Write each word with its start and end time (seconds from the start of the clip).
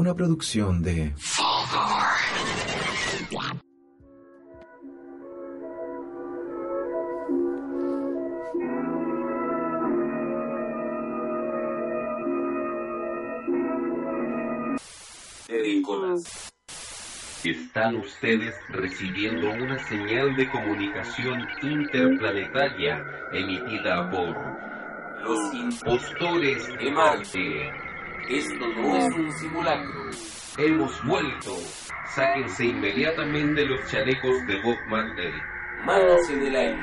Una 0.00 0.14
producción 0.14 0.82
de... 0.82 1.12
Están 17.44 17.96
ustedes 17.96 18.54
recibiendo 18.70 19.50
una 19.50 19.78
señal 19.86 20.34
de 20.34 20.50
comunicación 20.50 21.46
interplanetaria 21.60 23.04
emitida 23.34 24.10
por 24.10 24.34
los 25.28 25.54
impostores 25.54 26.66
de 26.78 26.90
Marte. 26.90 27.89
Esto 28.30 28.64
no 28.76 28.96
es 28.96 29.12
un 29.16 29.32
simulacro. 29.32 30.08
Hemos 30.56 31.04
vuelto. 31.04 31.50
Sáquense 32.14 32.64
inmediatamente 32.64 33.64
los 33.66 33.90
chalecos 33.90 34.46
de 34.46 34.62
Bob 34.62 34.76
Marley. 34.88 35.32
Manos 35.84 36.30
en 36.30 36.46
el 36.46 36.54
aire. 36.54 36.82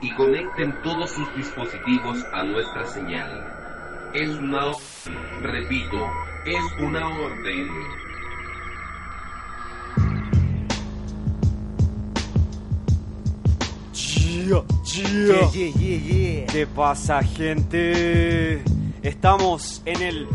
Y 0.00 0.12
conecten 0.16 0.74
todos 0.82 1.08
sus 1.12 1.36
dispositivos 1.36 2.24
a 2.32 2.42
nuestra 2.42 2.84
señal. 2.84 4.10
Es 4.12 4.28
una 4.30 4.66
orden. 4.66 5.42
Repito, 5.42 6.10
es 6.44 6.82
una 6.82 7.10
orden. 7.10 7.68
Yeah, 14.96 15.50
yeah. 15.52 16.46
¿Qué 16.46 16.66
pasa, 16.74 17.22
gente? 17.22 18.62
Estamos 19.02 19.82
en 19.84 20.02
el 20.02 20.26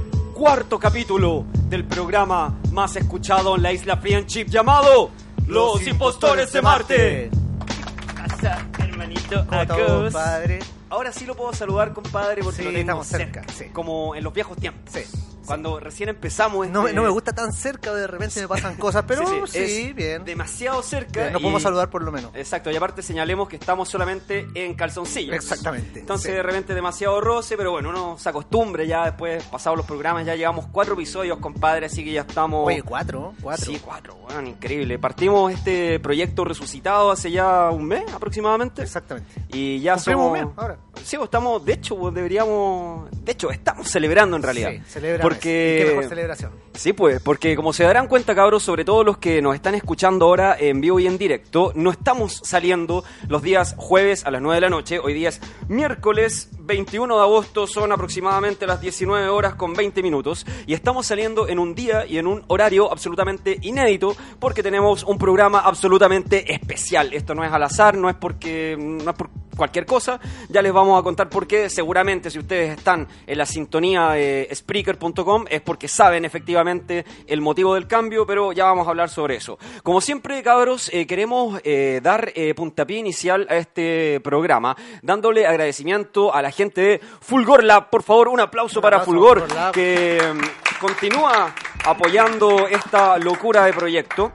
cuarto 0.41 0.79
capítulo 0.79 1.45
del 1.69 1.85
programa 1.85 2.57
más 2.71 2.95
escuchado 2.95 3.55
en 3.57 3.61
la 3.61 3.71
isla 3.73 3.97
Friendship 3.97 4.45
llamado 4.45 5.11
Los, 5.45 5.85
Impostores 5.85 6.51
de 6.51 6.61
Marte. 6.63 7.29
¿Qué 7.29 8.13
pasa, 8.27 8.67
hermanito? 8.79 9.45
¿Cómo 9.45 9.61
estamos, 9.61 9.83
Acos. 9.83 10.03
compadre? 10.05 10.59
Ahora 10.89 11.11
sí 11.13 11.27
lo 11.27 11.35
puedo 11.35 11.53
saludar, 11.53 11.93
compadre, 11.93 12.41
porque 12.41 12.57
Sí, 12.57 12.63
lo 12.63 12.69
tengo 12.69 12.79
estamos 12.81 13.05
cerca. 13.07 13.41
cerca, 13.43 13.53
sí. 13.53 13.65
Como 13.71 14.15
en 14.15 14.23
los 14.23 14.33
viejos 14.33 14.57
tiempos. 14.57 14.81
Sí. 14.91 15.01
Cuando 15.45 15.79
recién 15.79 16.09
empezamos. 16.09 16.67
No, 16.69 16.81
me- 16.83 16.89
este- 16.89 16.95
no 16.95 17.03
me 17.03 17.09
gusta 17.09 17.33
tan 17.33 17.51
cerca, 17.53 17.93
de 17.93 18.07
repente 18.07 18.41
me 18.41 18.47
pasan 18.47 18.75
cosas, 18.77 19.03
pero 19.07 19.25
sí, 19.47 19.93
bien. 19.93 20.23
Demasiado 20.25 20.81
cerca. 20.83 21.21
Bien, 21.21 21.33
Nos 21.33 21.41
y- 21.41 21.43
podemos 21.43 21.61
saludar 21.63 21.89
por 21.89 22.03
lo 22.03 22.11
menos. 22.11 22.31
Exacto, 22.35 22.71
y 22.71 22.75
aparte 22.75 23.01
señalemos 23.01 23.49
que 23.49 23.55
estamos 23.57 23.89
solamente 23.89 24.47
en 24.53 24.73
calzoncillos. 24.75 25.35
Exactamente, 25.35 25.99
Entonces 25.99 26.33
de 26.33 26.43
repente 26.43 26.73
demasiado 26.73 27.19
roce, 27.21 27.57
pero 27.57 27.71
bueno, 27.71 27.89
uno 27.89 28.17
se 28.17 28.29
acostumbre 28.29 28.87
ya 28.87 29.05
después, 29.05 29.43
pasados 29.45 29.77
los 29.77 29.85
programas, 29.85 30.25
ya 30.25 30.35
llevamos 30.35 30.67
cuatro 30.71 30.93
episodios, 30.93 31.37
compadre, 31.39 31.87
así 31.87 32.03
que 32.03 32.11
ya 32.13 32.21
estamos... 32.21 32.67
Oye, 32.67 32.81
cuatro, 32.83 33.33
cuatro. 33.41 33.65
Sí, 33.65 33.81
cuatro, 33.83 34.15
weón, 34.29 34.47
increíble. 34.47 34.99
Partimos 34.99 35.51
este 35.51 35.99
proyecto 35.99 36.45
resucitado 36.45 37.11
hace 37.11 37.31
ya 37.31 37.69
un 37.71 37.85
mes 37.85 38.03
aproximadamente. 38.13 38.81
Exactamente. 38.83 39.29
Y 39.49 39.79
ya 39.81 39.97
somos... 39.97 40.27
un 40.27 40.33
mes 40.33 40.45
ahora. 40.57 40.77
Sí, 41.03 41.17
estamos, 41.21 41.63
de 41.65 41.73
hecho, 41.73 42.11
deberíamos... 42.11 43.09
De 43.23 43.31
hecho, 43.31 43.51
estamos 43.51 43.89
celebrando 43.89 44.35
en 44.35 44.43
realidad. 44.43 44.71
Sí, 44.71 44.81
celebramos. 44.87 45.23
Porque... 45.23 45.79
¿Y 45.79 45.83
qué 45.83 45.89
mejor 45.89 46.09
celebración? 46.09 46.51
Sí, 46.73 46.93
pues, 46.93 47.21
porque 47.21 47.55
como 47.55 47.73
se 47.73 47.83
darán 47.83 48.07
cuenta, 48.07 48.35
cabros, 48.35 48.63
sobre 48.63 48.85
todo 48.85 49.03
los 49.03 49.17
que 49.17 49.41
nos 49.41 49.55
están 49.55 49.75
escuchando 49.75 50.25
ahora 50.25 50.55
en 50.59 50.81
vivo 50.81 50.99
y 50.99 51.07
en 51.07 51.17
directo, 51.17 51.71
no 51.75 51.91
estamos 51.91 52.41
saliendo 52.43 53.03
los 53.27 53.41
días 53.41 53.75
jueves 53.77 54.25
a 54.25 54.31
las 54.31 54.41
9 54.41 54.55
de 54.55 54.61
la 54.61 54.69
noche. 54.69 54.99
Hoy 54.99 55.13
día 55.13 55.29
es 55.29 55.41
miércoles 55.67 56.49
21 56.59 57.15
de 57.15 57.21
agosto, 57.21 57.67
son 57.67 57.91
aproximadamente 57.91 58.65
las 58.67 58.81
19 58.81 59.27
horas 59.29 59.55
con 59.55 59.73
20 59.73 60.01
minutos. 60.01 60.45
Y 60.65 60.73
estamos 60.73 61.07
saliendo 61.07 61.47
en 61.47 61.59
un 61.59 61.75
día 61.75 62.05
y 62.05 62.17
en 62.17 62.27
un 62.27 62.43
horario 62.47 62.91
absolutamente 62.91 63.57
inédito, 63.61 64.15
porque 64.39 64.63
tenemos 64.63 65.03
un 65.03 65.17
programa 65.17 65.59
absolutamente 65.59 66.53
especial. 66.53 67.13
Esto 67.13 67.35
no 67.35 67.43
es 67.43 67.51
al 67.51 67.63
azar, 67.63 67.97
no 67.97 68.09
es 68.09 68.15
porque. 68.15 68.75
no 68.77 69.11
es 69.11 69.17
por 69.17 69.29
cualquier 69.61 69.85
cosa. 69.85 70.19
Ya 70.49 70.63
les 70.63 70.73
vamos 70.73 70.99
a 70.99 71.03
contar 71.03 71.29
por 71.29 71.45
qué. 71.45 71.69
Seguramente, 71.69 72.31
si 72.31 72.39
ustedes 72.39 72.75
están 72.79 73.07
en 73.27 73.37
la 73.37 73.45
sintonía 73.45 74.09
de 74.09 74.49
Spreaker.com, 74.51 75.45
es 75.47 75.61
porque 75.61 75.87
saben 75.87 76.25
efectivamente 76.25 77.05
el 77.27 77.41
motivo 77.41 77.75
del 77.75 77.85
cambio, 77.85 78.25
pero 78.25 78.53
ya 78.53 78.65
vamos 78.65 78.87
a 78.87 78.89
hablar 78.89 79.09
sobre 79.09 79.35
eso. 79.35 79.59
Como 79.83 80.01
siempre, 80.01 80.41
cabros, 80.41 80.89
eh, 80.91 81.05
queremos 81.05 81.61
eh, 81.63 81.99
dar 82.01 82.31
eh, 82.33 82.55
puntapié 82.55 82.97
inicial 82.97 83.45
a 83.51 83.57
este 83.57 84.19
programa, 84.21 84.75
dándole 85.03 85.45
agradecimiento 85.45 86.33
a 86.33 86.41
la 86.41 86.49
gente 86.49 86.81
de 86.81 87.01
Fulgor 87.19 87.63
Lab. 87.63 87.91
Por 87.91 88.01
favor, 88.01 88.29
un 88.29 88.39
aplauso 88.39 88.79
Un 88.79 88.81
para 88.81 89.01
Fulgor, 89.01 89.47
Fulgor 89.47 89.71
que 89.73 90.19
mm, 90.19 90.79
continúa 90.79 91.53
apoyando 91.85 92.67
esta 92.67 93.19
locura 93.19 93.65
de 93.65 93.73
proyecto. 93.73 94.31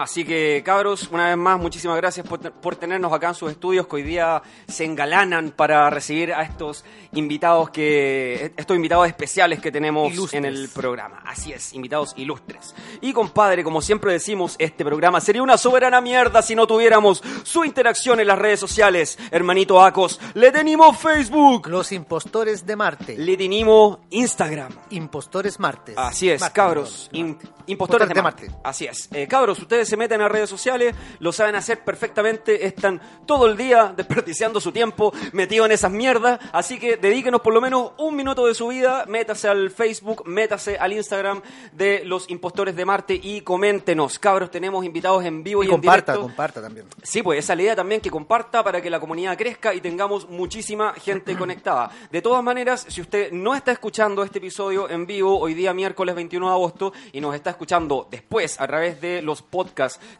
Así 0.00 0.24
que, 0.24 0.62
cabros, 0.64 1.08
una 1.10 1.28
vez 1.28 1.36
más, 1.36 1.58
muchísimas 1.58 1.96
gracias 1.96 2.26
por, 2.26 2.38
por 2.52 2.76
tenernos 2.76 3.12
acá 3.12 3.28
en 3.28 3.34
sus 3.34 3.50
estudios 3.50 3.86
que 3.86 3.96
hoy 3.96 4.02
día 4.02 4.42
se 4.66 4.84
engalanan 4.84 5.50
para 5.50 5.88
recibir 5.90 6.32
a 6.32 6.42
estos 6.42 6.84
invitados 7.12 7.70
que 7.70 8.52
estos 8.56 8.76
invitados 8.76 9.06
especiales 9.06 9.60
que 9.60 9.72
tenemos 9.72 10.12
Ilustres. 10.12 10.38
en 10.38 10.44
el 10.44 10.68
programa. 10.68 11.22
Así 11.24 11.52
es, 11.52 11.72
invitados 11.72 12.12
ilustres. 12.16 12.74
Y 13.00 13.12
compadre, 13.12 13.64
como 13.64 13.80
siempre 13.80 14.12
decimos, 14.12 14.56
este 14.58 14.84
programa 14.84 15.20
sería 15.20 15.42
una 15.42 15.56
soberana 15.58 16.00
mierda 16.00 16.42
si 16.42 16.54
no 16.54 16.66
tuviéramos 16.66 17.22
su 17.44 17.64
interacción 17.64 18.20
en 18.20 18.26
las 18.26 18.38
redes 18.38 18.60
sociales. 18.60 19.18
Hermanito 19.30 19.82
Acos, 19.82 20.20
le 20.34 20.52
tenemos 20.52 20.96
Facebook, 20.98 21.68
Los 21.68 21.92
impostores 21.92 22.64
de 22.66 22.76
Marte. 22.76 23.16
le 23.18 23.36
tenemos 23.36 23.98
Instagram. 24.10 24.72
Impostores 24.90 25.58
Martes. 25.58 25.94
Así 25.96 26.30
es, 26.30 26.40
Marte, 26.40 26.54
cabros. 26.54 27.08
perdón. 27.10 27.30
im- 27.40 27.48
impostores 27.66 28.08
de, 28.08 28.14
de 28.14 28.22
Marte. 28.22 28.46
Marte. 28.48 28.60
Así 28.64 28.86
es. 28.86 29.08
Eh, 29.12 29.26
cabros, 29.26 29.58
ustedes 29.58 29.87
se 29.88 29.96
meten 29.96 30.20
a 30.20 30.28
redes 30.28 30.48
sociales, 30.48 30.94
lo 31.18 31.32
saben 31.32 31.54
hacer 31.54 31.82
perfectamente, 31.84 32.66
están 32.66 33.00
todo 33.26 33.46
el 33.46 33.56
día 33.56 33.92
desperdiciando 33.96 34.60
su 34.60 34.72
tiempo 34.72 35.12
metido 35.32 35.66
en 35.66 35.72
esas 35.72 35.90
mierdas, 35.90 36.38
así 36.52 36.78
que 36.78 36.96
dedíquenos 36.96 37.40
por 37.40 37.54
lo 37.54 37.60
menos 37.60 37.92
un 37.98 38.14
minuto 38.14 38.46
de 38.46 38.54
su 38.54 38.68
vida, 38.68 39.04
métase 39.06 39.48
al 39.48 39.70
Facebook, 39.70 40.22
métase 40.26 40.78
al 40.78 40.92
Instagram 40.92 41.42
de 41.72 42.02
los 42.04 42.28
impostores 42.30 42.76
de 42.76 42.84
Marte 42.84 43.18
y 43.20 43.40
coméntenos. 43.40 44.18
Cabros, 44.18 44.50
tenemos 44.50 44.84
invitados 44.84 45.24
en 45.24 45.42
vivo 45.42 45.62
y, 45.62 45.66
Y 45.66 45.68
en 45.68 45.76
comparta, 45.76 46.12
directo. 46.12 46.28
comparta 46.28 46.62
también. 46.62 46.86
Sí, 47.02 47.22
pues 47.22 47.38
esa 47.38 47.52
es 47.52 47.56
la 47.56 47.62
idea 47.62 47.76
también 47.76 48.00
que 48.00 48.10
comparta 48.10 48.62
para 48.62 48.80
que 48.80 48.90
la 48.90 49.00
comunidad 49.00 49.36
crezca 49.36 49.74
y 49.74 49.80
tengamos 49.80 50.28
muchísima 50.28 50.92
gente 50.94 51.36
conectada. 51.38 51.90
De 52.10 52.22
todas 52.22 52.42
maneras, 52.42 52.86
si 52.88 53.00
usted 53.00 53.32
no 53.32 53.54
está 53.54 53.72
escuchando 53.72 54.22
este 54.22 54.38
episodio 54.38 54.88
en 54.88 55.06
vivo 55.06 55.38
hoy 55.38 55.54
día 55.54 55.72
miércoles 55.72 56.14
21 56.14 56.46
de 56.46 56.52
agosto 56.52 56.92
y 57.12 57.20
nos 57.20 57.34
está 57.34 57.50
escuchando 57.50 58.06
después 58.10 58.60
a 58.60 58.66
través 58.66 59.00
de 59.00 59.22
los 59.22 59.42
podcasts 59.42 59.67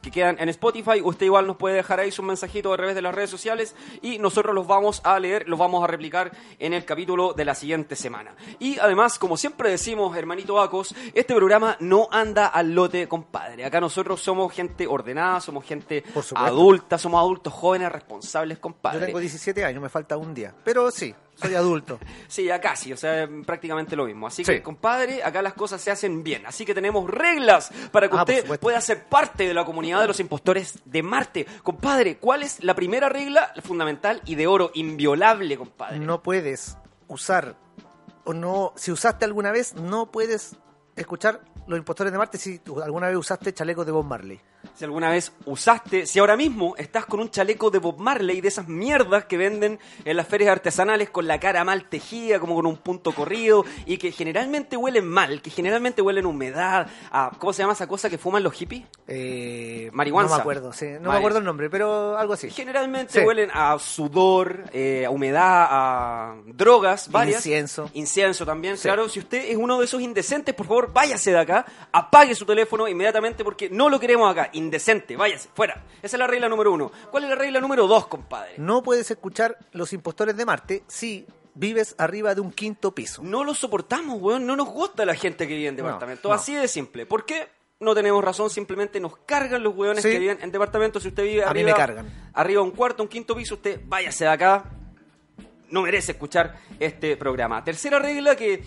que 0.02 0.10
quedan 0.10 0.36
en 0.38 0.48
Spotify, 0.48 1.00
usted 1.02 1.26
igual 1.26 1.46
nos 1.46 1.56
puede 1.56 1.76
dejar 1.76 2.00
ahí 2.00 2.10
su 2.10 2.22
mensajito 2.22 2.72
a 2.72 2.76
través 2.76 2.94
de 2.94 3.02
las 3.02 3.14
redes 3.14 3.30
sociales 3.30 3.74
y 4.02 4.18
nosotros 4.18 4.54
los 4.54 4.66
vamos 4.66 5.00
a 5.04 5.18
leer, 5.18 5.48
los 5.48 5.58
vamos 5.58 5.82
a 5.82 5.86
replicar 5.86 6.32
en 6.58 6.72
el 6.74 6.84
capítulo 6.84 7.32
de 7.32 7.44
la 7.44 7.54
siguiente 7.54 7.96
semana. 7.96 8.34
Y 8.58 8.78
además, 8.78 9.18
como 9.18 9.36
siempre 9.36 9.70
decimos, 9.70 10.16
hermanito 10.16 10.60
Acos, 10.60 10.94
este 11.14 11.34
programa 11.34 11.76
no 11.80 12.08
anda 12.10 12.46
al 12.46 12.74
lote, 12.74 13.08
compadre. 13.08 13.64
Acá 13.64 13.80
nosotros 13.80 14.20
somos 14.20 14.52
gente 14.52 14.86
ordenada, 14.86 15.40
somos 15.40 15.64
gente 15.64 16.04
adulta, 16.34 16.98
somos 16.98 17.20
adultos 17.20 17.52
jóvenes, 17.52 17.90
responsables, 17.92 18.58
Yo 18.58 18.62
compadre. 18.62 19.06
tengo 19.06 19.18
17 19.18 19.64
años, 19.64 19.82
me 19.82 19.88
falta 19.88 20.16
un 20.16 20.34
día. 20.34 20.54
Pero 20.64 20.90
sí, 20.90 21.14
soy 21.40 21.54
adulto. 21.54 21.98
Sí, 22.28 22.44
ya 22.44 22.60
casi, 22.60 22.92
o 22.92 22.96
sea, 22.96 23.28
prácticamente 23.46 23.96
lo 23.96 24.04
mismo. 24.04 24.26
Así 24.26 24.44
Sí. 24.44 24.52
que, 24.52 24.62
compadre, 24.62 25.22
acá 25.24 25.40
las 25.42 25.54
cosas 25.54 25.80
se 25.80 25.90
hacen 25.90 26.22
bien. 26.22 26.44
Así 26.46 26.64
que 26.64 26.74
tenemos 26.74 27.08
reglas 27.10 27.70
para 27.90 28.08
que 28.08 28.16
Ah, 28.16 28.20
usted 28.22 28.58
pueda 28.60 28.80
ser 28.80 29.04
parte 29.04 29.46
de 29.46 29.54
la 29.54 29.64
comunidad 29.64 30.00
de 30.00 30.06
los 30.08 30.20
impostores 30.20 30.78
de 30.84 31.02
Marte. 31.02 31.46
Compadre, 31.62 32.18
¿cuál 32.18 32.42
es 32.42 32.62
la 32.62 32.74
primera 32.74 33.08
regla 33.08 33.52
fundamental 33.62 34.20
y 34.26 34.34
de 34.34 34.46
oro, 34.46 34.70
inviolable, 34.74 35.56
compadre? 35.56 35.98
no 35.98 36.22
puedes 36.22 36.76
usar 37.08 37.56
o 38.24 38.34
no 38.34 38.72
si 38.76 38.92
usaste 38.92 39.24
alguna 39.24 39.50
vez 39.50 39.74
no 39.74 40.10
puedes 40.10 40.56
escuchar 40.96 41.40
los 41.66 41.78
impostores 41.78 42.12
de 42.12 42.18
Marte 42.18 42.36
si 42.38 42.60
alguna 42.84 43.06
vez 43.08 43.16
usaste 43.16 43.54
chaleco 43.54 43.84
de 43.86 43.92
Bob 43.92 44.04
Marley 44.04 44.38
Si 44.78 44.84
alguna 44.84 45.10
vez 45.10 45.32
usaste, 45.44 46.06
si 46.06 46.20
ahora 46.20 46.36
mismo 46.36 46.76
estás 46.76 47.04
con 47.04 47.18
un 47.18 47.30
chaleco 47.30 47.68
de 47.68 47.80
Bob 47.80 47.98
Marley, 47.98 48.40
de 48.40 48.46
esas 48.46 48.68
mierdas 48.68 49.24
que 49.24 49.36
venden 49.36 49.80
en 50.04 50.16
las 50.16 50.28
ferias 50.28 50.52
artesanales 50.52 51.10
con 51.10 51.26
la 51.26 51.40
cara 51.40 51.64
mal 51.64 51.88
tejida, 51.88 52.38
como 52.38 52.54
con 52.54 52.64
un 52.64 52.76
punto 52.76 53.10
corrido, 53.10 53.64
y 53.86 53.96
que 53.98 54.12
generalmente 54.12 54.76
huelen 54.76 55.04
mal, 55.08 55.42
que 55.42 55.50
generalmente 55.50 56.00
huelen 56.00 56.26
a 56.26 56.28
humedad, 56.28 56.86
a, 57.10 57.32
¿cómo 57.40 57.52
se 57.52 57.62
llama 57.62 57.72
esa 57.72 57.88
cosa 57.88 58.08
que 58.08 58.18
fuman 58.18 58.44
los 58.44 58.52
hippies? 58.54 58.84
eh, 59.08 59.90
Marihuanza. 59.94 60.30
no 60.30 60.36
me 60.36 60.40
acuerdo 60.42 60.72
sí, 60.72 60.84
no 60.86 60.92
Vale. 61.00 61.08
me 61.08 61.16
acuerdo 61.16 61.38
el 61.38 61.44
nombre 61.44 61.70
pero 61.70 62.16
algo 62.18 62.34
así 62.34 62.50
Generalmente 62.50 63.20
Sí. 63.20 63.26
huelen 63.26 63.50
a 63.54 63.78
sudor, 63.78 64.64
eh, 64.72 65.06
a 65.06 65.10
humedad, 65.10 65.66
a 65.70 66.34
drogas, 66.46 67.10
varias. 67.10 67.38
Incienso. 67.44 67.90
Incienso 67.94 68.44
también, 68.46 68.76
Sí. 68.76 68.82
claro. 68.82 69.08
Si 69.08 69.18
usted 69.18 69.44
es 69.50 69.56
uno 69.56 69.78
de 69.78 69.86
esos 69.86 70.00
indecentes, 70.02 70.54
por 70.54 70.66
favor, 70.66 70.92
váyase 70.92 71.32
de 71.32 71.38
acá, 71.40 71.64
apague 71.90 72.34
su 72.34 72.44
teléfono 72.46 72.86
inmediatamente 72.86 73.42
porque 73.42 73.68
no 73.70 73.88
lo 73.88 73.98
queremos 73.98 74.30
acá. 74.30 74.50
Indecente, 74.68 75.16
váyase, 75.16 75.48
fuera. 75.54 75.82
Esa 76.02 76.16
es 76.16 76.18
la 76.18 76.26
regla 76.26 76.46
número 76.48 76.72
uno. 76.72 76.92
¿Cuál 77.10 77.24
es 77.24 77.30
la 77.30 77.36
regla 77.36 77.58
número 77.60 77.86
dos, 77.86 78.06
compadre? 78.06 78.52
no 78.58 78.82
puedes 78.82 79.10
escuchar 79.10 79.56
los 79.72 79.92
impostores 79.94 80.36
de 80.36 80.44
Marte 80.44 80.82
si 80.88 81.24
vives 81.54 81.94
arriba 81.96 82.34
de 82.34 82.42
un 82.42 82.52
quinto 82.52 82.94
piso. 82.94 83.22
No 83.22 83.44
lo 83.44 83.54
soportamos, 83.54 84.20
weón. 84.20 84.46
No 84.46 84.54
nos 84.56 84.68
gusta 84.68 85.06
la 85.06 85.14
gente 85.14 85.48
que 85.48 85.54
vive 85.54 85.68
en 85.68 85.76
departamento. 85.76 86.28
no. 86.28 86.34
Así 86.34 86.54
de 86.54 86.68
simple. 86.68 87.06
¿Por 87.06 87.24
qué? 87.24 87.48
No 87.80 87.94
tenemos 87.94 88.22
razón, 88.22 88.50
simplemente 88.50 89.00
nos 89.00 89.16
cargan 89.18 89.62
los 89.62 89.74
weones 89.74 90.02
Sí. 90.02 90.10
que 90.10 90.18
viven 90.18 90.38
en 90.42 90.50
departamento. 90.52 91.00
Si 91.00 91.08
usted 91.08 91.22
vive 91.22 91.42
A 91.44 91.46
mí 91.46 91.60
arriba, 91.60 91.70
me 91.70 91.76
cargan. 91.76 92.30
arriba 92.34 92.60
un 92.60 92.72
cuarto, 92.72 93.02
un 93.02 93.08
quinto 93.08 93.34
piso, 93.34 93.54
usted 93.54 93.80
váyase 93.86 94.24
de 94.24 94.30
acá. 94.30 94.64
No 95.70 95.82
merece 95.82 96.12
escuchar 96.12 96.58
este 96.78 97.16
programa. 97.16 97.62
Tercera 97.64 97.98
regla 97.98 98.34
que 98.36 98.64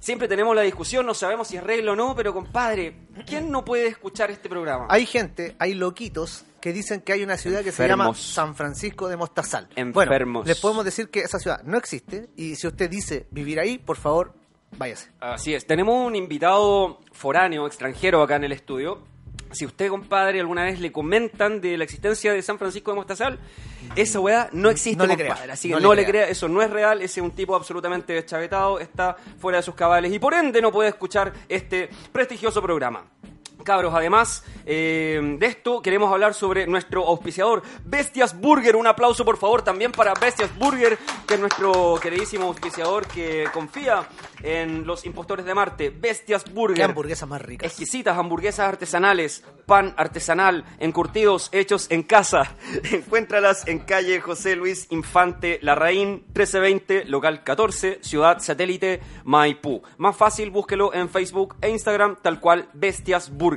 siempre 0.00 0.26
tenemos 0.26 0.56
la 0.56 0.62
discusión, 0.62 1.06
no 1.06 1.14
sabemos 1.14 1.46
si 1.46 1.56
es 1.56 1.62
regla 1.62 1.92
o 1.92 1.96
no, 1.96 2.16
pero 2.16 2.34
compadre, 2.34 2.94
¿quién 3.26 3.50
no 3.50 3.64
puede 3.64 3.86
escuchar 3.86 4.30
este 4.30 4.48
programa? 4.48 4.86
Hay 4.88 5.06
gente, 5.06 5.54
hay 5.58 5.74
loquitos 5.74 6.44
que 6.60 6.72
dicen 6.72 7.00
que 7.00 7.12
hay 7.12 7.22
una 7.22 7.36
ciudad 7.36 7.62
que 7.62 7.72
se 7.72 7.86
llama. 7.86 8.12
San 8.14 8.54
Francisco 8.54 9.08
de 9.08 9.16
Mostazal. 9.16 9.68
Enfermos. 9.76 10.42
Bueno, 10.42 10.48
les 10.48 10.58
podemos 10.58 10.84
decir 10.84 11.08
que 11.10 11.20
esa 11.20 11.38
ciudad 11.38 11.62
no 11.62 11.78
existe 11.78 12.30
y 12.36 12.56
si 12.56 12.66
usted 12.66 12.90
dice 12.90 13.26
vivir 13.30 13.60
ahí, 13.60 13.78
por 13.78 13.96
favor, 13.96 14.34
váyase. 14.76 15.10
Así 15.20 15.54
es, 15.54 15.66
tenemos 15.66 16.06
un 16.06 16.16
invitado 16.16 17.00
foráneo, 17.12 17.66
extranjero 17.66 18.22
acá 18.22 18.36
en 18.36 18.44
el 18.44 18.52
estudio. 18.52 19.02
Si 19.52 19.66
usted, 19.66 19.88
compadre, 19.88 20.38
alguna 20.40 20.64
vez 20.64 20.78
le 20.80 20.92
comentan 20.92 21.60
de 21.60 21.76
la 21.76 21.84
existencia 21.84 22.32
de 22.32 22.40
San 22.42 22.58
Francisco 22.58 22.92
de 22.92 22.96
Mostazal, 22.96 23.38
esa 23.96 24.20
weá 24.20 24.48
no 24.52 24.70
existe, 24.70 24.96
No 24.96 25.06
le 25.06 25.16
compadre. 25.16 25.42
crea, 25.42 25.52
Así 25.54 25.68
que 25.68 25.74
no 25.74 25.80
no, 25.80 25.94
le 25.94 26.02
le 26.02 26.08
crea. 26.08 26.22
crea, 26.22 26.32
eso 26.32 26.48
no 26.48 26.62
es 26.62 26.70
real, 26.70 27.02
ese 27.02 27.20
es 27.20 27.24
un 27.24 27.32
tipo 27.32 27.56
absolutamente 27.56 28.12
deschavetado, 28.12 28.78
está 28.78 29.16
fuera 29.38 29.58
de 29.58 29.62
sus 29.64 29.74
cabales 29.74 30.12
y 30.12 30.18
por 30.18 30.34
ende 30.34 30.62
no 30.62 30.70
puede 30.70 30.90
escuchar 30.90 31.32
este 31.48 31.88
prestigioso 32.12 32.62
programa. 32.62 33.04
Cabros, 33.60 33.94
además 33.94 34.44
eh, 34.66 35.36
de 35.38 35.46
esto, 35.46 35.82
queremos 35.82 36.12
hablar 36.12 36.34
sobre 36.34 36.66
nuestro 36.66 37.06
auspiciador, 37.06 37.62
Bestias 37.84 38.38
Burger. 38.38 38.76
Un 38.76 38.86
aplauso, 38.86 39.24
por 39.24 39.36
favor, 39.36 39.62
también 39.62 39.92
para 39.92 40.14
Bestias 40.14 40.56
Burger, 40.58 40.98
que 41.26 41.34
es 41.34 41.40
nuestro 41.40 41.98
queridísimo 42.00 42.46
auspiciador 42.46 43.06
que 43.06 43.44
confía 43.52 44.08
en 44.42 44.86
los 44.86 45.04
impostores 45.04 45.44
de 45.44 45.54
Marte. 45.54 45.90
Bestias 45.90 46.52
Burger. 46.52 46.76
Qué 46.76 46.84
hamburguesas 46.84 47.28
más 47.28 47.42
ricas. 47.42 47.66
Exquisitas 47.66 48.16
hamburguesas 48.16 48.68
artesanales, 48.68 49.44
pan 49.66 49.94
artesanal, 49.96 50.64
encurtidos 50.78 51.48
hechos 51.52 51.86
en 51.90 52.02
casa. 52.02 52.54
Encuéntralas 52.92 53.66
en 53.68 53.80
calle 53.80 54.20
José 54.20 54.56
Luis 54.56 54.86
Infante 54.90 55.58
Larraín 55.62 56.24
1320, 56.28 57.04
local 57.06 57.44
14, 57.44 57.98
ciudad 58.02 58.38
satélite 58.40 59.00
Maipú. 59.24 59.82
Más 59.98 60.16
fácil, 60.16 60.50
búsquelo 60.50 60.94
en 60.94 61.08
Facebook 61.08 61.56
e 61.60 61.70
Instagram, 61.70 62.16
tal 62.22 62.40
cual 62.40 62.68
Bestias 62.72 63.30
Burger. 63.30 63.49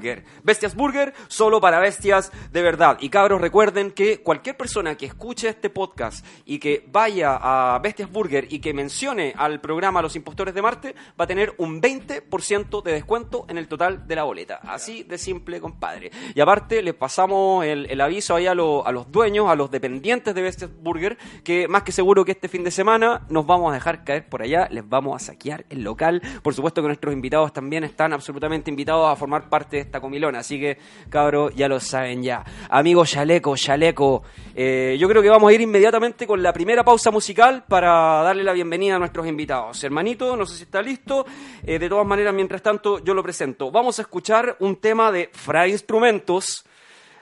Bestias 0.43 0.75
Burger, 0.75 1.13
solo 1.27 1.61
para 1.61 1.79
bestias 1.79 2.31
de 2.51 2.61
verdad. 2.61 2.97
Y 3.01 3.09
cabros, 3.09 3.41
recuerden 3.41 3.91
que 3.91 4.21
cualquier 4.21 4.57
persona 4.57 4.95
que 4.95 5.05
escuche 5.05 5.49
este 5.49 5.69
podcast 5.69 6.25
y 6.45 6.59
que 6.59 6.85
vaya 6.91 7.37
a 7.41 7.79
Bestias 7.79 8.11
Burger 8.11 8.47
y 8.49 8.59
que 8.59 8.73
mencione 8.73 9.33
al 9.37 9.61
programa 9.61 10.01
Los 10.01 10.15
Impostores 10.15 10.53
de 10.53 10.61
Marte, 10.61 10.95
va 11.19 11.25
a 11.25 11.27
tener 11.27 11.53
un 11.57 11.81
20% 11.81 12.81
de 12.83 12.91
descuento 12.93 13.45
en 13.49 13.57
el 13.57 13.67
total 13.67 14.07
de 14.07 14.15
la 14.15 14.23
boleta. 14.23 14.59
Así 14.63 15.03
de 15.03 15.17
simple, 15.17 15.59
compadre. 15.59 16.11
Y 16.33 16.39
aparte, 16.41 16.81
les 16.81 16.93
pasamos 16.93 17.65
el, 17.65 17.99
aviso 18.01 18.35
ahí 18.35 18.47
a, 18.47 18.53
lo- 18.55 18.85
a 18.85 18.91
los 18.91 19.11
dueños, 19.11 19.49
a 19.49 19.55
los 19.55 19.69
dependientes 19.71 20.33
de 20.35 20.41
Bestias 20.41 20.71
Burger, 20.81 21.17
que 21.43 21.67
más 21.67 21.83
que 21.83 21.91
seguro 21.91 22.25
que 22.25 22.31
este 22.33 22.47
fin 22.47 22.63
de 22.63 22.71
semana 22.71 23.21
nos 23.29 23.45
vamos 23.45 23.71
a 23.71 23.73
dejar 23.75 24.03
caer 24.03 24.27
por 24.27 24.41
allá, 24.41 24.67
les 24.71 24.87
vamos 24.87 25.15
a 25.21 25.25
saquear 25.25 25.65
el 25.69 25.83
local. 25.83 26.21
Por 26.41 26.53
supuesto 26.53 26.81
que 26.81 26.87
nuestros 26.87 27.13
invitados 27.13 27.53
también 27.53 27.83
están 27.83 28.13
absolutamente 28.13 28.69
invitados 28.69 29.07
a 29.11 29.15
formar 29.15 29.49
parte 29.49 29.77
de 29.77 29.81
esta 29.83 30.01
comilona, 30.01 30.39
así 30.39 30.59
que, 30.59 30.77
cabros, 31.09 31.53
ya 31.55 31.67
lo 31.67 31.79
saben 31.79 32.23
ya. 32.23 32.43
Amigo 32.69 33.05
Chaleco, 33.05 33.55
Chaleco, 33.55 34.23
eh, 34.55 34.97
yo 34.99 35.07
creo 35.07 35.21
que 35.21 35.29
vamos 35.29 35.49
a 35.49 35.53
ir 35.53 35.61
inmediatamente 35.61 36.25
con 36.27 36.41
la 36.41 36.51
primera 36.51 36.83
pausa 36.83 37.11
musical 37.11 37.65
para 37.67 38.23
darle 38.23 38.43
la 38.43 38.53
bienvenida 38.53 38.95
a 38.95 38.99
nuestros 38.99 39.27
invitados. 39.27 39.83
Hermanito, 39.83 40.35
no 40.35 40.45
sé 40.45 40.57
si 40.57 40.63
está 40.63 40.81
listo. 40.81 41.25
Eh, 41.63 41.79
de 41.79 41.89
todas 41.89 42.05
maneras, 42.05 42.33
mientras 42.33 42.61
tanto, 42.61 43.03
yo 43.03 43.13
lo 43.13 43.23
presento. 43.23 43.71
Vamos 43.71 43.99
a 43.99 44.03
escuchar 44.03 44.57
un 44.59 44.77
tema 44.77 45.11
de 45.11 45.29
Fra 45.31 45.67
Instrumentos. 45.67 46.65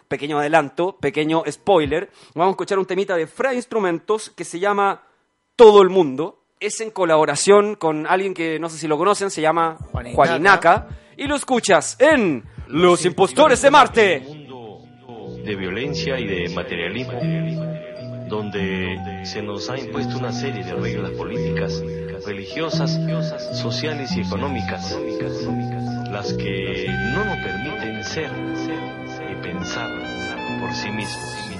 Pequeño 0.07 0.39
adelanto, 0.39 0.97
pequeño 0.97 1.43
spoiler. 1.49 2.09
Vamos 2.35 2.51
a 2.51 2.55
escuchar 2.55 2.79
un 2.79 2.85
temita 2.85 3.15
de 3.15 3.27
Fra 3.27 3.53
Instrumentos 3.53 4.29
que 4.29 4.43
se 4.43 4.59
llama 4.59 5.03
Todo 5.55 5.81
el 5.81 5.89
Mundo. 5.89 6.40
Es 6.61 6.79
en 6.79 6.91
colaboración 6.91 7.73
con 7.73 8.05
alguien 8.05 8.35
que 8.35 8.59
no 8.59 8.69
sé 8.69 8.77
si 8.77 8.87
lo 8.87 8.95
conocen, 8.95 9.31
se 9.31 9.41
llama 9.41 9.77
Juaninaca. 9.91 10.15
Juaninaca. 10.15 10.87
Y 11.17 11.25
lo 11.25 11.35
escuchas 11.35 11.97
en 11.99 12.43
Los 12.67 13.03
Impostores 13.03 13.63
de 13.63 13.71
Marte. 13.71 14.19
mundo 14.19 14.85
de 15.43 15.55
violencia 15.55 16.19
y 16.19 16.27
de 16.27 16.49
materialismo, 16.49 17.19
donde 18.27 18.95
se 19.23 19.41
nos 19.41 19.71
ha 19.71 19.79
impuesto 19.79 20.19
una 20.19 20.31
serie 20.31 20.63
de 20.63 20.73
reglas 20.73 21.09
políticas, 21.13 21.83
religiosas, 22.27 22.91
sociales 23.59 24.15
y 24.15 24.21
económicas, 24.21 24.95
las 26.11 26.31
que 26.33 26.85
no 27.15 27.25
nos 27.25 27.37
permiten 27.37 28.03
ser 28.03 28.29
y 29.31 29.41
pensar 29.41 29.89
por 30.59 30.71
sí 30.75 30.91
mismos. 30.91 31.50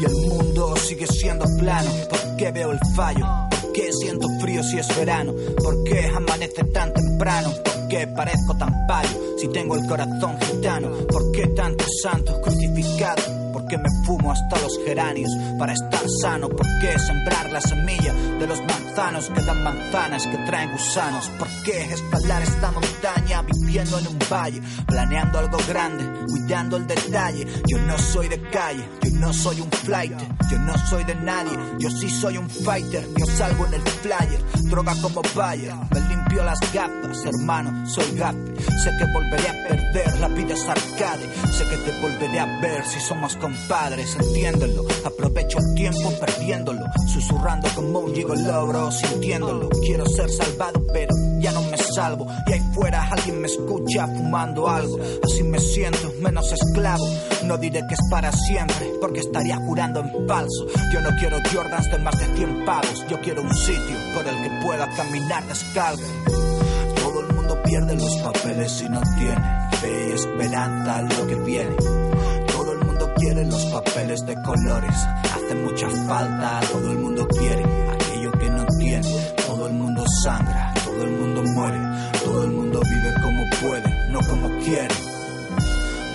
Y 0.00 0.04
el 0.04 0.14
mundo 0.14 0.74
sigue 0.76 1.06
siendo 1.06 1.44
plano. 1.58 1.90
¿Por 2.08 2.36
qué 2.36 2.50
veo 2.52 2.72
el 2.72 2.78
fallo? 2.96 3.26
¿Por 3.50 3.72
qué 3.72 3.92
siento 3.92 4.28
frío 4.40 4.62
si 4.62 4.78
es 4.78 4.96
verano? 4.96 5.34
¿Por 5.62 5.84
qué 5.84 6.06
amanece 6.06 6.64
tan 6.64 6.94
temprano? 6.94 7.50
¿Por 7.62 7.88
qué 7.88 8.06
parezco 8.06 8.56
tan 8.56 8.86
pálido 8.86 9.20
si 9.36 9.48
tengo 9.48 9.76
el 9.76 9.86
corazón 9.86 10.40
gitano? 10.40 10.90
¿Por 11.06 11.30
qué 11.32 11.48
tantos 11.48 11.86
santos 12.02 12.38
crucificados? 12.38 13.49
¿Por 13.70 13.78
qué 13.78 13.88
me 13.88 14.04
fumo 14.04 14.32
hasta 14.32 14.58
los 14.58 14.80
geranios 14.84 15.30
para 15.56 15.72
estar 15.72 16.00
sano? 16.20 16.48
¿Por 16.48 16.66
qué 16.80 16.98
sembrar 16.98 17.52
la 17.52 17.60
semilla 17.60 18.12
de 18.12 18.44
los 18.44 18.58
manzanos 18.62 19.30
que 19.30 19.42
dan 19.42 19.62
manzanas 19.62 20.26
que 20.26 20.38
traen 20.38 20.72
gusanos? 20.72 21.28
¿Por 21.38 21.46
qué 21.64 21.84
escalar 21.84 22.42
esta 22.42 22.72
montaña 22.72 23.42
viviendo 23.42 23.96
en 24.00 24.08
un 24.08 24.18
valle? 24.28 24.60
Planeando 24.88 25.38
algo 25.38 25.58
grande, 25.68 26.04
cuidando 26.26 26.78
el 26.78 26.86
detalle. 26.88 27.46
Yo 27.68 27.78
no 27.78 27.96
soy 27.96 28.26
de 28.26 28.42
calle, 28.50 28.88
yo 29.02 29.10
no 29.20 29.32
soy 29.32 29.60
un 29.60 29.70
flight, 29.70 30.18
yo 30.50 30.58
no 30.58 30.76
soy 30.88 31.04
de 31.04 31.14
nadie, 31.14 31.56
yo 31.78 31.90
sí 31.90 32.10
soy 32.10 32.38
un 32.38 32.50
fighter. 32.50 33.06
Yo 33.16 33.26
salgo 33.26 33.66
en 33.66 33.74
el 33.74 33.82
flyer, 33.82 34.42
droga 34.64 34.96
como 35.00 35.22
Bayer. 35.36 35.74
Limpio 36.30 36.44
las 36.44 36.60
gafas, 36.72 37.24
hermano, 37.24 37.88
soy 37.88 38.16
gafe. 38.16 38.38
Sé 38.84 38.90
que 38.96 39.04
volveré 39.12 39.48
a 39.48 39.68
perder, 39.68 40.20
la 40.20 40.28
vida 40.28 40.54
es 40.54 40.68
arcade. 40.68 41.28
Sé 41.50 41.64
que 41.64 41.76
te 41.78 42.00
volveré 42.00 42.38
a 42.38 42.60
ver 42.60 42.84
si 42.84 43.00
somos 43.00 43.34
compadres, 43.34 44.14
entiéndelo. 44.14 44.84
Aprovecho 45.04 45.58
el 45.58 45.74
tiempo 45.74 46.12
perdiéndolo, 46.20 46.84
susurrando 47.12 47.68
como 47.74 47.98
un 47.98 48.14
gigolo, 48.14 48.66
bro, 48.68 48.92
sintiéndolo. 48.92 49.70
Quiero 49.84 50.06
ser 50.06 50.30
salvado, 50.30 50.86
pero 50.92 51.12
ya 51.40 51.52
no 51.52 51.62
me 51.62 51.76
salvo. 51.76 52.26
Y 52.46 52.52
ahí 52.52 52.62
fuera 52.72 53.08
alguien 53.10 53.40
me 53.40 53.46
escucha 53.46 54.06
fumando 54.06 54.68
algo. 54.68 54.98
Así 55.24 55.42
me 55.42 55.58
siento 55.58 56.12
menos 56.20 56.52
esclavo. 56.52 57.06
No 57.44 57.56
diré 57.58 57.86
que 57.86 57.94
es 57.94 58.00
para 58.10 58.30
siempre, 58.32 58.92
porque 59.00 59.20
estaría 59.20 59.56
jurando 59.56 60.00
en 60.00 60.28
falso. 60.28 60.66
Yo 60.92 61.00
no 61.00 61.10
quiero 61.18 61.38
Jordans 61.52 61.90
de 61.90 61.98
más 61.98 62.18
de 62.18 62.36
100 62.36 62.64
pavos. 62.64 63.04
Yo 63.08 63.20
quiero 63.20 63.42
un 63.42 63.54
sitio 63.54 63.96
por 64.14 64.26
el 64.26 64.42
que 64.42 64.50
pueda 64.62 64.88
caminar 64.96 65.46
descalzo. 65.46 66.04
Todo 67.02 67.20
el 67.20 67.34
mundo 67.34 67.62
pierde 67.62 67.96
los 67.96 68.16
papeles 68.18 68.82
y 68.82 68.88
no 68.88 69.00
tiene 69.18 69.70
fe 69.80 70.08
y 70.10 70.12
esperanza 70.12 71.02
lo 71.02 71.26
que 71.26 71.34
viene. 71.36 71.76
Todo 72.52 72.72
el 72.72 72.78
mundo 72.84 73.10
quiere 73.16 73.44
los 73.44 73.64
papeles 73.66 74.24
de 74.26 74.34
colores. 74.42 74.94
Hace 75.34 75.54
mucha 75.54 75.88
falta, 76.06 76.60
todo 76.70 76.90
el 76.90 76.98
mundo 76.98 77.26
quiere 77.28 77.64
aquello 77.90 78.30
que 78.32 78.50
no 78.50 78.66
tiene. 78.78 79.08
Todo 79.46 79.66
el 79.66 79.72
mundo 79.74 80.04
sangra, 80.22 80.69
como 84.28 84.48
quiere. 84.58 84.94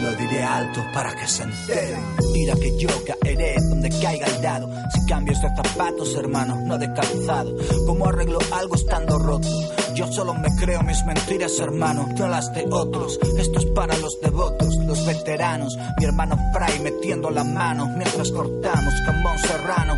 Lo 0.02 0.12
diré 0.14 0.44
alto 0.44 0.84
para 0.94 1.16
que 1.16 1.28
se 1.28 1.44
enteren. 1.44 2.04
Tira 2.34 2.54
que 2.56 2.78
yo 2.78 2.90
caeré 3.06 3.56
donde 3.70 3.90
caiga 3.90 4.28
el 4.28 4.42
dado. 4.42 4.70
Si 4.94 5.06
cambios 5.06 5.42
de 5.42 5.50
zapatos, 5.56 6.16
hermano, 6.16 6.58
no 6.66 6.78
de 6.78 6.92
calzado. 6.94 7.56
¿Cómo 7.88 8.06
arreglo 8.08 8.40
algo 8.52 8.76
estando 8.76 9.18
roto? 9.18 9.48
Yo 9.96 10.12
solo 10.12 10.34
me 10.34 10.54
creo 10.58 10.82
mis 10.84 11.06
mentiras, 11.06 11.58
hermano, 11.60 12.10
no 12.18 12.28
las 12.28 12.54
de 12.54 12.66
otros. 12.70 13.18
Esto 13.38 13.60
es 13.60 13.66
para 13.68 13.98
los 13.98 14.20
devotos, 14.20 14.76
los 14.86 15.06
veteranos. 15.06 15.78
Mi 15.98 16.04
hermano 16.04 16.38
Fray 16.54 16.80
metiendo 16.82 17.30
la 17.30 17.46
mano 17.46 17.88
mientras 17.96 18.30
cortamos 18.32 18.94
jamón 19.06 19.40
serrano, 19.40 19.98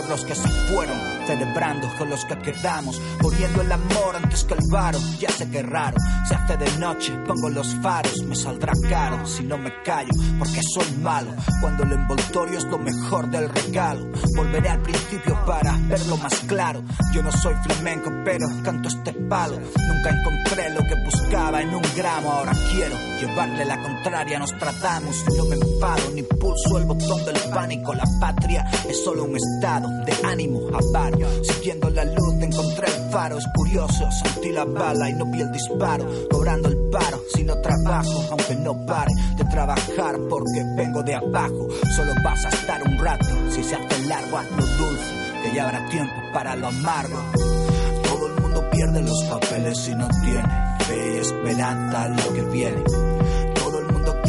por 0.00 0.08
los 0.08 0.24
que 0.24 0.34
se 0.34 0.48
fueron, 0.48 0.96
celebrando 1.26 1.88
con 1.98 2.08
los 2.08 2.24
que 2.24 2.38
quedamos, 2.38 3.00
poniendo 3.20 3.60
el 3.60 3.72
amor 3.72 4.16
antes 4.16 4.44
que 4.44 4.54
el 4.54 4.60
varo. 4.70 4.98
Ya 5.18 5.30
sé 5.30 5.48
que 5.50 5.62
raro, 5.62 5.96
se 6.26 6.34
hace 6.34 6.56
de 6.56 6.78
noche, 6.78 7.12
pongo 7.26 7.50
los 7.50 7.74
faros, 7.76 8.22
me 8.22 8.34
saldrá 8.34 8.72
caro 8.88 9.26
si 9.26 9.42
no 9.44 9.58
me 9.58 9.70
callo, 9.82 10.10
porque 10.38 10.60
soy 10.74 10.90
malo. 11.02 11.34
Cuando 11.60 11.82
el 11.84 11.92
envoltorio 11.92 12.58
es 12.58 12.64
lo 12.64 12.78
mejor 12.78 13.30
del 13.30 13.48
regalo, 13.48 14.06
volveré 14.36 14.70
al 14.70 14.80
principio 14.80 15.38
para 15.44 15.76
verlo 15.88 16.16
más 16.16 16.34
claro. 16.46 16.82
Yo 17.12 17.22
no 17.22 17.32
soy 17.32 17.54
flamenco, 17.62 18.10
pero 18.24 18.46
canto 18.62 18.88
este 18.88 19.12
palo. 19.12 19.58
Nunca 19.58 20.10
encontré 20.10 20.70
lo 20.70 20.80
que 20.80 20.94
buscaba 21.04 21.60
en 21.60 21.74
un 21.74 21.82
gramo, 21.94 22.32
ahora 22.32 22.52
quiero 22.72 22.96
llevarle 23.20 23.64
la 23.64 23.76
contraria. 23.76 23.99
Nos 24.02 24.56
tratamos, 24.58 25.24
no 25.36 25.44
me 25.44 25.56
enfado 25.56 26.10
ni 26.14 26.22
pulso 26.22 26.78
el 26.78 26.84
botón 26.84 27.22
del 27.26 27.38
pánico. 27.52 27.92
La 27.92 28.04
patria 28.18 28.64
es 28.88 29.04
solo 29.04 29.24
un 29.24 29.36
estado, 29.36 29.88
de 30.06 30.26
ánimo 30.26 30.60
a 30.72 30.80
paro. 30.92 31.18
Siguiendo 31.42 31.90
la 31.90 32.04
luz 32.06 32.34
encontré 32.40 32.86
el 32.86 33.10
faro, 33.10 33.36
es 33.36 33.44
curioso, 33.54 34.08
sentí 34.10 34.50
la 34.50 34.64
bala 34.64 35.10
y 35.10 35.12
no 35.12 35.26
vi 35.26 35.42
el 35.42 35.52
disparo. 35.52 36.06
Cobrando 36.30 36.70
el 36.70 36.76
paro, 36.90 37.20
si 37.34 37.44
no 37.44 37.60
trabajo, 37.60 38.24
aunque 38.30 38.56
no 38.56 38.86
pare 38.86 39.12
de 39.36 39.44
trabajar 39.44 40.18
porque 40.30 40.64
vengo 40.76 41.02
de 41.02 41.16
abajo. 41.16 41.68
Solo 41.94 42.14
vas 42.24 42.42
a 42.46 42.48
estar 42.48 42.82
un 42.82 42.98
rato, 42.98 43.26
si 43.50 43.62
se 43.62 43.74
hace 43.74 44.06
largo, 44.06 44.38
hazlo 44.38 44.56
dulce, 44.56 45.42
que 45.42 45.54
ya 45.54 45.66
habrá 45.66 45.86
tiempo 45.90 46.14
para 46.32 46.56
lo 46.56 46.68
amargo. 46.68 47.18
Todo 48.04 48.26
el 48.28 48.40
mundo 48.40 48.70
pierde 48.70 49.02
los 49.02 49.22
papeles 49.24 49.76
si 49.76 49.94
no 49.94 50.08
tiene 50.22 50.78
fe 50.84 51.16
y 51.16 51.18
esperanza 51.18 52.08
lo 52.08 52.32
que 52.32 52.42
viene. 52.42 53.19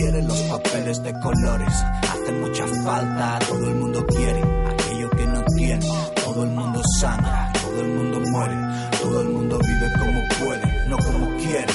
Todo 0.01 0.17
el 0.17 0.23
mundo 0.23 0.33
quiere 0.33 0.49
los 0.49 0.59
papeles 0.61 1.03
de 1.03 1.13
colores, 1.19 1.73
hace 2.01 2.31
mucha 2.31 2.65
falta, 2.83 3.39
todo 3.47 3.67
el 3.67 3.75
mundo 3.75 4.05
quiere 4.07 4.41
aquello 4.67 5.09
que 5.11 5.25
no 5.27 5.43
tiene. 5.55 5.85
Todo 6.15 6.43
el 6.43 6.49
mundo 6.49 6.81
sangra, 6.99 7.53
todo 7.61 7.81
el 7.81 7.87
mundo 7.87 8.19
muere, 8.31 8.55
todo 8.99 9.21
el 9.21 9.29
mundo 9.29 9.59
vive 9.59 9.91
como 9.99 10.21
puede, 10.39 10.89
no 10.89 10.97
como 10.97 11.37
quiere. 11.37 11.73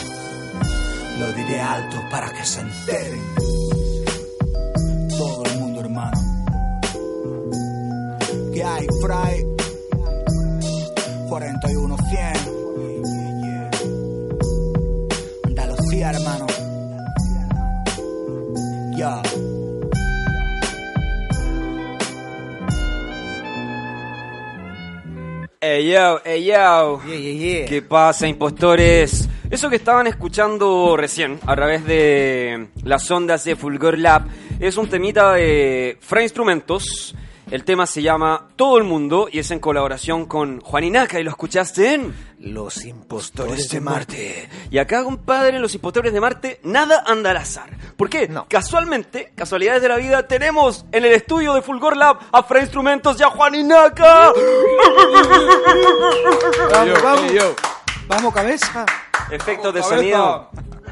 Lo 1.20 1.32
diré 1.34 1.60
alto 1.60 1.96
para 2.10 2.28
que 2.32 2.44
se 2.44 2.60
enteren. 2.62 3.22
Todo 5.16 5.44
el 5.44 5.58
mundo, 5.60 5.80
hermano. 5.82 6.20
¿Qué 8.52 8.64
hay, 8.64 8.86
Fry? 9.00 9.45
Ey 25.68 25.90
yo, 25.90 26.20
ey 26.24 26.44
yo. 26.44 27.02
Yeah, 27.04 27.18
yeah, 27.18 27.32
yeah. 27.32 27.66
¿Qué 27.66 27.82
pasa, 27.82 28.28
impostores? 28.28 29.28
Eso 29.50 29.68
que 29.68 29.74
estaban 29.74 30.06
escuchando 30.06 30.96
recién 30.96 31.40
a 31.44 31.56
través 31.56 31.84
de 31.84 32.68
las 32.84 33.10
ondas 33.10 33.42
de 33.42 33.56
Fulgor 33.56 33.98
Lab 33.98 34.26
es 34.60 34.76
un 34.76 34.88
temita 34.88 35.32
de 35.32 35.98
Fra 36.00 36.22
Instrumentos. 36.22 37.16
El 37.50 37.62
tema 37.62 37.86
se 37.86 38.02
llama 38.02 38.48
Todo 38.56 38.76
el 38.76 38.82
Mundo 38.82 39.28
y 39.30 39.38
es 39.38 39.52
en 39.52 39.60
colaboración 39.60 40.26
con 40.26 40.60
Juan 40.60 40.82
Inaca 40.82 41.20
y 41.20 41.22
lo 41.22 41.30
escuchaste 41.30 41.94
en 41.94 42.12
Los 42.40 42.84
impostores 42.84 43.68
de 43.68 43.80
Marte. 43.80 44.50
Y 44.68 44.78
acá, 44.78 45.04
compadre, 45.04 45.54
en 45.54 45.62
Los 45.62 45.72
Impostores 45.76 46.12
de 46.12 46.20
Marte, 46.20 46.60
nada 46.64 47.04
anda 47.06 47.30
al 47.30 47.36
azar. 47.36 47.70
¿Por 47.96 48.10
qué? 48.10 48.26
No. 48.26 48.46
Casualmente, 48.48 49.32
casualidades 49.36 49.80
de 49.80 49.88
la 49.88 49.96
vida, 49.96 50.26
tenemos 50.26 50.86
en 50.90 51.04
el 51.04 51.12
estudio 51.12 51.54
de 51.54 51.62
Fulgor 51.62 51.96
Lab 51.96 52.18
a 52.32 52.42
Fra 52.42 52.60
Instrumentos 52.60 53.20
y 53.20 53.22
a 53.22 53.30
Juan 53.30 53.54
Inaca. 53.54 54.32
Vamos, 56.72 57.02
vamos. 57.02 57.32
Vamos, 58.08 58.34
cabeza. 58.34 58.86
Efectos 59.30 59.72
de 59.72 59.80
Cabeza. 59.80 59.96
sonido. 59.96 60.50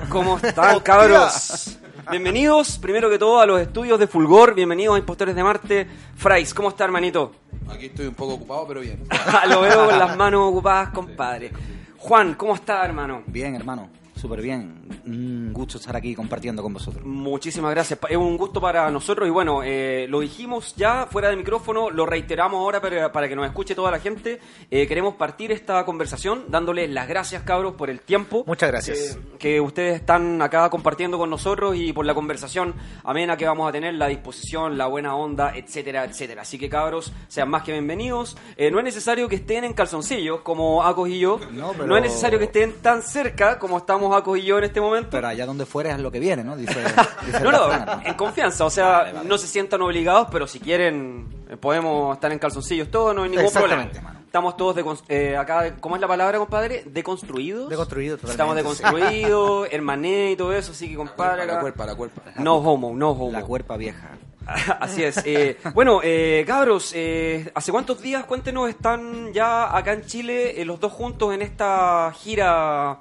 ¿Cómo 0.08 0.38
están, 0.38 0.78
cabros? 0.80 1.78
Bienvenidos, 2.11 2.78
primero 2.78 3.08
que 3.08 3.18
todo, 3.18 3.40
a 3.40 3.46
los 3.46 3.61
estudios 3.61 3.99
de 3.99 4.06
Fulgor. 4.06 4.54
Bienvenidos 4.54 4.96
a 4.96 4.99
Impostores 4.99 5.34
de 5.34 5.42
Marte. 5.42 5.87
Frais, 6.16 6.52
¿cómo 6.52 6.68
está, 6.68 6.84
hermanito? 6.84 7.32
Aquí 7.68 7.87
estoy 7.87 8.06
un 8.06 8.14
poco 8.14 8.34
ocupado, 8.34 8.66
pero 8.68 8.80
bien. 8.80 9.04
Lo 9.49 9.62
veo 9.62 9.87
con 9.87 9.99
las 9.99 10.16
manos 10.16 10.50
ocupadas, 10.50 10.90
compadre. 10.90 11.50
Juan, 11.96 12.34
¿cómo 12.34 12.54
está, 12.54 12.84
hermano? 12.84 13.23
Bien, 13.26 13.54
hermano, 13.54 13.88
súper 14.25 14.40
bien. 14.40 14.75
Un 15.07 15.52
gusto 15.52 15.76
estar 15.76 15.95
aquí 15.95 16.14
compartiendo 16.14 16.62
con 16.62 16.73
vosotros. 16.73 17.04
Muchísimas 17.04 17.71
gracias. 17.73 17.99
Es 18.09 18.16
un 18.16 18.38
gusto 18.38 18.59
para 18.59 18.90
nosotros 18.90 19.28
y 19.28 19.31
bueno, 19.31 19.61
eh, 19.62 20.07
lo 20.09 20.21
dijimos 20.21 20.75
ya 20.76 21.07
fuera 21.11 21.28
de 21.28 21.37
micrófono, 21.37 21.90
lo 21.90 22.07
reiteramos 22.07 22.59
ahora 22.59 22.81
para, 22.81 23.12
para 23.12 23.28
que 23.28 23.37
nos 23.37 23.45
escuche 23.45 23.75
toda 23.75 23.90
la 23.90 23.99
gente. 23.99 24.40
Eh, 24.71 24.87
queremos 24.87 25.16
partir 25.16 25.52
esta 25.52 25.85
conversación 25.85 26.45
dándoles 26.49 26.88
las 26.88 27.07
gracias, 27.07 27.43
cabros, 27.43 27.75
por 27.75 27.90
el 27.90 28.00
tiempo. 28.00 28.45
Muchas 28.47 28.71
gracias. 28.71 28.99
eh, 28.99 29.21
que 29.38 29.61
ustedes 29.61 29.97
están 29.97 30.40
acá 30.40 30.71
compartiendo 30.71 31.19
con 31.19 31.28
nosotros 31.28 31.76
y 31.76 31.93
por 31.93 32.07
la 32.07 32.14
conversación 32.14 32.75
amena 33.04 33.37
que 33.37 33.45
vamos 33.47 33.69
a 33.69 33.73
tener, 33.73 33.93
la 33.93 34.07
disposición, 34.09 34.78
la 34.78 34.87
buena 34.87 35.14
onda, 35.16 35.54
etcétera, 35.54 36.04
etcétera. 36.04 36.40
Así 36.43 36.59
que 36.59 36.71
cabros, 36.71 37.12
sean 37.28 37.50
más 37.50 37.62
que 37.62 37.73
bienvenidos. 37.73 38.38
No 38.73 38.78
es 38.78 38.85
necesario 38.85 39.28
que 39.28 39.37
estén 39.37 39.64
en 39.64 39.75
calzoncillos 39.75 40.40
como 40.40 40.83
Acos 40.83 41.11
y 41.11 41.19
yo. 41.19 41.38
No, 41.52 41.73
pero- 41.73 41.95
es 41.95 42.02
necesario 42.02 42.38
que 42.38 42.47
estén 42.47 42.73
tan 42.81 43.02
cerca 43.02 43.59
como 43.59 43.76
estamos 43.76 44.13
Y 44.37 44.42
yo 44.42 44.59
en 44.59 44.64
este 44.64 44.80
momento. 44.80 45.09
Pero 45.11 45.28
allá 45.28 45.47
donde 45.47 45.66
fueres 45.66 45.94
es 45.94 46.00
lo 46.00 46.11
que 46.11 46.21
viene, 46.21 46.44
¿no? 46.44 46.56
Dice, 46.56 46.83
No, 47.42 47.50
no, 47.50 48.02
en 48.04 48.14
confianza, 48.14 48.64
o 48.64 48.71
sea, 48.71 49.23
no 49.25 49.38
se 49.38 49.47
sientan 49.47 49.83
obligados, 49.83 50.28
pero 50.30 50.47
si 50.47 50.61
quieren 50.61 51.26
eh, 51.49 51.56
podemos 51.56 52.14
estar 52.14 52.30
en 52.33 52.38
calzoncillos 52.38 52.90
todos, 52.90 53.14
no 53.14 53.23
hay 53.23 53.30
ningún 53.30 53.52
problema. 53.52 53.88
Mano. 54.02 54.21
Estamos 54.26 54.56
todos 54.56 54.75
de, 54.75 54.85
eh, 55.09 55.37
acá, 55.37 55.76
¿cómo 55.78 55.94
es 55.94 56.00
la 56.00 56.09
palabra, 56.09 56.38
compadre? 56.38 56.83
Deconstruidos. 56.87 57.68
Deconstruidos, 57.68 58.18
Estamos 58.25 58.56
totalmente, 58.56 58.85
deconstruidos, 58.97 59.68
hermané 59.73 60.33
y 60.33 60.37
todo 60.37 60.52
eso, 60.52 60.73
así 60.73 60.88
que 60.88 60.97
compadre. 60.97 61.47
La 61.47 61.61
cuerpa, 61.61 61.87
la 61.87 61.94
cuerpa. 61.94 62.23
No 62.38 62.56
homo, 62.56 62.92
no 62.97 63.11
homo. 63.11 63.30
La 63.30 63.42
cuerpa 63.42 63.76
vieja. 63.76 64.11
Así 64.80 65.02
es. 65.02 65.23
eh, 65.25 65.56
bueno, 65.73 66.00
eh, 66.02 66.44
cabros, 66.47 66.92
eh, 66.94 67.50
¿hace 67.54 67.73
cuántos 67.73 68.02
días, 68.02 68.25
cuéntenos, 68.25 68.68
están 68.68 69.33
ya 69.33 69.75
acá 69.75 69.94
en 69.94 70.04
Chile 70.04 70.61
eh, 70.61 70.64
los 70.66 70.78
dos 70.80 70.92
juntos 70.92 71.33
en 71.33 71.40
esta 71.40 72.12
gira 72.14 72.99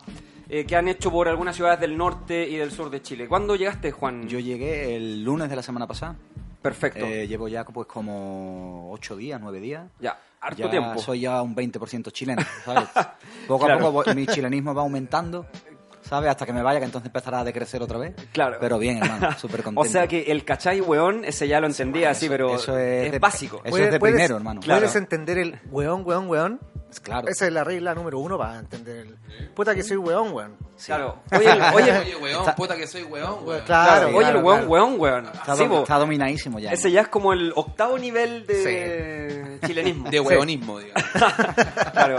eh, 0.55 0.65
que 0.65 0.75
han 0.75 0.88
hecho 0.88 1.10
por 1.12 1.27
algunas 1.27 1.55
ciudades 1.55 1.79
del 1.79 1.98
norte 1.98 2.48
y 2.48 2.57
del 2.57 2.72
sur 2.72 2.89
de 2.89 3.01
Chile? 3.01 3.27
¿Cuándo 3.27 3.55
llegaste, 3.55 3.91
Juan? 3.91 4.27
Yo 4.27 4.39
llegué 4.39 4.95
el 4.95 5.24
lunes 5.24 5.50
de 5.50 5.55
la 5.55 5.63
semana 5.63 5.88
pasada. 5.88 6.15
Perfecto. 6.62 7.05
Eh, 7.05 7.27
llevo 7.27 7.48
ya 7.48 7.65
pues 7.65 7.88
como 7.88 8.91
ocho 8.91 9.15
días, 9.17 9.39
nueve 9.41 9.60
días. 9.60 9.86
ya, 10.00 10.17
harto 10.39 10.62
Ya 10.63 10.69
tiempo. 10.69 11.00
Soy 11.00 11.22
ya 11.22 11.41
un 11.41 11.55
20% 11.55 12.12
chileno, 12.12 12.41
¿sabes? 12.65 12.88
Poco 13.48 13.65
Claro. 13.65 13.79
a 13.79 13.91
poco 13.91 14.03
voy- 14.05 14.15
mi 14.15 14.27
chilenismo 14.27 14.74
va 14.74 14.81
aumentando, 14.83 15.45
¿sabes? 16.01 16.29
Hasta 16.29 16.45
que 16.45 16.53
me 16.53 16.62
vaya, 16.62 16.79
que 16.79 16.86
entonces 16.86 17.07
empezará 17.07 17.39
a 17.39 17.43
decrecer 17.43 17.81
otra 17.81 17.98
vez. 17.98 18.13
Claro. 18.31 18.57
Pero 18.62 18.77
bien, 18.79 18.98
hermano, 19.03 19.31
súper 19.38 19.62
contento. 19.63 19.81
O 19.81 19.91
sea 19.91 20.07
que 20.07 20.31
el 20.31 20.45
cachai 20.45 20.79
weón, 20.79 21.25
ese 21.25 21.48
ya 21.50 21.60
lo 21.60 21.67
entendía 21.67 22.12
así, 22.12 22.29
pero 22.29 22.55
eso 22.55 22.77
es 22.77 23.12
de- 23.12 23.19
básico. 23.19 23.62
Eso 23.65 23.77
es 23.77 23.91
de 23.91 24.00
Puedes- 24.00 24.13
primero, 24.15 24.38
hermano. 24.38 24.62
Claro. 24.62 24.79
Puedes 24.81 24.95
entender 24.95 25.38
el 25.39 25.60
weón, 25.72 26.03
weón, 26.05 26.29
weón. 26.29 26.60
Claro. 27.00 27.28
Esa 27.28 27.48
es 27.48 27.54
la 27.54 27.64
regla 27.64 27.94
número 27.96 28.20
uno 28.20 28.38
para 28.38 28.60
entender 28.60 29.08
el. 29.08 29.50
Puta 29.50 29.74
que 29.76 29.84
soy 29.84 29.98
weón, 29.98 30.34
weón. 30.34 30.58
Claro. 30.86 31.20
Oye, 31.32 31.52
el- 31.52 31.62
oye, 31.76 31.98
Oye, 32.00 32.16
weón, 32.18 32.40
Está- 32.42 32.56
puta 32.56 32.76
que 32.76 32.88
soy 32.88 33.04
weón, 33.04 33.40
weón. 33.46 33.62
Claro, 33.66 34.08
oye, 34.16 34.30
el 34.30 34.36
weón, 34.38 34.44
claro. 34.60 34.68
weón, 34.70 35.00
weón. 35.00 35.26
Está, 35.28 35.56
Sí, 35.56 35.64
do- 35.64 35.70
po. 35.70 35.82
está 35.84 35.98
dominadísimo 35.98 36.60
ya. 36.60 36.72
Ese 36.72 36.92
ya 36.92 37.02
es 37.02 37.08
como 37.08 37.34
el 37.34 37.52
octavo 37.56 37.98
nivel 37.98 38.46
de 38.48 39.60
chilenismo. 39.66 40.10
De 40.14 40.20
weonismo, 40.20 40.80
digamos. 40.80 41.04
Claro, 41.94 42.18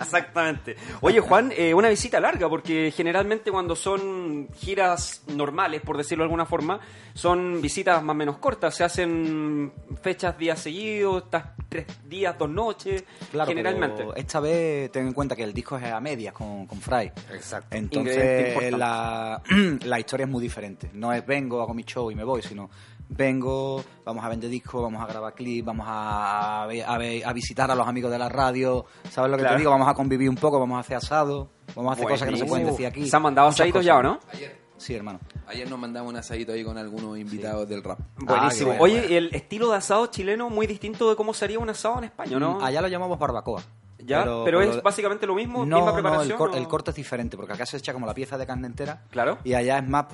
exactamente. 0.00 0.76
Oye, 1.00 1.20
Juan, 1.20 1.52
eh, 1.56 1.74
una 1.74 1.88
visita 1.88 2.20
larga, 2.20 2.48
porque 2.48 2.92
generalmente 2.94 3.50
cuando 3.50 3.74
son 3.74 4.48
giras 4.56 5.22
normales, 5.28 5.80
por 5.82 5.96
decirlo 5.96 6.22
de 6.22 6.26
alguna 6.26 6.46
forma, 6.46 6.80
son 7.14 7.60
visitas 7.60 8.02
más 8.02 8.14
o 8.14 8.16
menos 8.16 8.38
cortas. 8.38 8.74
Se 8.74 8.84
hacen 8.84 9.72
fechas 10.02 10.36
días 10.38 10.60
seguidos, 10.60 11.24
estás 11.24 11.44
tres 11.68 11.86
días, 12.08 12.36
dos 12.38 12.48
noches, 12.50 13.04
Claro, 13.30 13.50
generalmente. 13.62 13.96
pero 13.98 14.16
esta 14.16 14.40
vez 14.40 14.90
ten 14.92 15.06
en 15.08 15.12
cuenta 15.12 15.36
que 15.36 15.44
el 15.44 15.52
disco 15.52 15.76
es 15.76 15.84
a 15.84 16.00
medias 16.00 16.32
con, 16.32 16.66
con 16.66 16.80
Fry. 16.80 17.12
Exacto. 17.32 17.76
Entonces 17.76 18.72
la, 18.72 19.40
la 19.84 19.98
historia 20.00 20.24
es 20.24 20.30
muy 20.30 20.42
diferente. 20.42 20.90
No 20.94 21.12
es 21.12 21.24
vengo, 21.26 21.60
hago 21.60 21.74
mi 21.74 21.84
show 21.84 22.10
y 22.10 22.14
me 22.14 22.24
voy, 22.24 22.42
sino 22.42 22.68
vengo, 23.10 23.82
vamos 24.04 24.24
a 24.24 24.28
vender 24.28 24.50
discos, 24.50 24.82
vamos 24.82 25.02
a 25.02 25.06
grabar 25.06 25.34
clips, 25.34 25.64
vamos 25.66 25.86
a, 25.88 26.64
a, 26.64 26.94
a 26.94 27.32
visitar 27.32 27.70
a 27.70 27.74
los 27.74 27.86
amigos 27.86 28.10
de 28.10 28.18
la 28.18 28.28
radio. 28.28 28.84
¿Sabes 29.10 29.30
lo 29.30 29.36
que 29.36 29.42
Claro. 29.42 29.56
te 29.56 29.60
digo? 29.60 29.70
Vamos 29.70 29.88
a 29.88 29.94
convivir 29.94 30.28
un 30.28 30.36
poco, 30.36 30.58
vamos 30.60 30.76
a 30.76 30.80
hacer 30.80 30.96
asado, 30.98 31.50
vamos 31.74 31.90
a 31.90 31.94
hacer 31.94 32.06
cosas 32.06 32.26
que 32.26 32.32
no 32.32 32.38
se 32.38 32.44
pueden 32.44 32.66
decir 32.66 32.86
aquí. 32.86 33.06
¿Se 33.08 33.16
han 33.16 33.22
mandado 33.22 33.48
asaditos 33.48 33.84
ya 33.84 33.96
o 33.96 34.02
no? 34.02 34.20
Ayer, 34.32 34.67
Sí, 34.78 34.94
hermano. 34.94 35.20
ayer 35.46 35.68
nos 35.68 35.78
mandamos 35.78 36.10
un 36.10 36.16
asadito 36.18 36.52
ahí 36.52 36.64
con 36.64 36.78
algunos 36.78 37.18
invitados 37.18 37.68
del 37.68 37.82
rap. 37.82 37.98
Buenísimo. 38.16 38.70
Ah, 38.72 38.74
qué 38.76 38.82
Oye, 38.82 39.00
bueno. 39.00 39.16
el 39.16 39.34
estilo 39.34 39.70
de 39.70 39.76
asado 39.76 40.06
chileno 40.06 40.48
muy 40.50 40.66
distinto 40.66 41.10
de 41.10 41.16
cómo 41.16 41.34
sería 41.34 41.58
un 41.58 41.68
asado 41.68 41.98
en 41.98 42.04
España, 42.04 42.38
¿no? 42.38 42.58
Mm, 42.60 42.64
Allá 42.64 42.80
lo 42.80 42.88
llamamos 42.88 43.18
barbacoa. 43.18 43.62
ya, 43.98 44.24
pero, 44.44 44.62
es 44.62 44.80
básicamente 44.82 45.26
lo 45.26 45.34
mismo, 45.34 45.66
No, 45.66 45.76
misma 45.76 45.90
no, 45.90 45.94
preparación. 45.94 46.30
el, 46.32 46.36
cor- 46.38 46.50
¿o? 46.50 46.54
el 46.56 46.68
corte 46.68 46.90
es 46.92 46.96
diferente, 46.96 47.36
porque 47.36 47.52
acá 47.52 47.66
se 47.66 47.76
echa 47.76 47.92
como 47.92 48.06
la 48.06 48.14
pieza 48.14 48.38
de 48.38 48.46
carne 48.46 48.66
entera. 48.68 49.02
Claro. 49.10 49.38
Y 49.44 49.54
allá 49.54 49.78
es 49.78 49.88
más 49.88 50.06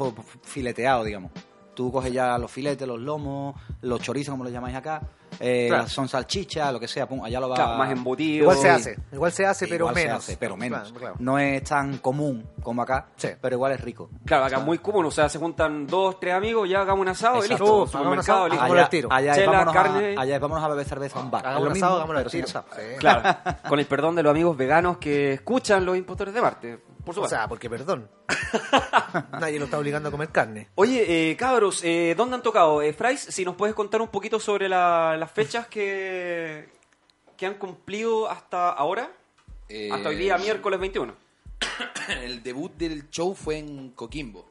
fileteado, 0.42 1.04
digamos. 1.04 1.30
Tú 1.75 1.90
coges 1.90 2.12
ya 2.12 2.38
los 2.38 2.50
filetes, 2.50 2.87
los 2.87 3.00
lomos, 3.00 3.56
los 3.83 4.00
chorizos, 4.00 4.33
como 4.33 4.44
los 4.44 4.52
llamáis 4.52 4.76
acá. 4.76 5.02
Eh, 5.41 5.67
Claro. 5.69 5.88
Son 5.88 6.09
salchichas, 6.09 6.73
lo 6.73 6.81
que 6.81 6.88
sea. 6.88 7.07
pum, 7.07 7.25
allá 7.25 7.41
lo 7.41 7.49
va... 7.49 7.55
Claro, 7.57 7.76
más 7.79 7.91
embutido. 7.91 8.43
Igual 8.45 8.57
se 8.59 8.71
hace, 8.71 8.97
igual 9.12 9.33
se 9.33 9.47
hace, 9.47 9.67
pero 9.67 9.85
Igual 9.87 9.95
se 9.97 10.05
menos. 10.07 10.19
hace, 10.19 10.37
pero 10.37 10.57
menos. 10.57 10.81
Claro, 10.83 10.99
claro. 10.99 11.17
No 11.19 11.38
es 11.38 11.62
tan 11.64 11.99
común 11.99 12.47
como 12.62 12.83
acá, 12.83 13.07
Sí. 13.17 13.29
pero 13.41 13.57
igual 13.57 13.73
es 13.73 13.81
rico. 13.81 14.09
Claro, 14.25 14.45
acá 14.47 14.57
es 14.59 14.64
muy 14.64 14.79
común, 14.79 15.07
o 15.07 15.11
sea, 15.11 15.29
se 15.29 15.38
juntan 15.38 15.87
dos, 15.87 16.19
tres 16.21 16.35
amigos, 16.35 16.69
ya 16.69 16.81
hagamos 16.81 17.03
un 17.03 17.09
asado 17.09 17.37
y 17.37 17.47
Exacto. 17.47 17.64
listo. 17.64 17.64
Uh, 17.64 17.69
hagamos 17.75 17.95
un 17.95 18.00
supermercado, 18.00 18.38
asado, 18.38 18.49
listo. 18.49 18.61
hagámoslo 18.62 18.83
al 18.83 18.88
tiro. 18.91 19.09
allá, 19.12 19.31
es 19.33 19.37
Chela, 19.38 19.53
vámonos 19.53 19.75
carne. 19.75 20.14
a, 20.17 20.21
allá 20.21 20.38
vámonos 20.38 20.64
a 20.64 20.69
beber 20.69 20.87
cerveza 20.87 21.21
un 21.21 21.31
bar. 21.31 21.47
Hagamos 21.47 21.69
un 21.69 21.73
asado, 21.76 21.95
hagámoslo 21.97 22.19
al 22.21 22.31
tiro. 22.31 22.47
Claro, 22.99 23.37
con 23.69 23.79
el 23.79 23.87
perdón 23.87 24.14
de 24.17 24.23
los 24.23 24.31
amigos 24.31 24.57
veganos 24.57 24.97
que 24.99 25.33
escuchan 25.35 25.85
los 25.85 25.97
impostores 25.97 26.33
de 26.35 26.41
Marte. 26.41 26.79
Por 27.05 27.13
O 27.13 27.15
supuesto. 27.15 27.37
sea, 27.37 27.49
porque 27.49 27.69
perdón. 27.69 28.09
Nadie 29.41 29.59
lo 29.59 29.67
está 29.67 29.79
obligando 29.79 30.09
a 30.09 30.13
comer 30.13 30.31
carne. 30.31 30.69
Oye, 30.75 31.31
eh, 31.31 31.37
cabros, 31.37 31.83
eh, 31.85 32.15
¿dónde 32.17 32.37
han 32.37 32.43
tocado? 32.43 32.81
Eh, 32.83 32.93
Frais, 32.93 33.21
si 33.21 33.45
nos 33.45 33.57
puedes 33.57 33.75
contar 33.75 34.01
un 34.01 34.09
poquito 34.09 34.41
sobre 34.41 34.69
la- 34.69 35.17
las 35.19 35.31
fechas 35.31 35.67
que, 35.69 36.69
que 37.37 37.47
han 37.47 37.55
cumplido 37.55 38.31
hasta 38.31 38.71
ahora, 38.71 39.11
Eh, 39.69 39.91
hasta 39.93 40.09
hoy 40.09 40.17
día, 40.17 40.39
miércoles 40.39 40.81
21. 40.81 41.15
El 42.23 42.43
debut 42.43 42.73
del 42.77 43.09
show 43.11 43.35
fue 43.35 43.59
en 43.59 43.91
Coquimbo, 43.91 44.51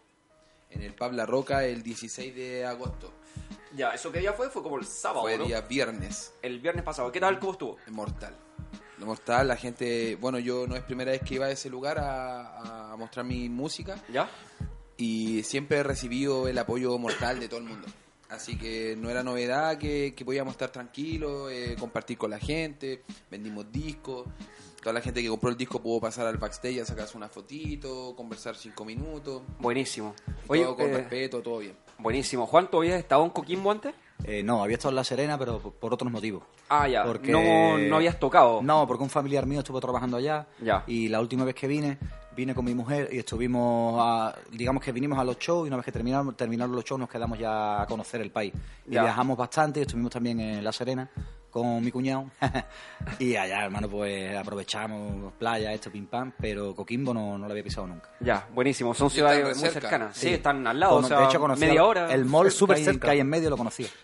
en 0.70 0.82
el 0.84 0.94
Pub 0.94 1.12
La 1.14 1.26
Roca, 1.26 1.64
el 1.66 1.82
16 1.84 2.36
de 2.36 2.66
agosto. 2.66 3.12
Ya, 3.76 3.92
¿eso 3.96 4.12
qué 4.12 4.20
día 4.20 4.34
fue? 4.34 4.50
Fue 4.52 4.62
como 4.62 4.78
el 4.78 4.86
sábado, 4.86 5.22
Fue 5.24 5.38
¿no? 5.38 5.46
día 5.46 5.62
viernes. 5.62 6.34
El 6.44 6.60
viernes 6.60 6.84
pasado. 6.84 7.12
¿Qué 7.12 7.20
tal? 7.20 7.40
¿Cómo 7.40 7.54
estuvo? 7.54 7.78
Mortal. 7.88 8.36
Mortal, 9.06 9.48
la 9.48 9.56
gente... 9.56 10.16
Bueno, 10.20 10.40
yo 10.40 10.68
no 10.68 10.76
es 10.76 10.84
primera 10.84 11.12
vez 11.12 11.22
que 11.22 11.36
iba 11.36 11.46
a 11.48 11.52
ese 11.52 11.70
lugar 11.70 12.00
a, 12.00 12.92
a 12.92 12.96
mostrar 12.98 13.26
mi 13.26 13.50
música 13.50 13.96
¿Ya? 14.12 14.30
y 14.98 15.44
siempre 15.44 15.78
he 15.80 15.84
recibido 15.84 16.48
el 16.48 16.58
apoyo 16.58 16.98
mortal 16.98 17.40
de 17.40 17.48
todo 17.48 17.60
el 17.60 17.66
mundo. 17.66 17.88
Así 18.30 18.58
que 18.58 18.96
no 18.98 19.10
era 19.12 19.22
novedad 19.24 19.78
que, 19.78 20.14
que 20.16 20.26
podíamos 20.26 20.54
estar 20.54 20.72
tranquilos, 20.72 21.52
eh, 21.52 21.76
compartir 21.80 22.18
con 22.18 22.32
la 22.32 22.40
gente, 22.40 23.04
vendimos 23.30 23.72
discos. 23.72 24.28
Toda 24.82 24.94
la 24.94 25.02
gente 25.02 25.22
que 25.22 25.30
compró 25.30 25.50
el 25.50 25.56
disco 25.56 25.82
pudo 25.82 26.02
pasar 26.02 26.26
al 26.28 26.38
backstage 26.38 26.80
a 26.80 26.86
sacarse 26.86 27.16
una 27.16 27.30
fotito, 27.30 28.16
conversar 28.18 28.56
cinco 28.56 28.84
minutos. 28.84 29.44
Buenísimo. 29.60 30.16
Oye, 30.48 30.62
Oye, 30.62 30.64
todo 30.64 30.76
con 30.76 30.90
eh, 30.90 30.94
respeto, 30.98 31.42
todo 31.42 31.60
bien. 31.60 31.76
buenísimo. 32.00 32.46
Juan, 32.48 32.70
¿tú 32.70 32.78
habías 32.80 33.00
estado 33.00 33.24
en 33.24 33.30
Coquimbo 33.30 33.72
antes? 33.72 33.94
Eh, 34.26 34.42
no, 34.44 34.64
había 34.64 34.76
estado 34.76 34.90
en 34.92 34.96
La 34.96 35.04
Serena, 35.04 35.38
pero 35.38 35.60
por, 35.60 35.74
por 35.74 35.94
otros 35.94 36.12
motivos. 36.12 36.44
Ah, 36.70 36.88
ya. 36.88 37.04
Porque- 37.04 37.32
No, 37.32 37.78
no 37.78 37.96
habías 37.98 38.20
tocado. 38.20 38.62
No, 38.62 38.88
porque 38.88 39.04
un 39.04 39.10
familiar 39.10 39.46
mío 39.46 39.60
estuvo 39.60 39.80
trabajando 39.82 40.18
allá. 40.18 40.48
Ya. 40.62 40.84
Y 40.88 41.10
la 41.10 41.20
última 41.20 41.44
vez 41.46 41.56
que 41.56 41.68
vine, 41.68 41.98
vine 42.36 42.56
con 42.56 42.66
mi 42.66 42.74
mujer 42.74 43.10
y 43.12 43.20
estuvimos, 43.20 43.96
a- 44.00 44.34
digamos 44.52 44.82
que 44.84 44.92
vinimos 44.92 45.20
a 45.20 45.24
los 45.24 45.38
shows 45.38 45.66
y 45.66 45.68
una 45.68 45.78
vez 45.78 45.86
que 45.86 45.92
terminaron, 45.92 46.34
terminaron 46.36 46.76
los 46.76 46.84
shows 46.86 47.00
nos 47.00 47.10
quedamos 47.10 47.38
ya 47.38 47.82
a 47.82 47.86
conocer 47.86 48.22
el 48.22 48.32
país. 48.32 48.54
Y 48.88 48.94
Ya. 48.94 49.04
viajamos 49.04 49.38
bastante, 49.38 49.82
estuvimos 49.82 50.12
también 50.12 50.40
en 50.40 50.64
La 50.64 50.72
Serena 50.72 51.10
con 51.54 51.84
mi 51.86 51.92
cuñado. 51.92 52.26
y 53.20 53.36
allá, 53.36 53.64
hermano, 53.66 53.88
pues 53.88 54.36
aprovechamos 54.36 55.32
playa, 55.38 55.72
esto, 55.72 55.92
pim 55.92 56.08
pam, 56.08 56.34
pero 56.40 56.74
Coquimbo 56.76 57.14
no, 57.14 57.38
no 57.38 57.46
lo 57.46 57.52
había 57.52 57.64
pisado 57.64 57.86
nunca. 57.88 58.10
Ya, 58.20 58.48
buenísimo. 58.54 58.94
Son 58.96 59.10
ciudades 59.12 59.38
están 59.40 59.52
muy 59.60 59.70
cerca. 59.70 59.80
cercanas. 59.90 60.18
Sí, 60.18 60.28
Sí. 60.30 60.34
están 60.34 60.66
al 60.66 60.80
lado. 60.80 60.96
Cono- 60.96 61.06
o 61.06 61.08
sea, 61.10 61.20
de 61.20 61.26
hecho, 61.26 61.40
conocía 61.40 61.68
media 61.68 61.84
hora. 61.86 62.12
El 62.12 62.26
mall 62.26 62.48
Es 62.48 62.54
súper 62.58 62.80
cerca. 62.80 63.06
que 63.08 63.12
hay 63.12 63.20
en 63.20 63.30
medio 63.30 63.50
lo 63.52 63.58
conocía. 63.58 63.88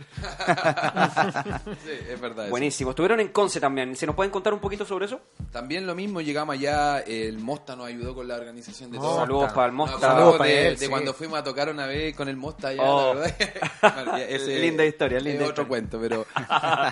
Sí, 1.83 1.91
es 2.11 2.19
verdad. 2.21 2.45
eso. 2.45 2.51
Buenísimo. 2.51 2.91
Estuvieron 2.91 3.19
en 3.19 3.29
Conce 3.29 3.59
también. 3.59 3.95
¿Se 3.95 4.05
nos 4.05 4.15
pueden 4.15 4.31
contar 4.31 4.53
un 4.53 4.59
poquito 4.59 4.85
sobre 4.85 5.05
eso? 5.05 5.19
También 5.51 5.87
lo 5.87 5.95
mismo, 5.95 6.21
llegamos 6.21 6.53
allá, 6.53 6.99
el 6.99 7.39
Mosta 7.39 7.75
nos 7.75 7.87
ayudó 7.87 8.13
con 8.13 8.27
la 8.27 8.35
organización 8.35 8.91
de 8.91 8.97
Oh, 8.97 9.01
todo. 9.01 9.19
Saludos 9.19 9.53
para 9.53 9.67
el 9.67 9.71
Mosta. 9.73 9.95
acordamos 9.97 10.37
para 10.37 10.49
de, 10.49 10.67
él, 10.67 10.73
de 10.77 10.85
sí. 10.85 10.89
cuando 10.91 11.13
fuimos 11.13 11.39
a 11.39 11.43
tocar 11.43 11.69
una 11.69 11.85
vez 11.87 12.15
con 12.15 12.27
el 12.29 12.35
Mosta 12.37 12.69
allá, 12.69 12.83
Oh. 12.83 13.13
la 13.13 13.19
verdad. 13.21 13.35
Bueno, 13.81 14.17
ya 14.17 14.25
ese 14.25 14.59
Linda 14.59 14.85
historia, 14.85 15.17
es 15.17 15.23
linda 15.23 15.45
otro 15.45 15.63
historia. 15.63 15.67
cuento, 15.67 15.99
pero, 15.99 16.25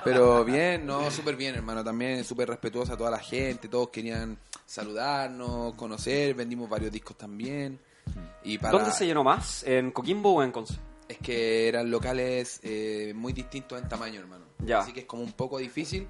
pero 0.03 0.45
bien, 0.47 0.85
no, 0.85 1.11
súper 1.11 1.35
bien, 1.35 1.55
hermano. 1.55 1.83
También 1.83 2.23
súper 2.23 2.49
respetuosa 2.49 2.93
a 2.93 2.97
toda 2.97 3.11
la 3.11 3.19
gente, 3.19 3.67
todos 3.67 3.89
querían 3.89 4.37
saludarnos, 4.65 5.75
conocer, 5.75 6.33
vendimos 6.33 6.69
varios 6.69 6.91
discos 6.91 7.17
también. 7.17 7.79
Y 8.43 8.57
para, 8.57 8.71
¿Dónde 8.71 8.91
se 8.91 9.05
llenó 9.05 9.23
más? 9.23 9.63
¿En 9.63 9.91
Coquimbo 9.91 10.33
o 10.33 10.43
en 10.43 10.51
Conce? 10.51 10.75
Es 11.07 11.17
que 11.19 11.67
eran 11.67 11.89
locales 11.89 12.59
eh, 12.63 13.13
muy 13.15 13.33
distintos 13.33 13.81
en 13.81 13.87
tamaño, 13.87 14.19
hermano. 14.19 14.45
Ya. 14.59 14.79
Así 14.79 14.91
que 14.91 15.01
es 15.01 15.05
como 15.05 15.23
un 15.23 15.33
poco 15.33 15.57
difícil 15.57 16.07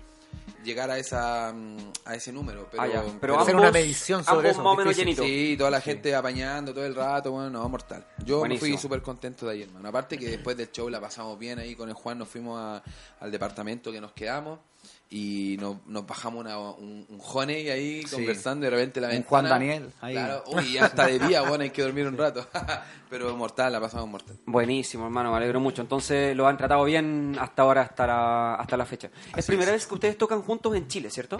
llegar 0.63 0.89
a 0.91 0.97
esa 0.97 1.53
mm, 1.53 1.77
a 2.05 2.15
ese 2.15 2.31
número. 2.33 2.67
Pero, 2.69 2.83
Ah, 2.83 2.87
ya. 2.87 3.01
Pero, 3.01 3.17
pero 3.21 3.39
hacer 3.39 3.55
ambos, 3.55 3.63
una 3.69 3.71
medición 3.71 4.23
sobre 4.23 4.49
eso, 4.49 4.61
más 4.63 4.77
menos. 4.77 4.95
Sí, 4.95 5.55
toda 5.57 5.71
la 5.71 5.79
gente 5.81 6.13
apañando 6.15 6.73
todo 6.73 6.85
el 6.85 6.93
rato, 6.95 7.31
bueno, 7.31 7.49
no, 7.49 7.69
mortal. 7.69 8.05
Yo 8.25 8.35
me 8.35 8.39
Buenísimo. 8.39 8.71
fui 8.71 8.77
súper 8.77 9.01
contento 9.01 9.45
de 9.45 9.53
ahí, 9.53 9.61
hermano. 9.63 9.87
Aparte 9.87 10.17
que 10.17 10.27
después 10.29 10.57
del 10.57 10.71
show 10.71 10.89
la 10.89 10.99
pasamos 10.99 11.37
bien 11.39 11.59
ahí 11.59 11.75
con 11.75 11.87
el 11.89 11.95
Juan, 11.95 12.17
nos 12.17 12.27
fuimos 12.27 12.59
a- 12.59 12.83
al 13.19 13.31
departamento 13.31 13.91
que 13.91 14.01
nos 14.01 14.11
quedamos 14.11 14.59
y 15.09 15.55
nos, 15.59 15.77
nos 15.87 16.05
bajamos 16.05 16.41
una- 16.41 16.57
un, 16.59 17.05
un 17.09 17.19
honey 17.33 17.69
ahí 17.69 18.03
Sí. 18.03 18.15
conversando 18.15 18.65
y 18.65 18.69
de 18.69 18.75
repente 18.75 18.99
la 18.99 19.07
Un 19.07 19.13
ventana... 19.13 19.29
Juan 19.29 19.45
Daniel, 19.49 19.89
ahí. 20.01 20.13
Claro, 20.15 20.43
uy, 20.47 20.77
hasta 20.77 21.07
de 21.07 21.19
día, 21.19 21.41
bueno, 21.43 21.63
hay 21.63 21.69
que 21.69 21.81
dormir 21.81 22.07
un 22.07 22.17
rato. 22.17 22.45
Pero 23.09 23.35
mortal, 23.37 23.71
la 23.71 23.79
pasamos 23.79 24.09
mortal. 24.09 24.35
Buenísimo, 24.45 25.05
hermano, 25.05 25.31
me 25.31 25.37
alegro 25.37 25.61
mucho. 25.61 25.81
Entonces 25.81 26.35
lo 26.35 26.45
han 26.47 26.57
tratado 26.57 26.83
bien 26.83 27.37
hasta 27.39 27.61
ahora, 27.61 27.83
hasta 27.83 28.05
la, 28.05 28.55
hasta 28.55 28.75
la 28.75 28.85
fecha. 28.85 29.07
es 29.29 29.37
Así 29.39 29.47
primera 29.47 29.71
es. 29.71 29.77
vez 29.77 29.87
que 29.87 29.93
ustedes 29.93 30.17
tocan 30.17 30.41
juntos 30.41 30.75
en 30.75 30.87
Chile, 30.89 31.09
¿cierto? 31.09 31.37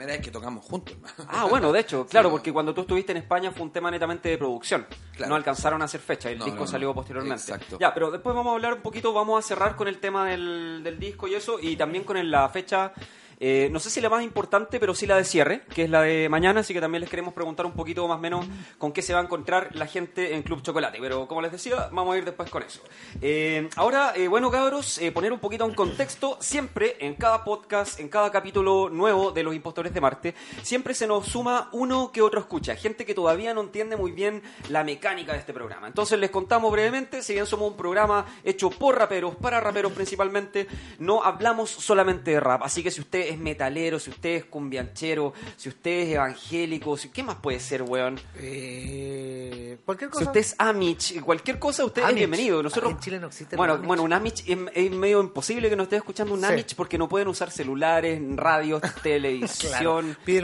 Primera 0.00 0.16
vez 0.16 0.24
que 0.24 0.30
tocamos 0.30 0.64
juntos, 0.64 0.94
hermano. 0.96 1.14
Ah, 1.28 1.44
bueno, 1.44 1.70
de 1.72 1.80
hecho, 1.80 2.06
claro, 2.10 2.30
no. 2.30 2.34
porque 2.36 2.50
cuando 2.54 2.72
tú 2.72 2.80
estuviste 2.80 3.12
en 3.12 3.18
España 3.18 3.50
fue 3.52 3.64
un 3.64 3.70
tema 3.70 3.90
netamente 3.90 4.30
de 4.30 4.38
producción. 4.38 4.86
Claro. 5.14 5.28
No 5.28 5.36
alcanzaron 5.36 5.82
a 5.82 5.84
hacer 5.84 6.00
fecha, 6.00 6.30
el 6.30 6.38
No, 6.38 6.46
disco 6.46 6.60
no, 6.60 6.64
no. 6.64 6.70
salió 6.70 6.94
posteriormente. 6.94 7.38
Exacto. 7.42 7.76
Ya, 7.78 7.92
pero 7.92 8.10
después 8.10 8.34
vamos 8.34 8.50
a 8.52 8.54
hablar 8.54 8.72
un 8.72 8.80
poquito, 8.80 9.12
vamos 9.12 9.44
a 9.44 9.46
cerrar 9.46 9.76
con 9.76 9.88
el 9.88 9.98
tema 9.98 10.24
del, 10.26 10.80
del 10.82 10.98
disco 10.98 11.28
y 11.28 11.34
eso, 11.34 11.58
y 11.60 11.76
también 11.76 12.04
con 12.04 12.16
el- 12.16 12.30
la 12.30 12.48
fecha, 12.48 12.94
eh, 13.40 13.68
no 13.72 13.80
sé 13.80 13.88
si 13.88 14.02
la 14.02 14.10
más 14.10 14.22
importante, 14.22 14.78
pero 14.78 14.94
sí 14.94 15.06
la 15.06 15.16
de 15.16 15.24
cierre, 15.24 15.62
que 15.74 15.84
es 15.84 15.90
la 15.90 16.02
de 16.02 16.28
mañana, 16.28 16.60
así 16.60 16.74
que 16.74 16.80
también 16.80 17.00
les 17.00 17.08
queremos 17.08 17.32
preguntar 17.32 17.64
un 17.64 17.72
poquito 17.72 18.06
más 18.06 18.18
o 18.18 18.20
menos 18.20 18.46
con 18.76 18.92
qué 18.92 19.00
se 19.00 19.14
va 19.14 19.20
a 19.20 19.22
encontrar 19.22 19.74
la 19.74 19.86
gente 19.86 20.34
en 20.34 20.42
Club 20.42 20.62
Chocolate. 20.62 20.98
Pero 21.00 21.26
como 21.26 21.40
les 21.40 21.50
decía, 21.50 21.88
vamos 21.90 22.14
a 22.14 22.18
ir 22.18 22.24
después 22.26 22.50
con 22.50 22.62
eso. 22.62 22.82
Eh, 23.22 23.68
ahora, 23.76 24.12
eh, 24.14 24.28
bueno, 24.28 24.50
cabros, 24.50 25.00
poner 25.14 25.32
un 25.32 25.38
poquito 25.38 25.64
en 25.64 25.74
contexto, 25.74 26.36
siempre 26.40 26.96
en 27.00 27.14
cada 27.14 27.42
podcast, 27.42 27.98
en 27.98 28.10
cada 28.10 28.30
capítulo 28.30 28.90
nuevo 28.90 29.32
de 29.32 29.42
Los 29.42 29.54
Impostores 29.54 29.94
de 29.94 30.00
Marte, 30.00 30.34
siempre 30.62 30.92
se 30.92 31.06
nos 31.06 31.26
suma 31.26 31.70
uno 31.72 32.12
que 32.12 32.20
otro 32.20 32.40
escucha, 32.40 32.76
gente 32.76 33.06
que 33.06 33.14
todavía 33.14 33.54
no 33.54 33.62
entiende 33.62 33.96
muy 33.96 34.12
bien 34.12 34.42
la 34.68 34.84
mecánica 34.84 35.32
de 35.32 35.38
este 35.38 35.54
programa. 35.54 35.86
Entonces 35.86 36.18
les 36.18 36.30
contamos 36.30 36.70
brevemente, 36.70 37.22
si 37.22 37.32
bien 37.32 37.46
somos 37.46 37.70
un 37.70 37.76
programa 37.76 38.26
hecho 38.44 38.68
por 38.68 38.98
raperos, 38.98 39.34
para 39.36 39.60
raperos 39.60 39.92
principalmente, 39.92 40.66
no 40.98 41.22
hablamos 41.22 41.70
solamente 41.70 42.32
de 42.32 42.40
rap. 42.40 42.62
Así 42.62 42.82
que 42.82 42.90
si 42.90 43.00
usted 43.00 43.29
es 43.30 43.38
metalero, 43.38 43.98
si 43.98 44.10
usted 44.10 44.30
es 44.36 44.44
cumbianchero, 44.44 45.32
si 45.56 45.68
usted 45.68 45.90
es 45.90 46.08
evangélico, 46.14 46.96
si, 46.96 47.08
¿qué 47.10 47.22
más 47.22 47.36
puede 47.36 47.60
ser, 47.60 47.82
weón? 47.82 48.18
Eh, 48.34 49.78
cualquier 49.84 50.10
Si 50.10 50.12
cosa. 50.18 50.26
usted 50.26 50.40
es 50.40 50.54
Amish, 50.58 51.20
cualquier 51.20 51.58
cosa, 51.58 51.84
usted 51.84 52.02
es 52.02 52.08
Amish. 52.08 52.18
bienvenido. 52.18 52.62
Nosotros, 52.62 52.92
Ah, 52.92 52.96
en 52.96 53.00
Chile 53.00 53.20
no 53.20 53.26
existe 53.28 53.56
Bueno, 53.56 53.74
Amish. 53.74 53.86
bueno, 53.86 54.02
un 54.02 54.12
Amish 54.12 54.44
es, 54.46 54.58
es 54.74 54.90
medio 54.90 55.20
imposible 55.20 55.68
que 55.70 55.76
nos 55.76 55.84
esté 55.84 55.96
escuchando 55.96 56.34
un 56.34 56.40
Sí. 56.40 56.46
Amish 56.46 56.74
porque 56.74 56.98
no 56.98 57.08
pueden 57.08 57.28
usar 57.28 57.50
celulares, 57.50 58.20
radios, 58.36 58.82
televisión. 59.02 59.70
Claro. 59.72 59.90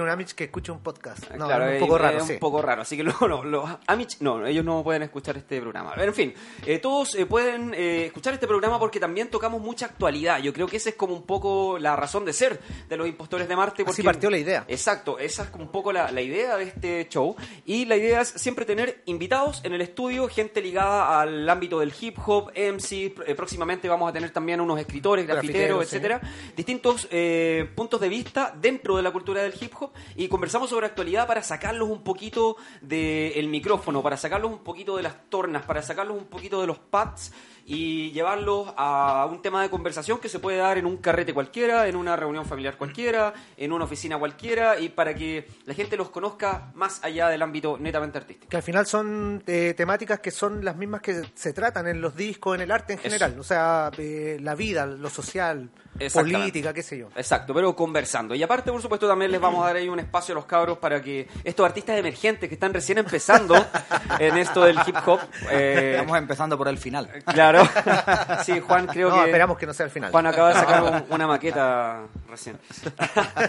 A 0.01 0.03
un 0.03 0.09
Amish 0.11 0.33
que 0.35 0.45
escuche 0.45 0.73
un 0.73 0.81
podcast. 0.81 1.31
No, 1.33 1.47
Claro, 1.47 1.65
es 1.65 1.71
un 1.71 1.75
es- 1.77 1.81
poco 1.81 1.99
raro, 1.99 2.19
es 2.19 2.25
sí. 2.27 2.33
un 2.35 2.39
poco 2.39 2.63
raro. 2.63 2.83
Así 2.83 2.97
que 2.97 3.05
no, 3.05 3.15
no, 3.29 3.45
los 3.45 3.69
Amish, 3.87 4.19
no, 4.21 4.45
ellos 4.47 4.65
no 4.65 4.83
pueden 4.83 5.03
escuchar 5.03 5.37
este 5.37 5.61
programa. 5.61 5.95
En 5.97 6.15
fin, 6.15 6.35
eh, 6.65 6.79
todos 6.79 7.15
eh, 7.15 7.27
pueden 7.27 7.73
eh, 7.75 8.07
escuchar 8.07 8.35
este 8.35 8.47
programa 8.47 8.79
porque 8.79 9.01
también 9.01 9.29
tocamos 9.31 9.61
mucha 9.61 9.87
actualidad. 9.87 10.39
Yo 10.41 10.53
creo 10.53 10.67
que 10.67 10.77
esa 10.77 10.91
es 10.91 10.95
como 10.97 11.15
un 11.15 11.23
poco 11.23 11.79
la 11.79 11.97
razón 11.97 12.25
de 12.25 12.33
ser 12.33 12.61
de 12.89 12.97
los 12.97 13.07
impostores 13.09 13.49
de 13.49 13.57
Marte. 13.57 13.83
Así 13.83 13.85
Porque, 13.85 14.03
partió 14.05 14.31
la 14.31 14.39
idea. 14.39 14.65
Exacto, 14.69 15.19
esa 15.19 15.45
es 15.45 15.51
un 15.55 15.69
poco 15.69 15.93
la, 15.93 16.11
la 16.11 16.21
idea 16.21 16.57
de 16.57 16.65
este 16.65 17.09
show. 17.09 17.37
Y 17.65 17.85
la 17.85 17.97
idea 17.97 18.21
es 18.21 18.29
siempre 18.29 18.65
tener 18.65 19.03
invitados 19.07 19.61
en 19.65 19.73
el 19.73 19.81
estudio, 19.81 20.29
gente 20.29 20.61
ligada 20.61 21.21
al 21.21 21.49
ámbito 21.49 21.81
del 21.81 21.93
hip 22.01 22.19
hop, 22.27 22.51
MC. 22.55 23.15
eh, 23.27 23.35
próximamente 23.35 23.89
vamos 23.89 24.09
a 24.09 24.13
tener 24.13 24.31
también 24.31 24.61
unos 24.61 24.79
escritores, 24.79 25.27
grafiteros, 25.27 25.79
Grafiteros, 25.79 25.89
sí. 25.89 25.97
etcétera 25.97 26.21
distintos 26.57 27.09
eh, 27.11 27.71
puntos 27.75 28.01
de 28.01 28.09
vista 28.09 28.55
dentro 28.61 28.97
de 28.97 29.03
la 29.03 29.11
cultura 29.11 29.43
del 29.43 29.55
hip 29.61 29.73
hop 29.79 29.93
y 30.15 30.29
conversamos 30.29 30.71
sobre 30.71 30.87
actualidad 30.87 31.27
para 31.27 31.43
sacarlos 31.43 31.89
un 31.89 32.03
poquito 32.03 32.57
del 32.81 33.49
micrófono, 33.49 34.03
para 34.03 34.17
sacarlos 34.17 34.51
un 34.51 34.65
poquito 34.65 34.97
de 34.97 35.03
las 35.03 35.29
tornas, 35.29 35.65
para 35.65 35.83
sacarlos 35.83 36.17
un 36.17 36.27
poquito 36.27 36.61
de 36.61 36.67
los 36.67 36.79
pads 36.79 37.33
y 37.69 38.13
llevarlos 38.13 38.73
a 38.77 39.29
un 39.29 39.43
tema 39.43 39.61
de 39.61 39.69
conversación 39.69 40.19
que 40.19 40.29
se 40.29 40.39
puede 40.39 40.59
dar 40.59 40.79
en 40.79 40.87
un 40.87 40.99
carrete 40.99 41.35
cualquiera, 41.35 41.89
en 41.89 41.97
una 41.97 42.15
reunión 42.15 42.47
familiar 42.47 42.79
cualquiera, 42.79 43.35
en 43.57 43.73
una 43.73 43.85
oficina 43.85 44.19
cualquiera 44.19 44.79
y 44.79 44.89
para 44.89 45.15
que 45.15 45.49
la 45.65 45.75
gente 45.75 45.97
los 45.97 46.11
conozca 46.11 46.71
más 46.75 47.03
allá 47.03 47.29
del 47.29 47.43
ámbito 47.43 47.77
netamente 47.77 48.19
artístico. 48.19 48.49
Que 48.49 48.57
al 48.57 48.63
final 48.63 48.87
son 48.87 49.43
eh, 49.49 49.75
temáticas 49.77 50.21
que 50.21 50.31
son 50.31 50.65
las 50.65 50.77
mismas 50.77 51.01
que 51.01 51.23
se 51.35 51.53
tratan 51.53 51.89
en 51.89 52.01
los 52.01 52.15
discos, 52.15 52.55
en 52.55 52.63
el 52.63 52.71
arte 52.71 52.93
en 52.93 53.01
Eso. 53.01 53.09
general. 53.09 53.39
O 53.41 53.43
sea, 53.43 53.91
eh, 53.99 54.39
la 54.41 54.55
vida, 54.55 54.87
lo 54.87 55.11
social. 55.11 55.69
Política, 56.13 56.73
qué 56.73 56.83
sé 56.83 56.99
yo. 56.99 57.09
Exacto, 57.17 57.53
pero 57.55 57.75
conversando. 57.75 58.35
Y 58.35 58.43
aparte, 58.43 58.71
por 58.73 58.81
supuesto, 58.83 59.07
también 59.09 59.31
les 59.31 59.41
vamos 59.41 59.63
a 59.63 59.69
dar 59.69 59.77
ahí 59.77 59.89
un 59.89 59.99
espacio 59.99 60.33
a 60.33 60.37
los 60.37 60.45
cabros 60.47 60.79
para 60.79 61.01
que 61.03 61.29
estos 61.45 61.65
artistas 61.67 61.99
emergentes 61.99 62.49
que 62.49 62.55
están 62.55 62.73
recién 62.75 62.99
empezando 62.99 63.55
en 64.19 64.37
esto 64.39 64.63
del 64.65 64.79
hip 64.87 64.97
hop. 65.07 65.21
eh, 65.51 65.93
Estamos 65.99 66.19
empezando 66.19 66.57
por 66.59 66.69
el 66.69 66.79
final. 66.79 67.11
claro. 67.33 67.63
Sí, 68.45 68.61
Juan, 68.61 68.87
creo 68.87 69.09
no, 69.11 69.17
que. 69.17 69.25
esperamos 69.27 69.59
que 69.59 69.67
no 69.67 69.73
sea 69.75 69.87
el 69.87 69.91
final. 69.93 70.11
Juan 70.11 70.27
acaba 70.27 70.49
de 70.51 70.55
sacar 70.55 70.83
un- 70.83 71.05
una 71.15 71.27
maqueta 71.27 72.03
recién. 72.29 72.59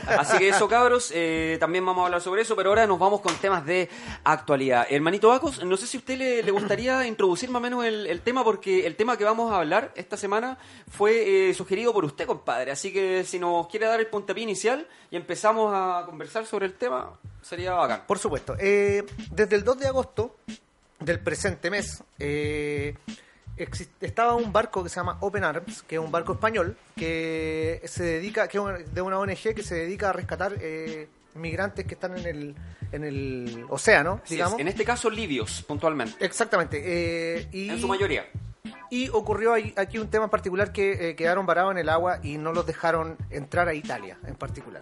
Así 0.07 0.37
que 0.37 0.49
eso, 0.49 0.67
cabros, 0.67 1.11
eh, 1.13 1.57
también 1.59 1.85
vamos 1.85 2.03
a 2.03 2.05
hablar 2.05 2.21
sobre 2.21 2.41
eso, 2.41 2.55
pero 2.55 2.69
ahora 2.69 2.87
nos 2.87 2.97
vamos 2.99 3.21
con 3.21 3.35
temas 3.35 3.65
de 3.65 3.89
actualidad. 4.23 4.87
Hermanito 4.89 5.29
Bacos, 5.29 5.63
no 5.63 5.77
sé 5.77 5.87
si 5.87 5.97
a 5.97 5.99
usted 5.99 6.17
le, 6.17 6.43
le 6.43 6.51
gustaría 6.51 7.05
introducir 7.05 7.49
más 7.49 7.59
o 7.59 7.63
menos 7.63 7.85
el, 7.85 8.07
el 8.07 8.21
tema, 8.21 8.43
porque 8.43 8.85
el 8.87 8.95
tema 8.95 9.17
que 9.17 9.23
vamos 9.23 9.51
a 9.51 9.57
hablar 9.57 9.91
esta 9.95 10.17
semana 10.17 10.57
fue 10.89 11.49
eh, 11.49 11.53
sugerido 11.53 11.93
por 11.93 12.05
usted, 12.05 12.25
compadre. 12.37 12.71
Así 12.71 12.91
que 12.91 13.23
si 13.23 13.39
nos 13.39 13.67
quiere 13.67 13.87
dar 13.87 13.99
el 13.99 14.07
puntapié 14.07 14.43
inicial 14.43 14.87
y 15.11 15.15
empezamos 15.15 15.71
a 15.73 16.03
conversar 16.05 16.45
sobre 16.45 16.65
el 16.65 16.73
tema, 16.73 17.13
sería 17.41 17.73
bacán. 17.73 18.03
Por 18.07 18.19
supuesto. 18.19 18.55
Eh, 18.59 19.05
desde 19.31 19.55
el 19.55 19.63
2 19.63 19.79
de 19.79 19.87
agosto 19.87 20.37
del 20.99 21.19
presente 21.19 21.69
mes, 21.69 22.03
eh, 22.19 22.95
estaba 24.01 24.35
un 24.35 24.53
barco 24.53 24.83
que 24.83 24.89
se 24.89 24.97
llama 24.97 25.17
Open 25.21 25.43
Arms, 25.43 25.83
que 25.83 25.95
es 25.95 26.01
un 26.01 26.11
barco 26.11 26.33
español, 26.33 26.77
que 26.95 27.81
se 27.85 28.03
dedica, 28.03 28.47
que 28.47 28.57
es 28.57 28.93
de 28.93 29.01
una 29.01 29.19
ONG 29.19 29.55
que 29.55 29.63
se 29.63 29.75
dedica 29.75 30.09
a 30.09 30.13
rescatar 30.13 30.55
eh, 30.59 31.07
migrantes 31.35 31.85
que 31.85 31.93
están 31.95 32.17
en 32.17 32.25
el, 32.25 32.55
en 32.91 33.03
el 33.03 33.65
océano, 33.69 34.21
digamos. 34.29 34.59
En 34.59 34.67
este 34.67 34.85
caso, 34.85 35.09
libios, 35.09 35.63
puntualmente. 35.63 36.23
Exactamente. 36.23 36.81
eh, 36.83 37.47
y, 37.51 37.69
En 37.69 37.79
su 37.79 37.87
mayoría. 37.87 38.25
Y 38.89 39.09
ocurrió 39.09 39.53
aquí 39.75 39.97
un 39.97 40.09
tema 40.09 40.25
en 40.25 40.29
particular 40.29 40.71
que 40.71 41.09
eh, 41.09 41.15
quedaron 41.15 41.45
varados 41.45 41.71
en 41.71 41.77
el 41.79 41.89
agua 41.89 42.19
y 42.23 42.37
no 42.37 42.53
los 42.53 42.65
dejaron 42.65 43.17
entrar 43.29 43.67
a 43.67 43.73
Italia 43.73 44.17
en 44.25 44.35
particular. 44.35 44.81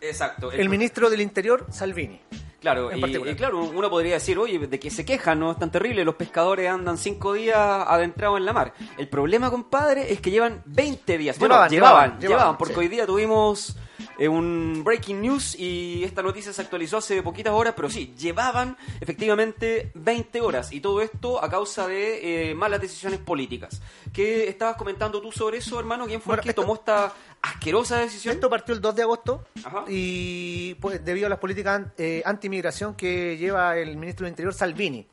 Exacto. 0.00 0.52
El 0.52 0.68
ministro 0.68 1.10
del 1.10 1.20
Interior, 1.20 1.66
Salvini. 1.70 2.20
Claro, 2.60 2.90
en 2.90 2.98
y, 2.98 3.00
particular. 3.00 3.34
y 3.34 3.36
claro, 3.36 3.64
uno 3.64 3.90
podría 3.90 4.14
decir, 4.14 4.38
oye, 4.38 4.58
de 4.58 4.80
que 4.80 4.90
se 4.90 5.04
quejan, 5.04 5.38
no 5.38 5.52
es 5.52 5.58
tan 5.58 5.70
terrible, 5.70 6.04
los 6.04 6.16
pescadores 6.16 6.68
andan 6.68 6.98
cinco 6.98 7.32
días 7.34 7.56
adentrados 7.56 8.38
en 8.38 8.44
la 8.44 8.52
mar. 8.52 8.72
El 8.98 9.08
problema, 9.08 9.50
compadre, 9.50 10.12
es 10.12 10.20
que 10.20 10.30
llevan 10.30 10.62
20 10.64 11.18
días. 11.18 11.38
Bueno, 11.38 11.54
Llevaban, 11.54 11.70
llevaban, 11.70 11.70
llevaban, 11.70 12.20
llevaban, 12.20 12.38
llevaban, 12.38 12.58
porque 12.58 12.74
sí. 12.74 12.80
hoy 12.80 12.88
día 12.88 13.06
tuvimos 13.06 13.76
eh, 14.18 14.28
un 14.28 14.82
breaking 14.84 15.20
news 15.20 15.54
y 15.58 16.02
esta 16.04 16.22
noticia 16.22 16.52
se 16.52 16.62
actualizó 16.62 16.98
hace 16.98 17.22
poquitas 17.22 17.52
horas, 17.52 17.74
pero 17.76 17.90
sí, 17.90 18.14
llevaban 18.18 18.76
efectivamente 19.00 19.90
20 19.94 20.40
horas 20.40 20.72
y 20.72 20.80
todo 20.80 21.00
esto 21.02 21.42
a 21.42 21.48
causa 21.50 21.86
de 21.88 22.50
eh, 22.50 22.54
malas 22.54 22.80
decisiones 22.80 23.18
políticas. 23.20 23.80
¿Qué 24.12 24.48
estabas 24.48 24.76
comentando 24.76 25.20
tú 25.20 25.32
sobre 25.32 25.58
eso, 25.58 25.78
hermano? 25.78 26.06
¿Quién 26.06 26.20
fue 26.20 26.32
Bueno, 26.32 26.40
el 26.40 26.44
que 26.44 26.50
esto- 26.50 26.62
tomó 26.62 26.74
esta 26.74 27.12
asquerosa 27.42 27.98
decisión? 27.98 28.34
Esto 28.34 28.48
partió 28.50 28.74
el 28.74 28.80
2 28.80 28.94
de 28.96 29.02
agosto 29.02 29.44
Ajá. 29.64 29.84
y 29.88 30.74
pues 30.74 31.04
debido 31.04 31.26
a 31.26 31.30
las 31.30 31.38
políticas 31.38 31.82
eh, 31.98 32.22
antimigración 32.24 32.94
que 32.94 33.36
lleva 33.36 33.76
el 33.76 33.96
ministro 33.96 34.24
del 34.24 34.32
Interior 34.32 34.54
Salvini. 34.54 35.06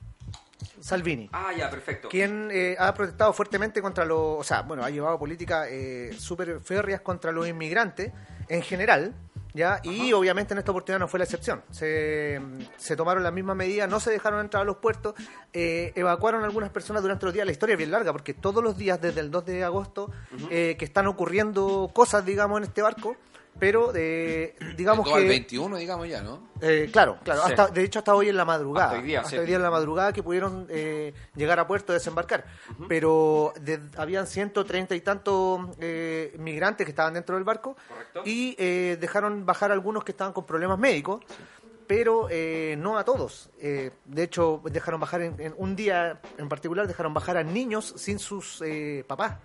Salvini. 0.80 1.30
Ah, 1.32 1.52
ya, 1.56 1.69
perfecto. 1.69 2.10
Quien 2.10 2.49
eh, 2.52 2.76
ha 2.80 2.93
protestado 2.93 3.34
fuertemente 3.34 3.82
contra 3.82 4.06
los. 4.06 4.39
O 4.39 4.43
sea, 4.43 4.62
bueno, 4.62 4.84
ha 4.84 4.89
llevado 4.89 5.17
políticas 5.19 5.67
eh, 5.69 6.13
súper 6.17 6.60
férreas 6.62 7.02
contra 7.02 7.32
los 7.32 7.47
inmigrantes 7.47 8.12
en 8.47 8.62
general. 8.62 9.13
¿Ya? 9.56 9.82
Y 9.84 10.12
obviamente 10.13 10.56
en 10.56 10.58
esta 10.58 10.71
oportunidad 10.71 10.97
no 10.97 11.08
fue 11.08 11.19
la 11.19 11.26
excepción. 11.26 11.62
Se, 11.69 12.41
se 12.76 12.95
tomaron 12.95 13.21
las 13.21 13.32
mismas 13.32 13.56
medidas, 13.56 13.88
no 13.88 13.99
se 13.99 14.10
dejaron 14.10 14.39
entrar 14.39 14.63
a 14.63 14.65
los 14.65 14.78
puertos, 14.78 15.13
eh, 15.54 15.91
evacuaron 15.93 16.43
algunas 16.43 16.71
personas 16.71 17.04
durante 17.04 17.26
los 17.26 17.36
días. 17.36 17.45
La 17.45 17.52
historia 17.52 17.73
es 17.73 17.78
bien 17.78 17.91
larga 17.91 18.12
porque 18.12 18.34
todos 18.34 18.63
los 18.63 18.76
días 18.76 18.99
desde 18.99 19.19
el 19.19 19.30
2 19.30 19.45
de 19.45 19.63
agosto 19.63 20.10
eh, 20.49 20.76
que 20.80 20.86
están 20.86 21.06
ocurriendo 21.06 21.91
cosas, 21.93 22.26
digamos, 22.26 22.58
en 22.58 22.63
este 22.63 22.82
barco, 22.82 23.15
pero 23.59 23.91
eh, 23.95 24.55
digamos 24.75 25.05
Todo 25.05 25.15
que... 25.15 25.21
al 25.21 25.27
21, 25.27 25.77
digamos 25.77 26.07
ya, 26.07 26.21
¿no? 26.21 26.49
Eh, 26.61 26.89
claro, 26.91 27.17
claro. 27.23 27.43
Sí. 27.45 27.51
Hasta, 27.51 27.67
de 27.67 27.83
hecho, 27.83 27.99
hasta 27.99 28.15
hoy 28.15 28.29
en 28.29 28.37
la 28.37 28.45
madrugada. 28.45 28.87
Hasta 28.87 28.99
hoy 28.99 29.05
día, 29.07 29.23
sí. 29.23 29.35
en 29.37 29.61
la 29.61 29.69
madrugada 29.71 30.11
que 30.13 30.23
pudieron 30.23 30.67
eh, 30.69 31.13
llegar 31.35 31.59
a 31.59 31.67
puerto, 31.67 31.93
desembarcar. 31.93 32.45
Pero 32.87 33.53
de- 33.61 33.79
habían 33.97 34.27
130 34.27 34.95
y 34.95 35.01
tantos 35.01 35.61
eh, 35.79 36.35
migrantes 36.39 36.85
que 36.85 36.91
estaban 36.91 37.13
dentro 37.13 37.35
del 37.35 37.43
barco 37.43 37.75
Correcto. 37.87 38.21
y 38.25 38.55
eh, 38.57 38.97
dejaron 38.99 39.45
bajar 39.45 39.71
algunos 39.71 40.03
que 40.03 40.11
estaban 40.11 40.33
con 40.33 40.45
problemas 40.45 40.79
médicos. 40.79 41.21
Pero 41.85 42.27
eh, 42.31 42.75
no 42.79 42.97
a 42.97 43.03
todos. 43.03 43.49
Eh, 43.59 43.91
de 44.05 44.23
hecho, 44.23 44.61
dejaron 44.71 45.01
bajar 45.01 45.21
en, 45.21 45.39
en 45.39 45.53
un 45.57 45.75
día 45.75 46.21
en 46.37 46.47
particular, 46.47 46.87
dejaron 46.87 47.13
bajar 47.13 47.35
a 47.35 47.43
niños 47.43 47.93
sin 47.97 48.19
sus 48.19 48.61
eh, 48.65 49.03
papás. 49.05 49.35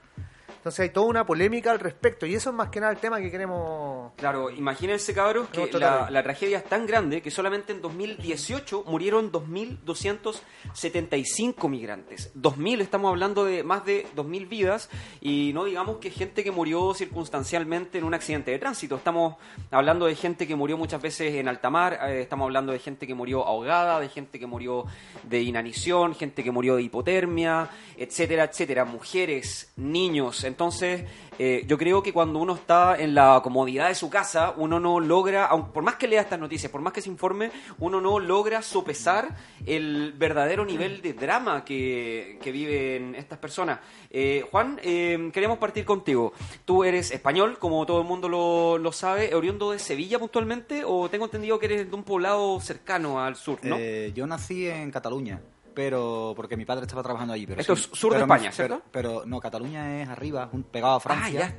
Entonces 0.58 0.80
hay 0.80 0.90
toda 0.90 1.06
una 1.06 1.26
polémica 1.26 1.70
al 1.70 1.80
respecto. 1.80 2.26
Y 2.26 2.34
eso 2.34 2.50
es 2.50 2.56
más 2.56 2.68
que 2.68 2.80
nada 2.80 2.92
el 2.92 2.98
tema 2.98 3.18
que 3.18 3.30
queremos 3.30 4.12
Claro, 4.16 4.50
imagínense, 4.50 5.14
cabros, 5.14 5.48
que 5.48 5.70
la 5.78 6.22
tragedia 6.22 6.58
es 6.58 6.64
tan 6.64 6.86
grande 6.86 7.22
que 7.22 7.30
solamente 7.30 7.72
en 7.72 7.80
2018 7.80 8.84
murieron 8.86 9.30
2.275 9.30 11.68
migrantes. 11.68 12.32
2.000, 12.34 12.80
estamos 12.80 13.10
hablando 13.10 13.44
de 13.44 13.62
más 13.62 13.84
de 13.84 14.06
2.000 14.16 14.48
vidas 14.48 14.90
y 15.20 15.52
no 15.54 15.64
digamos 15.64 15.98
que 15.98 16.10
gente 16.10 16.42
que 16.42 16.50
murió 16.50 16.94
circunstancialmente 16.94 17.98
en 17.98 18.04
un 18.04 18.14
accidente 18.14 18.50
de 18.50 18.58
tránsito. 18.58 18.96
Estamos 18.96 19.36
hablando 19.70 20.06
de 20.06 20.14
gente 20.14 20.46
que 20.46 20.56
murió 20.56 20.76
muchas 20.76 21.00
veces 21.00 21.34
en 21.34 21.48
alta 21.48 21.70
mar, 21.70 21.98
eh, 22.08 22.22
estamos 22.22 22.44
hablando 22.44 22.72
de 22.72 22.78
gente 22.78 23.06
que 23.06 23.14
murió 23.14 23.46
ahogada, 23.46 24.00
de 24.00 24.08
gente 24.08 24.38
que 24.38 24.46
murió 24.46 24.84
de 25.22 25.42
inanición, 25.42 26.14
gente 26.14 26.42
que 26.42 26.50
murió 26.50 26.76
de 26.76 26.82
hipotermia, 26.82 27.68
etcétera, 27.96 28.44
etcétera. 28.44 28.84
Mujeres, 28.84 29.72
niños. 29.76 30.44
Entonces, 30.48 31.04
eh, 31.38 31.64
yo 31.66 31.78
creo 31.78 32.02
que 32.02 32.12
cuando 32.12 32.40
uno 32.40 32.54
está 32.54 32.96
en 32.98 33.14
la 33.14 33.40
comodidad 33.42 33.88
de 33.88 33.94
su 33.94 34.10
casa, 34.10 34.54
uno 34.56 34.80
no 34.80 34.98
logra, 34.98 35.48
por 35.72 35.82
más 35.84 35.94
que 35.94 36.08
lea 36.08 36.22
estas 36.22 36.40
noticias, 36.40 36.72
por 36.72 36.80
más 36.80 36.92
que 36.92 37.00
se 37.00 37.08
informe, 37.08 37.50
uno 37.78 38.00
no 38.00 38.18
logra 38.18 38.62
sopesar 38.62 39.36
el 39.64 40.12
verdadero 40.16 40.64
nivel 40.64 41.00
de 41.00 41.12
drama 41.12 41.64
que, 41.64 42.38
que 42.42 42.50
viven 42.50 43.14
estas 43.14 43.38
personas. 43.38 43.78
Eh, 44.10 44.44
Juan, 44.50 44.80
eh, 44.82 45.30
queremos 45.32 45.58
partir 45.58 45.84
contigo. 45.84 46.32
Tú 46.64 46.84
eres 46.84 47.10
español, 47.10 47.58
como 47.58 47.84
todo 47.86 48.00
el 48.00 48.06
mundo 48.06 48.28
lo, 48.28 48.78
lo 48.78 48.92
sabe, 48.92 49.34
oriundo 49.34 49.72
de 49.72 49.78
Sevilla 49.78 50.18
puntualmente, 50.18 50.82
o 50.84 51.08
tengo 51.08 51.26
entendido 51.26 51.58
que 51.58 51.66
eres 51.66 51.90
de 51.90 51.94
un 51.94 52.02
poblado 52.02 52.58
cercano 52.60 53.22
al 53.22 53.36
sur, 53.36 53.58
¿no? 53.62 53.76
Eh, 53.78 54.12
yo 54.14 54.26
nací 54.26 54.66
en 54.66 54.90
Cataluña, 54.90 55.40
pero 55.74 56.32
porque 56.36 56.56
mi 56.56 56.64
padre 56.64 56.82
estaba 56.86 57.02
trabajando 57.02 57.34
allí. 57.34 57.46
Pero 57.46 57.60
Esto 57.60 57.76
sí- 57.76 57.88
es 57.92 57.98
sur 57.98 58.14
de 58.14 58.20
España, 58.20 58.50
¿cierto? 58.52 58.82
Pero, 58.90 59.10
pero 59.20 59.26
no, 59.26 59.40
Cataluña 59.40 60.02
es 60.02 60.08
arriba, 60.08 60.48
un- 60.52 60.62
pegado 60.64 60.94
a 60.94 60.96
ah, 60.96 61.00
Francia. 61.00 61.58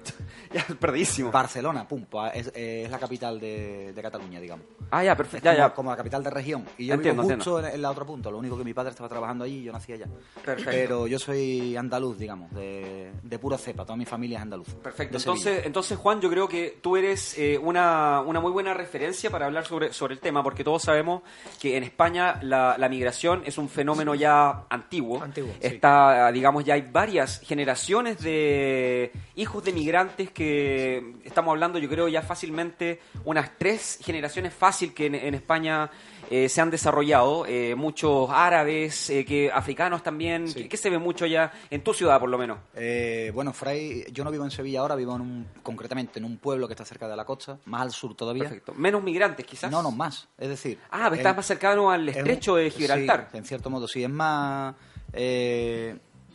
ya, 0.52 0.64
ya, 0.70 0.76
perdidísimo. 0.76 1.32
Barcelona, 1.32 1.88
pum, 1.88 2.06
pa- 2.06 2.30
es, 2.30 2.52
es 2.56 2.90
la 2.90 3.00
capital 3.00 3.40
de, 3.40 3.94
de 3.94 4.02
Cataluña, 4.02 4.40
digamos. 4.40 4.66
Ah, 4.92 5.04
ya, 5.04 5.16
perfecto, 5.16 5.46
ya, 5.46 5.52
como, 5.54 5.68
ya. 5.70 5.74
como 5.76 5.90
la 5.92 5.98
capital 5.98 6.24
de 6.24 6.30
región. 6.30 6.66
Y 6.78 6.88
yo 6.88 6.96
Entiendo, 6.96 7.24
vivo 7.24 7.34
entiendo. 7.34 7.58
justo 7.58 7.68
en, 7.68 7.76
en 7.76 7.82
la 7.82 7.92
otra 7.92 8.06
punta. 8.06 8.30
Lo 8.32 8.38
único 8.38 8.58
que 8.58 8.64
mi 8.64 8.74
padre 8.74 8.90
estaba 8.92 9.08
trabajando 9.10 9.44
allí 9.44 9.58
y 9.60 9.64
yo 9.64 9.72
nací 9.72 9.94
allá. 9.94 10.08
Perfecto. 10.44 10.72
Pero 10.72 11.08
yo 11.08 11.20
soy 11.20 11.76
andaluz, 11.76 12.18
digamos, 12.18 12.52
de, 12.54 13.12
de 13.22 13.40
pura 13.40 13.58
cepa. 13.58 13.84
Toda 13.86 13.96
mi 13.98 14.06
familia 14.06 14.38
es 14.38 14.42
andaluz. 14.44 14.74
Perfecto. 14.76 15.18
Entonces, 15.18 15.66
entonces, 15.66 15.98
Juan, 15.98 16.20
yo 16.22 16.30
creo 16.30 16.48
que 16.48 16.80
tú 16.82 16.98
eres 16.98 17.38
eh, 17.38 17.58
una, 17.58 18.22
una 18.22 18.40
muy 18.40 18.52
buena 18.52 18.74
referencia 18.74 19.30
para 19.30 19.46
hablar 19.46 19.66
sobre, 19.66 19.94
sobre 19.94 20.14
el 20.16 20.20
tema, 20.20 20.42
porque 20.44 20.64
todos 20.64 20.82
sabemos 20.84 21.22
que 21.60 21.78
en 21.78 21.84
España 21.84 22.40
la, 22.42 22.76
la 22.78 22.90
migración 22.90 23.44
es 23.46 23.58
un 23.58 23.70
fenómeno 23.70 24.09
ya 24.16 24.66
antiguo. 24.70 25.22
Antiguo, 25.22 25.52
sí. 25.54 25.68
Está, 25.68 26.32
digamos, 26.32 26.66
ya 26.66 26.76
hay 26.76 26.82
varias 26.82 27.42
generaciones 27.42 28.22
de 28.22 29.12
hijos 29.36 29.64
de 29.64 29.74
migrantes 29.74 30.32
que 30.32 31.16
estamos 31.24 31.52
hablando, 31.52 31.80
yo 31.80 31.90
creo, 31.90 32.08
ya 32.08 32.22
fácilmente 32.22 33.00
unas 33.26 33.58
tres 33.58 34.00
generaciones 34.04 34.54
fácil 34.54 34.94
que 34.94 35.08
en, 35.08 35.16
en 35.16 35.36
España 35.36 35.90
eh, 36.30 36.48
se 36.50 36.62
han 36.62 36.70
desarrollado. 36.70 37.46
eh, 37.48 37.76
muchos 37.76 38.30
árabes, 38.30 39.10
eh, 39.10 39.26
que 39.26 39.52
africanos 39.52 40.04
también, 40.04 40.48
Sí. 40.48 40.64
que, 40.64 40.70
que 40.70 40.78
se 40.78 40.90
ve 40.90 40.98
mucho 41.00 41.26
ya 41.26 41.52
en 41.70 41.84
tu 41.84 41.94
ciudad, 41.94 42.20
por 42.20 42.30
lo 42.30 42.38
menos. 42.38 42.60
Eh, 42.76 43.32
bueno, 43.34 43.52
Fray, 43.54 44.06
yo 44.12 44.24
no 44.24 44.32
vivo 44.32 44.44
en 44.46 44.52
Sevilla 44.52 44.82
ahora, 44.82 44.96
vivo 44.96 45.16
en 45.16 45.22
un, 45.22 45.48
concretamente 45.64 46.20
en 46.20 46.26
un 46.26 46.38
pueblo 46.38 46.68
que 46.68 46.74
está 46.74 46.86
cerca 46.86 47.08
de 47.08 47.16
la 47.16 47.26
costa, 47.26 47.58
más 47.66 47.82
al 47.82 47.92
sur 47.92 48.16
todavía. 48.16 48.44
Perfecto. 48.44 48.74
Menos 48.76 49.02
migrantes, 49.04 49.46
quizás. 49.46 49.72
No, 49.72 49.82
no, 49.82 49.92
más. 49.92 50.28
Es 50.38 50.50
decir. 50.50 50.78
Ah, 50.92 51.06
pero 51.10 51.16
estás 51.16 51.36
más 51.36 51.46
cercano 51.46 51.90
al 51.92 52.08
es 52.10 52.16
un- 52.16 52.20
estrecho 52.22 52.56
de 52.56 52.70
Gibraltar. 52.70 53.30
Sí, 53.32 53.38
en 53.38 53.46
cierto 53.46 53.70
modo, 53.70 53.88
sí. 53.88 54.04
Es 54.04 54.10
más. 54.10 54.76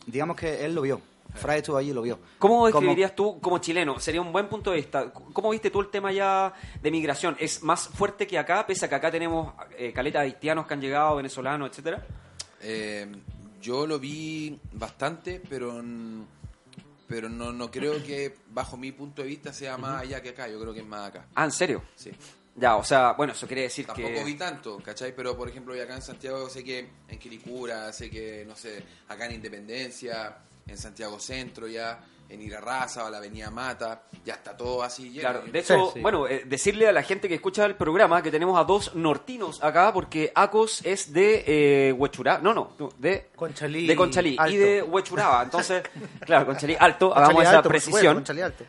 digamos 0.07 0.35
que 0.37 0.65
él 0.65 0.75
lo 0.75 0.81
vio. 0.81 1.01
Fray 1.35 1.57
estuvo 1.59 1.77
allí 1.77 1.91
y 1.91 1.93
lo 1.93 2.01
vio. 2.01 2.19
¿Cómo 2.39 2.53
Como- 2.55 2.65
describirías 2.67 3.15
tú 3.15 3.39
como 3.39 3.57
chileno? 3.59 3.99
Sería 3.99 4.21
un 4.21 4.31
buen 4.31 4.47
punto 4.47 4.71
de 4.71 4.77
vista. 4.77 5.11
¿Cómo 5.11 5.49
viste 5.51 5.69
tú 5.69 5.81
el 5.81 5.89
tema 5.89 6.11
ya 6.11 6.53
de 6.81 6.91
migración? 6.91 7.35
¿Es 7.39 7.61
más 7.63 7.87
fuerte 7.89 8.25
que 8.25 8.37
acá, 8.39 8.65
pese 8.65 8.85
a 8.85 8.89
que 8.89 8.95
acá 8.95 9.11
tenemos 9.11 9.53
eh, 9.77 9.91
caleta 9.93 10.19
de 10.21 10.25
haitianos 10.27 10.65
que 10.67 10.73
han 10.73 10.81
llegado, 10.81 11.15
venezolanos, 11.17 11.69
etcétera? 11.69 12.05
Eh, 12.61 13.07
yo 13.61 13.85
lo 13.85 13.99
vi 13.99 14.59
bastante, 14.73 15.41
pero 15.49 15.83
pero 17.07 17.29
no, 17.29 17.51
no 17.51 17.69
creo 17.69 18.03
que 18.03 18.35
bajo 18.49 18.77
mi 18.77 18.91
punto 18.91 19.21
de 19.21 19.27
vista 19.27 19.53
sea 19.53 19.77
más 19.77 20.01
allá 20.01 20.21
que 20.21 20.29
acá. 20.29 20.47
Yo 20.47 20.59
creo 20.59 20.73
que 20.73 20.79
es 20.79 20.85
más 20.87 21.09
acá. 21.09 21.27
Ah, 21.35 21.45
¿en 21.45 21.51
serio? 21.51 21.83
Sí. 21.95 22.11
Ya, 22.55 22.77
o 22.77 22.83
sea, 22.85 23.11
bueno, 23.13 23.33
eso 23.33 23.45
quiere 23.47 23.63
decir 23.63 23.85
Tampoco 23.85 24.07
que... 24.13 24.23
vi 24.23 24.35
tanto, 24.35 24.77
¿cachai? 24.79 25.13
Pero 25.13 25.35
por 25.35 25.49
ejemplo, 25.49 25.73
acá 25.73 25.95
en 25.95 26.01
Santiago 26.01 26.49
sé 26.49 26.63
que 26.63 26.87
en 27.07 27.19
Quilicura, 27.19 27.91
sé 27.91 28.09
que, 28.09 28.45
no 28.47 28.55
sé, 28.55 28.81
acá 29.09 29.25
en 29.25 29.33
Independencia, 29.35 30.37
en 30.67 30.77
Santiago 30.77 31.19
Centro 31.19 31.67
ya, 31.67 31.99
en 32.27 32.41
Irarraza 32.41 33.05
o 33.05 33.09
la 33.09 33.17
Avenida 33.17 33.51
Mata, 33.51 34.03
ya 34.23 34.33
está 34.33 34.57
todo 34.57 34.81
así 34.81 35.11
lleno. 35.11 35.21
Claro, 35.21 35.41
de 35.45 35.59
hecho, 35.59 35.91
sí. 35.93 35.99
bueno, 35.99 36.27
eh, 36.27 36.43
decirle 36.45 36.87
a 36.87 36.91
la 36.91 37.03
gente 37.03 37.27
que 37.27 37.35
escucha 37.35 37.65
el 37.65 37.75
programa 37.75 38.23
que 38.23 38.31
tenemos 38.31 38.59
a 38.59 38.63
dos 38.63 38.95
nortinos 38.95 39.63
acá, 39.63 39.93
porque 39.93 40.31
Acos 40.33 40.81
es 40.83 41.13
de 41.13 41.43
eh, 41.45 41.93
Huechurá, 41.93 42.39
no, 42.39 42.53
no, 42.53 42.71
de 42.97 43.29
Conchalí 43.35 43.85
de 43.85 43.95
Conchalí 43.95 44.37
y 44.47 44.57
de 44.57 44.81
Huechuraba. 44.81 45.43
Entonces, 45.43 45.83
claro, 46.21 46.47
Conchalí 46.47 46.75
alto, 46.79 47.15
hagamos 47.15 47.35
Conchalí 47.35 47.55
alto, 47.57 47.69
precisión. 47.69 48.15
Conchalí 48.15 48.41
alto. 48.41 48.65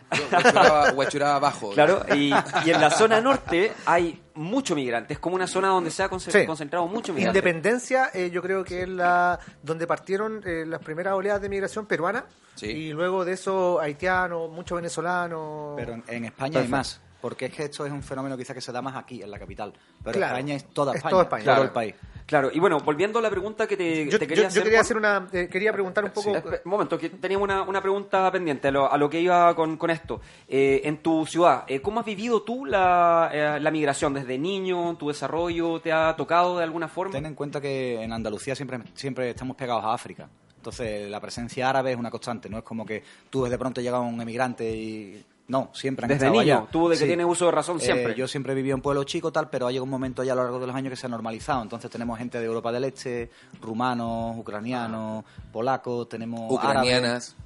Huachuraba 0.95 1.37
abajo. 1.37 1.71
Claro, 1.71 2.05
y, 2.15 2.31
y 2.65 2.71
en 2.71 2.81
la 2.81 2.91
zona 2.91 3.23
norte 3.23 3.73
hay 3.87 4.23
mucho 4.37 4.75
migrante, 4.75 5.15
es 5.15 5.19
como 5.19 5.35
una 5.37 5.47
zona 5.47 5.69
donde 5.69 5.91
se 5.91 6.03
ha 6.03 6.09
Sí. 6.19 6.47
concentrado 6.47 6.87
mucho 6.87 7.13
migrante. 7.13 7.39
Independencia, 7.39 8.11
eh, 8.15 8.31
yo 8.31 8.43
creo 8.43 8.63
que 8.65 8.83
es 8.83 8.89
la 8.89 9.39
donde 9.63 9.87
partieron 9.87 10.43
eh, 10.45 10.65
las 10.67 10.81
primeras 10.81 11.15
oleadas 11.15 11.43
de 11.43 11.49
migración 11.49 11.87
peruana 11.87 12.25
Sí. 12.55 12.67
y 12.67 12.93
luego 12.93 13.25
de 13.25 13.33
eso 13.33 13.81
haitianos, 13.81 14.51
muchos 14.51 14.77
venezolanos. 14.77 15.75
Pero 15.77 15.95
en, 15.95 16.05
en 16.09 16.25
España 16.27 16.53
Perfecto. 16.55 16.59
hay 16.61 16.69
más. 16.69 17.01
Porque 17.21 17.47
es 17.47 17.53
que 17.55 17.65
esto 17.65 17.85
es 17.87 17.93
un 17.93 18.03
fenómeno 18.03 18.37
quizá 18.37 18.55
que 18.55 18.61
se 18.61 18.71
da 18.73 18.81
más 18.83 18.95
aquí, 18.95 19.23
en 19.23 19.31
la 19.31 19.39
capital. 19.39 19.73
Pero 20.05 20.17
Claro. 20.19 20.37
España 20.37 20.55
es 20.55 20.65
toda 20.73 20.93
Es 20.93 20.99
España. 20.99 21.11
toda 21.11 21.23
España. 21.25 21.45
todo 21.45 21.55
Claro. 21.55 21.65
el 21.65 21.71
país. 21.71 21.95
Claro, 22.27 22.51
y 22.53 22.59
bueno, 22.59 22.81
volviendo 22.81 23.21
a 23.21 23.23
la 23.23 23.31
pregunta 23.31 23.69
que 23.69 23.77
te, 23.77 24.07
yo, 24.11 24.19
te 24.19 24.25
yo- 24.25 24.29
quería 24.29 24.43
yo 24.43 24.49
hacer. 24.49 24.63
quería 24.65 24.79
Juan. 24.79 24.85
hacer 24.85 24.97
una, 24.97 25.29
eh, 25.33 25.49
quería 25.49 25.73
preguntar 25.73 26.05
un 26.05 26.11
poco. 26.11 26.31
Un 26.33 26.43
momento, 26.71 26.99
que 26.99 27.09
tenía 27.11 27.39
una, 27.39 27.63
una 27.63 27.81
pregunta 27.81 28.31
pendiente 28.33 28.67
a 28.67 28.71
lo, 28.73 28.91
a 28.93 28.99
lo 28.99 29.09
que 29.09 29.21
iba 29.21 29.55
con, 29.55 29.77
con 29.77 29.91
esto. 29.91 30.21
Eh, 30.49 30.81
en 30.85 30.99
tu 30.99 31.25
ciudad, 31.25 31.63
eh, 31.69 31.81
¿cómo 31.81 32.01
has 32.01 32.07
vivido 32.07 32.43
tú 32.43 32.65
la, 32.67 33.31
eh, 33.33 33.61
la 33.61 33.71
migración 33.71 34.13
desde 34.13 34.37
niño, 34.39 34.97
tu 34.97 35.07
desarrollo? 35.07 35.79
¿Te 35.81 35.93
ha 35.93 36.17
tocado 36.17 36.59
de 36.59 36.65
alguna 36.65 36.89
forma? 36.89 37.13
Ten 37.13 37.27
en 37.27 37.35
cuenta 37.37 37.61
que 37.61 38.03
en 38.03 38.13
Andalucía 38.13 38.57
siempre, 38.57 38.81
siempre 38.95 39.31
estamos 39.31 39.57
pegados 39.57 39.85
a 39.85 39.95
África. 39.95 40.29
Entonces, 40.57 41.09
la 41.09 41.21
presencia 41.21 41.71
árabe 41.71 41.93
es 41.93 41.97
una 41.97 42.11
constante. 42.11 42.49
No 42.51 42.59
es 42.59 42.65
como 42.65 42.85
que 42.85 43.05
tú 43.31 43.45
de 43.45 43.57
pronto 43.57 43.81
llega 43.81 44.01
un 44.01 44.21
emigrante 44.21 44.69
y... 44.69 45.25
No, 45.49 45.71
siempre 45.73 46.05
han 46.05 46.09
Desde 46.09 46.27
estado 46.27 46.41
niño, 46.43 46.57
allá. 46.59 46.67
tú 46.73 46.89
de 46.89 46.99
que 46.99 47.05
tienes 47.07 47.25
uso 47.25 47.45
de 47.47 47.53
razón 47.53 47.77
Eh, 47.77 47.81
siempre. 47.81 48.15
yo 48.17 48.27
siempre 48.27 48.53
viví 48.55 48.73
en 48.73 48.81
pueblo 48.83 49.05
chico, 49.05 49.31
tal, 49.31 49.49
pero 49.49 49.69
ha 49.69 49.71
llegado 49.71 49.85
un 49.85 49.91
momento 49.91 50.25
ya 50.25 50.33
a 50.33 50.35
lo 50.35 50.43
largo 50.43 50.59
de 50.59 50.67
los 50.67 50.75
años 50.75 50.91
que 50.91 50.97
se 50.97 51.07
ha 51.07 51.09
normalizado. 51.09 51.63
Entonces 51.63 51.89
tenemos 51.89 52.19
gente 52.19 52.41
de 52.41 52.47
Europa 52.47 52.73
del 52.73 52.83
Este, 52.85 53.31
rumanos, 53.61 54.37
ucranianos, 54.39 55.25
polacos, 55.53 56.09
tenemos 56.09 56.51
Ucranianas. 56.51 57.37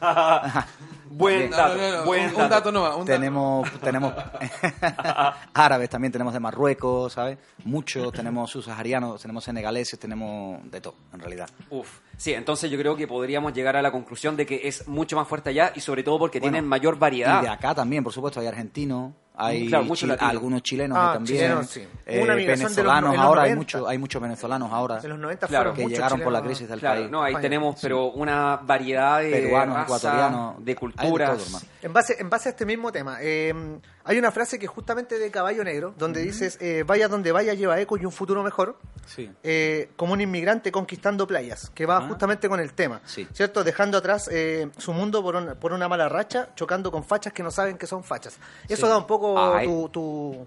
árabes. 0.00 0.64
Buen 1.10 1.50
No, 1.50 1.56
dato, 1.56 1.76
no, 1.76 1.90
no, 1.98 2.04
buen 2.04 2.20
un, 2.22 2.30
dato. 2.30 2.42
un 2.44 2.48
dato 2.50 2.72
nomás, 2.72 2.92
un 2.94 2.98
dato. 3.00 3.12
tenemos 3.12 3.70
tenemos 3.80 4.14
árabes 5.54 5.90
también 5.90 6.12
tenemos 6.12 6.32
de 6.32 6.40
Marruecos 6.40 7.12
sabes 7.12 7.36
muchos 7.64 8.12
tenemos 8.12 8.50
subsaharianos 8.50 9.20
tenemos 9.20 9.42
senegaleses 9.44 9.98
tenemos 9.98 10.60
de 10.70 10.80
todo 10.80 10.94
en 11.12 11.20
realidad 11.20 11.48
Uf. 11.70 11.98
Sí, 12.16 12.34
entonces 12.34 12.70
yo 12.70 12.78
creo 12.78 12.96
que 12.96 13.08
podríamos 13.08 13.52
llegar 13.54 13.76
a 13.76 13.82
la 13.82 13.90
conclusión 13.90 14.36
de 14.36 14.44
que 14.46 14.68
es 14.68 14.86
mucho 14.86 15.16
más 15.16 15.26
fuerte 15.26 15.50
allá 15.50 15.72
y 15.74 15.80
sobre 15.80 16.02
todo 16.02 16.18
porque 16.18 16.38
Bueno, 16.38 16.52
tienen 16.52 16.68
mayor 16.68 16.98
y 17.39 17.39
de 17.42 17.48
acá 17.48 17.74
también 17.74 18.02
por 18.04 18.12
supuesto 18.12 18.40
hay 18.40 18.46
argentinos 18.46 19.12
hay 19.42 19.68
Claro, 19.68 19.84
mucho 19.84 20.04
chi- 20.04 20.06
latino. 20.06 20.30
algunos 20.30 20.62
chilenos 20.62 20.98
Ah, 21.00 21.12
también 21.14 21.38
chilenos, 21.38 21.66
sí. 21.70 21.80
eh, 22.04 22.24
venezolanos 22.46 23.02
no- 23.08 23.14
en 23.14 23.16
los 23.20 23.26
ahora 23.26 23.42
hay 23.44 23.50
90. 23.54 23.56
muchos 23.78 23.88
hay 23.88 23.96
muchos 23.98 24.20
venezolanos 24.22 24.70
ahora 24.70 25.00
En 25.02 25.08
los 25.08 25.18
90 25.18 25.46
Claro, 25.46 25.72
que 25.72 25.86
llegaron 25.86 26.20
por 26.20 26.32
la 26.32 26.42
crisis 26.42 26.68
del 26.68 26.78
Claro, 26.80 27.00
país 27.00 27.10
no, 27.10 27.22
ahí 27.22 27.30
España, 27.32 27.42
tenemos, 27.42 27.74
sí. 27.76 27.80
pero 27.82 28.06
una 28.10 28.56
variedad 28.56 29.20
de 29.20 29.30
Peruanos, 29.30 29.74
raza, 29.76 29.84
ecuatorianos, 29.86 30.56
de 30.56 30.60
hay 30.60 30.64
de 30.66 30.76
culturas. 30.76 31.38
todo. 31.38 31.60
En 31.80 31.92
base, 31.94 32.16
en 32.18 32.28
base 32.28 32.48
a 32.48 32.52
este 32.52 32.66
mismo 32.66 32.92
tema, 32.92 33.16
eh, 33.22 33.54
hay 34.04 34.18
una 34.18 34.30
frase 34.32 34.58
que 34.58 34.66
justamente 34.66 35.18
de 35.18 35.30
Caballo 35.30 35.62
Negro, 35.64 35.94
donde 35.98 36.22
dices, 36.22 36.56
eh, 36.60 36.84
vaya 36.86 37.08
donde 37.08 37.32
vaya, 37.32 37.54
lleva 37.54 37.80
eco 37.80 37.96
y 37.98 38.04
un 38.06 38.12
futuro 38.12 38.42
mejor, 38.42 38.78
sí 39.06 39.30
eh, 39.42 39.90
como 39.96 40.12
un 40.14 40.20
inmigrante 40.20 40.72
conquistando 40.72 41.26
playas, 41.26 41.70
que 41.74 41.86
va 41.86 41.98
Ah. 41.98 42.06
justamente 42.08 42.48
con 42.48 42.60
el 42.60 42.72
tema, 42.72 43.00
Sí. 43.04 43.26
¿cierto? 43.32 43.62
Dejando 43.64 43.98
atrás 43.98 44.28
eh, 44.32 44.70
su 44.78 44.92
mundo 44.92 45.22
por, 45.22 45.36
un- 45.36 45.54
por 45.56 45.72
una 45.72 45.88
mala 45.88 46.08
racha, 46.08 46.54
chocando 46.54 46.90
con 46.90 47.04
fachas 47.04 47.32
que 47.32 47.42
no 47.42 47.50
saben 47.50 47.76
que 47.76 47.86
son 47.86 48.02
fachas. 48.02 48.38
Eso 48.68 48.86
Sí. 48.86 48.88
da 48.90 48.96
un 48.96 49.06
poco 49.06 49.36
tu, 49.64 49.88
tu, 49.92 50.46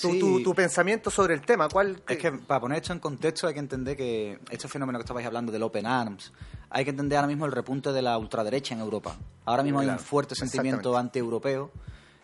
tu, 0.00 0.18
tu- 0.18 0.42
tu 0.44 0.54
pensamiento 0.54 1.10
sobre 1.10 1.34
el 1.34 1.40
tema. 1.42 1.68
¿Cuál, 1.68 2.00
Es 2.08 2.18
que 2.18 2.32
para 2.32 2.60
poner 2.60 2.78
esto 2.78 2.92
en 2.92 3.00
contexto 3.00 3.46
hay 3.48 3.54
que 3.54 3.60
entender 3.60 3.96
que 3.96 4.38
este 4.50 4.68
fenómeno 4.68 4.98
que 4.98 5.02
estabais 5.02 5.26
hablando 5.26 5.50
del 5.52 5.62
Open 5.62 5.86
Arms, 5.86 6.32
hay 6.70 6.84
que 6.84 6.90
entender 6.90 7.16
ahora 7.18 7.28
mismo 7.28 7.46
el 7.46 7.52
repunte 7.52 7.92
de 7.92 8.00
la 8.02 8.16
ultraderecha 8.16 8.74
en 8.74 8.80
Europa. 8.80 9.16
Ahora 9.44 9.62
mismo 9.62 9.80
hay 9.80 9.88
un 9.88 9.98
fuerte 9.98 10.34
sentimiento 10.34 10.96
anti-europeo. 10.96 11.70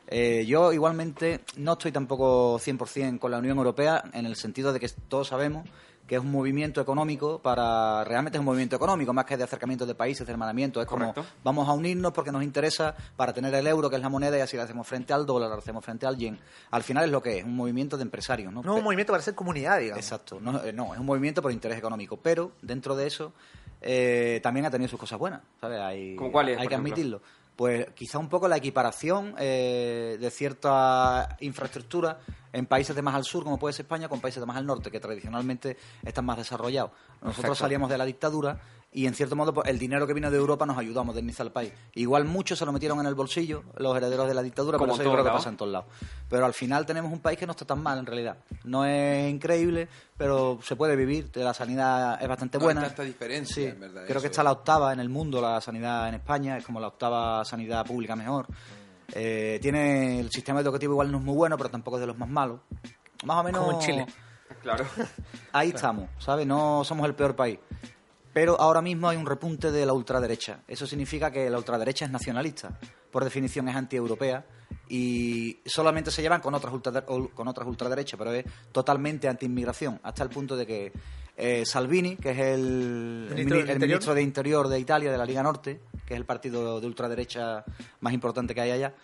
Eh, 0.07 0.45
yo 0.47 0.73
igualmente 0.73 1.41
no 1.57 1.73
estoy 1.73 1.93
tampoco 1.93 2.59
100% 2.59 3.19
con 3.19 3.31
la 3.31 3.39
Unión 3.39 3.57
Europea 3.57 4.03
en 4.13 4.27
el 4.27 4.37
sentido 4.37 4.73
de 4.73 4.81
que 4.81 4.89
todos 5.09 5.29
sabemos 5.29 5.67
que 6.07 6.17
es 6.17 6.21
un 6.21 6.31
movimiento 6.31 6.83
económico 6.83 7.39
para 7.39 8.05
realmente 8.05 8.37
es 8.37 8.41
un 8.41 8.45
movimiento 8.45 8.77
económico 8.77 9.15
más 9.15 9.25
que 9.25 9.39
de 9.39 9.45
acercamiento 9.45 9.87
de 9.87 9.95
países 9.95 10.27
de 10.27 10.33
hermanamiento 10.35 10.83
es 10.83 10.87
como 10.87 11.15
vamos 11.43 11.67
a 11.67 11.73
unirnos 11.73 12.13
porque 12.13 12.31
nos 12.31 12.43
interesa 12.43 12.95
para 13.17 13.33
tener 13.33 13.55
el 13.55 13.67
euro 13.67 13.89
que 13.89 13.97
es 13.97 14.03
la 14.03 14.11
moneda 14.11 14.37
y 14.37 14.43
así 14.43 14.55
lo 14.55 14.65
hacemos 14.65 14.87
frente 14.87 15.15
al 15.15 15.25
dólar 15.25 15.49
lo 15.49 15.57
hacemos 15.57 15.83
frente 15.83 16.05
al 16.05 16.19
yen 16.19 16.39
al 16.73 16.83
final 16.83 17.07
es 17.07 17.11
lo 17.11 17.23
que 17.23 17.39
es 17.39 17.45
un 17.45 17.57
movimiento 17.57 17.97
de 17.97 18.03
empresarios 18.03 18.53
no 18.53 18.63
no 18.63 18.73
es 18.75 18.79
un 18.79 18.85
movimiento 18.85 19.15
para 19.15 19.23
ser 19.23 19.35
comunidad, 19.35 19.79
digamos. 19.79 20.05
Exacto, 20.05 20.39
no, 20.41 20.63
eh, 20.65 20.73
no, 20.73 20.95
es 20.95 21.01
un 21.01 21.07
movimiento 21.07 21.43
por 21.43 21.53
interés 21.53 21.79
económico, 21.79 22.17
pero 22.17 22.53
dentro 22.63 22.97
de 22.97 23.07
eso 23.07 23.33
eh, 23.81 24.41
también 24.43 24.67
ha 24.67 24.71
tenido 24.71 24.89
sus 24.89 24.99
cosas 24.99 25.19
buenas, 25.19 25.43
¿sabes? 25.61 25.81
Hay, 25.81 26.17
¿Cómo 26.17 26.33
cuáles, 26.33 26.59
hay 26.59 26.67
que 26.67 26.75
ejemplo? 26.75 26.93
admitirlo. 26.93 27.23
Pues 27.57 27.87
quizá 27.95 28.19
un 28.19 28.29
poco 28.29 28.49
la 28.49 28.57
equiparación 28.57 29.35
eh, 29.39 30.17
de 30.21 30.31
cierta 30.31 31.37
infraestructura 31.41 32.19
en 32.53 32.67
países 32.67 32.95
de 32.95 33.03
más 33.03 33.15
al 33.15 33.25
sur, 33.25 33.45
como 33.45 33.59
puede 33.59 33.73
ser 33.73 33.85
España, 33.85 34.09
con 34.09 34.21
países 34.21 34.41
de 34.41 34.47
más 34.47 34.57
al 34.57 34.67
norte, 34.67 34.91
que 34.91 35.01
tradicionalmente 35.01 35.77
están 36.05 36.25
más 36.25 36.39
desarrollados. 36.39 36.91
Nosotros 37.15 37.37
Perfecto. 37.37 37.55
salíamos 37.55 37.91
de 37.91 37.99
la 37.99 38.05
dictadura 38.05 38.61
y, 38.95 39.07
en 39.07 39.15
cierto 39.15 39.35
modo, 39.37 39.53
pues, 39.53 39.69
el 39.69 39.79
dinero 39.79 40.07
que 40.07 40.15
vino 40.15 40.31
de 40.31 40.37
Europa 40.39 40.65
nos 40.65 40.79
ayudó 40.79 41.01
a 41.01 41.03
modernizar 41.05 41.45
el 41.45 41.53
país. 41.53 41.73
Igual 41.95 42.25
muchos 42.25 42.59
se 42.59 42.65
lo 42.65 42.73
metieron 42.73 43.01
en 43.01 43.07
el 43.07 43.15
bolsillo, 43.15 43.65
los 43.77 43.97
herederos 43.97 44.29
de 44.29 44.35
la 44.35 44.43
dictadura, 44.43 44.79
Como 44.79 44.93
como 44.93 45.03
eso 45.03 45.11
yo 45.11 45.13
creo 45.13 45.25
que 45.25 45.31
pasa 45.31 45.49
en 45.49 45.57
todos 45.57 45.73
lados. 45.73 45.89
Pero 46.29 46.47
al 46.47 46.55
final 46.55 46.87
tenemos 46.87 47.13
un 47.13 47.19
país 47.19 47.37
que 47.39 47.45
no 47.45 47.51
está 47.51 47.65
tan 47.65 47.83
mal, 47.83 47.99
en 47.99 48.07
realidad. 48.07 48.37
No 48.65 48.85
es 48.87 49.29
increíble, 49.31 49.89
pero 50.17 50.61
se 50.63 50.77
puede 50.77 50.95
vivir. 50.97 51.31
La 51.35 51.53
sanidad 51.53 52.23
es 52.23 52.29
bastante 52.29 52.57
No 52.59 52.63
hay 52.63 52.67
buena. 52.67 52.87
tanta 52.87 53.03
diferencia, 53.03 53.55
Sí, 53.55 53.65
en 53.65 53.81
verdad, 53.81 54.05
creo 54.05 54.17
eso. 54.17 54.21
que 54.23 54.27
está 54.29 54.43
la 54.45 54.53
octava 54.53 54.93
en 54.93 55.01
el 55.01 55.09
mundo, 55.09 55.41
la 55.43 55.61
sanidad 55.61 56.09
en 56.09 56.15
España. 56.15 56.57
Es 56.57 56.65
como 56.65 56.79
la 56.79 56.87
octava 56.87 57.45
sanidad 57.45 57.85
pública 57.85 58.15
mejor. 58.15 58.47
Eh, 59.13 59.59
tiene 59.61 60.21
el 60.21 60.31
sistema 60.31 60.61
educativo 60.61 60.93
igual 60.95 61.11
no 61.11 61.19
es 61.19 61.25
muy 61.25 61.35
bueno, 61.35 61.57
pero 61.57 61.69
tampoco 61.69 61.97
es 61.97 62.01
de 62.03 62.07
los 62.07 62.17
más 62.19 62.29
malos. 62.29 62.61
Más 63.25 63.39
o 63.39 63.43
menos. 63.43 63.65
Como 63.65 63.81
en 63.81 63.87
Chile. 63.87 64.07
Claro. 64.63 64.85
Ahí 65.53 65.71
estamos, 65.71 66.09
¿sabes? 66.19 66.47
No 66.47 66.85
somos 66.85 67.07
el 67.07 67.15
peor 67.15 67.35
país. 67.37 67.59
Pero 68.35 68.61
ahora 68.61 68.83
mismo 68.83 69.09
hay 69.09 69.17
un 69.17 69.25
repunte 69.25 69.71
de 69.71 69.87
la 69.87 69.93
ultraderecha. 69.93 70.59
Eso 70.67 70.87
significa 70.87 71.31
que 71.31 71.49
la 71.49 71.57
ultraderecha 71.57 72.05
es 72.05 72.11
nacionalista. 72.11 72.77
Por 73.13 73.23
definición 73.23 73.69
es 73.69 73.77
antieuropea. 73.77 74.45
Y 74.89 75.61
solamente 75.65 76.11
se 76.11 76.21
llevan 76.21 76.41
con 76.41 76.53
otras, 76.53 76.75
con 77.05 77.49
otras 77.49 77.69
ultraderechas, 77.69 78.19
pero 78.19 78.33
es 78.33 78.45
totalmente 78.73 79.29
anti-inmigración. 79.29 80.01
Hasta 80.03 80.25
el 80.25 80.31
punto 80.31 80.57
de 80.57 80.67
que 80.67 80.93
eh, 81.37 81.65
Salvini, 81.65 82.17
que 82.17 82.33
es 82.33 82.39
el, 82.39 83.29
el 83.31 83.47
Ministro 83.47 83.73
el 83.73 83.81
ministro 83.81 84.15
de 84.15 84.23
Interior 84.23 84.69
de 84.69 84.81
Italia, 84.81 85.13
de 85.13 85.19
la 85.19 85.25
Liga 85.25 85.43
Norte, 85.43 85.81
que 86.05 86.15
es 86.15 86.21
el 86.21 86.27
partido 86.27 86.81
de 86.81 86.87
ultraderecha 86.89 87.65
más 88.01 88.13
importante 88.13 88.53
que 88.53 88.61
hay 88.63 88.73
allá, 88.73 88.95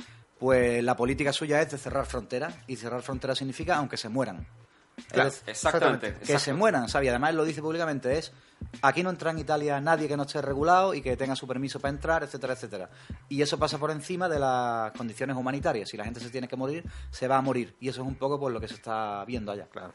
pues 0.40 0.82
la 0.82 0.96
política 0.96 1.32
suya 1.32 1.62
es 1.62 1.70
de 1.70 1.78
cerrar 1.78 2.04
fronteras. 2.04 2.52
Y 2.66 2.74
cerrar 2.74 3.02
fronteras 3.02 3.38
significa 3.38 3.76
aunque 3.76 3.96
se 3.96 4.08
mueran. 4.08 4.44
Claro, 5.08 5.28
Es- 5.28 5.42
exactamente. 5.46 6.14
que 6.24 6.38
se 6.38 6.52
mueran, 6.52 6.88
¿sabes? 6.88 7.06
Y 7.06 7.08
además 7.10 7.30
él 7.30 7.36
lo 7.36 7.44
dice 7.44 7.60
públicamente, 7.62 8.18
es 8.18 8.32
aquí 8.82 9.02
no 9.02 9.10
entra 9.10 9.30
en 9.30 9.38
Italia 9.38 9.80
nadie 9.80 10.06
que 10.08 10.16
no 10.16 10.24
esté 10.24 10.40
regulado 10.42 10.94
y 10.94 11.02
que 11.02 11.16
tenga 11.16 11.34
su 11.36 11.46
permiso 11.46 11.80
para 11.80 11.92
entrar, 11.94 12.22
etcétera, 12.22 12.52
etcétera. 12.54 12.90
Y 13.28 13.40
eso 13.42 13.58
pasa 13.58 13.78
por 13.78 13.90
encima 13.90 14.28
de 14.28 14.38
las 14.38 14.92
condiciones 14.92 15.36
humanitarias. 15.36 15.88
Si 15.88 15.96
la 15.96 16.04
gente 16.04 16.20
se 16.20 16.30
tiene 16.30 16.46
que 16.48 16.56
morir, 16.56 16.84
se 17.10 17.26
va 17.28 17.36
a 17.38 17.42
morir. 17.42 17.74
Y 17.80 17.88
eso 17.88 18.02
es 18.02 18.06
un 18.08 18.16
poco 18.16 18.38
por 18.38 18.52
lo 18.52 18.60
que 18.60 18.68
se 18.68 18.74
está 18.74 19.24
viendo 19.26 19.52
allá. 19.52 19.66
Claro. 19.70 19.90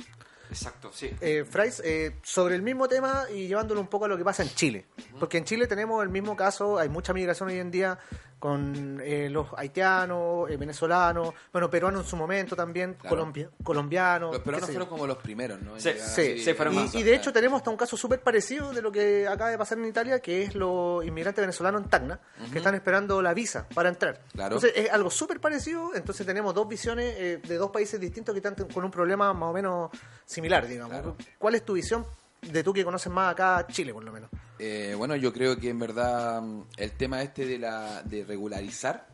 Exacto, 0.49 0.91
sí. 0.93 1.11
Eh, 1.21 1.43
Frais, 1.49 1.81
eh, 1.83 2.17
sobre 2.23 2.55
el 2.55 2.61
mismo 2.61 2.87
tema 2.87 3.25
y 3.33 3.47
llevándolo 3.47 3.81
un 3.81 3.87
poco 3.87 4.05
a 4.05 4.07
lo 4.07 4.17
que 4.17 4.23
pasa 4.23 4.43
en 4.43 4.49
Chile. 4.49 4.85
Porque 5.19 5.37
en 5.37 5.45
Chile 5.45 5.67
tenemos 5.67 6.01
el 6.03 6.09
mismo 6.09 6.35
caso, 6.35 6.77
hay 6.77 6.89
mucha 6.89 7.13
migración 7.13 7.49
hoy 7.49 7.59
en 7.59 7.71
día 7.71 7.97
con 8.39 8.99
eh, 9.03 9.29
los 9.29 9.47
haitianos, 9.57 10.49
eh, 10.51 10.57
venezolanos, 10.57 11.33
bueno, 11.51 11.69
peruanos 11.69 12.03
en 12.03 12.07
su 12.09 12.15
momento 12.17 12.55
también, 12.55 12.93
Claro. 12.93 13.15
colombia- 13.15 13.49
colombianos. 13.63 14.33
Los 14.33 14.41
peruanos 14.43 14.69
fueron 14.69 14.87
como 14.89 15.07
los 15.07 15.17
primeros, 15.17 15.61
¿no? 15.61 15.79
Sí, 15.79 15.91
Sí, 16.37 16.53
fueron 16.53 16.75
en 16.75 16.83
más. 16.83 16.93
Y, 16.95 16.99
y 16.99 17.03
de 17.03 17.15
hecho 17.15 17.31
tenemos 17.33 17.57
hasta 17.57 17.71
un 17.71 17.77
caso 17.77 17.97
súper 17.97 18.21
parecido 18.21 18.71
de 18.73 18.81
lo 18.81 18.91
que 18.91 19.27
acaba 19.27 19.49
de 19.49 19.57
pasar 19.57 19.77
en 19.79 19.85
Italia, 19.85 20.19
que 20.19 20.43
es 20.43 20.53
los 20.53 21.03
inmigrantes 21.05 21.41
venezolanos 21.41 21.83
en 21.83 21.89
Tacna, 21.89 22.19
que 22.51 22.57
están 22.59 22.75
esperando 22.75 23.21
la 23.21 23.33
visa 23.33 23.67
para 23.73 23.89
entrar. 23.89 24.21
Claro. 24.33 24.55
Entonces 24.57 24.73
es 24.75 24.91
algo 24.91 25.09
súper 25.09 25.39
parecido, 25.39 25.95
entonces 25.95 26.25
tenemos 26.25 26.53
dos 26.53 26.67
visiones 26.67 27.15
eh, 27.17 27.37
de 27.45 27.55
dos 27.57 27.71
países 27.71 27.99
distintos 27.99 28.33
que 28.33 28.39
están 28.47 28.53
con 28.71 28.83
un 28.83 28.91
problema 28.91 29.33
más 29.33 29.49
o 29.49 29.53
menos 29.53 29.89
similar, 30.35 30.67
digamos. 30.67 30.91
Claro. 30.91 31.15
¿Cuál 31.39 31.55
es 31.55 31.65
tu 31.65 31.73
visión 31.73 32.05
de 32.41 32.63
tú 32.63 32.73
que 32.73 32.85
conoces 32.85 33.11
más 33.11 33.31
acá 33.31 33.65
Chile, 33.71 33.93
por 33.93 34.03
lo 34.03 34.11
menos? 34.11 34.29
Eh, 34.59 34.93
bueno, 34.97 35.15
yo 35.15 35.33
creo 35.33 35.57
que 35.57 35.69
en 35.69 35.79
verdad 35.79 36.41
mm, 36.41 36.61
el 36.77 36.91
tema 36.91 37.21
este 37.21 37.45
de, 37.45 37.57
la, 37.57 38.03
de 38.03 38.23
regularizar 38.23 39.07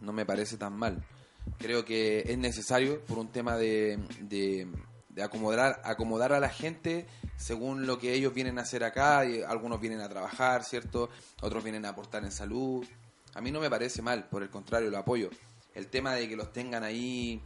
no 0.00 0.12
me 0.12 0.24
parece 0.24 0.56
tan 0.56 0.72
mal. 0.74 1.04
Creo 1.58 1.84
que 1.84 2.20
es 2.26 2.38
necesario 2.38 3.00
por 3.00 3.18
un 3.18 3.28
tema 3.28 3.56
de, 3.56 3.98
de, 4.20 4.68
de 5.08 5.22
acomodar, 5.22 5.80
acomodar 5.84 6.32
a 6.32 6.40
la 6.40 6.48
gente 6.48 7.06
según 7.36 7.86
lo 7.86 7.98
que 7.98 8.12
ellos 8.12 8.34
vienen 8.34 8.58
a 8.58 8.62
hacer 8.62 8.84
acá. 8.84 9.24
y 9.24 9.42
algunos 9.42 9.80
vienen 9.80 10.00
a 10.00 10.08
trabajar, 10.08 10.64
¿cierto? 10.64 11.10
Otros 11.40 11.62
vienen 11.64 11.84
a 11.86 11.90
aportar 11.90 12.24
en 12.24 12.32
salud. 12.32 12.84
a 13.34 13.40
mí 13.40 13.50
no 13.50 13.60
me 13.60 13.70
parece 13.70 14.02
mal, 14.02 14.28
por 14.28 14.42
el 14.42 14.50
contrario, 14.50 14.90
lo 14.90 14.98
apoyo. 14.98 15.30
El 15.74 15.88
tema 15.88 16.14
de 16.14 16.28
que 16.28 16.36
los 16.36 16.52
tengan 16.52 16.82
ahí 16.82 17.40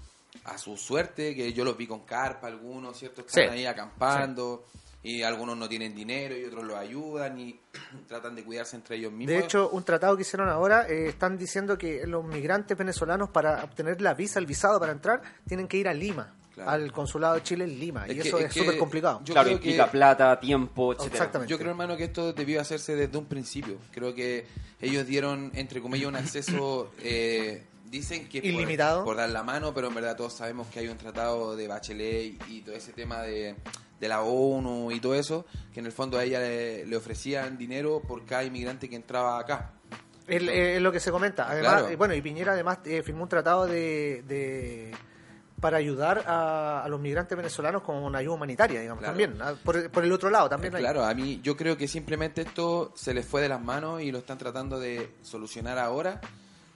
a 0.44 0.58
su 0.58 0.76
suerte, 0.76 1.34
que 1.34 1.52
yo 1.52 1.64
los 1.64 1.76
vi 1.76 1.86
con 1.86 2.00
carpa, 2.00 2.46
algunos, 2.48 2.98
¿cierto? 2.98 3.20
Están 3.22 3.44
Sí. 3.44 3.50
ahí 3.50 3.66
acampando. 3.66 4.64
Y 5.04 5.22
algunos 5.24 5.56
no 5.56 5.68
tienen 5.68 5.96
dinero 5.96 6.36
y 6.38 6.44
otros 6.44 6.62
los 6.64 6.76
ayudan 6.76 7.36
y 7.36 7.58
tratan 8.06 8.36
de 8.36 8.44
cuidarse 8.44 8.76
entre 8.76 8.96
ellos 8.96 9.10
mismos. 9.12 9.36
De 9.36 9.40
hecho, 9.44 9.68
un 9.70 9.82
tratado 9.82 10.14
que 10.16 10.22
hicieron 10.22 10.48
ahora, 10.48 10.86
eh, 10.88 11.08
están 11.08 11.36
diciendo 11.36 11.76
que 11.76 12.06
los 12.06 12.24
migrantes 12.24 12.78
venezolanos 12.78 13.28
para 13.30 13.64
obtener 13.64 14.00
la 14.00 14.14
visa, 14.14 14.38
el 14.38 14.46
visado 14.46 14.78
para 14.78 14.92
entrar, 14.92 15.20
tienen 15.48 15.66
que 15.66 15.76
ir 15.76 15.88
a 15.88 15.92
Lima, 15.94 16.32
Claro. 16.54 16.70
al 16.70 16.92
consulado 16.92 17.34
de 17.34 17.42
Chile 17.42 17.64
en 17.64 17.80
Lima. 17.80 18.06
Es 18.06 18.12
y 18.12 18.20
que- 18.20 18.28
eso 18.28 18.38
es 18.38 18.52
súper 18.54 18.78
complicado. 18.78 19.20
yo 19.24 19.34
claro, 19.34 19.48
creo 19.48 19.58
que- 19.60 19.68
implica 19.70 19.90
plata, 19.90 20.38
tiempo, 20.38 20.92
etcétera. 20.92 21.14
Exactamente. 21.16 21.50
Yo 21.50 21.58
creo, 21.58 21.70
hermano, 21.70 21.96
que 21.96 22.04
esto 22.04 22.32
debió 22.32 22.60
hacerse 22.60 22.94
desde 22.94 23.18
un 23.18 23.24
principio. 23.26 23.78
Creo 23.90 24.14
que 24.14 24.46
ellos 24.80 25.04
dieron, 25.04 25.50
entre 25.54 25.80
comillas, 25.82 26.06
un 26.08 26.16
acceso, 26.16 26.92
eh, 27.02 27.64
dicen 27.92 28.28
que 28.28 28.40
por- 28.40 28.50
Ilimitado. 28.50 29.04
Por, 29.04 29.16
dar 29.16 29.28
la 29.30 29.44
mano, 29.44 29.72
pero 29.72 29.86
en 29.88 29.94
verdad 29.94 30.16
todos 30.16 30.32
sabemos 30.32 30.66
que 30.68 30.80
hay 30.80 30.88
un 30.88 30.96
tratado 30.98 31.54
de 31.54 31.68
Bachelet 31.68 32.24
y, 32.48 32.56
y 32.56 32.60
todo 32.62 32.74
ese 32.74 32.92
tema 32.92 33.22
de, 33.22 33.54
de 34.00 34.08
la 34.08 34.22
ONU 34.22 34.90
y 34.90 34.98
todo 34.98 35.14
eso, 35.14 35.46
que 35.72 35.78
en 35.80 35.86
el 35.86 35.92
fondo 35.92 36.18
a 36.18 36.24
ella 36.24 36.40
le, 36.40 36.84
le 36.86 36.96
ofrecían 36.96 37.56
dinero 37.56 38.00
por 38.00 38.24
cada 38.24 38.42
inmigrante 38.42 38.88
que 38.88 38.96
entraba 38.96 39.38
acá. 39.38 39.72
Es, 40.26 40.42
es 40.42 40.80
lo 40.80 40.90
que 40.90 40.98
se 41.00 41.10
comenta. 41.12 41.48
Además, 41.48 41.72
Claro. 41.74 41.88
eh, 41.88 41.96
bueno, 41.96 42.14
y 42.14 42.22
Piñera 42.22 42.52
además 42.52 42.78
eh, 42.84 43.02
firmó 43.02 43.24
un 43.24 43.28
tratado 43.28 43.66
de, 43.66 44.22
de- 44.26 44.92
para 45.60 45.76
ayudar 45.76 46.24
a, 46.26 46.82
a 46.82 46.88
los 46.88 46.98
migrantes 47.00 47.36
venezolanos 47.36 47.82
con 47.82 47.96
una 47.96 48.18
ayuda 48.18 48.34
humanitaria, 48.34 48.80
digamos, 48.80 49.04
Claro. 49.04 49.16
también. 49.18 49.58
Por, 49.64 49.90
por 49.90 50.02
el 50.04 50.10
otro 50.12 50.30
lado 50.30 50.48
también. 50.48 50.72
Eh, 50.72 50.76
hay. 50.78 50.82
Claro, 50.82 51.04
a 51.04 51.12
mí 51.14 51.40
yo 51.42 51.56
creo 51.56 51.76
que 51.76 51.86
simplemente 51.86 52.40
esto 52.42 52.92
se 52.96 53.12
les 53.14 53.24
fue 53.26 53.42
de 53.42 53.48
las 53.48 53.60
manos 53.62 54.00
y 54.02 54.10
lo 54.10 54.18
están 54.18 54.38
tratando 54.38 54.80
de 54.80 55.10
solucionar 55.22 55.78
ahora, 55.78 56.20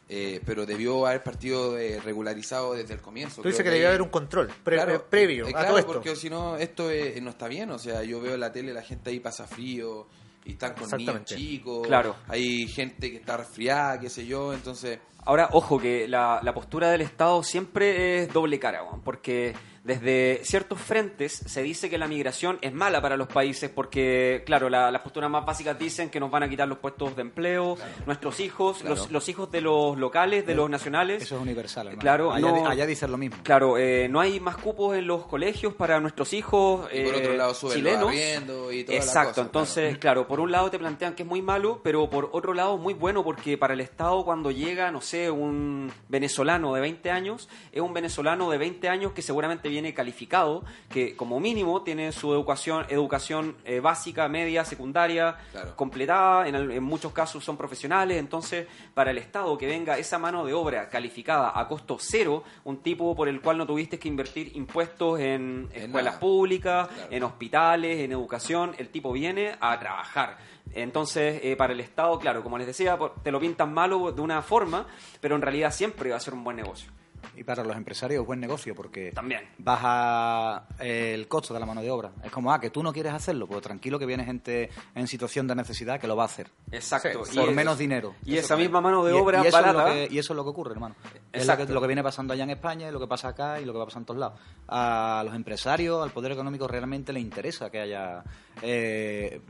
eh, 0.08 0.40
pero 0.46 0.64
debió 0.66 1.06
haber 1.06 1.22
partido 1.22 1.76
eh, 1.78 2.00
regularizado 2.04 2.74
desde 2.74 2.94
el 2.94 3.00
comienzo. 3.00 3.42
Tú 3.42 3.48
dices 3.48 3.62
que 3.64 3.70
debía 3.70 3.86
ahí- 3.86 3.94
haber 3.94 4.02
un 4.02 4.08
control 4.08 4.48
pre- 4.62 4.76
Claro, 4.76 4.94
eh, 4.94 5.00
previo 5.10 5.46
eh, 5.46 5.50
a 5.50 5.52
claro, 5.52 5.68
todo 5.68 5.78
esto. 5.78 5.92
porque 5.94 6.14
si 6.16 6.30
no, 6.30 6.56
esto 6.56 6.90
eh, 6.90 7.18
no 7.20 7.30
está 7.30 7.48
bien. 7.48 7.70
O 7.70 7.78
sea, 7.78 8.02
yo 8.04 8.20
veo 8.20 8.34
en 8.34 8.40
la 8.40 8.52
tele 8.52 8.72
la 8.72 8.82
gente 8.82 9.10
ahí 9.10 9.18
pasa 9.20 9.46
frío 9.46 10.06
y 10.44 10.52
están 10.52 10.74
con 10.74 10.88
niños 10.96 11.24
chicos. 11.24 11.86
Claro. 11.88 12.14
Hay 12.28 12.68
gente 12.68 13.10
que 13.10 13.16
está 13.16 13.36
resfriada, 13.36 13.98
qué 13.98 14.08
sé 14.08 14.24
yo. 14.26 14.54
Entonces, 14.54 15.00
Ahora, 15.26 15.48
ojo, 15.52 15.78
que 15.78 16.08
la, 16.08 16.40
la 16.42 16.54
postura 16.54 16.90
del 16.90 17.02
Estado 17.02 17.42
siempre 17.42 18.22
es 18.22 18.32
doble 18.32 18.58
cara, 18.58 18.82
porque 19.04 19.54
desde 19.84 20.40
ciertos 20.42 20.80
frentes 20.80 21.32
se 21.32 21.62
dice 21.62 21.88
que 21.88 21.96
la 21.96 22.08
migración 22.08 22.58
es 22.60 22.72
mala 22.72 23.00
para 23.00 23.16
los 23.16 23.28
países 23.28 23.70
porque, 23.70 24.42
claro, 24.44 24.68
la- 24.68 24.90
las 24.90 25.00
posturas 25.02 25.30
más 25.30 25.46
básicas 25.46 25.78
dicen 25.78 26.10
que 26.10 26.18
nos 26.18 26.28
van 26.28 26.42
a 26.42 26.48
quitar 26.48 26.66
los 26.66 26.78
puestos 26.78 27.14
de 27.14 27.22
empleo, 27.22 27.76
nuestros 28.04 28.40
hijos, 28.40 28.78
Claro. 28.78 28.96
los, 28.96 29.10
los 29.12 29.28
hijos 29.28 29.48
de 29.52 29.60
los 29.60 29.96
locales, 29.96 30.44
de 30.44 30.56
los 30.56 30.68
nacionales. 30.68 31.22
Eso 31.22 31.36
es 31.36 31.42
universal, 31.42 31.86
hermano. 31.86 32.00
Claro, 32.00 32.32
allá, 32.32 32.48
no- 32.52 32.68
allá 32.68 32.84
dicen 32.84 33.12
lo 33.12 33.16
mismo. 33.16 33.36
Claro, 33.44 33.78
eh, 33.78 34.08
no 34.10 34.18
hay 34.18 34.40
más 34.40 34.56
cupos 34.56 34.96
en 34.96 35.06
los 35.06 35.24
colegios 35.26 35.72
para 35.74 36.00
nuestros 36.00 36.32
hijos 36.32 36.88
y 36.92 37.04
por 37.04 37.14
eh, 37.14 37.18
otro 37.18 37.36
lado 37.36 37.54
suben 37.54 37.76
chilenos. 37.76 38.12
y 38.12 38.82
toda 38.84 38.98
la 38.98 39.04
Exacto, 39.04 39.28
cosa, 39.30 39.42
entonces, 39.42 39.98
claro. 39.98 40.26
por 40.26 40.40
un 40.40 40.50
lado 40.50 40.68
te 40.68 40.80
plantean 40.80 41.14
que 41.14 41.22
es 41.22 41.28
muy 41.28 41.42
malo, 41.42 41.80
pero 41.84 42.10
por 42.10 42.30
otro 42.32 42.54
lado 42.54 42.76
muy 42.76 42.94
bueno 42.94 43.22
porque 43.22 43.56
para 43.56 43.74
el 43.74 43.80
Estado 43.80 44.24
cuando 44.24 44.50
llega, 44.50 44.90
no 44.90 45.00
sé, 45.00 45.15
un 45.30 45.90
venezolano 46.08 46.74
de 46.74 46.80
20 46.80 47.10
años, 47.10 47.48
es 47.72 47.80
un 47.80 47.92
venezolano 47.92 48.50
de 48.50 48.58
20 48.58 48.88
años 48.88 49.12
que 49.12 49.22
seguramente 49.22 49.68
viene 49.68 49.94
calificado, 49.94 50.64
que 50.90 51.16
como 51.16 51.40
mínimo 51.40 51.82
tiene 51.82 52.12
su 52.12 52.32
educación, 52.32 52.86
educación 52.88 53.56
eh, 53.64 53.80
básica, 53.80 54.28
media, 54.28 54.64
secundaria, 54.64 55.36
Claro. 55.52 55.76
completada, 55.76 56.46
en, 56.48 56.54
en 56.54 56.82
muchos 56.82 57.12
casos 57.12 57.44
son 57.44 57.56
profesionales, 57.56 58.18
entonces 58.18 58.66
para 58.94 59.10
el 59.10 59.18
Estado 59.18 59.56
que 59.58 59.66
venga 59.66 59.98
esa 59.98 60.18
mano 60.18 60.44
de 60.44 60.52
obra 60.52 60.88
calificada 60.88 61.52
a 61.58 61.66
costo 61.68 61.96
cero, 62.00 62.44
un 62.64 62.78
tipo 62.78 63.14
por 63.16 63.28
el 63.28 63.40
cual 63.40 63.58
no 63.58 63.66
tuviste 63.66 63.98
que 63.98 64.08
invertir 64.08 64.56
impuestos 64.56 65.18
en 65.20 65.68
En 65.72 65.82
escuelas 65.84 66.14
nada. 66.14 66.20
públicas, 66.20 66.88
Claro. 66.88 67.08
en 67.10 67.22
hospitales, 67.24 68.00
en 68.00 68.12
educación, 68.12 68.74
el 68.78 68.88
tipo 68.88 69.12
viene 69.12 69.56
a 69.60 69.78
trabajar. 69.78 70.38
Entonces, 70.72 71.40
eh, 71.42 71.56
para 71.56 71.72
el 71.72 71.80
Estado, 71.80 72.18
claro, 72.18 72.42
como 72.42 72.58
les 72.58 72.66
decía, 72.66 72.98
te 73.22 73.30
lo 73.30 73.40
pintan 73.40 73.72
malo 73.72 74.12
de 74.12 74.20
una 74.20 74.42
forma, 74.42 74.86
pero 75.20 75.36
en 75.36 75.42
realidad 75.42 75.70
siempre 75.72 76.10
va 76.10 76.16
a 76.16 76.20
ser 76.20 76.34
un 76.34 76.44
buen 76.44 76.56
negocio. 76.56 76.90
Y 77.34 77.44
para 77.44 77.64
los 77.64 77.76
empresarios 77.76 78.20
es 78.22 78.26
buen 78.26 78.40
negocio 78.40 78.74
porque 78.74 79.12
También. 79.12 79.40
baja 79.58 80.66
el 80.78 81.26
costo 81.28 81.52
de 81.54 81.60
la 81.60 81.66
mano 81.66 81.82
de 81.82 81.90
obra. 81.90 82.12
Es 82.24 82.30
como, 82.30 82.52
ah, 82.52 82.60
que 82.60 82.70
tú 82.70 82.82
no 82.82 82.92
quieres 82.92 83.12
hacerlo, 83.12 83.46
pues 83.46 83.62
tranquilo 83.62 83.98
que 83.98 84.06
viene 84.06 84.24
gente 84.24 84.70
en 84.94 85.06
situación 85.06 85.46
de 85.46 85.54
necesidad 85.54 86.00
que 86.00 86.06
lo 86.06 86.16
va 86.16 86.24
a 86.24 86.26
hacer. 86.26 86.50
Exacto. 86.70 87.24
Sí, 87.24 87.32
Y 87.36 87.40
por 87.40 87.48
es- 87.50 87.54
menos 87.56 87.78
dinero. 87.78 88.14
Y 88.24 88.36
esa 88.36 88.56
misma 88.56 88.80
mano 88.80 89.04
de 89.04 89.12
obra 89.12 89.38
y 89.44 89.48
eso, 89.48 89.58
es 89.58 89.64
barata. 89.64 89.88
lo 89.88 89.94
que, 89.94 90.08
y 90.14 90.18
eso 90.18 90.32
es 90.32 90.36
lo 90.36 90.44
que 90.44 90.50
ocurre, 90.50 90.72
hermano. 90.72 90.94
Es 91.04 91.12
lo 91.14 91.20
que, 91.32 91.38
Exacto. 91.38 91.74
lo 91.74 91.80
que 91.80 91.86
viene 91.86 92.02
pasando 92.02 92.32
allá 92.32 92.44
en 92.44 92.50
España, 92.50 92.88
y 92.88 92.92
lo 92.92 93.00
que 93.00 93.06
pasa 93.06 93.28
acá 93.28 93.60
y 93.60 93.64
lo 93.64 93.72
que 93.72 93.78
va 93.78 93.84
a 93.84 93.86
pasar 93.86 94.02
en 94.02 94.06
todos 94.06 94.20
lados. 94.20 94.40
A 94.68 95.22
los 95.24 95.34
empresarios, 95.34 96.02
al 96.02 96.10
poder 96.10 96.32
económico, 96.32 96.66
realmente 96.68 97.12
le 97.12 97.20
interesa 97.20 97.70
que 97.70 97.80
haya 97.80 98.22
eh, 98.62 99.40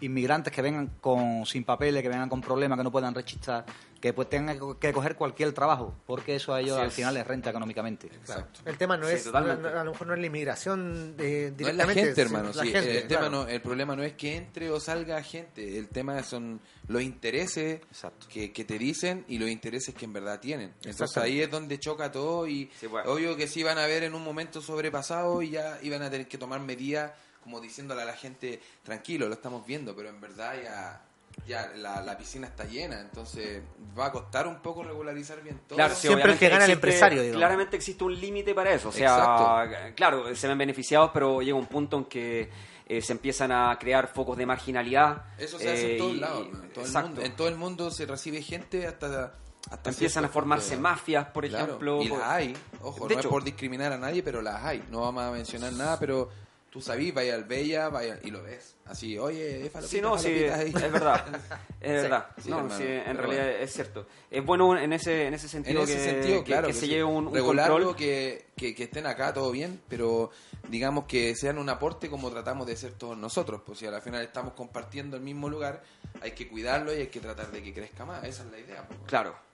inmigrantes 0.00 0.52
que 0.52 0.62
vengan 0.62 0.90
con 1.00 1.46
sin 1.46 1.64
papeles, 1.64 2.02
que 2.02 2.08
vengan 2.08 2.28
con 2.28 2.40
problemas, 2.40 2.76
que 2.76 2.84
no 2.84 2.90
puedan 2.90 3.14
rechistar, 3.14 3.64
que 4.06 4.12
pues 4.12 4.28
tengan 4.30 4.58
que 4.78 4.92
coger 4.92 5.16
cualquier 5.16 5.52
trabajo, 5.52 5.94
porque 6.06 6.36
eso 6.36 6.54
a 6.54 6.60
ellos 6.60 6.74
Así 6.74 6.82
al 6.82 6.88
es. 6.88 6.94
final 6.94 7.14
les 7.14 7.26
renta 7.26 7.50
económicamente. 7.50 8.06
exacto. 8.06 8.60
El 8.64 8.78
tema 8.78 8.96
no 8.96 9.06
Sí, 9.08 9.14
es, 9.14 9.24
totalmente. 9.24 9.68
a 9.68 9.82
lo 9.84 9.90
mejor 9.92 10.06
no 10.06 10.14
es 10.14 10.20
la 10.20 10.26
inmigración 10.26 11.14
eh, 11.18 11.52
No 11.58 11.66
es 11.68 11.74
la 11.74 11.84
directamente. 11.86 12.02
gente, 12.04 12.22
hermano. 12.22 12.50
la 12.54 12.62
sí. 12.62 12.68
gente, 12.70 12.98
el, 12.98 13.08
tema 13.08 13.20
claro. 13.22 13.44
no, 13.44 13.48
el 13.48 13.60
problema 13.62 13.96
no 13.96 14.02
es 14.04 14.12
que 14.14 14.36
entre 14.36 14.70
o 14.70 14.78
salga 14.78 15.22
gente. 15.22 15.78
El 15.78 15.88
tema 15.88 16.22
son 16.22 16.60
los 16.88 17.02
intereses 17.02 17.80
Exacto. 17.90 18.26
que, 18.30 18.52
que 18.52 18.64
te 18.64 18.78
dicen 18.78 19.24
y 19.28 19.38
los 19.38 19.48
intereses 19.50 19.94
que 19.94 20.04
en 20.04 20.12
verdad 20.12 20.38
tienen. 20.38 20.72
Entonces 20.84 21.16
ahí 21.16 21.40
es 21.40 21.50
donde 21.50 21.78
choca 21.80 22.12
todo 22.12 22.46
y 22.46 22.70
Sí, 22.78 22.86
bueno. 22.86 23.10
obvio 23.10 23.36
que 23.36 23.48
sí 23.48 23.62
van 23.62 23.78
a 23.78 23.86
ver 23.86 24.04
en 24.04 24.14
un 24.14 24.22
momento 24.22 24.60
sobrepasado 24.62 25.42
y 25.42 25.50
ya 25.50 25.78
iban 25.82 26.02
a 26.02 26.10
tener 26.10 26.28
que 26.28 26.38
tomar 26.38 26.60
medidas 26.60 27.12
como 27.42 27.60
diciéndole 27.60 28.02
a 28.02 28.04
la 28.04 28.12
gente, 28.14 28.60
tranquilo, 28.82 29.28
lo 29.28 29.34
estamos 29.34 29.64
viendo, 29.66 29.94
pero 29.94 30.08
en 30.08 30.20
verdad 30.20 30.54
ya... 30.62 31.02
Ya 31.46 31.70
la, 31.76 32.02
la 32.02 32.18
piscina 32.18 32.46
está 32.48 32.64
llena, 32.64 33.00
entonces 33.00 33.62
va 33.96 34.06
a 34.06 34.12
costar 34.12 34.46
un 34.48 34.56
poco 34.60 34.82
regularizar 34.82 35.40
bien 35.42 35.60
todo. 35.68 35.76
Claro, 35.76 35.94
sí, 35.94 36.08
Siempre 36.08 36.32
el 36.32 36.38
que 36.38 36.48
gana 36.48 36.64
el 36.64 36.72
empresario, 36.72 37.20
digamos. 37.22 37.38
Claramente 37.38 37.76
existe 37.76 38.02
un 38.02 38.18
límite 38.18 38.52
para 38.54 38.72
eso. 38.72 38.88
O 38.88 38.92
sea, 38.92 39.92
claro, 39.94 40.34
se 40.34 40.48
ven 40.48 40.58
beneficiados, 40.58 41.10
pero 41.14 41.42
llega 41.42 41.56
un 41.56 41.66
punto 41.66 41.98
en 41.98 42.04
que 42.06 42.50
eh, 42.88 43.00
se 43.02 43.12
empiezan 43.12 43.52
a 43.52 43.76
crear 43.78 44.08
focos 44.08 44.36
de 44.36 44.46
marginalidad. 44.46 45.24
Eso 45.38 45.58
se 45.58 45.70
hace 45.70 45.86
eh, 45.86 45.92
en 45.92 45.98
todos 45.98 46.14
y- 46.14 46.18
lados. 46.20 46.48
¿no? 46.52 46.62
En, 46.64 46.70
todo 46.72 46.84
el 46.84 46.92
mundo, 47.04 47.22
en 47.22 47.36
todo 47.36 47.48
el 47.48 47.56
mundo 47.56 47.90
se 47.90 48.06
recibe 48.06 48.42
gente 48.42 48.86
hasta... 48.86 49.34
hasta 49.70 49.90
Empiezan 49.90 50.24
a 50.24 50.28
formarse 50.28 50.76
mafias, 50.76 51.26
por 51.28 51.46
Claro, 51.48 51.64
ejemplo. 51.66 52.02
Y 52.02 52.08
por- 52.08 52.18
las 52.18 52.28
hay. 52.28 52.56
Ojo, 52.82 53.06
De 53.06 53.14
no 53.14 53.20
hecho- 53.20 53.28
es 53.28 53.32
por 53.32 53.44
discriminar 53.44 53.92
a 53.92 53.98
nadie, 53.98 54.22
pero 54.24 54.42
las 54.42 54.64
hay. 54.64 54.84
No 54.90 55.02
vamos 55.02 55.22
a 55.22 55.30
mencionar 55.30 55.72
nada, 55.74 55.96
pero 56.00 56.28
tú 56.76 56.82
sabís, 56.82 57.14
vaya 57.14 57.34
al 57.34 57.44
Bella 57.44 57.88
vaya, 57.88 58.18
y 58.22 58.30
lo 58.30 58.42
ves. 58.42 58.74
Así, 58.84 59.16
oye, 59.18 59.70
falopita, 59.72 59.88
Sí, 59.96 60.00
no, 60.02 60.18
sí, 60.18 60.44
es 60.44 60.92
verdad. 60.92 61.24
Es 61.80 62.02
verdad. 62.02 62.26
sí, 62.42 62.50
no, 62.50 62.58
hermano, 62.58 62.76
sí, 62.76 62.84
en 62.84 63.16
realidad 63.16 63.44
bueno. 63.44 63.58
es 63.64 63.72
cierto. 63.72 64.06
Es 64.30 64.44
bueno 64.44 64.76
en 64.78 64.92
ese, 64.92 65.26
en 65.26 65.32
ese 65.32 65.46
En 65.46 65.50
sentido 65.50 65.82
ese 65.84 65.94
que, 65.96 66.00
sentido, 66.04 66.38
que- 66.40 66.44
claro. 66.44 66.66
que 66.66 66.74
que 66.74 66.78
se 66.78 66.84
sí. 66.84 66.88
lleve 66.88 67.04
un, 67.04 67.28
un 67.28 67.34
Regularlo, 67.34 67.74
control. 67.76 67.96
que, 67.96 68.48
que, 68.54 68.74
que 68.74 68.84
estén 68.84 69.06
acá, 69.06 69.32
todo 69.32 69.50
bien, 69.50 69.80
pero 69.88 70.30
digamos 70.68 71.04
que 71.06 71.34
sean 71.34 71.56
un 71.56 71.70
aporte 71.70 72.10
como 72.10 72.30
tratamos 72.30 72.66
de 72.66 72.76
ser 72.76 72.92
todos 72.92 73.16
nosotros. 73.16 73.62
Pues 73.64 73.78
si 73.78 73.86
al 73.86 74.02
final 74.02 74.22
estamos 74.22 74.52
compartiendo 74.52 75.16
el 75.16 75.22
mismo 75.22 75.48
lugar, 75.48 75.82
hay 76.20 76.32
que 76.32 76.46
cuidarlo 76.46 76.92
y 76.94 76.98
hay 76.98 77.06
que 77.06 77.20
tratar 77.20 77.50
de 77.50 77.62
que 77.62 77.72
crezca 77.72 78.04
más. 78.04 78.22
Esa 78.24 78.42
es 78.44 78.50
la 78.50 78.58
idea. 78.58 78.86
pues. 78.86 78.98
Claro. 79.06 79.45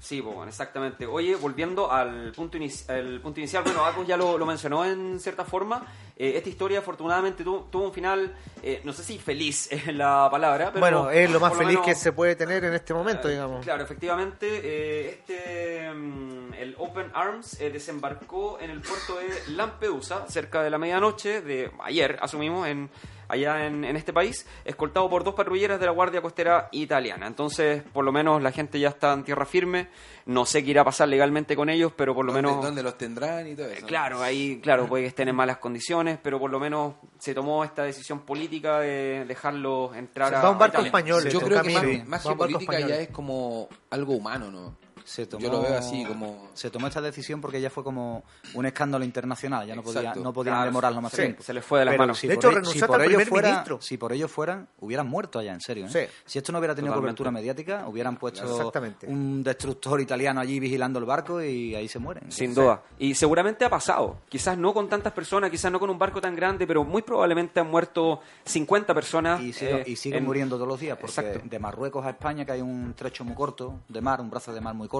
Sí, 0.00 0.22
pues, 0.22 0.34
bueno, 0.34 0.48
exactamente. 0.48 1.06
Oye, 1.06 1.34
volviendo 1.34 1.90
al 1.90 2.30
punto, 2.32 2.56
al 2.88 3.20
punto 3.20 3.40
inicial, 3.40 3.64
bueno, 3.64 3.84
Acos 3.84 4.06
ya 4.06 4.16
lo, 4.16 4.38
lo 4.38 4.46
mencionó 4.46 4.84
en 4.84 5.18
cierta 5.18 5.44
forma. 5.44 5.84
Eh, 6.16 6.32
esta 6.36 6.48
historia, 6.48 6.78
afortunadamente, 6.80 7.42
tu- 7.44 7.66
tuvo 7.70 7.84
un 7.84 7.92
final, 7.92 8.34
eh, 8.62 8.80
no 8.84 8.92
sé 8.92 9.02
si 9.04 9.18
feliz 9.18 9.68
es 9.72 9.92
la 9.94 10.28
palabra, 10.30 10.66
pero. 10.72 10.80
bueno, 10.80 11.10
es 11.10 11.30
lo 11.30 11.40
más 11.40 11.52
feliz 11.52 11.74
menos- 11.74 11.84
que 11.86 11.94
se 11.94 12.12
puede 12.12 12.36
tener 12.36 12.64
en 12.64 12.74
este 12.74 12.94
momento, 12.94 13.28
Eh, 13.28 13.32
digamos. 13.32 13.64
Claro, 13.64 13.82
efectivamente, 13.84 14.46
eh, 14.62 15.10
este, 15.10 15.90
mm, 15.92 16.54
el 16.54 16.74
Open 16.78 17.10
Arms 17.14 17.60
eh, 17.60 17.70
desembarcó 17.70 18.58
en 18.60 18.70
el 18.70 18.80
puerto 18.80 19.16
de 19.18 19.52
Lampedusa, 19.52 20.26
cerca 20.28 20.62
de 20.62 20.70
la 20.70 20.78
medianoche 20.78 21.40
de 21.40 21.70
ayer, 21.84 22.18
asumimos, 22.22 22.66
en, 22.68 22.88
allá 23.28 23.66
en, 23.66 23.84
en 23.84 23.96
este 23.96 24.12
país, 24.12 24.46
escoltado 24.64 25.08
por 25.08 25.22
dos 25.24 25.34
patrulleras 25.34 25.78
de 25.78 25.86
la 25.86 25.92
Guardia 25.92 26.20
Costera 26.22 26.68
Italiana. 26.72 27.26
Entonces, 27.26 27.82
por 27.92 28.04
lo 28.04 28.12
menos 28.12 28.42
la 28.42 28.50
gente 28.52 28.80
ya 28.80 28.88
está 28.88 29.12
en 29.12 29.24
tierra 29.24 29.44
firme. 29.44 29.88
No 30.26 30.44
sé 30.44 30.62
qué 30.64 30.70
irá 30.72 30.82
a 30.82 30.84
pasar 30.84 31.08
legalmente 31.08 31.56
con 31.56 31.70
ellos, 31.70 31.92
pero 31.96 32.14
por 32.14 32.24
lo 32.24 32.32
¿Dónde- 32.32 32.48
menos... 32.48 32.64
¿Dónde 32.64 32.82
los 32.82 32.98
tendrán 32.98 33.46
y 33.48 33.54
todo 33.54 33.68
eso? 33.68 33.86
Claro, 33.86 34.22
ahí, 34.22 34.60
claro, 34.62 34.86
puede 34.86 35.04
que 35.04 35.08
estén 35.08 35.28
en 35.28 35.36
malas 35.36 35.56
condiciones, 35.58 36.18
pero 36.22 36.38
por 36.38 36.50
lo 36.50 36.58
menos 36.60 36.94
se 37.18 37.34
tomó 37.34 37.64
esta 37.64 37.82
decisión 37.84 38.20
política 38.20 38.80
de 38.80 39.24
dejarlos 39.26 39.96
entrar 39.96 40.28
O 40.28 40.30
sea, 40.30 40.40
a 40.40 40.42
va 40.44 40.50
un 40.50 40.58
barco 40.58 40.82
Italia. 40.82 40.86
español. 40.88 41.28
Yo 41.30 41.40
creo 41.40 41.62
que 41.62 42.04
más, 42.06 42.22
que 42.26 42.34
política 42.34 42.72
español. 42.78 42.88
ya 42.90 42.96
es 42.96 43.08
como 43.08 43.68
algo 43.90 44.14
humano, 44.14 44.50
¿no? 44.50 44.76
Se 45.08 45.26
tomó, 45.26 45.42
Yo 45.42 45.50
lo 45.50 45.62
veo 45.62 45.78
así 45.78 46.04
como... 46.04 46.50
Se 46.52 46.68
tomó 46.70 46.86
esta 46.86 47.00
decisión 47.00 47.40
porque 47.40 47.62
ya 47.62 47.70
fue 47.70 47.82
como 47.82 48.24
un 48.52 48.66
escándalo 48.66 49.06
internacional, 49.06 49.66
ya 49.66 49.74
no, 49.74 49.82
podía, 49.82 50.00
Exacto. 50.00 50.20
no 50.20 50.34
podían 50.34 50.56
Claro, 50.56 50.66
demorarlo 50.66 51.00
más 51.00 51.12
sí, 51.12 51.22
tiempo. 51.22 51.42
se 51.42 51.54
les 51.54 51.64
fue 51.64 51.78
de 51.78 51.84
las 51.86 51.92
Pero 51.94 52.02
manos. 52.02 52.18
Si 52.18 52.28
De 52.28 52.34
por 52.34 52.44
hecho, 52.44 52.50
e- 52.50 52.54
renunció 52.56 52.80
si 52.82 52.86
por 52.86 52.96
el 53.00 53.06
ellos 53.06 53.14
primer 53.16 53.28
fuera, 53.28 53.48
ministro. 53.48 53.80
Si 53.80 53.96
por 53.96 54.12
ellos 54.12 54.30
fueran, 54.30 54.68
hubieran 54.80 55.08
muerto 55.08 55.38
allá, 55.38 55.54
en 55.54 55.60
serio. 55.62 55.86
¿eh? 55.86 55.88
Sí. 55.90 56.14
Si 56.26 56.38
esto 56.38 56.52
no 56.52 56.58
hubiera 56.58 56.74
tenido 56.74 56.92
Totalmente. 56.92 57.16
cobertura 57.22 57.30
mediática, 57.30 57.88
hubieran 57.88 58.16
puesto 58.18 58.70
un 59.06 59.42
destructor 59.42 59.98
italiano 60.00 60.40
allí 60.40 60.60
vigilando 60.60 60.98
el 60.98 61.06
barco 61.06 61.42
y 61.42 61.74
ahí 61.74 61.88
se 61.88 61.98
mueren. 61.98 62.30
Sin 62.30 62.54
duda. 62.54 62.82
Y 62.98 63.14
seguramente 63.14 63.64
ha 63.64 63.70
pasado. 63.70 64.18
Quizás 64.28 64.58
no 64.58 64.74
con 64.74 64.90
tantas 64.90 65.14
personas, 65.14 65.50
quizás 65.50 65.72
no 65.72 65.80
con 65.80 65.88
un 65.88 65.98
barco 65.98 66.20
tan 66.20 66.36
grande, 66.36 66.66
pero 66.66 66.84
muy 66.84 67.00
probablemente 67.00 67.60
han 67.60 67.70
muerto 67.70 68.20
50 68.44 68.92
personas. 68.92 69.40
Y, 69.40 69.52
sigue- 69.54 69.80
eh, 69.80 69.84
y 69.86 69.96
siguen 69.96 70.18
en- 70.18 70.24
muriendo 70.26 70.56
todos 70.56 70.68
los 70.68 70.80
días, 70.80 70.98
porque 71.00 71.20
Exacto. 71.20 71.48
de 71.48 71.58
Marruecos 71.58 72.04
a 72.04 72.10
España, 72.10 72.44
que 72.44 72.52
hay 72.52 72.60
un 72.60 72.92
trecho 72.94 73.24
muy 73.24 73.34
corto 73.34 73.80
de 73.88 74.00
mar, 74.02 74.20
un 74.20 74.28
brazo 74.28 74.52
de 74.52 74.60
mar 74.60 74.74
muy 74.74 74.86
corto, 74.88 74.97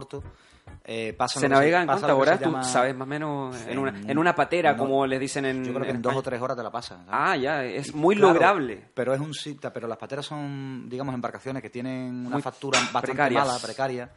eh, 0.85 1.13
pasan 1.17 1.41
¿Se 1.43 1.49
lo 1.49 1.55
que 1.55 1.55
navega 1.61 1.81
en 1.83 1.87
pasa 1.87 2.01
cuántas 2.07 2.17
horas? 2.19 2.41
Tú 2.43 2.71
sabes 2.73 2.95
más 2.97 3.07
o 3.07 3.09
menos 3.09 3.57
en 3.67 3.71
En- 3.73 3.79
una, 3.79 3.95
en 4.07 4.19
una 4.19 4.35
patera, 4.35 4.73
no, 4.73 4.79
como 4.79 5.07
les 5.07 5.19
dicen 5.21 5.45
en. 5.45 5.65
Yo 5.65 5.73
creo 5.73 5.85
que 5.85 5.91
en 5.91 5.97
en 5.97 6.03
dos 6.03 6.15
o 6.17 6.23
tres 6.23 6.41
horas 6.41 6.57
te 6.57 6.63
la 6.63 6.71
pasas. 6.71 6.99
¿sabes? 7.07 7.11
Ah, 7.13 7.37
ya, 7.37 7.65
es 7.65 7.95
muy 7.95 8.15
Claro, 8.17 8.35
lograble. 8.35 8.85
Pero 8.95 9.15
es 9.15 9.21
un 9.21 9.35
sitio, 9.35 9.73
pero 9.73 9.87
las 9.89 9.99
pateras 9.99 10.27
son, 10.27 10.89
digamos, 10.89 11.15
embarcaciones 11.15 11.63
que 11.63 11.71
tienen 11.71 12.21
una 12.27 12.31
Muy 12.37 12.43
factura 12.43 12.79
bastante 12.81 13.07
precarias. 13.07 13.47
mala, 13.47 13.59
precaria. 13.61 14.11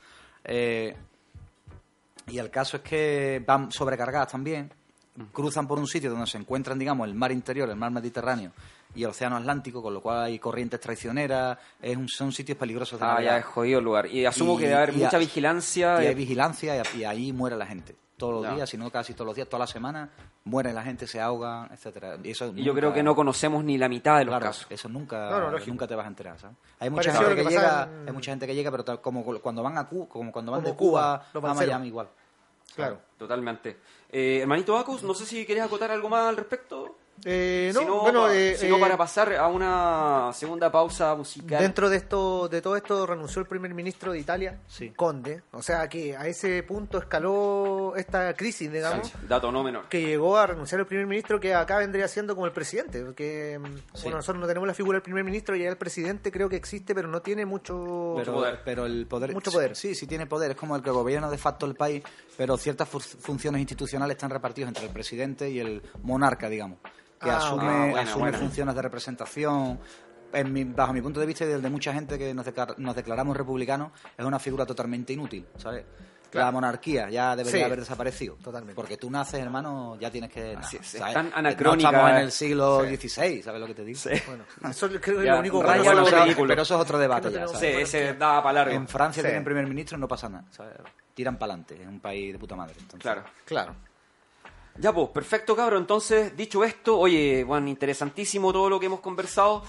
eh, 0.43 0.95
y 2.27 2.37
el 2.37 2.49
caso 2.49 2.77
es 2.77 2.83
que 2.83 3.43
van 3.45 3.71
sobrecargadas 3.71 4.31
también, 4.31 4.71
cruzan 5.33 5.67
por 5.67 5.77
un 5.79 5.87
sitio 5.87 6.09
donde 6.09 6.27
se 6.27 6.37
encuentran, 6.37 6.79
digamos, 6.79 7.07
el 7.07 7.13
mar 7.15 7.31
interior, 7.31 7.69
el 7.69 7.75
mar 7.75 7.91
Mediterráneo 7.91 8.51
y 8.95 9.03
el 9.03 9.09
océano 9.09 9.37
Atlántico, 9.37 9.81
con 9.81 9.93
lo 9.93 10.01
cual 10.01 10.23
hay 10.23 10.39
corrientes 10.39 10.79
traicioneras, 10.79 11.57
es 11.81 11.95
un- 11.97 12.09
son 12.09 12.31
sitios 12.31 12.57
peligrosos 12.57 12.99
de 12.99 13.05
Ah, 13.05 13.21
ya 13.21 13.37
es 13.37 13.45
jodido 13.45 13.79
el 13.79 13.85
lugar. 13.85 14.07
Y 14.07 14.25
asumo 14.25 14.55
Y- 14.55 14.57
que 14.59 14.63
debe 14.67 14.77
haber 14.77 14.93
mucha 14.93 15.17
a- 15.17 15.19
vigilancia. 15.19 16.03
Y 16.03 16.07
hay 16.07 16.15
vigilancia 16.15 16.83
y, 16.93 16.97
y 16.99 17.03
ahí 17.05 17.31
muere 17.33 17.55
la 17.55 17.65
gente. 17.65 17.95
Todos 18.17 18.35
los 18.35 18.43
Ya. 18.43 18.53
días, 18.55 18.69
si 18.69 18.77
no 18.77 18.91
casi 18.91 19.13
todos 19.15 19.25
los 19.25 19.35
días, 19.35 19.47
toda 19.47 19.61
la 19.61 19.67
semana, 19.67 20.09
muere 20.43 20.71
la 20.73 20.83
gente, 20.83 21.07
se 21.07 21.19
ahoga, 21.19 21.67
etcétera. 21.73 22.17
Y, 22.23 22.29
eso 22.31 22.53
yo 22.53 22.73
creo 22.75 22.93
que 22.93 23.01
no 23.01 23.15
conocemos 23.15 23.63
ni 23.63 23.79
la 23.79 23.89
mitad 23.89 24.19
de 24.19 24.25
los 24.25 24.31
Claro, 24.33 24.45
casos. 24.45 24.67
eso 24.69 24.87
nunca, 24.89 25.29
No, 25.31 25.39
no, 25.39 25.51
lógico. 25.51 25.71
nunca 25.71 25.87
te 25.87 25.95
vas 25.95 26.05
a 26.05 26.09
enterar, 26.09 26.37
¿sabes? 26.39 26.55
Hay 26.79 26.91
mucha 26.91 27.11
gente 27.13 27.35
que, 27.35 27.43
que 27.43 27.49
llega, 27.49 27.83
en- 27.91 28.07
hay 28.07 28.13
mucha 28.13 28.31
gente 28.31 28.45
que 28.45 28.53
llega, 28.53 28.69
pero 28.69 28.83
tal- 28.85 29.01
como 29.01 29.23
cuando 29.39 29.63
van 29.63 29.75
a 29.79 29.87
Cuba, 29.87 30.05
como 30.07 30.31
cuando 30.31 30.51
van 30.51 30.61
Como 30.61 30.71
de 30.73 30.77
Cuba, 30.77 31.25
Cuba, 31.33 31.49
a. 31.51 31.53
Miami 31.55 31.87
igual. 31.87 32.09
Claro. 32.75 32.99
Totalmente. 33.17 33.79
Eh, 34.11 34.39
hermanito 34.41 34.73
Bacus, 34.73 35.01
no 35.03 35.13
sé 35.15 35.25
si 35.25 35.45
querías 35.45 35.65
acotar 35.67 35.89
algo 35.91 36.07
más 36.07 36.27
al 36.29 36.37
respecto. 36.37 36.97
Eh, 37.23 37.71
no, 37.73 38.01
bueno, 38.01 38.29
eh, 38.31 38.55
eh, 38.59 38.73
para 38.79 38.97
pasar 38.97 39.33
a 39.35 39.47
una 39.47 40.31
segunda 40.33 40.71
pausa 40.71 41.13
musical. 41.15 41.61
Dentro 41.61 41.89
de 41.89 41.97
esto, 41.97 42.47
de 42.49 42.61
todo 42.61 42.75
esto, 42.75 43.05
renunció 43.05 43.41
el 43.41 43.47
primer 43.47 43.73
ministro 43.73 44.11
de 44.11 44.19
Italia, 44.19 44.59
Sí. 44.67 44.89
Conde. 44.95 45.43
O 45.51 45.61
sea 45.61 45.87
que 45.87 46.15
a 46.17 46.27
ese 46.27 46.63
punto 46.63 46.97
escaló 46.97 47.93
esta 47.95 48.33
crisis, 48.33 48.71
digamos, 48.71 49.11
Dato 49.27 49.51
no 49.51 49.63
menor. 49.63 49.87
que 49.89 50.01
llegó 50.01 50.37
a 50.37 50.47
renunciar 50.47 50.79
el 50.81 50.87
primer 50.87 51.05
ministro, 51.07 51.39
que 51.39 51.53
acá 51.53 51.77
vendría 51.77 52.07
siendo 52.07 52.33
como 52.33 52.45
el 52.47 52.51
presidente. 52.53 53.03
Porque 53.03 53.59
mm, 53.59 54.01
bueno, 54.03 54.17
nosotros 54.17 54.41
no 54.41 54.47
tenemos 54.47 54.67
la 54.67 54.73
figura 54.73 54.95
del 54.97 55.03
primer 55.03 55.23
ministro 55.23 55.55
y 55.55 55.63
el 55.63 55.77
presidente 55.77 56.31
creo 56.31 56.49
que 56.49 56.55
existe, 56.55 56.95
pero 56.95 57.07
no 57.07 57.21
tiene 57.21 57.45
mucho. 57.45 58.15
Pero, 58.17 58.33
poder. 58.33 58.59
pero 58.65 58.85
el 58.85 59.05
poder... 59.07 59.33
Mucho 59.33 59.51
poder. 59.51 59.75
Sí, 59.75 59.95
sí 59.95 60.07
tiene 60.07 60.25
poder. 60.25 60.51
Es 60.51 60.57
como 60.57 60.75
el 60.75 60.81
que 60.81 60.89
gobierna 60.89 61.29
de 61.29 61.37
facto 61.37 61.65
el 61.65 61.75
país, 61.75 62.03
pero 62.37 62.57
ciertas 62.57 62.89
fu- 62.89 62.99
funciones 62.99 63.59
institucionales 63.59 64.15
están 64.15 64.29
repartidas 64.31 64.69
entre 64.69 64.85
el 64.85 64.91
presidente 64.91 65.49
y 65.49 65.59
el 65.59 65.81
monarca, 66.03 66.49
digamos, 66.49 66.79
que 67.21 67.29
Ah, 67.29 67.37
asume, 67.37 67.93
ah, 67.97 68.01
asume 68.01 68.33
funciones 68.33 68.75
de 68.75 68.81
representación. 68.81 69.79
En 70.33 70.53
mi- 70.53 70.63
bajo 70.63 70.93
mi 70.93 71.01
punto 71.01 71.19
de 71.19 71.25
vista 71.25 71.43
y 71.43 71.47
del 71.49 71.61
de 71.61 71.69
mucha 71.69 71.93
gente 71.93 72.17
que 72.17 72.33
nos, 72.33 72.45
declar- 72.45 72.75
nos 72.77 72.95
declaramos 72.95 73.35
republicanos, 73.35 73.91
es 74.17 74.23
una 74.25 74.39
figura 74.39 74.65
totalmente 74.65 75.11
inútil, 75.13 75.45
¿sabes? 75.57 75.83
La 76.31 76.49
monarquía 76.49 77.09
ya 77.09 77.35
debería 77.35 77.59
Sí. 77.59 77.65
haber 77.65 77.79
desaparecido. 77.81 78.35
Totalmente. 78.41 78.73
Porque 78.73 78.95
tú 78.95 79.11
naces, 79.11 79.41
hermano, 79.41 79.97
ya 79.99 80.09
tienes 80.09 80.31
que... 80.31 80.55
Así 80.55 80.77
es, 80.77 80.87
¿sabes? 80.87 81.09
es 81.09 81.13
tan 81.15 81.29
No 81.31 81.35
anacrónica. 81.35 81.89
estamos 81.89 82.11
en 82.11 82.17
el 82.17 82.31
siglo 82.31 82.79
XVI, 82.85 83.41
¿sabes 83.43 83.59
lo 83.59 83.67
que 83.67 83.73
te 83.73 83.83
digo? 83.83 83.99
Bueno, 84.27 84.45
eso 84.71 84.87
creo 84.87 85.01
que 85.01 85.11
es 85.11 85.17
lo 85.33 85.39
único 85.39 85.61
raya 85.61 85.83
bueno. 85.83 85.99
lo 85.99 86.05
pero, 86.09 86.47
pero 86.47 86.61
eso 86.61 86.75
es 86.75 86.81
otro 86.81 86.97
debate 86.97 87.27
Que 87.27 87.33
no 87.37 87.47
ya, 87.47 87.51
tenemos- 87.51 87.59
Sí, 87.59 87.71
¿sabes? 87.73 87.93
ese 87.93 88.13
da 88.13 88.41
para 88.41 88.53
largo. 88.53 88.73
En 88.73 88.87
Francia 88.87 89.21
Sí. 89.21 89.27
tienen 89.27 89.43
primer 89.43 89.67
ministro 89.67 89.97
y 89.97 89.99
no 89.99 90.07
pasa 90.07 90.29
nada. 90.29 90.45
¿sabes? 90.51 90.75
Tiran 91.13 91.35
para 91.37 91.51
adelante. 91.51 91.81
Es 91.81 91.87
un 91.89 91.99
país 91.99 92.31
de 92.31 92.39
puta 92.39 92.55
madre. 92.55 92.75
entonces. 92.79 93.01
Claro. 93.01 93.23
Claro. 93.43 93.75
Ya, 94.77 94.93
pues, 94.93 95.09
perfecto, 95.09 95.55
cabrón. 95.55 95.83
Entonces, 95.83 96.35
dicho 96.35 96.63
esto, 96.63 96.97
oye, 96.97 97.43
bueno, 97.43 97.67
interesantísimo 97.67 98.51
todo 98.51 98.69
lo 98.69 98.79
que 98.79 98.87
hemos 98.87 98.99
conversado 98.99 99.63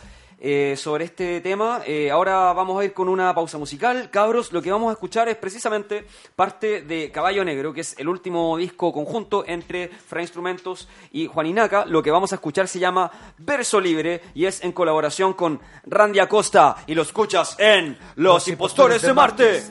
eh, 0.44 0.74
sobre 0.76 1.05
este 1.05 1.40
tema. 1.40 1.82
Eh, 1.86 2.11
ahora 2.11 2.53
vamos 2.53 2.80
a 2.80 2.84
ir 2.84 2.92
con 2.92 3.09
una 3.09 3.32
pausa 3.32 3.59
musical. 3.59 4.11
Cabros, 4.11 4.53
lo 4.53 4.61
que 4.61 4.72
vamos 4.72 4.90
a 4.90 4.94
escuchar 4.94 5.28
es 5.28 5.36
precisamente 5.36 6.05
parte 6.34 6.82
de 6.82 7.12
Caballo 7.12 7.44
Negro, 7.44 7.72
que 7.72 7.82
es 7.82 7.96
el 7.96 8.09
último 8.09 8.57
disco 8.57 8.92
conjunto 8.92 9.44
entre 9.46 9.86
Fra 9.86 10.20
Instrumentos 10.20 10.88
y 11.12 11.28
Juan 11.28 11.46
Inaca. 11.46 11.86
Lo 11.86 12.03
que 12.03 12.11
vamos 12.11 12.32
a 12.32 12.34
escuchar 12.34 12.66
se 12.66 12.80
llama 12.80 13.09
Verso 13.38 13.80
Libre 13.80 14.20
y 14.34 14.46
es 14.46 14.64
en 14.64 14.72
colaboración 14.72 15.34
con 15.34 15.61
Randy 15.86 16.18
Acosta. 16.18 16.74
Y 16.88 16.96
lo 16.96 17.03
escuchas 17.03 17.55
en 17.61 17.96
Los, 18.16 18.48
Impostores 18.48 19.00
de 19.00 19.14
Marte. 19.14 19.62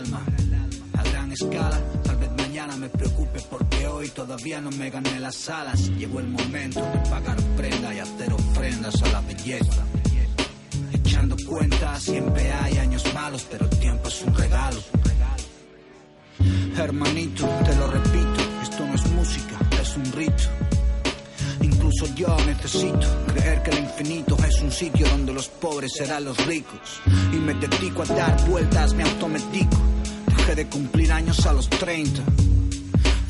Alma. 0.00 0.20
A 0.98 1.02
gran 1.02 1.32
escala, 1.32 1.78
tal 2.04 2.16
vez 2.16 2.30
mañana 2.36 2.76
me 2.76 2.88
preocupe 2.88 3.40
porque 3.50 3.86
hoy 3.86 4.08
todavía 4.08 4.60
no 4.60 4.70
me 4.70 4.90
gané 4.90 5.18
las 5.20 5.48
alas. 5.48 5.90
Llegó 5.98 6.20
el 6.20 6.28
momento 6.28 6.80
de 6.80 6.98
pagar 7.10 7.38
prenda 7.56 7.94
y 7.94 7.98
hacer 7.98 8.32
ofrendas 8.32 9.02
a 9.02 9.08
la 9.08 9.20
belleza. 9.20 9.82
Echando 10.92 11.36
cuentas, 11.46 12.02
siempre 12.02 12.52
hay 12.52 12.78
años 12.78 13.04
malos, 13.14 13.46
pero 13.50 13.64
el 13.64 13.78
tiempo 13.78 14.08
es 14.08 14.22
un 14.22 14.34
regalo. 14.34 14.80
Hermanito, 16.76 17.46
te 17.64 17.76
lo 17.76 17.86
repito, 17.88 18.40
esto 18.62 18.86
no 18.86 18.94
es 18.94 19.06
música, 19.10 19.56
es 19.82 19.96
un 19.96 20.12
rito. 20.12 20.69
Yo 22.14 22.36
necesito 22.46 23.06
creer 23.26 23.62
que 23.62 23.70
el 23.70 23.78
infinito 23.80 24.36
es 24.46 24.60
un 24.62 24.70
sitio 24.70 25.08
donde 25.08 25.32
los 25.32 25.48
pobres 25.48 25.92
serán 25.92 26.24
los 26.24 26.46
ricos. 26.46 27.00
Y 27.32 27.36
me 27.36 27.54
dedico 27.54 28.02
a 28.02 28.06
dar 28.06 28.48
vueltas, 28.48 28.94
me 28.94 29.02
automedico. 29.02 29.76
Dejé 30.36 30.54
de 30.54 30.66
cumplir 30.68 31.12
años 31.12 31.44
a 31.46 31.52
los 31.52 31.68
30. 31.68 32.22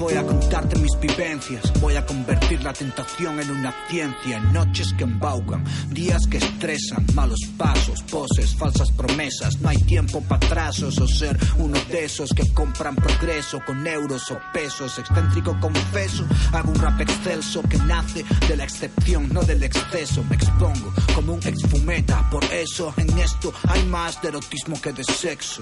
Voy 0.01 0.15
a 0.15 0.25
contarte 0.25 0.79
mis 0.79 0.99
vivencias, 0.99 1.71
voy 1.79 1.95
a 1.95 2.07
convertir 2.07 2.63
la 2.63 2.73
tentación 2.73 3.39
en 3.39 3.51
una 3.51 3.71
ciencia, 3.87 4.39
en 4.39 4.51
noches 4.51 4.95
que 4.97 5.05
embaucan, 5.05 5.63
días 5.91 6.27
que 6.27 6.39
estresan, 6.39 7.05
malos 7.15 7.39
pasos, 7.59 8.03
poses, 8.11 8.57
falsas 8.57 8.91
promesas, 8.93 9.61
no 9.61 9.69
hay 9.69 9.77
tiempo 9.77 10.23
para 10.23 10.47
atrasos 10.47 10.97
o 10.99 11.07
ser 11.07 11.39
uno 11.59 11.79
de 11.91 12.07
esos 12.07 12.31
que 12.31 12.49
compran 12.55 12.97
progreso 12.97 13.61
con 13.67 13.87
euros 13.87 14.31
o 14.31 14.41
pesos, 14.55 14.99
excéntrico 14.99 15.55
confeso, 15.61 16.25
hago 16.55 16.71
un 16.71 16.81
rap 16.81 16.99
excelso 17.03 17.61
que 17.69 17.77
nace 17.77 18.25
de 18.49 18.57
la 18.57 18.65
excepción, 18.65 19.29
no 19.31 19.43
del 19.43 19.63
exceso, 19.63 20.25
me 20.31 20.37
expongo 20.37 20.95
como 21.15 21.35
un 21.35 21.47
exfumeta, 21.47 22.27
por 22.31 22.45
eso 22.45 22.95
en 22.97 23.19
esto 23.19 23.53
hay 23.69 23.85
más 23.85 24.21
de 24.23 24.29
erotismo 24.29 24.81
que 24.81 24.95
de 24.95 25.05
sexo, 25.05 25.61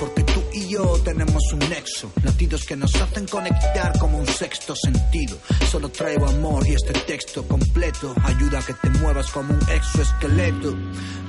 porque 0.00 0.25
y 0.56 0.68
yo 0.68 0.98
tenemos 1.04 1.52
un 1.52 1.58
nexo, 1.68 2.10
latidos 2.24 2.64
que 2.64 2.76
nos 2.76 2.94
hacen 2.94 3.26
conectar 3.26 3.92
como 3.98 4.18
un 4.18 4.26
sexto 4.26 4.74
sentido. 4.74 5.36
Solo 5.70 5.90
traigo 5.90 6.26
amor 6.26 6.66
y 6.66 6.72
este 6.72 6.94
texto 7.00 7.46
completo 7.46 8.14
ayuda 8.24 8.60
a 8.60 8.62
que 8.62 8.72
te 8.72 8.88
muevas 8.88 9.30
como 9.30 9.52
un 9.52 9.60
exoesqueleto. 9.68 10.74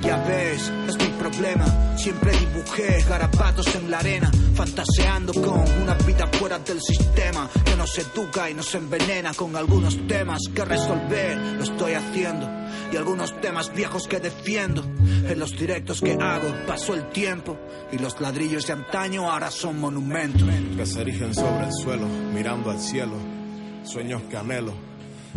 Ya 0.00 0.16
ves, 0.24 0.72
es 0.88 0.96
mi 0.96 1.08
problema. 1.18 1.98
Siempre 1.98 2.32
dibujé 2.38 3.04
garabatos 3.06 3.66
en 3.74 3.90
la 3.90 3.98
arena, 3.98 4.30
fantaseando 4.58 5.32
con 5.34 5.60
una 5.80 5.94
vida 5.94 6.26
fuera 6.26 6.58
del 6.58 6.80
sistema 6.80 7.48
que 7.64 7.76
nos 7.76 7.96
educa 7.96 8.50
y 8.50 8.54
nos 8.54 8.74
envenena 8.74 9.32
con 9.32 9.54
algunos 9.54 9.96
temas 10.08 10.40
que 10.52 10.64
resolver. 10.64 11.36
Lo 11.36 11.62
estoy 11.62 11.92
haciendo 11.92 12.50
y 12.92 12.96
algunos 12.96 13.40
temas 13.40 13.72
viejos 13.72 14.08
que 14.08 14.18
defiendo. 14.18 14.82
En 14.82 15.38
los 15.38 15.56
directos 15.56 16.00
que 16.00 16.14
hago 16.14 16.52
pasó 16.66 16.94
el 16.94 17.08
tiempo 17.10 17.56
y 17.92 17.98
los 17.98 18.20
ladrillos 18.20 18.66
de 18.66 18.72
antaño 18.72 19.30
ahora 19.30 19.52
son 19.52 19.78
monumentos. 19.78 20.48
que 20.76 20.86
se 20.86 21.02
erigen 21.02 21.32
sobre 21.36 21.66
el 21.66 21.72
suelo, 21.72 22.08
mirando 22.34 22.72
al 22.72 22.80
cielo, 22.80 23.14
sueños 23.84 24.22
que 24.28 24.38
anhelo. 24.38 24.72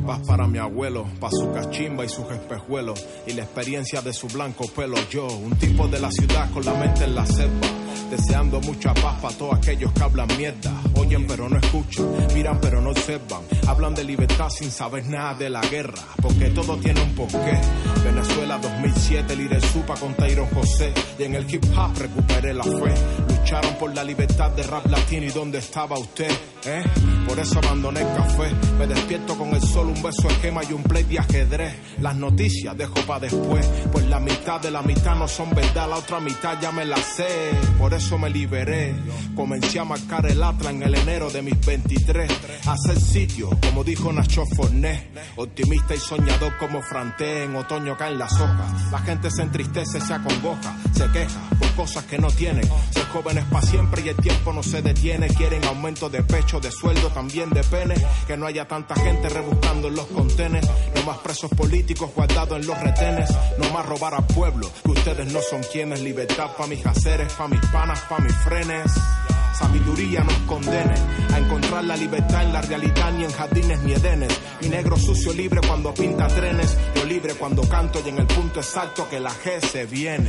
Paz 0.04 0.22
para 0.26 0.48
mi 0.48 0.58
abuelo, 0.58 1.06
para 1.20 1.32
su 1.32 1.52
cachimba 1.54 2.04
y 2.04 2.10
sus 2.10 2.26
espejuelos, 2.32 3.06
y 3.28 3.34
la 3.34 3.44
experiencia 3.44 4.02
de 4.02 4.14
su 4.14 4.28
blanco 4.30 4.68
pelo. 4.68 4.98
Yo, 5.12 5.28
un 5.28 5.56
tipo 5.60 5.88
de 5.88 6.00
la 6.00 6.10
ciudad 6.10 6.50
con 6.52 6.66
la 6.66 6.74
mente 6.74 7.04
en 7.04 7.14
la 7.14 7.26
selva, 7.28 7.68
deseando 8.12 8.60
mucha 8.60 8.94
paz 8.94 9.20
para 9.22 9.34
todos 9.36 9.56
aquellos 9.56 9.92
que 9.94 10.04
hablan 10.04 10.28
mierda. 10.38 10.72
Oyen 10.96 11.26
pero 11.26 11.50
no 11.50 11.58
escuchan, 11.58 12.06
miran 12.34 12.60
pero 12.60 12.82
no 12.82 12.92
observan, 12.92 13.42
hablan 13.68 13.96
de 13.96 14.04
libertad 14.04 14.50
sin 14.50 14.70
saber 14.70 15.06
nada 15.08 15.34
de 15.36 15.50
la 15.50 15.62
guerra, 15.62 16.04
porque 16.22 16.50
todo 16.50 16.78
tiene 16.78 17.02
un 17.02 17.16
porqué. 17.16 17.60
Venezuela 18.04 18.58
2007, 18.58 19.36
líder 19.36 19.62
supa 19.62 19.96
con 19.96 20.14
Tyron 20.14 20.48
José, 20.50 20.94
y 21.18 21.24
en 21.24 21.36
el 21.36 21.52
hip 21.52 21.64
hop 21.76 21.98
recuperé 21.98 22.54
la 22.54 22.64
fe. 22.64 22.94
Lucharon 23.30 23.76
por 23.76 23.96
la 23.96 24.04
libertad 24.04 24.52
de 24.52 24.64
rap 24.64 24.86
latino 24.88 25.26
y 25.26 25.30
dónde 25.30 25.60
estaba 25.60 25.98
usted, 25.98 26.32
¿eh? 26.66 26.84
Por 27.28 27.40
eso 27.40 27.60
abandoné 27.60 28.02
el 28.02 28.16
café, 28.16 28.52
me 28.78 28.88
despierto 28.88 29.38
con 29.38 29.50
el 29.56 29.62
sol, 29.62 29.88
un 29.88 30.04
beso 30.04 30.28
esquema 30.28 30.62
y 30.70 30.74
un 30.74 30.84
play 30.84 31.04
de 31.04 31.20
ajedrez. 31.20 31.76
Las 32.00 32.16
noticias 32.16 32.78
dejo 32.78 32.96
para 33.08 33.22
después, 33.22 33.66
pues 33.92 34.06
la 34.08 34.20
mitad 34.20 34.60
de 34.60 34.70
la 34.70 34.82
mitad 34.82 35.16
no 35.16 35.28
son 35.28 35.50
verdad, 35.52 35.90
la 35.90 35.98
otra 35.98 36.20
mitad 36.20 36.60
ya 36.62 36.72
me 36.72 36.84
la 36.84 36.98
sé. 36.98 37.52
Por 37.78 37.94
me 38.18 38.30
liberé, 38.30 38.94
comencé 39.36 39.80
a 39.80 39.86
marcar 39.86 40.26
el 40.26 40.44
atra 40.44 40.70
en 40.70 40.84
el 40.84 40.96
enero 40.96 41.30
de 41.30 41.42
mis 41.42 41.60
23. 41.66 42.30
Hacer 42.68 43.00
sitio, 43.00 43.50
como 43.62 43.84
dijo 43.84 44.12
Nacho 44.12 44.44
Forné, 44.56 45.12
optimista 45.38 45.96
y 45.96 46.00
soñador 46.00 46.58
como 46.58 46.82
Franté, 46.82 47.44
en 47.44 47.56
otoño 47.56 47.98
caen 47.98 48.20
las 48.20 48.34
hojas. 48.34 48.92
La 48.92 49.00
gente 49.00 49.32
se 49.32 49.44
entristece, 49.44 50.02
se 50.02 50.14
acongoja, 50.14 50.76
se 50.94 51.10
queja 51.12 51.40
por 51.58 51.72
cosas 51.76 52.04
que 52.06 52.18
no 52.18 52.28
tienen. 52.30 52.68
Ser 52.92 53.06
jóvenes 53.08 53.46
para 53.46 53.66
siempre 53.66 54.02
y 54.02 54.10
el 54.10 54.18
tiempo 54.18 54.52
no 54.52 54.64
se 54.64 54.82
detiene. 54.82 55.28
Quieren 55.30 55.64
aumento 55.66 56.10
de 56.10 56.24
pecho, 56.24 56.60
de 56.60 56.72
sueldo, 56.72 57.10
también 57.10 57.50
de 57.52 57.64
pene. 57.64 57.96
Que 58.28 58.36
no 58.36 58.46
haya 58.46 58.68
tanta 58.68 58.96
gente 58.96 59.30
rebuscando 59.30 59.88
en 59.88 59.96
los 59.96 60.08
contenes. 60.08 60.68
No 60.96 61.04
más 61.04 61.20
presos 61.20 61.50
políticos 61.52 62.12
guardados 62.16 62.60
en 62.60 62.68
los 62.68 62.80
retenes. 62.80 63.30
No 63.58 63.70
más 63.72 63.86
robar 63.86 64.16
al 64.16 64.26
pueblo, 64.28 64.70
que 64.84 64.92
ustedes 64.92 65.32
no 65.32 65.40
son 65.42 65.62
quienes. 65.72 66.02
Libertad 66.02 66.52
pa' 66.58 66.68
mis 66.68 66.86
haceres, 66.86 67.32
pa' 67.34 67.48
mis 67.48 67.62
panas, 67.68 67.91
pa' 68.00 68.20
mis 68.20 68.36
frenes. 68.38 68.92
Sabiduría 69.58 70.24
nos 70.24 70.38
condene 70.48 70.96
a 71.34 71.38
encontrar 71.38 71.84
la 71.84 71.96
libertad 71.96 72.44
en 72.44 72.54
la 72.54 72.62
realidad, 72.62 73.12
ni 73.12 73.26
en 73.26 73.32
jardines 73.32 73.82
ni 73.82 73.94
edenes. 73.94 74.40
Mi 74.62 74.70
negro 74.70 74.98
sucio 74.98 75.34
libre 75.34 75.62
cuando 75.68 75.94
pinta 75.94 76.28
trenes, 76.28 76.78
yo 76.96 77.06
libre 77.06 77.36
cuando 77.36 77.62
canto 77.68 78.02
y 78.04 78.10
en 78.10 78.20
el 78.20 78.28
punto 78.28 78.60
exacto 78.60 79.08
que 79.10 79.20
la 79.20 79.32
G 79.32 79.60
se 79.60 79.86
viene. 79.86 80.28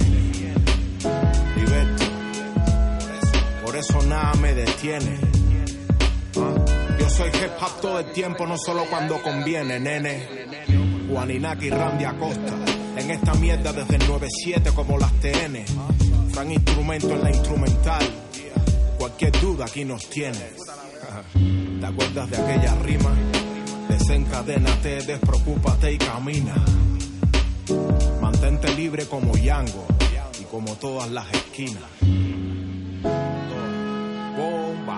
Liberto, 1.56 2.04
por 3.64 3.76
eso 3.76 4.02
nada 4.02 4.34
me 4.34 4.52
detiene. 4.54 5.18
¿Ah? 6.36 6.64
Yo 6.98 7.10
soy 7.10 7.28
hip 7.30 7.52
hop 7.60 7.80
todo 7.80 7.98
el 8.00 8.12
tiempo, 8.12 8.46
no 8.46 8.56
solo 8.58 8.84
cuando 8.90 9.22
conviene, 9.22 9.80
nene. 9.80 10.28
Juaninaki 11.08 11.70
Randy 11.70 12.04
Acosta. 12.04 12.81
En 12.96 13.10
esta 13.10 13.34
mierda 13.34 13.72
desde 13.72 13.96
el 13.96 14.06
97 14.06 14.70
como 14.74 14.98
las 14.98 15.12
TN. 15.14 15.64
Fran 16.32 16.52
instrumento 16.52 17.10
en 17.10 17.22
la 17.22 17.30
instrumental. 17.30 18.04
Cualquier 18.98 19.32
duda 19.40 19.64
aquí 19.64 19.84
nos 19.84 20.08
tienes. 20.08 20.54
¿Te 21.80 21.86
acuerdas 21.86 22.30
de 22.30 22.36
aquella 22.36 22.74
rima? 22.76 23.12
Desencadénate, 23.88 25.02
despreocúpate 25.02 25.92
y 25.92 25.98
camina. 25.98 26.54
Mantente 28.20 28.74
libre 28.74 29.06
como 29.06 29.36
Yango 29.36 29.86
y 30.40 30.44
como 30.44 30.74
todas 30.76 31.10
las 31.10 31.26
esquinas. 31.32 31.82
Bomba. 34.36 34.91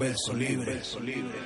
Verso 0.00 0.32
libre. 0.32 0.72
verso 0.76 0.98
libre. 0.98 1.38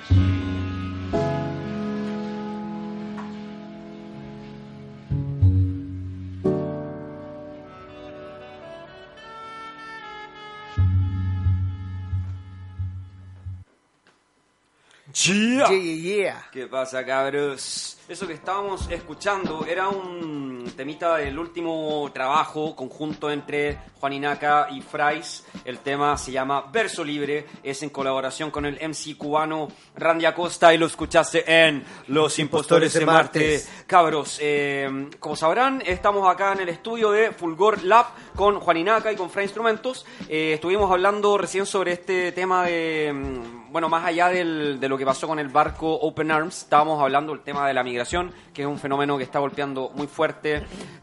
Yeah. 15.14 15.68
Yeah, 15.68 15.70
yeah, 15.70 15.94
yeah. 15.94 16.48
¿Qué 16.52 16.66
pasa, 16.68 17.05
cabros? 17.05 17.98
Eso 18.09 18.26
que 18.26 18.34
estábamos 18.34 18.88
escuchando 18.88 19.66
era 19.66 19.88
un 19.88 20.53
temita 20.73 21.17
del 21.17 21.39
último 21.39 22.11
trabajo 22.12 22.75
conjunto 22.77 23.31
entre 23.31 23.79
Juan 24.01 24.12
Inaca 24.12 24.69
y 24.71 24.81
Frais. 24.81 25.47
El 25.65 25.79
tema 25.79 26.17
se 26.19 26.33
llama 26.33 26.65
Verso 26.73 27.05
Libre, 27.05 27.47
es 27.62 27.83
en 27.83 27.91
colaboración 27.91 28.51
con 28.51 28.67
el 28.67 28.79
MC 28.81 29.17
cubano 29.17 29.69
Randy 29.97 30.25
Acosta 30.27 30.75
y 30.75 30.79
lo 30.79 30.87
escuchaste 30.87 31.45
en 31.47 31.85
Los 32.09 32.39
Impostores 32.39 32.93
de 32.93 33.07
Marte. 33.07 33.62
Cabros, 33.87 34.39
eh, 34.43 35.09
como 35.19 35.37
sabrán, 35.37 35.83
estamos 35.87 36.29
acá 36.29 36.53
en 36.53 36.61
el 36.61 36.69
estudio 36.69 37.11
de 37.11 37.33
Fulgor 37.33 37.83
Lab 37.85 38.07
con 38.35 38.61
Juan 38.61 38.77
Inaca 38.77 39.12
y 39.12 39.17
con 39.17 39.31
Fray 39.31 39.45
Instrumentos. 39.45 40.05
Eh, 40.29 40.53
estuvimos 40.55 40.91
hablando 40.91 41.39
recién 41.39 41.67
sobre 41.67 41.93
este 41.93 42.33
tema 42.33 42.65
de, 42.65 43.12
mm, 43.12 43.73
bueno, 43.73 43.89
más 43.89 44.05
allá 44.05 44.29
del- 44.29 44.79
de 44.81 44.89
lo 44.89 44.97
que 44.99 45.05
pasó 45.05 45.27
con 45.27 45.39
el 45.39 45.49
barco 45.49 45.93
Open 45.93 46.31
Arms, 46.31 46.62
estábamos 46.62 47.01
hablando 47.03 47.33
del 47.33 47.43
tema 47.43 47.67
de 47.67 47.75
la 47.75 47.83
migración, 47.83 48.33
que 48.53 48.62
es 48.62 48.69
un 48.69 48.79
fenómeno 48.79 49.17
que 49.19 49.25
está 49.25 49.39
golpeando 49.41 49.91
muy 49.95 50.07
fuerte 50.07 50.53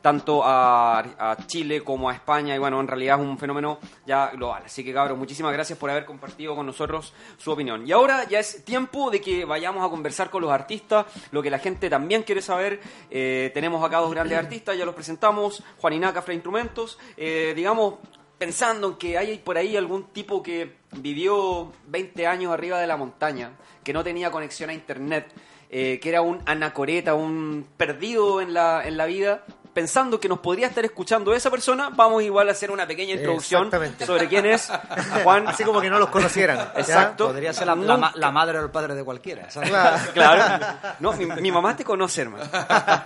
tanto 0.02 0.42
a, 0.44 1.38
Chile 1.48 1.84
como 1.84 2.10
a 2.10 2.14
España 2.14 2.56
y 2.56 2.60
bueno, 2.60 2.80
en 2.80 2.88
realidad 2.88 3.20
es 3.20 3.26
un 3.26 3.38
fenómeno 3.38 3.80
ya 4.06 4.30
global. 4.32 4.64
Así 4.66 4.84
que 4.84 4.94
cabros, 4.94 5.18
muchísimas 5.18 5.54
gracias 5.54 5.78
por 5.78 5.90
haber 5.90 6.06
compartido 6.06 6.56
con 6.56 6.66
nosotros 6.66 7.14
su 7.38 7.52
opinión. 7.52 7.88
Y 7.88 7.92
ahora 7.92 8.28
ya 8.28 8.40
es 8.40 8.64
tiempo 8.64 9.10
de 9.10 9.22
que 9.22 9.46
vayamos 9.46 9.86
a 9.86 9.90
conversar 9.90 10.30
con 10.30 10.42
los 10.42 10.52
artistas, 10.52 11.06
lo 11.32 11.42
que 11.42 11.50
la 11.50 11.60
gente 11.60 11.90
también 11.90 12.24
quiere 12.24 12.42
saber. 12.42 12.80
Eh, 13.10 13.52
tenemos 13.54 13.84
acá 13.84 13.98
dos 13.98 14.12
grandes 14.12 14.38
artistas, 14.38 14.78
ya 14.78 14.86
los 14.86 14.96
presentamos, 14.96 15.64
Juan 15.80 15.94
Inaca, 15.94 16.22
Fra 16.22 16.34
Instrumentos. 16.34 16.98
Eh, 17.18 17.54
digamos, 17.56 17.96
pensando 18.42 18.88
en 18.88 18.96
que 18.96 19.20
hay 19.20 19.38
por 19.38 19.56
ahí 19.56 19.78
algún 19.78 20.06
tipo 20.06 20.42
que 20.42 20.78
vivió 20.94 21.72
20 21.86 22.26
años 22.26 22.52
arriba 22.52 22.80
de 22.80 22.88
la 22.88 22.98
montaña, 22.98 23.52
que 23.84 23.94
no 23.94 24.04
tenía 24.04 24.32
conexión 24.32 24.72
a 24.72 24.74
internet, 24.74 25.32
eh, 25.72 26.00
que 26.02 26.10
era 26.10 26.22
un 26.22 26.42
anacoreta, 26.46 27.14
un 27.16 27.66
perdido 27.78 28.42
en 28.42 28.54
la, 28.54 28.86
en 28.86 28.98
la 28.98 29.06
vida, 29.06 29.44
pensando 29.74 30.20
que 30.20 30.28
nos 30.28 30.40
podría 30.40 30.68
estar 30.68 30.84
escuchando 30.84 31.34
esa 31.34 31.50
persona, 31.50 31.92
vamos 31.96 32.22
igual 32.24 32.50
a 32.50 32.52
hacer 32.52 32.72
una 32.72 32.86
pequeña 32.86 33.14
introducción 33.14 33.70
sobre 34.06 34.28
quién 34.28 34.46
es 34.46 34.70
Juan. 35.24 35.48
Así 35.48 35.64
como 35.64 35.80
que 35.80 35.90
no 35.90 35.98
los 35.98 36.10
conocieran. 36.10 36.58
¿ya? 36.58 36.74
Exacto. 36.76 37.28
Podría 37.28 37.54
ser 37.54 37.68
la, 37.68 37.76
la 37.78 37.96
ma- 37.96 38.12
la 38.16 38.32
madre 38.32 38.60
o 38.60 38.64
el 38.66 38.70
padre 38.70 38.96
de 38.96 39.04
cualquiera. 39.06 39.50
¿sabes? 39.50 39.70
Claro. 39.70 39.98
Claro. 40.14 40.66
No, 41.00 41.14
mi, 41.14 41.26
mi 41.26 41.52
mamá 41.54 41.74
te 41.78 41.86
conoce, 41.86 42.24
hermano. 42.24 42.44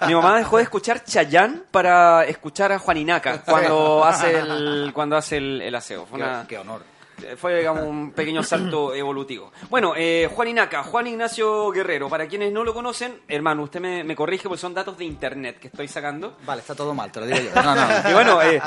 Mi 0.08 0.16
mamá 0.16 0.36
dejó 0.40 0.58
de 0.58 0.64
escuchar 0.64 1.04
Chayán 1.04 1.66
para 1.70 2.26
escuchar 2.26 2.72
a 2.72 2.80
Juan 2.80 2.98
Inaca 2.98 3.44
cuando 3.44 4.04
hace 4.04 4.40
el, 4.40 4.92
cuando 4.92 5.16
hace 5.18 5.38
el, 5.38 5.62
el 5.62 5.76
aseo. 5.76 6.08
Fue, 6.08 6.18
una- 6.18 6.42
Qué, 6.48 6.56
qué 6.56 6.58
honor. 6.58 6.82
Fue, 7.38 7.58
digamos, 7.60 7.84
un 7.84 8.12
pequeño 8.12 8.44
salto 8.44 8.94
evolutivo. 8.96 9.52
Bueno, 9.70 9.94
eh, 9.96 10.30
Juan 10.34 10.48
Inaca, 10.50 10.84
Juan 10.84 11.08
Ignacio 11.08 11.72
Guerrero. 11.72 12.10
Para 12.10 12.28
quienes 12.28 12.52
no 12.52 12.64
lo 12.64 12.74
conocen, 12.74 13.22
hermano, 13.28 13.64
usted 13.64 13.80
me, 13.80 14.04
me 14.04 14.16
corrige 14.16 14.44
porque 14.44 14.62
son 14.62 14.74
datos 14.74 14.98
de 14.98 15.06
internet 15.06 15.60
que 15.60 15.68
estoy 15.68 15.88
sacando. 15.88 16.38
Vale, 16.46 16.62
está 16.62 16.76
todo 16.76 16.94
mal, 16.94 17.12
te 17.12 17.20
lo 17.20 17.26
digo 17.26 17.40
yo. 17.40 17.62
No, 17.62 17.76
no. 17.76 17.86
Y 18.10 18.14
bueno, 18.14 18.42
eh, 18.42 18.62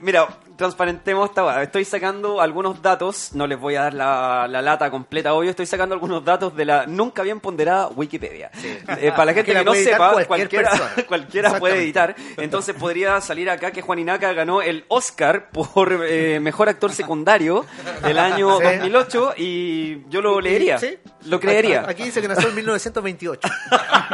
mira, 0.00 0.28
transparentemos 0.56 1.28
esta. 1.28 1.62
Estoy 1.62 1.84
sacando 1.84 2.40
algunos 2.40 2.80
datos, 2.80 3.30
no 3.34 3.46
les 3.46 3.58
voy 3.58 3.74
a 3.76 3.82
dar 3.82 3.94
la, 3.94 4.46
la 4.48 4.62
lata 4.62 4.90
completa 4.90 5.34
hoy, 5.34 5.48
estoy 5.48 5.66
sacando 5.66 5.94
algunos 5.94 6.24
datos 6.24 6.54
de 6.54 6.64
la 6.64 6.86
nunca 6.86 7.22
bien 7.22 7.40
ponderada 7.40 7.88
Wikipedia. 7.88 8.50
Eh, 8.98 9.10
para 9.10 9.26
la 9.26 9.34
gente 9.34 9.52
Que 9.52 9.64
no 9.64 9.74
sepa, 9.74 10.12
cualquier 10.12 10.48
cualquiera, 10.48 10.70
cualquiera 11.08 11.58
puede 11.58 11.76
editar. 11.78 12.14
Entonces 12.36 12.74
podría 12.74 13.20
salir 13.20 13.50
acá 13.50 13.70
que 13.70 13.82
Juan 13.82 13.98
Inaca 13.98 14.32
ganó 14.32 14.62
el 14.62 14.84
Oscar 14.88 15.50
por 15.50 16.04
eh, 16.08 16.40
mejor 16.40 16.68
actor 16.68 16.92
secundario 16.92 17.64
del 18.02 18.18
año 18.18 18.58
Sí. 18.58 18.64
2008 18.64 19.34
y 19.36 20.08
yo 20.08 20.20
lo 20.20 20.40
leería. 20.40 20.78
Sí. 20.78 20.98
Lo 21.26 21.40
creería. 21.40 21.84
Aquí 21.88 22.04
dice 22.04 22.20
que 22.20 22.28
nació 22.28 22.48
en 22.48 22.54
1928. 22.56 23.48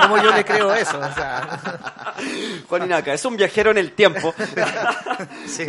¿Cómo 0.03 0.18
yo 0.18 0.33
le 0.35 0.45
creo 0.45 0.72
eso? 0.74 0.99
O 0.99 1.12
sea, 1.12 2.14
Juan 2.68 2.85
Inaca 2.85 3.12
es 3.12 3.24
un 3.24 3.37
viajero 3.37 3.70
en 3.70 3.78
el 3.78 3.93
tiempo. 3.93 4.35
Sí. 5.47 5.66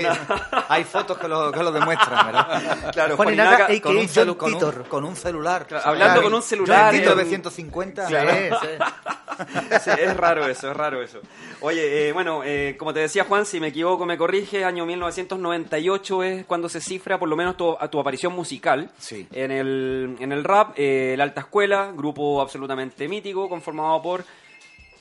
Hay 0.70 0.84
fotos 0.84 1.18
que 1.18 1.28
lo, 1.28 1.51
que 1.51 1.64
lo 1.64 1.72
demuestran, 1.72 2.26
¿verdad? 2.28 2.91
Claro, 2.91 3.16
Juan 3.16 3.28
Juan 3.28 3.34
Inaca. 3.34 3.68
Con 3.82 3.97
un, 3.97 4.07
John 4.14 4.34
con, 4.36 4.53
un, 4.53 4.84
con 4.84 5.05
un 5.05 5.16
celular. 5.16 5.66
Claro, 5.68 5.84
hablando 5.88 6.22
con 6.22 6.34
un 6.34 6.41
celular, 6.41 6.93
John 6.93 7.01
eh, 7.01 7.05
950. 7.05 8.07
sí, 8.07 8.16
sí. 8.62 8.68
Sí, 9.84 9.89
es 9.97 10.16
raro 10.18 10.45
eso, 10.45 10.70
es 10.70 10.78
raro 10.78 11.01
eso. 11.01 11.20
Oye, 11.62 12.09
eh, 12.09 12.12
bueno, 12.12 12.41
eh, 12.43 12.76
como 12.78 12.93
te 12.93 12.99
decía 12.99 13.24
Juan, 13.24 13.45
si 13.45 13.59
me 13.59 13.68
equivoco 13.68 14.05
me 14.05 14.18
corrige, 14.18 14.64
año 14.66 14.86
1998 14.86 16.24
es 16.24 16.45
cuando 16.45 16.70
se 16.70 16.82
cifra 16.82 17.18
por 17.18 17.28
lo 17.30 17.36
menos 17.36 17.57
tu, 17.57 17.76
a 17.80 17.88
tu 17.88 17.99
aparición 18.01 18.33
musical 18.33 18.89
Sí. 18.97 19.27
en, 19.31 19.51
el, 19.51 20.15
en 20.19 20.31
el 20.31 20.43
rap, 20.43 20.73
eh, 20.77 21.15
La 21.17 21.23
Alta 21.23 21.41
Escuela, 21.41 21.91
grupo 21.95 22.41
absolutamente 22.41 23.07
mítico, 23.07 23.47
conformado 23.49 24.01
por... 24.01 24.23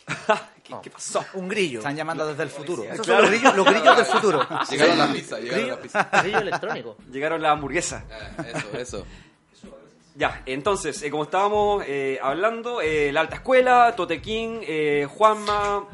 ¿Qué, 0.65 0.75
qué 0.83 0.91
pasó? 0.91 1.25
Un 1.35 1.49
grillo. 1.49 1.79
Están 1.81 1.97
llamando 1.97 2.27
desde 2.27 2.43
el 2.45 2.49
futuro. 2.51 2.85
Esos 2.85 3.07
son 3.07 3.21
los 3.23 3.31
grillos, 3.31 3.57
los 3.57 3.67
grillos 3.67 3.97
del 3.97 4.07
futuro. 4.07 4.47
Llegaron 4.71 4.99
la 4.99 5.13
pizza, 5.13 5.39
llegaron 5.41 5.69
la 5.69 5.77
pizza. 5.81 6.09
Grillo 6.23 6.39
electrónico. 6.39 6.97
Llegaron 7.11 7.43
las 7.43 7.53
hamburguesas. 7.53 8.05
Ah, 8.11 8.45
Eso, 8.47 8.77
eso. 8.79 9.07
Ya, 10.17 10.43
entonces, 10.47 11.01
eh, 11.03 11.11
como 11.11 11.23
estábamos 11.25 11.85
eh, 11.87 12.19
hablando, 12.23 12.81
eh, 12.81 13.11
la 13.13 13.21
alta 13.21 13.37
escuela, 13.37 13.95
Tote 13.97 14.21
King, 14.21 14.61
eh, 14.63 15.07
Juanma, 15.09 15.85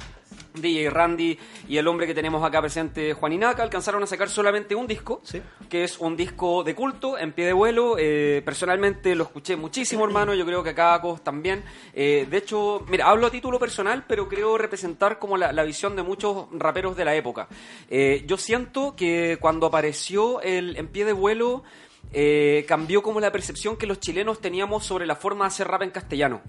DJ 0.60 0.90
Randy 0.90 1.38
y 1.68 1.76
el 1.76 1.86
hombre 1.86 2.06
que 2.06 2.14
tenemos 2.14 2.44
acá 2.44 2.60
presente, 2.60 3.12
Juan 3.12 3.32
Inaca, 3.32 3.62
alcanzaron 3.62 4.02
a 4.02 4.06
sacar 4.06 4.28
solamente 4.28 4.74
un 4.74 4.86
disco, 4.86 5.22
que 5.68 5.84
es 5.84 5.98
un 5.98 6.16
disco 6.16 6.64
de 6.64 6.74
culto, 6.74 7.18
en 7.18 7.32
pie 7.32 7.46
de 7.46 7.52
vuelo. 7.52 7.96
Eh, 7.98 8.42
personalmente 8.44 9.14
lo 9.14 9.24
escuché 9.24 9.56
muchísimo, 9.56 10.04
hermano, 10.04 10.34
yo 10.34 10.44
creo 10.44 10.62
que 10.62 10.70
acá 10.70 11.00
Cos 11.00 11.22
también. 11.22 11.64
Eh, 11.94 12.26
de 12.28 12.36
hecho, 12.36 12.84
mira, 12.88 13.08
hablo 13.08 13.26
a 13.26 13.30
título 13.30 13.58
personal, 13.58 14.04
pero 14.06 14.28
creo 14.28 14.58
representar 14.58 15.18
como 15.18 15.36
la, 15.36 15.66
visión 15.66 15.96
de 15.96 16.02
muchos 16.02 16.46
raperos 16.52 16.96
de 16.96 17.04
la 17.04 17.14
época. 17.14 17.48
Eh, 17.90 18.24
yo 18.26 18.36
siento 18.36 18.94
que 18.94 19.38
cuando 19.40 19.66
apareció 19.66 20.40
el 20.40 20.76
en 20.76 20.88
pie 20.88 21.04
de 21.04 21.12
vuelo, 21.12 21.64
cambió 22.66 23.02
como 23.02 23.20
la 23.20 23.30
percepción 23.30 23.76
que 23.76 23.86
los 23.86 24.00
chilenos 24.00 24.40
teníamos 24.40 24.86
sobre 24.86 25.06
la 25.06 25.16
forma 25.16 25.44
de 25.44 25.48
hacer 25.48 25.68
rap 25.68 25.82
en 25.82 25.90
castellano. 25.90 26.40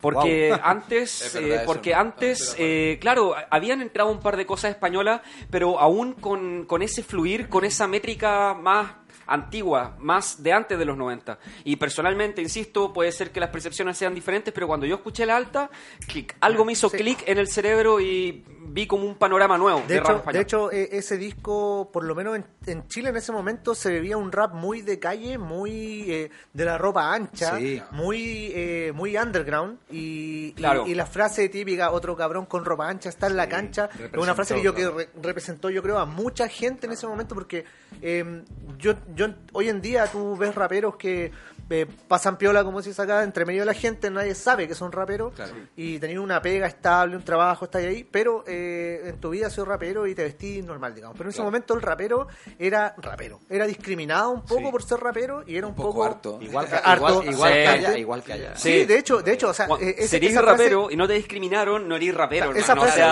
Porque 0.00 0.56
antes, 0.62 1.34
eh, 1.34 1.62
porque 1.64 1.94
antes, 1.94 2.54
eh, 2.58 2.98
claro, 3.00 3.34
habían 3.50 3.80
entrado 3.80 4.10
un 4.10 4.20
par 4.20 4.36
de 4.36 4.46
cosas 4.46 4.72
españolas, 4.72 5.22
pero 5.50 5.78
aún 5.78 6.12
con, 6.14 6.64
con 6.66 6.82
ese 6.82 7.02
fluir, 7.02 7.48
con 7.48 7.64
esa 7.64 7.86
métrica 7.86 8.54
más 8.54 8.88
antigua, 9.26 9.96
más 9.98 10.42
de 10.42 10.52
antes 10.52 10.78
de 10.78 10.84
los 10.84 10.96
90. 10.96 11.38
Y 11.64 11.76
personalmente, 11.76 12.40
insisto, 12.40 12.92
puede 12.92 13.12
ser 13.12 13.32
que 13.32 13.40
las 13.40 13.50
percepciones 13.50 13.96
sean 13.96 14.14
diferentes, 14.14 14.52
pero 14.54 14.66
cuando 14.66 14.86
yo 14.86 14.96
escuché 14.96 15.26
la 15.26 15.36
alta, 15.36 15.70
clic, 16.06 16.36
algo 16.40 16.64
me 16.64 16.72
hizo 16.72 16.90
clic 16.90 17.24
en 17.26 17.38
el 17.38 17.48
cerebro 17.48 18.00
y 18.00 18.44
vi 18.68 18.86
como 18.86 19.06
un 19.06 19.16
panorama 19.16 19.56
nuevo. 19.58 19.82
De, 19.86 19.98
hecho, 19.98 20.22
de 20.32 20.40
hecho 20.40 20.72
e, 20.72 20.88
ese 20.92 21.16
disco, 21.16 21.90
por 21.92 22.04
lo 22.04 22.14
menos 22.14 22.38
en, 22.66 22.88
Chile 22.88 23.10
en 23.10 23.16
ese 23.16 23.32
momento, 23.32 23.74
se 23.74 23.90
bebía 23.90 24.16
un 24.16 24.32
rap 24.32 24.54
muy 24.54 24.82
de 24.82 24.98
calle, 24.98 25.38
muy 25.38 26.10
eh, 26.10 26.30
de 26.52 26.64
la 26.64 26.78
ropa 26.78 27.12
ancha, 27.12 27.58
muy 27.92 28.52
eh, 28.54 28.92
muy 28.94 29.16
underground. 29.16 29.78
Y, 29.90 30.54
y, 30.56 30.94
la 30.94 31.06
frase 31.06 31.48
típica, 31.48 31.90
otro 31.90 32.16
cabrón 32.16 32.46
con 32.46 32.64
ropa 32.64 32.88
ancha 32.88 33.08
está 33.08 33.26
en 33.26 33.36
la 33.36 33.48
cancha, 33.48 33.88
es 33.98 34.18
una 34.18 34.34
frase 34.34 34.54
que 34.54 34.62
yo 34.62 34.74
que 34.74 35.08
representó, 35.22 35.70
yo 35.70 35.82
creo, 35.82 35.98
a 35.98 36.06
mucha 36.06 36.48
gente 36.48 36.86
en 36.86 36.92
ese 36.92 37.06
momento, 37.06 37.34
porque 37.34 37.64
em, 38.00 38.44
yo 38.78 38.94
yo 39.14 39.28
hoy 39.52 39.68
en 39.68 39.80
día 39.80 40.06
tú 40.06 40.36
ves 40.36 40.54
raperos 40.54 40.96
que 40.96 41.32
eh, 41.68 41.86
pasan 42.06 42.36
piola, 42.38 42.62
como 42.62 42.80
se 42.80 42.90
dice 42.90 43.02
acá, 43.02 43.24
entre 43.24 43.44
medio 43.44 43.62
de 43.62 43.66
la 43.66 43.74
gente, 43.74 44.08
nadie 44.10 44.34
sabe 44.34 44.68
que 44.68 44.74
son 44.74 44.92
raperos 44.92 45.32
y 45.76 45.98
tenían 45.98 46.20
una 46.20 46.40
pega 46.40 46.66
estable, 46.66 47.16
un 47.16 47.24
trabajo, 47.24 47.64
está 47.64 47.78
ahí, 47.78 48.04
pero 48.04 48.44
eh, 48.46 49.02
en 49.06 49.18
tu 49.18 49.30
vida 49.30 49.50
soy 49.50 49.64
rapero 49.64 50.06
y 50.06 50.14
te 50.14 50.22
vestí 50.22 50.62
normal, 50.62 50.94
digamos. 50.94 51.16
Pero 51.16 51.28
en 51.28 51.34
ese 51.34 51.42
momento 51.42 51.74
el 51.74 51.82
rapero 51.82 52.28
era 52.58 52.94
rapero, 52.98 53.40
era 53.50 53.66
discriminado 53.66 54.30
un 54.30 54.42
poco 54.42 54.70
por 54.70 54.82
ser 54.82 55.00
rapero 55.00 55.42
y 55.46 55.56
era 55.56 55.66
un, 55.66 55.74
poco, 55.74 56.04
harto. 56.04 56.38
Igual 56.40 56.68
que, 56.68 56.76
harto. 56.76 57.24
Igual, 57.24 57.52
que 57.52 57.66
allá, 57.66 57.98
igual 57.98 58.22
que 58.22 58.32
allá. 58.32 58.56
Sí, 58.56 58.84
de 58.84 58.98
hecho, 58.98 59.22
de 59.22 59.32
hecho, 59.32 59.48
o 59.48 59.54
sea, 59.54 59.68
eh, 59.80 60.06
serías 60.06 60.44
rapero 60.44 60.90
y 60.90 60.96
no 60.96 61.08
te 61.08 61.14
discriminaron, 61.14 61.88
no 61.88 61.96
eres 61.96 62.14
rapero. 62.14 62.54
Esa 62.54 62.76
frase, 62.76 63.02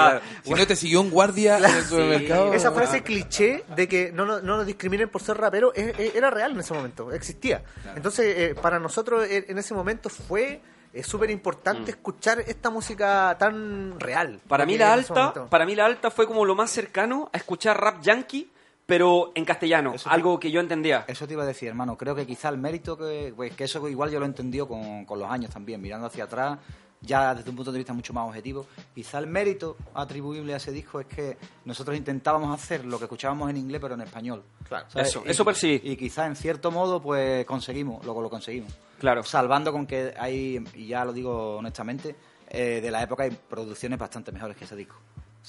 si 0.44 0.55
no 0.55 0.66
te 0.66 0.76
siguió 0.76 1.00
un 1.00 1.11
guardia 1.11 1.59
en 1.59 1.64
el 1.64 1.84
supermercado. 1.84 2.55
Esa 2.55 2.70
frase 2.70 3.02
cliché 3.02 3.64
de 3.74 3.88
que 3.88 4.12
no, 4.12 4.24
no, 4.24 4.40
no 4.40 4.59
nos 4.59 4.66
discriminen 4.66 5.09
por 5.09 5.22
ser 5.22 5.38
rapero 5.38 5.72
era 5.74 6.30
real 6.30 6.52
en 6.52 6.61
ese 6.61 6.72
momento, 6.72 7.12
existía. 7.12 7.64
Entonces, 7.96 8.43
eh, 8.51 8.55
para 8.55 8.78
nosotros 8.78 9.26
en 9.28 9.59
ese 9.59 9.74
momento 9.74 10.09
fue 10.09 10.61
es 10.95 11.07
súper 11.07 11.30
importante 11.30 11.90
mm. 11.90 11.95
escuchar 11.95 12.40
esta 12.40 12.70
música 12.70 13.36
tan 13.38 13.99
real. 13.99 14.40
Para 14.47 14.64
mí 14.64 14.78
la 14.78 14.92
alta, 14.92 15.32
para 15.51 15.66
mí 15.66 15.74
la 15.74 15.86
alta 15.86 16.11
fue 16.11 16.26
como 16.26 16.45
lo 16.45 16.55
más 16.55 16.70
cercano 16.70 17.28
a 17.32 17.36
escuchar 17.36 17.80
rap 17.80 18.01
yankee, 18.01 18.49
pero 18.86 19.32
en 19.34 19.45
castellano, 19.45 19.95
algo 20.05 20.38
que 20.38 20.51
yo 20.51 20.61
entendía. 20.61 21.05
Eso 21.09 21.26
te 21.26 21.32
iba 21.32 21.42
a 21.42 21.47
decir, 21.47 21.68
hermano. 21.68 21.97
Creo 21.97 22.14
que 22.14 22.26
quizá 22.26 22.49
el 22.49 22.59
mérito 22.59 22.97
que, 22.97 23.32
pues, 23.34 23.57
que 23.57 23.64
eso 23.64 23.86
igual 23.88 24.11
yo 24.11 24.20
lo 24.20 24.26
he 24.26 24.28
entendido 24.28 24.68
con, 24.68 25.05
con 25.05 25.18
los 25.18 25.28
años 25.28 25.51
también, 25.51 25.80
mirando 25.80 26.07
hacia 26.07 26.24
atrás 26.24 26.59
ya 27.05 27.34
desde 27.34 27.50
un 27.50 27.57
punto 27.57 27.72
de 27.72 27.78
vista 27.78 27.92
mucho 27.92 28.12
más 28.12 28.26
objetivo. 28.26 28.66
Quizá 28.94 29.18
el 29.18 29.26
mérito 29.26 29.76
atribuible 29.94 30.55
a 30.55 30.57
ese 30.57 30.72
disco 30.72 31.00
es 31.00 31.07
que 31.07 31.36
nosotros 31.64 31.96
intentábamos 31.96 32.55
hacer 32.55 32.84
lo 32.84 32.98
que 32.98 33.05
escuchábamos 33.05 33.50
en 33.50 33.57
inglés, 33.57 33.80
pero 33.80 33.94
en 33.94 34.02
español. 34.02 34.42
Claro, 34.68 34.86
eso, 34.94 35.22
y, 35.26 35.30
eso 35.30 35.55
sí. 35.55 35.80
Y 35.82 35.96
quizá 35.96 36.26
en 36.26 36.36
cierto 36.36 36.70
modo, 36.70 37.00
pues 37.00 37.44
conseguimos, 37.44 38.05
luego 38.05 38.22
lo 38.22 38.30
conseguimos. 38.30 38.72
Claro. 38.98 39.22
Salvando 39.22 39.72
con 39.72 39.86
que 39.86 40.14
hay, 40.18 40.64
y 40.74 40.86
ya 40.86 41.05
lo 41.05 41.12
digo 41.12 41.57
honestamente, 41.57 42.16
eh, 42.48 42.80
de 42.80 42.90
la 42.90 43.02
época 43.02 43.24
hay 43.24 43.30
producciones 43.30 43.98
bastante 43.98 44.32
mejores 44.32 44.57
que 44.57 44.64
ese 44.64 44.76
disco. 44.76 44.96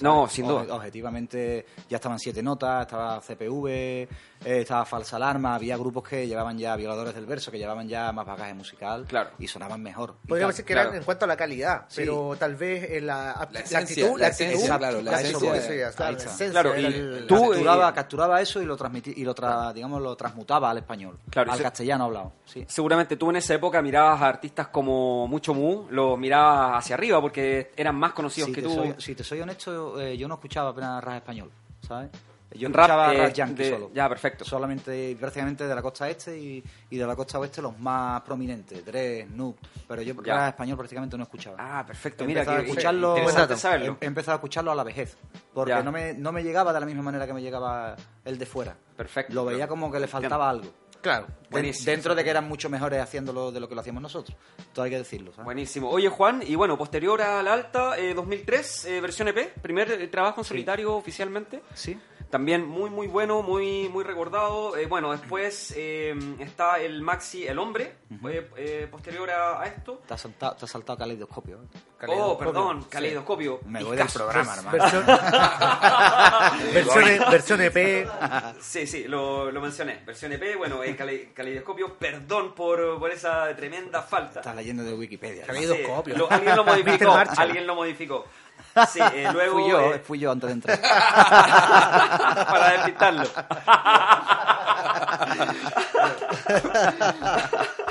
No, 0.01 0.27
sin 0.27 0.47
duda. 0.47 0.65
Objetivamente 0.75 1.65
ya 1.89 1.97
estaban 1.97 2.19
siete 2.19 2.43
notas, 2.43 2.81
estaba 2.81 3.21
CPV, 3.21 3.67
eh, 3.69 4.07
estaba 4.43 4.85
Falsa 4.85 5.15
Alarma, 5.15 5.55
había 5.55 5.77
grupos 5.77 6.07
que 6.07 6.27
llevaban 6.27 6.57
ya 6.57 6.75
violadores 6.75 7.15
del 7.15 7.25
verso, 7.25 7.51
que 7.51 7.57
llevaban 7.57 7.87
ya 7.87 8.11
más 8.11 8.25
bagaje 8.25 8.53
musical 8.53 9.05
claro. 9.07 9.31
y 9.39 9.47
sonaban 9.47 9.81
mejor. 9.81 10.15
Podríamos 10.27 10.53
decir 10.53 10.65
que 10.65 10.73
eran 10.73 10.93
en 10.95 11.03
cuanto 11.03 11.25
a 11.25 11.27
la 11.27 11.37
calidad, 11.37 11.85
pero 11.95 12.35
tal 12.37 12.55
vez 12.55 12.91
en 12.91 13.07
la, 13.07 13.47
la, 13.51 13.79
actitud, 13.79 14.19
la, 14.19 14.27
actitud, 14.27 14.65
claro, 14.65 15.01
la 15.01 15.19
esencia. 15.19 15.91
Claro, 16.51 16.77
y 16.77 17.25
tú 17.27 17.49
capturaba, 17.49 17.93
capturaba, 17.93 18.41
eso 18.41 18.61
y 18.61 18.65
lo 18.65 18.75
transmití, 18.75 19.13
y 19.15 19.23
lo 19.23 19.33
tra, 19.33 19.71
digamos 19.73 20.01
lo 20.01 20.15
transmutaba 20.15 20.69
al 20.69 20.77
español, 20.79 21.17
al 21.35 21.61
castellano 21.61 22.05
hablado. 22.05 22.33
Sí. 22.45 22.65
Seguramente 22.67 23.17
tú 23.17 23.29
en 23.29 23.37
esa 23.37 23.53
época 23.53 23.81
mirabas 23.81 24.21
a 24.21 24.27
artistas 24.27 24.67
como 24.67 25.27
Mucho 25.27 25.53
Mu, 25.53 25.87
lo 25.89 26.17
mirabas 26.17 26.83
hacia 26.83 26.95
arriba 26.95 27.21
porque 27.21 27.71
eran 27.75 27.95
más 27.95 28.13
conocidos 28.13 28.49
que 28.51 28.61
tú. 28.61 28.95
si 28.97 29.15
te 29.15 29.23
soy 29.23 29.41
honesto, 29.41 29.84
eh, 29.99 30.17
yo 30.17 30.27
no 30.27 30.35
escuchaba 30.35 30.69
apenas 30.69 31.03
rap 31.03 31.15
español, 31.15 31.51
¿sabes? 31.81 32.09
Yo 32.53 32.69
escuchaba 32.69 33.11
rap, 33.11 33.29
eh, 33.29 33.33
yankee 33.33 33.69
solo. 33.69 33.91
Ya, 33.93 34.07
perfecto. 34.07 34.45
Solamente, 34.45 35.15
prácticamente 35.19 35.67
de 35.67 35.75
la 35.75 35.81
costa 35.81 36.09
este 36.09 36.37
y, 36.37 36.63
de 36.89 37.05
la 37.05 37.15
costa 37.15 37.39
oeste 37.39 37.61
los 37.61 37.77
más 37.79 38.21
prominentes, 38.21 38.85
Dre, 38.85 39.27
Noob. 39.29 39.55
Pero 39.87 40.01
yo 40.01 40.13
rap 40.21 40.49
español 40.49 40.77
prácticamente 40.77 41.17
no 41.17 41.23
escuchaba. 41.23 41.57
Ah, 41.59 41.85
perfecto. 41.85 42.23
He 42.23 42.27
Mira, 42.27 42.45
que, 42.45 42.51
a 42.51 42.59
escucharlo, 42.59 43.17
he, 43.17 44.05
empezado 44.05 44.33
a 44.33 44.35
escucharlo 44.35 44.71
a 44.71 44.75
la 44.75 44.83
vejez. 44.83 45.17
Porque 45.53 45.83
no 45.83 45.91
me, 45.91 46.13
no 46.13 46.31
me 46.31 46.43
llegaba 46.43 46.71
de 46.71 46.79
la 46.79 46.85
misma 46.85 47.01
manera 47.01 47.25
que 47.27 47.33
me 47.33 47.41
llegaba 47.41 47.95
el 48.23 48.37
de 48.37 48.45
fuera. 48.45 48.75
Perfecto. 48.95 49.33
Lo 49.33 49.45
veía 49.45 49.67
como 49.67 49.91
que 49.91 49.99
le 49.99 50.07
faltaba 50.07 50.49
algo. 50.49 50.84
Claro. 51.05 51.27
Dentro 51.85 52.15
de 52.15 52.23
que 52.23 52.31
eran 52.31 52.47
mucho 52.47 52.67
mejores 52.67 52.99
haciéndolo 52.99 53.51
de 53.51 53.59
lo 53.59 53.69
que 53.69 53.75
lo 53.75 53.81
hacíamos 53.81 54.01
nosotros. 54.01 54.35
Todo 54.73 54.85
hay 54.85 54.89
que 54.89 54.97
decirlo. 54.97 55.33
Buenísimo. 55.43 55.87
Oye, 55.91 56.09
Juan, 56.09 56.41
y 56.43 56.55
bueno, 56.55 56.79
posterior 56.79 57.21
a 57.21 57.43
la 57.43 57.53
alta, 57.53 57.95
2003, 57.95 58.85
eh, 58.85 59.01
versión 59.01 59.27
EP, 59.27 59.53
primer 59.61 59.91
eh, 59.91 60.07
trabajo 60.07 60.41
en 60.41 60.45
solitario 60.45 60.95
oficialmente. 60.95 61.61
Sí. 61.75 61.95
También 62.35 62.67
muy, 62.67 62.89
muy 62.89 63.07
bueno, 63.07 63.41
muy, 63.43 63.87
muy 63.87 64.03
recordado. 64.03 64.75
Eh, 64.75 64.87
bueno, 64.87 65.13
después 65.13 65.73
eh, 65.77 66.13
está 66.39 66.81
el 66.81 67.01
Maxi 67.01 67.47
El 67.47 67.57
Hombre, 67.59 67.95
eh, 68.57 68.89
posterior 68.91 69.29
a, 69.29 69.65
esto. 69.65 70.01
Te 70.05 70.15
has 70.15 70.19
saltado, 70.19 70.53
te 70.57 70.67
saltado 70.67 70.99
Caleidoscopio. 70.99 71.59
Oh, 72.09 72.37
perdón, 72.37 72.87
Caleidoscopio. 72.89 73.61
Me 73.65 73.81
voy 73.81 73.95
del 73.95 74.07
programa, 74.13 74.53
hermano. 74.53 74.77
Versión, 76.73 77.21
versión, 77.31 77.61
EP. 77.61 78.09
Sí, 78.59 78.85
sí, 78.85 79.05
lo, 79.05 79.49
lo 79.49 79.61
mencioné. 79.61 80.03
Versión 80.05 80.33
EP, 80.33 80.57
bueno, 80.57 80.81
Caleidoscopio. 81.33 81.93
Perdón 81.93 82.53
por, 82.53 82.99
por 82.99 83.11
esa 83.11 83.55
tremenda 83.55 84.01
falta. 84.01 84.41
Estás 84.41 84.57
leyendo 84.57 84.83
de 84.83 84.93
Wikipedia. 84.93 85.45
Caleidoscopio. 85.45 86.27
alguien 86.29 86.55
lo 86.57 86.65
modificó. 86.65 87.15
alguien 87.37 87.65
lo 87.65 87.75
modificó. 87.75 88.25
Sí, 88.89 88.99
eh, 89.13 89.29
luego... 89.33 89.53
Fui 89.53 89.69
yo, 89.69 89.93
eh, 89.93 89.99
fui 89.99 90.19
yo 90.19 90.31
antes 90.31 90.47
de 90.47 90.53
entrar. 90.53 90.81
Para 90.81 92.71
despistarlo. 92.71 93.23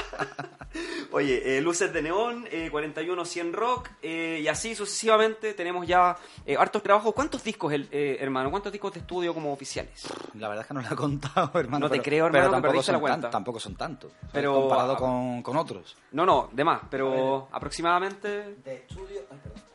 Oye, 1.14 1.56
eh, 1.56 1.60
luces 1.60 1.92
de 1.92 2.02
neón, 2.02 2.44
eh, 2.50 2.68
41 2.72 3.24
100 3.24 3.52
rock, 3.52 3.88
eh, 4.02 4.40
y 4.42 4.48
así 4.48 4.74
sucesivamente 4.74 5.54
tenemos 5.54 5.86
ya 5.86 6.16
eh, 6.44 6.56
hartos 6.58 6.82
trabajos. 6.82 7.14
¿Cuántos 7.14 7.44
discos, 7.44 7.72
el, 7.72 7.88
hermano? 7.92 8.50
¿Cuántos 8.50 8.72
discos 8.72 8.92
de 8.94 8.98
estudio 8.98 9.32
como 9.32 9.52
oficiales? 9.52 10.08
La 10.34 10.48
verdad 10.48 10.62
es 10.62 10.66
que 10.66 10.74
no 10.74 10.80
lo 10.80 10.88
he 10.88 10.96
contado, 10.96 11.52
hermano. 11.54 11.86
No 11.86 11.90
te 11.90 12.02
creo, 12.02 12.26
hermano, 12.26 12.46
pero 12.46 12.60
tampoco, 12.60 12.82
son 12.82 12.94
la 12.94 13.00
cuenta. 13.00 13.30
tampoco 13.30 13.60
son 13.60 13.76
tantos. 13.76 14.10
Pero, 14.32 14.54
comparado 14.54 14.96
con, 14.96 15.40
con, 15.44 15.56
otros. 15.56 15.96
No, 16.10 16.26
no, 16.26 16.48
de 16.50 16.64
más, 16.64 16.80
pero 16.90 17.48
aproximadamente... 17.52 18.56
De 18.64 18.78
estudio... 18.78 19.24
perdón 19.26 19.73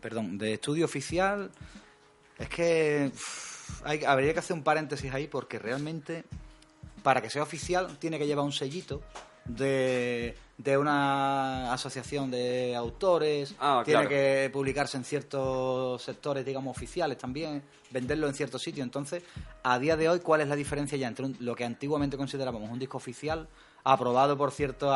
perdón, 0.00 0.38
de 0.38 0.54
estudio 0.54 0.84
oficial, 0.84 1.50
es 2.38 2.48
que 2.48 3.12
hay, 3.84 4.04
habría 4.04 4.32
que 4.32 4.40
hacer 4.40 4.56
un 4.56 4.62
paréntesis 4.62 5.12
ahí 5.12 5.26
porque 5.26 5.58
realmente 5.58 6.24
para 7.02 7.22
que 7.22 7.30
sea 7.30 7.42
oficial 7.42 7.98
tiene 7.98 8.18
que 8.18 8.26
llevar 8.26 8.44
un 8.44 8.52
sellito 8.52 9.02
de, 9.44 10.36
de 10.58 10.78
una 10.78 11.72
asociación 11.72 12.30
de 12.30 12.76
autores, 12.76 13.54
ah, 13.58 13.82
tiene 13.84 14.06
que 14.06 14.50
publicarse 14.52 14.96
en 14.96 15.04
ciertos 15.04 16.02
sectores, 16.02 16.44
digamos, 16.44 16.76
oficiales 16.76 17.18
también, 17.18 17.62
venderlo 17.90 18.28
en 18.28 18.34
ciertos 18.34 18.62
sitios. 18.62 18.84
Entonces, 18.84 19.22
a 19.62 19.78
día 19.78 19.96
de 19.96 20.08
hoy, 20.08 20.20
¿cuál 20.20 20.42
es 20.42 20.48
la 20.48 20.56
diferencia 20.56 20.96
ya 20.98 21.08
entre 21.08 21.28
lo 21.40 21.56
que 21.56 21.64
antiguamente 21.64 22.16
considerábamos 22.16 22.70
un 22.70 22.78
disco 22.78 22.98
oficial, 22.98 23.48
aprobado 23.82 24.36
por 24.36 24.52
cierto 24.52 24.92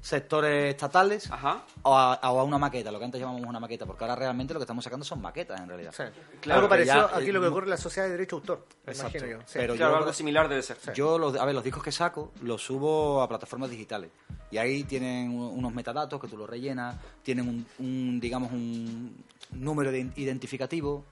sectores 0.00 0.70
estatales 0.74 1.30
Ajá. 1.30 1.64
o 1.82 1.96
a, 1.96 2.14
o 2.30 2.40
a 2.40 2.44
una 2.44 2.58
maqueta, 2.58 2.90
lo 2.92 2.98
que 2.98 3.04
antes 3.06 3.20
llamamos 3.20 3.42
una 3.42 3.60
maqueta, 3.60 3.86
porque 3.86 4.04
ahora 4.04 4.16
realmente 4.16 4.52
lo 4.54 4.60
que 4.60 4.64
estamos 4.64 4.84
sacando 4.84 5.04
son 5.04 5.20
maquetas 5.20 5.60
en 5.60 5.68
realidad. 5.68 5.92
Sí. 5.96 6.04
Claro, 6.40 6.58
Algo 6.60 6.68
parecido 6.68 7.10
ya, 7.10 7.16
aquí 7.16 7.32
lo 7.32 7.40
que 7.40 7.46
ocurre 7.48 7.64
en 7.66 7.70
la 7.70 7.76
sociedad 7.76 8.06
de 8.06 8.12
derecho 8.12 8.36
de 8.36 8.40
autor. 8.40 8.66
Exacto. 8.86 9.18
imagino 9.18 9.38
yo. 9.40 9.46
Sí. 9.46 9.54
Pero 9.58 9.74
Claro, 9.76 9.92
yo- 9.92 9.98
algo 9.98 10.12
similar 10.12 10.48
debe 10.48 10.62
ser. 10.62 10.76
Yo, 10.94 11.18
los, 11.18 11.36
a 11.36 11.44
ver, 11.44 11.54
los 11.54 11.64
discos 11.64 11.82
que 11.82 11.92
saco 11.92 12.32
los 12.42 12.62
subo 12.62 13.22
a 13.22 13.28
plataformas 13.28 13.70
digitales. 13.70 14.10
Y 14.50 14.58
ahí 14.58 14.84
tienen 14.84 15.30
unos 15.30 15.72
metadatos 15.74 16.20
que 16.20 16.28
tú 16.28 16.36
los 16.36 16.48
rellenas, 16.48 16.96
tienen 17.22 17.48
un, 17.48 17.66
un, 17.78 18.20
digamos, 18.20 18.52
un 18.52 19.24
número 19.52 19.90
de 19.90 20.10
identificativo 20.16 21.04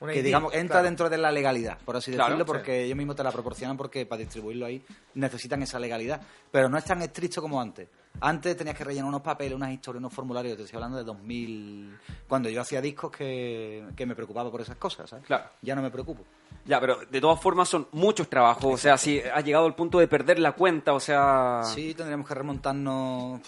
que, 0.00 0.20
digamos, 0.22 0.52
entra 0.52 0.74
claro. 0.76 0.84
dentro 0.84 1.08
de 1.10 1.16
la 1.16 1.30
legalidad, 1.30 1.78
por 1.84 1.96
así 1.96 2.10
Claro, 2.10 2.30
decirlo, 2.30 2.44
sí. 2.44 2.48
porque 2.58 2.84
ellos 2.84 2.96
mismos 2.96 3.14
te 3.14 3.22
la 3.22 3.30
proporcionan 3.30 3.76
porque 3.76 4.04
para 4.04 4.18
distribuirlo 4.18 4.66
ahí 4.66 4.84
necesitan 5.14 5.62
esa 5.62 5.78
legalidad. 5.78 6.20
Pero 6.50 6.68
no 6.68 6.76
es 6.76 6.84
tan 6.84 7.00
estricto 7.02 7.40
como 7.40 7.60
antes. 7.60 7.88
Antes 8.20 8.56
tenías 8.56 8.76
que 8.76 8.84
rellenar 8.84 9.08
unos 9.08 9.22
papeles, 9.22 9.54
unas 9.54 9.72
historias, 9.72 9.98
unos 9.98 10.12
formularios. 10.12 10.56
Te 10.56 10.62
estoy 10.62 10.76
hablando 10.76 10.98
de 10.98 11.04
2000, 11.04 11.98
cuando 12.28 12.48
yo 12.48 12.60
hacía 12.60 12.80
discos 12.80 13.10
que, 13.10 13.84
que 13.96 14.06
me 14.06 14.14
preocupaba 14.14 14.50
por 14.50 14.60
esas 14.60 14.76
cosas, 14.76 15.10
¿sabes? 15.10 15.24
Claro. 15.26 15.44
Ya 15.60 15.74
no 15.74 15.82
me 15.82 15.90
preocupo. 15.90 16.22
Ya, 16.64 16.78
pero 16.78 16.98
de 17.10 17.20
todas 17.20 17.40
formas 17.40 17.68
son 17.68 17.88
muchos 17.92 18.28
trabajos. 18.28 18.74
O 18.74 18.76
sea, 18.76 18.96
si 18.96 19.18
has 19.20 19.44
llegado 19.44 19.66
al 19.66 19.74
punto 19.74 19.98
de 19.98 20.06
perder 20.06 20.38
la 20.38 20.52
cuenta, 20.52 20.92
o 20.92 21.00
sea. 21.00 21.62
Sí, 21.64 21.94
tendríamos 21.94 22.28
que 22.28 22.34
remontarnos, 22.34 23.40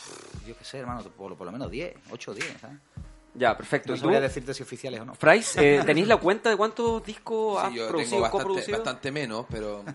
yo 0.46 0.56
qué 0.56 0.64
sé, 0.64 0.78
hermano, 0.78 1.02
por, 1.16 1.36
por 1.36 1.46
lo 1.46 1.52
menos 1.52 1.70
10, 1.70 1.94
8 2.10 2.30
o 2.30 2.34
10, 2.34 2.60
¿sabes? 2.60 2.78
Ya, 3.36 3.56
perfecto. 3.56 3.90
No 3.90 3.96
¿Y 3.96 3.98
tú, 3.98 4.04
sabría 4.06 4.20
decirte 4.20 4.54
si 4.54 4.62
oficiales 4.62 5.00
o 5.00 5.04
no. 5.04 5.14
Frais, 5.14 5.56
eh, 5.56 5.82
tenéis 5.86 6.08
la 6.08 6.16
cuenta 6.16 6.50
de 6.50 6.56
cuántos 6.56 7.04
discos 7.04 7.62
has 7.62 7.70
Sí, 7.70 7.76
yo 7.78 7.88
producido, 7.88 8.10
tengo 8.10 8.22
bastante, 8.22 8.42
coproducido? 8.44 8.78
bastante 8.78 9.12
menos, 9.12 9.46
pero... 9.48 9.84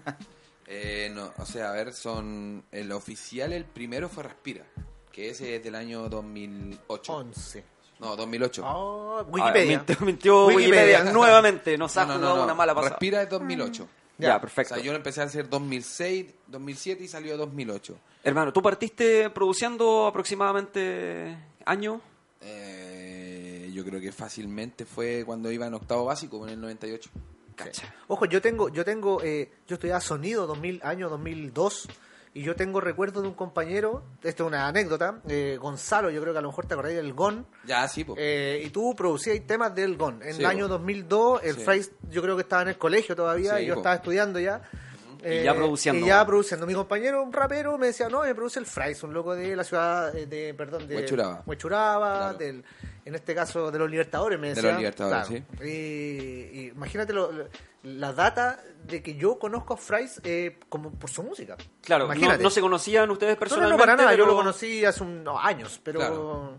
eh, 0.69 1.11
no, 1.13 1.33
o 1.37 1.45
sea, 1.45 1.71
a 1.71 1.73
ver, 1.73 1.91
son... 1.93 2.63
El 2.71 2.91
oficial, 2.91 3.51
el 3.53 3.65
primero 3.65 4.07
fue 4.07 4.23
Respira, 4.23 4.63
que 5.11 5.29
ese 5.29 5.55
es 5.55 5.63
del 5.63 5.75
año 5.75 6.07
2008. 6.07 7.11
11. 7.13 7.65
No, 7.99 8.15
2008. 8.15 8.63
Oh, 8.65 9.17
Ah, 9.19 9.23
Wikipedia. 9.27 9.77
mintió, 9.77 9.97
mintió 10.05 10.45
Wikipedia. 10.47 11.03
nuevamente. 11.11 11.77
Nos 11.77 11.97
ha 11.97 12.05
No, 12.05 12.17
no, 12.17 12.43
una 12.43 12.53
mala 12.53 12.73
pasada. 12.73 12.91
Respira 12.91 13.21
es 13.23 13.29
2008. 13.29 13.87
Ya, 14.19 14.37
O 14.37 14.41
perfecto. 14.41 14.75
sea, 14.75 14.83
yo 14.83 14.91
lo 14.91 14.97
empecé 14.97 15.21
a 15.21 15.25
hacer 15.25 15.49
2006, 15.49 16.25
2007 16.47 17.03
y 17.03 17.07
salió 17.07 17.35
2008. 17.37 17.97
Hermano, 18.23 18.51
¿tú 18.53 18.61
partiste 18.61 19.29
produciendo 19.29 20.07
aproximadamente 20.07 21.37
año? 21.65 21.99
Eh, 22.41 23.69
yo 23.73 23.83
creo 23.85 23.99
que 24.01 24.11
fácilmente 24.11 24.85
fue 24.85 25.23
cuando 25.25 25.51
iba 25.51 25.67
en 25.67 25.73
octavo 25.73 26.05
básico, 26.05 26.45
en 26.45 26.53
el 26.53 26.61
98. 26.61 27.09
Cacha. 27.65 27.93
Ojo, 28.07 28.25
yo 28.25 28.41
tengo, 28.41 28.69
yo 28.69 28.83
tengo, 28.85 29.21
eh, 29.23 29.51
yo 29.67 29.75
estudiaba 29.75 30.01
sonido 30.01 30.47
2000, 30.47 30.81
año 30.83 31.09
2002 31.09 31.87
y 32.33 32.43
yo 32.43 32.55
tengo 32.55 32.79
recuerdo 32.79 33.21
de 33.21 33.27
un 33.27 33.33
compañero, 33.33 34.03
esto 34.23 34.43
es 34.43 34.47
una 34.47 34.67
anécdota, 34.67 35.19
eh, 35.27 35.57
Gonzalo, 35.59 36.09
yo 36.11 36.21
creo 36.21 36.31
que 36.33 36.39
a 36.39 36.41
lo 36.43 36.49
mejor 36.49 36.67
te 36.67 36.73
acordás 36.75 36.93
del 36.93 37.13
GON, 37.13 37.45
Ya, 37.65 37.87
sí, 37.87 38.03
pues. 38.03 38.19
eh, 38.21 38.61
y 38.65 38.69
tú 38.69 38.95
producías 38.95 39.39
temas 39.47 39.73
del 39.73 39.97
GON. 39.97 40.21
En 40.23 40.33
Sí, 40.35 40.39
el 40.39 40.45
año 40.45 40.65
po. 40.65 40.73
2002, 40.77 41.41
el 41.43 41.55
Sí. 41.57 41.89
Yo 42.09 42.21
creo 42.21 42.35
que 42.35 42.43
estaba 42.43 42.61
en 42.61 42.67
el 42.69 42.77
colegio 42.77 43.15
todavía 43.15 43.57
Sí, 43.57 43.63
y 43.63 43.65
yo 43.65 43.73
po. 43.73 43.79
estaba 43.79 43.95
estudiando 43.95 44.39
ya. 44.39 44.61
Eh, 45.23 45.39
Y 45.41 45.43
ya 45.43 45.53
produciendo. 45.53 46.05
Y 46.05 46.09
ya 46.09 46.25
produciendo. 46.25 46.65
Mi 46.65 46.73
compañero, 46.73 47.21
un 47.23 47.33
rapero, 47.33 47.77
me 47.77 47.87
decía, 47.87 48.07
no, 48.09 48.21
me 48.23 48.33
produce 48.33 48.59
el 48.59 48.65
Frais, 48.65 49.01
un 49.03 49.13
loco 49.13 49.35
de 49.35 49.55
la 49.55 49.63
ciudad 49.63 50.15
eh, 50.15 50.25
de, 50.25 50.53
perdón, 50.53 50.87
de 50.87 50.95
Huechuraba. 50.95 51.43
Huechuraba, 51.45 52.17
Claro. 52.19 52.37
del, 52.37 52.63
en 53.05 53.15
este 53.15 53.35
caso 53.35 53.69
de 53.71 53.79
los 53.79 53.89
Libertadores, 53.89 54.39
me 54.39 54.49
De 54.49 54.55
decía. 54.55 54.69
los 54.71 54.79
Libertadores, 54.79 55.27
Claro. 55.27 55.43
Y, 55.65 55.69
y 55.69 56.71
imagínate 56.73 57.13
lo- 57.13 57.31
la 57.83 58.11
data 58.13 58.59
de 58.85 59.01
que 59.01 59.15
yo 59.15 59.39
conozco 59.39 59.73
a 59.73 59.77
Frais 59.77 60.19
eh, 60.23 60.57
como 60.69 60.91
por 60.91 61.09
su 61.09 61.23
música. 61.23 61.55
Claro, 61.81 62.05
imagínate. 62.05 62.43
no 62.43 62.49
se 62.49 62.61
conocían 62.61 63.09
ustedes 63.09 63.31
No, 63.31 63.35
no, 63.35 63.39
personalmente. 63.39 63.77
no, 63.77 63.79
para 63.79 63.95
nada, 63.95 64.09
pero- 64.11 64.23
yo 64.25 64.29
lo 64.31 64.35
conocí 64.37 64.83
hace 64.85 65.03
unos 65.03 65.37
años, 65.41 65.79
pero... 65.83 65.99
Claro. 65.99 66.57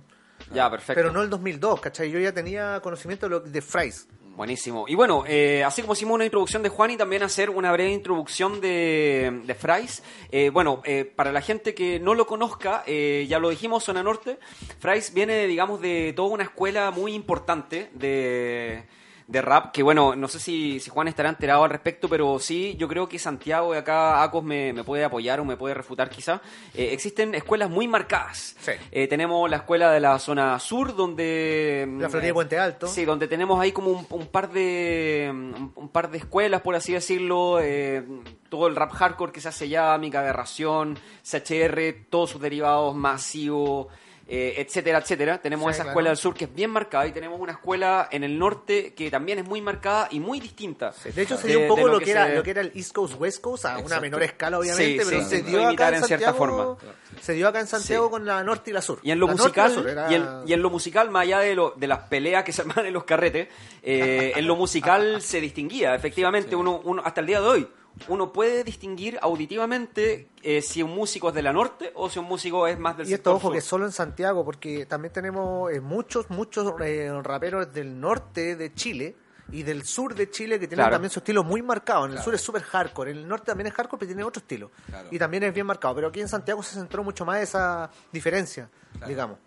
Ya, 0.52 0.68
perfecto. 0.70 0.94
Pero 1.00 1.12
no 1.12 1.22
el 1.22 1.30
2002, 1.30 1.80
¿cachai? 1.80 2.10
Yo 2.10 2.18
ya 2.18 2.32
tenía 2.32 2.80
conocimiento 2.82 3.26
de, 3.26 3.30
lo, 3.30 3.40
de 3.40 3.62
Fries. 3.62 4.08
Buenísimo. 4.40 4.86
Y 4.88 4.94
bueno, 4.94 5.24
eh, 5.26 5.62
así 5.64 5.82
como 5.82 5.92
hicimos 5.92 6.14
una 6.14 6.24
introducción 6.24 6.62
de 6.62 6.70
Juan 6.70 6.92
y 6.92 6.96
también 6.96 7.22
hacer 7.22 7.50
una 7.50 7.70
breve 7.72 7.92
introducción 7.92 8.62
de, 8.62 9.42
de. 9.44 10.02
Eh, 10.32 10.48
bueno, 10.48 10.80
eh, 10.86 11.04
para 11.04 11.30
la 11.30 11.42
gente 11.42 11.74
que 11.74 12.00
no 12.00 12.14
lo 12.14 12.26
conozca, 12.26 12.82
eh, 12.86 13.26
ya 13.28 13.38
lo 13.38 13.50
dijimos, 13.50 13.84
Zona 13.84 14.02
Norte, 14.02 14.38
Frais 14.78 15.12
viene, 15.12 15.46
digamos, 15.46 15.82
de 15.82 16.14
toda 16.16 16.30
una 16.30 16.44
escuela 16.44 16.90
muy 16.90 17.12
importante 17.12 17.90
de, 17.92 18.84
de 19.30 19.40
rap, 19.42 19.70
que 19.70 19.84
bueno, 19.84 20.16
no 20.16 20.26
sé 20.26 20.40
si, 20.40 20.80
si 20.80 20.90
Juan 20.90 21.06
estará 21.06 21.28
enterado 21.28 21.62
al 21.62 21.70
respecto, 21.70 22.08
pero 22.08 22.40
sí, 22.40 22.74
yo 22.76 22.88
creo 22.88 23.08
que 23.08 23.16
Santiago 23.16 23.72
y 23.72 23.78
acá 23.78 24.24
Acos 24.24 24.42
me, 24.42 24.72
me 24.72 24.82
puede 24.82 25.04
apoyar 25.04 25.38
o 25.38 25.44
me 25.44 25.56
puede 25.56 25.72
refutar 25.72 26.10
quizá. 26.10 26.40
Eh, 26.74 26.88
existen 26.92 27.36
escuelas 27.36 27.70
muy 27.70 27.86
marcadas. 27.86 28.56
Sí. 28.58 28.72
Eh, 28.90 29.06
tenemos 29.06 29.48
la 29.48 29.58
escuela 29.58 29.92
de 29.92 30.00
la 30.00 30.18
zona 30.18 30.58
sur, 30.58 30.96
donde... 30.96 31.88
La 32.00 32.08
Florida 32.08 32.26
de 32.26 32.34
Puente 32.34 32.58
Alto. 32.58 32.88
Sí, 32.88 33.04
donde 33.04 33.28
tenemos 33.28 33.60
ahí 33.60 33.70
como 33.70 33.92
un, 33.92 34.06
un 34.10 34.26
par 34.26 34.50
de 34.50 35.28
un, 35.30 35.72
un 35.76 35.88
par 35.90 36.10
de 36.10 36.18
escuelas, 36.18 36.62
por 36.62 36.74
así 36.74 36.92
decirlo, 36.92 37.60
eh, 37.60 38.02
todo 38.48 38.66
el 38.66 38.74
rap 38.74 38.90
hardcore 38.90 39.30
que 39.30 39.40
se 39.40 39.48
hace 39.48 39.66
allá, 39.66 39.96
Mica 39.98 40.18
Aberración, 40.18 40.98
CHR, 41.22 42.06
todos 42.10 42.30
sus 42.30 42.40
derivados, 42.40 42.96
Masivo, 42.96 43.90
eh, 44.32 44.54
etcétera, 44.58 44.98
etcétera. 44.98 45.42
Tenemos 45.42 45.66
Sí, 45.66 45.70
esa 45.72 45.82
claro. 45.82 45.90
escuela 45.90 46.10
del 46.10 46.16
sur 46.16 46.34
que 46.34 46.44
es 46.44 46.54
bien 46.54 46.70
marcada 46.70 47.04
y 47.08 47.10
tenemos 47.12 47.40
una 47.40 47.52
escuela 47.52 48.08
en 48.12 48.22
el 48.22 48.38
norte 48.38 48.94
que 48.94 49.10
también 49.10 49.40
es 49.40 49.44
muy 49.44 49.60
marcada 49.60 50.06
y 50.12 50.20
muy 50.20 50.38
distinta. 50.38 50.94
De 51.14 51.22
hecho, 51.22 51.36
se 51.36 51.48
dio 51.48 51.60
un 51.62 51.68
poco 51.68 51.88
lo, 51.88 51.98
que 51.98 52.12
era, 52.12 52.26
se- 52.28 52.34
lo 52.36 52.42
que 52.44 52.50
era 52.52 52.60
el 52.60 52.70
East 52.76 52.92
Coast, 52.92 53.14
West 53.18 53.40
Coast, 53.40 53.64
a 53.64 53.78
una 53.78 53.98
menor 54.00 54.22
escala, 54.22 54.58
obviamente, 54.60 55.02
Sí, 55.04 55.10
pero 55.10 55.24
se 55.28 55.42
dio 55.42 55.66
acá 55.68 55.88
en 55.88 55.94
en 55.96 56.04
cierta 56.04 56.26
Santiago. 56.26 56.38
forma. 56.78 56.94
Se 57.20 57.32
dio 57.32 57.48
acá 57.48 57.58
en 57.60 57.66
Santiago 57.66 58.08
con 58.08 58.24
la 58.24 58.42
norte 58.44 58.70
y 58.70 58.72
la 58.72 58.80
sur. 58.82 59.00
Y 59.02 59.10
en 59.10 59.18
lo 59.18 59.26
La 59.26 59.32
musical, 59.32 59.86
era- 59.88 60.10
y, 60.10 60.14
en, 60.14 60.24
y 60.46 60.52
en 60.52 60.62
lo 60.62 60.70
musical, 60.70 61.10
más 61.10 61.22
allá 61.22 61.40
de, 61.40 61.54
lo, 61.56 61.74
de 61.76 61.86
las 61.88 61.98
peleas 62.04 62.44
que 62.44 62.52
se 62.52 62.62
armaban 62.62 62.86
en 62.86 62.92
los 62.92 63.02
carretes, 63.04 63.48
eh, 63.82 64.32
en 64.36 64.46
lo 64.46 64.54
musical 64.54 65.20
se 65.22 65.40
distinguía, 65.40 65.94
efectivamente, 65.96 66.54
uno, 66.54 66.80
uno 66.84 67.02
hasta 67.04 67.20
el 67.20 67.26
día 67.26 67.40
de 67.40 67.46
hoy, 67.48 67.68
uno 68.08 68.32
puede 68.32 68.64
distinguir 68.64 69.18
auditivamente 69.20 70.28
eh, 70.42 70.62
si 70.62 70.82
un 70.82 70.94
músico 70.94 71.28
es 71.28 71.34
de 71.34 71.42
la 71.42 71.52
norte 71.52 71.92
o 71.94 72.08
si 72.08 72.18
un 72.18 72.24
músico 72.26 72.66
es 72.66 72.78
más 72.78 72.96
del 72.96 73.08
Y 73.08 73.12
esto, 73.12 73.30
sector 73.30 73.34
ojo, 73.34 73.46
sur. 73.48 73.52
que 73.54 73.60
solo 73.60 73.86
en 73.86 73.92
Santiago, 73.92 74.44
porque 74.44 74.86
también 74.86 75.12
tenemos 75.12 75.70
eh, 75.72 75.80
muchos, 75.80 76.30
muchos 76.30 76.72
eh, 76.80 77.10
raperos 77.22 77.72
del 77.72 77.98
norte 78.00 78.56
de 78.56 78.72
Chile 78.74 79.16
y 79.52 79.64
del 79.64 79.84
sur 79.84 80.14
de 80.14 80.30
Chile 80.30 80.60
que 80.60 80.68
tienen 80.68 80.84
Claro. 80.84 80.92
también 80.94 81.10
su 81.10 81.18
estilo 81.18 81.42
muy 81.42 81.60
marcado. 81.60 82.06
En 82.06 82.12
el 82.12 82.18
sur 82.20 82.32
es 82.34 82.40
súper 82.40 82.62
hardcore, 82.62 83.10
en 83.10 83.18
el 83.18 83.28
norte 83.28 83.46
también 83.46 83.66
es 83.66 83.72
hardcore, 83.74 83.98
pero 83.98 84.08
tiene 84.08 84.22
otro 84.22 84.40
estilo. 84.40 84.70
Claro. 84.86 85.08
Y 85.10 85.18
también 85.18 85.42
es 85.42 85.52
bien 85.52 85.66
marcado. 85.66 85.94
Pero 85.96 86.08
aquí 86.08 86.20
en 86.20 86.28
Santiago 86.28 86.62
se 86.62 86.74
centró 86.76 87.02
mucho 87.02 87.24
más 87.24 87.40
esa 87.42 87.90
diferencia, 88.12 88.70
digamos. 89.08 89.38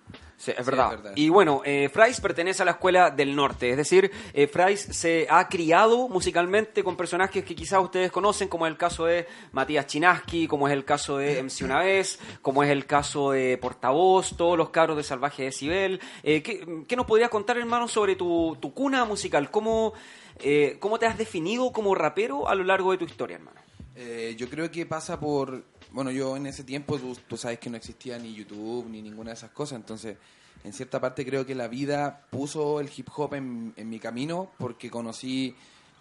Sí, 0.43 0.51
es 0.51 0.57
Sí, 0.57 0.63
verdad. 0.65 0.93
es 0.93 0.97
verdad. 1.01 1.13
Y 1.15 1.29
bueno, 1.29 1.61
eh, 1.63 1.87
Frais 1.87 2.19
pertenece 2.19 2.63
a 2.63 2.65
la 2.65 2.71
escuela 2.71 3.09
del 3.11 3.33
norte, 3.33 3.69
es 3.69 3.77
decir, 3.77 4.11
eh, 4.33 4.49
se 4.75 5.25
ha 5.29 5.47
criado 5.47 6.09
musicalmente 6.09 6.83
con 6.83 6.97
personajes 6.97 7.45
que 7.45 7.55
quizás 7.55 7.81
ustedes 7.81 8.11
conocen, 8.11 8.49
como 8.49 8.65
es 8.65 8.71
el 8.71 8.77
caso 8.77 9.05
de 9.05 9.25
Matías 9.53 9.87
Chinaski, 9.87 10.47
como 10.47 10.67
es 10.67 10.73
el 10.73 10.83
caso 10.83 11.17
de 11.17 11.41
MC 11.41 11.63
Una 11.63 11.79
Vez, 11.79 12.19
como 12.41 12.61
es 12.61 12.69
el 12.71 12.85
caso 12.85 13.31
de 13.31 13.57
Portavoz, 13.57 14.35
todos 14.35 14.57
los 14.57 14.69
cabros 14.69 14.97
de 14.97 15.03
Salvaje 15.03 15.43
Decibel. 15.43 16.01
Eh, 16.23 16.41
¿qué, 16.43 16.83
qué 16.89 16.95
nos 16.97 17.05
podrías 17.05 17.29
contar, 17.29 17.57
hermano, 17.57 17.87
sobre 17.87 18.15
tu, 18.17 18.57
tu 18.59 18.73
cuna 18.73 19.05
musical? 19.05 19.49
¿Cómo, 19.49 19.93
eh, 20.39 20.75
¿Cómo 20.81 20.99
te 20.99 21.05
has 21.05 21.17
definido 21.17 21.71
como 21.71 21.95
rapero 21.95 22.49
a 22.49 22.55
lo 22.55 22.65
largo 22.65 22.91
de 22.91 22.97
tu 22.97 23.05
historia, 23.05 23.37
hermano? 23.37 23.61
Eh, 23.95 24.35
yo 24.37 24.49
creo 24.49 24.69
que 24.71 24.85
pasa 24.85 25.19
por... 25.19 25.63
Bueno, 25.93 26.11
yo 26.11 26.35
en 26.35 26.47
ese 26.47 26.63
tiempo, 26.63 26.97
tú, 26.97 27.15
tú 27.27 27.37
sabes 27.37 27.59
que 27.59 27.69
no 27.69 27.77
existía 27.77 28.17
ni 28.19 28.33
YouTube 28.33 28.87
ni 28.89 29.01
ninguna 29.01 29.29
de 29.31 29.35
esas 29.35 29.51
cosas, 29.51 29.77
entonces 29.77 30.17
en 30.63 30.73
cierta 30.73 30.99
parte 30.99 31.25
creo 31.25 31.45
que 31.45 31.55
la 31.55 31.67
vida 31.67 32.25
puso 32.29 32.79
el 32.79 32.89
hip 32.95 33.07
hop 33.15 33.35
en, 33.35 33.73
en 33.77 33.89
mi 33.89 33.99
camino 33.99 34.51
porque 34.57 34.89
conocí... 34.89 35.55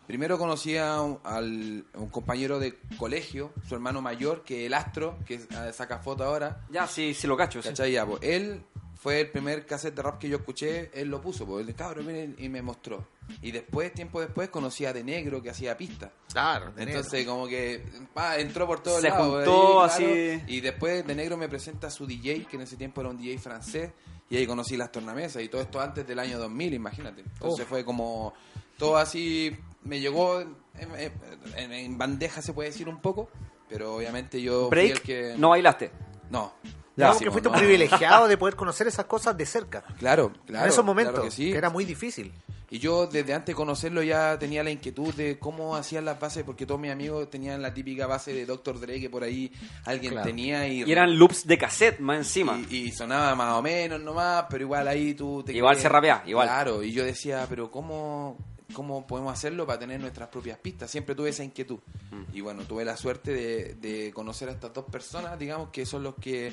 Primero 0.06 0.36
conocí 0.36 0.76
a 0.76 1.00
un, 1.00 1.20
al- 1.22 1.84
a 1.94 1.98
un 2.00 2.08
compañero 2.08 2.58
de 2.58 2.76
colegio, 2.98 3.52
su 3.68 3.74
hermano 3.76 4.02
mayor, 4.02 4.42
que 4.42 4.62
es 4.62 4.66
el 4.66 4.74
Astro, 4.74 5.16
que 5.24 5.34
eh, 5.36 5.72
saca 5.72 5.98
foto 6.00 6.24
ahora. 6.24 6.60
Ya, 6.70 6.88
sí, 6.88 7.14
sí 7.14 7.28
lo 7.28 7.36
cacho. 7.36 7.62
sí. 7.62 7.68
¿Cachai? 7.68 7.92
Ya, 7.92 8.04
pues, 8.04 8.20
él 8.22 8.62
fue 9.02 9.20
el 9.22 9.30
primer 9.30 9.66
cassette 9.66 9.96
de 9.96 10.02
rap 10.02 10.18
que 10.20 10.28
yo 10.28 10.36
escuché, 10.36 10.90
él 10.94 11.08
lo 11.08 11.20
puso, 11.20 11.44
pues, 11.44 11.66
el 11.66 11.74
cabrón 11.74 12.06
miren, 12.06 12.36
y 12.38 12.48
me 12.48 12.62
mostró. 12.62 13.04
Y 13.40 13.50
después, 13.50 13.92
tiempo 13.92 14.20
después, 14.20 14.48
conocí 14.48 14.84
a 14.86 14.92
De 14.92 15.02
Negro 15.02 15.42
que 15.42 15.50
hacía 15.50 15.76
pista. 15.76 16.12
Claro, 16.32 16.72
Entonces, 16.76 17.26
como 17.26 17.48
que 17.48 17.82
pa, 18.14 18.38
entró 18.38 18.64
por 18.66 18.80
todos 18.80 19.00
Se 19.00 19.08
lados. 19.08 19.44
juntó 19.44 19.82
ahí, 19.82 19.90
así. 20.38 20.42
Y 20.46 20.60
después 20.60 21.04
De 21.04 21.14
Negro 21.16 21.36
me 21.36 21.48
presenta 21.48 21.88
a 21.88 21.90
su 21.90 22.06
DJ, 22.06 22.44
que 22.44 22.54
en 22.56 22.62
ese 22.62 22.76
tiempo 22.76 23.00
era 23.00 23.10
un 23.10 23.16
DJ 23.18 23.38
francés, 23.38 23.90
y 24.30 24.36
ahí 24.36 24.46
conocí 24.46 24.76
las 24.76 24.92
tornamesas, 24.92 25.42
y 25.42 25.48
todo 25.48 25.62
esto 25.62 25.80
antes 25.80 26.06
del 26.06 26.20
año 26.20 26.38
2000, 26.38 26.72
imagínate. 26.74 27.22
Entonces 27.22 27.66
fue 27.66 27.84
como 27.84 28.32
todo 28.78 28.96
así, 28.98 29.50
me 29.82 29.98
llegó 29.98 30.40
en, 30.40 30.54
en- 30.78 31.12
en- 31.56 31.72
en 31.72 31.98
bandeja, 31.98 32.40
se 32.40 32.52
puede 32.52 32.68
decir 32.70 32.88
un 32.88 33.00
poco, 33.00 33.28
pero 33.68 33.96
obviamente 33.96 34.40
yo 34.40 34.68
fui 34.68 34.78
el 34.78 34.88
Break, 34.92 35.02
que... 35.02 35.34
no 35.36 35.48
bailaste. 35.50 35.90
No. 36.30 36.52
Digamos 36.96 37.16
Pésimo, 37.16 37.30
que 37.30 37.32
fuiste 37.32 37.50
no. 37.50 37.56
privilegiado 37.56 38.28
de 38.28 38.36
poder 38.36 38.54
conocer 38.56 38.86
esas 38.86 39.06
cosas 39.06 39.36
de 39.36 39.46
cerca. 39.46 39.82
Claro, 39.98 40.32
claro. 40.46 40.64
en 40.66 40.70
esos 40.70 40.84
momentos, 40.84 41.14
claro 41.14 41.28
que 41.28 41.34
sí. 41.34 41.52
era 41.52 41.70
muy 41.70 41.84
difícil. 41.84 42.32
Y 42.70 42.78
yo 42.78 43.06
desde 43.06 43.34
antes 43.34 43.48
de 43.48 43.54
conocerlo 43.54 44.02
ya 44.02 44.38
tenía 44.38 44.64
la 44.64 44.70
inquietud 44.70 45.12
de 45.14 45.38
cómo 45.38 45.76
hacían 45.76 46.06
las 46.06 46.18
bases, 46.18 46.42
porque 46.42 46.64
todos 46.64 46.80
mis 46.80 46.90
amigos 46.90 47.28
tenían 47.28 47.60
la 47.60 47.74
típica 47.74 48.06
base 48.06 48.32
de 48.32 48.46
Dr. 48.46 48.80
Dre 48.80 48.98
que 48.98 49.10
por 49.10 49.22
ahí 49.22 49.52
alguien 49.84 50.14
tenía. 50.22 50.66
Y, 50.66 50.82
Y 50.82 50.90
eran 50.90 51.18
loops 51.18 51.46
de 51.46 51.58
cassette 51.58 52.00
más 52.00 52.16
encima. 52.16 52.58
y, 52.70 52.76
y 52.86 52.90
sonaba 52.92 53.34
más 53.34 53.58
o 53.58 53.62
menos 53.62 54.00
nomás, 54.00 54.46
pero 54.48 54.64
igual 54.64 54.88
ahí 54.88 55.12
tú 55.12 55.42
te 55.44 55.52
Igual 55.52 55.76
se 55.76 55.86
rapea, 55.88 56.22
igual. 56.26 56.48
Claro, 56.48 56.82
y 56.82 56.92
yo 56.92 57.04
decía, 57.04 57.44
pero 57.46 57.70
¿cómo, 57.70 58.38
¿cómo 58.72 59.06
podemos 59.06 59.34
hacerlo 59.34 59.66
para 59.66 59.78
tener 59.78 60.00
nuestras 60.00 60.30
propias 60.30 60.56
pistas? 60.56 60.90
Siempre 60.90 61.14
tuve 61.14 61.28
esa 61.28 61.44
inquietud. 61.44 61.78
Mm. 62.10 62.22
Y 62.34 62.40
bueno, 62.40 62.62
tuve 62.62 62.86
la 62.86 62.96
suerte 62.96 63.32
de, 63.34 63.74
de 63.74 64.12
conocer 64.14 64.48
a 64.48 64.52
estas 64.52 64.72
dos 64.72 64.86
personas, 64.86 65.38
digamos, 65.38 65.68
que 65.68 65.84
son 65.84 66.02
los 66.04 66.14
que 66.14 66.50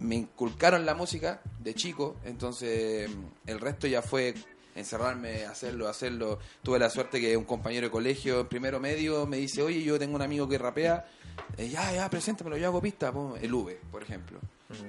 me 0.00 0.16
inculcaron 0.16 0.86
la 0.86 0.94
música 0.94 1.40
de 1.58 1.74
chico, 1.74 2.16
entonces 2.24 3.10
el 3.46 3.60
resto 3.60 3.86
ya 3.86 4.02
fue 4.02 4.34
encerrarme, 4.74 5.44
hacerlo, 5.44 5.88
hacerlo. 5.88 6.38
Tuve 6.62 6.78
la 6.78 6.90
suerte 6.90 7.20
que 7.20 7.36
un 7.36 7.44
compañero 7.44 7.86
de 7.86 7.90
colegio 7.90 8.48
primero 8.48 8.80
medio 8.80 9.26
me 9.26 9.36
dice, 9.36 9.62
oye, 9.62 9.82
yo 9.82 9.98
tengo 9.98 10.16
un 10.16 10.22
amigo 10.22 10.48
que 10.48 10.58
rapea, 10.58 11.06
eh, 11.56 11.68
ya, 11.68 11.92
ya, 11.92 12.08
preséntamelo, 12.08 12.56
yo 12.56 12.66
hago 12.66 12.80
pista, 12.80 13.12
po". 13.12 13.36
el 13.40 13.52
V, 13.52 13.78
por 13.90 14.02
ejemplo. 14.02 14.38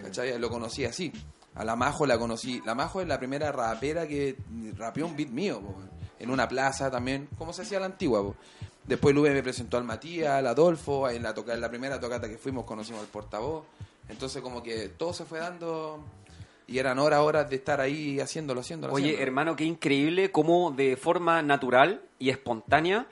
¿Cachai? 0.03 0.37
Lo 0.37 0.49
conocí 0.49 0.85
así. 0.85 1.11
A 1.55 1.65
la 1.65 1.75
Majo 1.75 2.05
la 2.05 2.17
conocí. 2.17 2.61
La 2.65 2.75
Majo 2.75 3.01
es 3.01 3.07
la 3.07 3.17
primera 3.17 3.51
rapera 3.51 4.07
que 4.07 4.37
rapeó 4.77 5.07
un 5.07 5.15
beat 5.17 5.29
mío, 5.29 5.59
po, 5.59 5.75
en 6.19 6.29
una 6.29 6.47
plaza 6.47 6.89
también, 6.91 7.27
como 7.37 7.51
se 7.51 7.63
hacía 7.63 7.79
la 7.79 7.87
antigua. 7.87 8.21
po. 8.21 8.35
Después 8.85 9.13
el 9.13 9.19
V 9.19 9.31
me 9.31 9.43
presentó 9.43 9.77
al 9.77 9.83
Matías, 9.83 10.33
al 10.33 10.47
Adolfo, 10.47 11.09
en 11.09 11.23
la, 11.23 11.33
toca, 11.33 11.53
en 11.53 11.61
la 11.61 11.69
primera 11.69 11.99
tocata 11.99 12.29
que 12.29 12.37
fuimos 12.37 12.65
conocimos 12.65 13.01
al 13.01 13.07
portavoz. 13.07 13.65
Entonces 14.11 14.41
como 14.41 14.61
que 14.61 14.89
todo 14.89 15.13
se 15.13 15.25
fue 15.25 15.39
dando 15.39 16.03
y 16.67 16.79
eran 16.79 16.99
horas, 16.99 17.19
horas 17.19 17.49
de 17.49 17.57
estar 17.57 17.81
ahí 17.81 18.19
haciéndolo, 18.19 18.61
haciéndolo. 18.61 18.93
Oye, 18.93 19.05
haciéndolo. 19.05 19.23
hermano, 19.27 19.55
qué 19.55 19.65
increíble 19.65 20.31
cómo 20.31 20.71
de 20.71 20.95
forma 20.95 21.41
natural 21.41 22.01
y 22.17 22.29
espontánea 22.29 23.07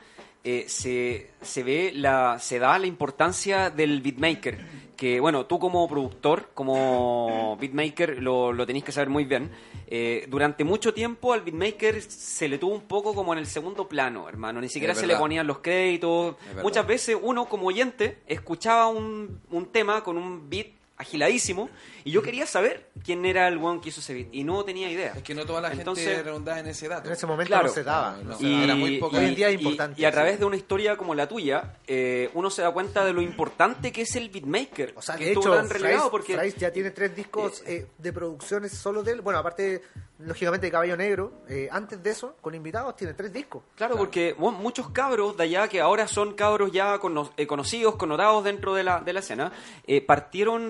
eh, 0.45 0.65
se, 0.67 1.31
se 1.41 1.63
ve 1.63 1.91
la, 1.93 2.39
se 2.39 2.59
da 2.59 2.79
la 2.79 2.87
importancia 2.87 3.69
del 3.69 4.01
beatmaker. 4.01 4.79
Que 4.95 5.19
bueno, 5.19 5.45
tú 5.45 5.59
como 5.59 5.87
productor, 5.87 6.49
como 6.53 7.57
beatmaker, 7.59 8.21
lo, 8.21 8.51
lo 8.51 8.65
tenéis 8.65 8.85
que 8.85 8.91
saber 8.91 9.09
muy 9.09 9.25
bien. 9.25 9.49
Eh, 9.87 10.25
durante 10.29 10.63
mucho 10.63 10.93
tiempo 10.93 11.33
al 11.33 11.41
beatmaker 11.41 12.01
se 12.01 12.47
le 12.47 12.57
tuvo 12.57 12.75
un 12.75 12.81
poco 12.81 13.13
como 13.13 13.33
en 13.33 13.39
el 13.39 13.45
segundo 13.45 13.87
plano, 13.87 14.27
hermano. 14.29 14.61
Ni 14.61 14.69
siquiera 14.69 14.95
se 14.95 15.07
le 15.07 15.15
ponían 15.17 15.47
los 15.47 15.59
créditos. 15.59 16.35
Muchas 16.61 16.87
veces 16.87 17.17
uno 17.21 17.45
como 17.45 17.67
oyente 17.67 18.19
escuchaba 18.27 18.87
un, 18.87 19.41
un 19.51 19.65
tema 19.67 20.03
con 20.03 20.17
un 20.17 20.49
beat 20.49 20.78
agiladísimo 20.99 21.69
y 22.03 22.11
yo 22.11 22.21
quería 22.21 22.45
saber 22.45 22.89
quién 23.03 23.25
era 23.25 23.47
el 23.47 23.57
one 23.57 23.81
que 23.81 23.89
hizo 23.89 24.01
ese 24.01 24.13
beat 24.13 24.27
y 24.31 24.43
no 24.43 24.63
tenía 24.63 24.91
idea. 24.91 25.13
Es 25.15 25.23
que 25.23 25.33
no 25.33 25.45
toda 25.45 25.61
la 25.61 25.71
Entonces- 25.71 26.05
gente 26.05 26.23
redondaba 26.23 26.59
en 26.59 26.67
ese 26.67 26.87
dato. 26.87 27.07
En 27.07 27.13
ese 27.13 27.25
momento 27.25 27.47
Claro. 27.47 27.67
no 27.67 27.73
se 27.73 27.83
daba. 27.83 28.11
No, 28.17 28.23
no 28.23 28.29
no. 28.31 28.37
se 28.37 28.43
Y- 28.45 28.51
daba. 28.51 28.63
era 28.65 28.75
muy 28.75 28.97
poco. 28.99 29.17
Hoy 29.17 29.25
en 29.25 29.35
día 29.35 29.49
es 29.49 29.55
importante. 29.55 30.01
Y, 30.01 30.05
a 30.05 30.11
través 30.11 30.37
de 30.39 30.45
una 30.45 30.55
historia 30.57 30.97
como 30.97 31.15
la 31.15 31.27
tuya, 31.27 31.77
eh, 31.87 32.29
uno 32.33 32.49
se 32.49 32.61
da 32.61 32.71
cuenta 32.71 33.03
de 33.05 33.13
lo 33.13 33.21
importante 33.21 33.91
que 33.91 34.01
es 34.03 34.15
el 34.15 34.29
beatmaker. 34.29 34.93
O 34.97 35.01
sea, 35.01 35.15
que 35.15 35.25
de 35.25 35.31
estuvo 35.31 35.45
hecho, 35.47 35.55
tan 35.55 35.69
relegado 35.69 35.99
Frais, 36.01 36.11
porque 36.11 36.33
Frais 36.35 36.55
ya 36.57 36.71
tiene 36.71 36.91
tres 36.91 37.15
discos 37.15 37.63
eh, 37.65 37.87
de 37.97 38.13
producciones 38.13 38.73
solo 38.73 39.01
de 39.01 39.13
él. 39.13 39.21
Bueno, 39.21 39.39
aparte, 39.39 39.81
lógicamente, 40.19 40.67
de 40.67 40.71
Caballo 40.71 40.97
Negro. 40.97 41.31
eh, 41.47 41.67
antes 41.71 42.01
de 42.03 42.09
eso, 42.11 42.35
con 42.41 42.53
invitados, 42.53 42.95
tiene 42.95 43.13
tres 43.13 43.31
discos. 43.33 43.63
Claro, 43.75 43.95
porque 43.97 44.33
bueno, 44.37 44.57
muchos 44.59 44.89
cabros 44.89 45.35
de 45.37 45.43
allá, 45.43 45.67
que 45.67 45.79
ahora 45.81 46.07
son 46.07 46.33
cabros 46.33 46.71
ya 46.71 46.97
cono- 46.99 47.31
eh, 47.37 47.47
conocidos, 47.47 47.95
connotados 47.95 48.43
dentro 48.43 48.73
de 48.75 48.83
la, 48.83 48.99
de 48.99 49.13
la 49.13 49.19
escena, 49.21 49.51
eh, 49.87 50.01
partieron 50.01 50.69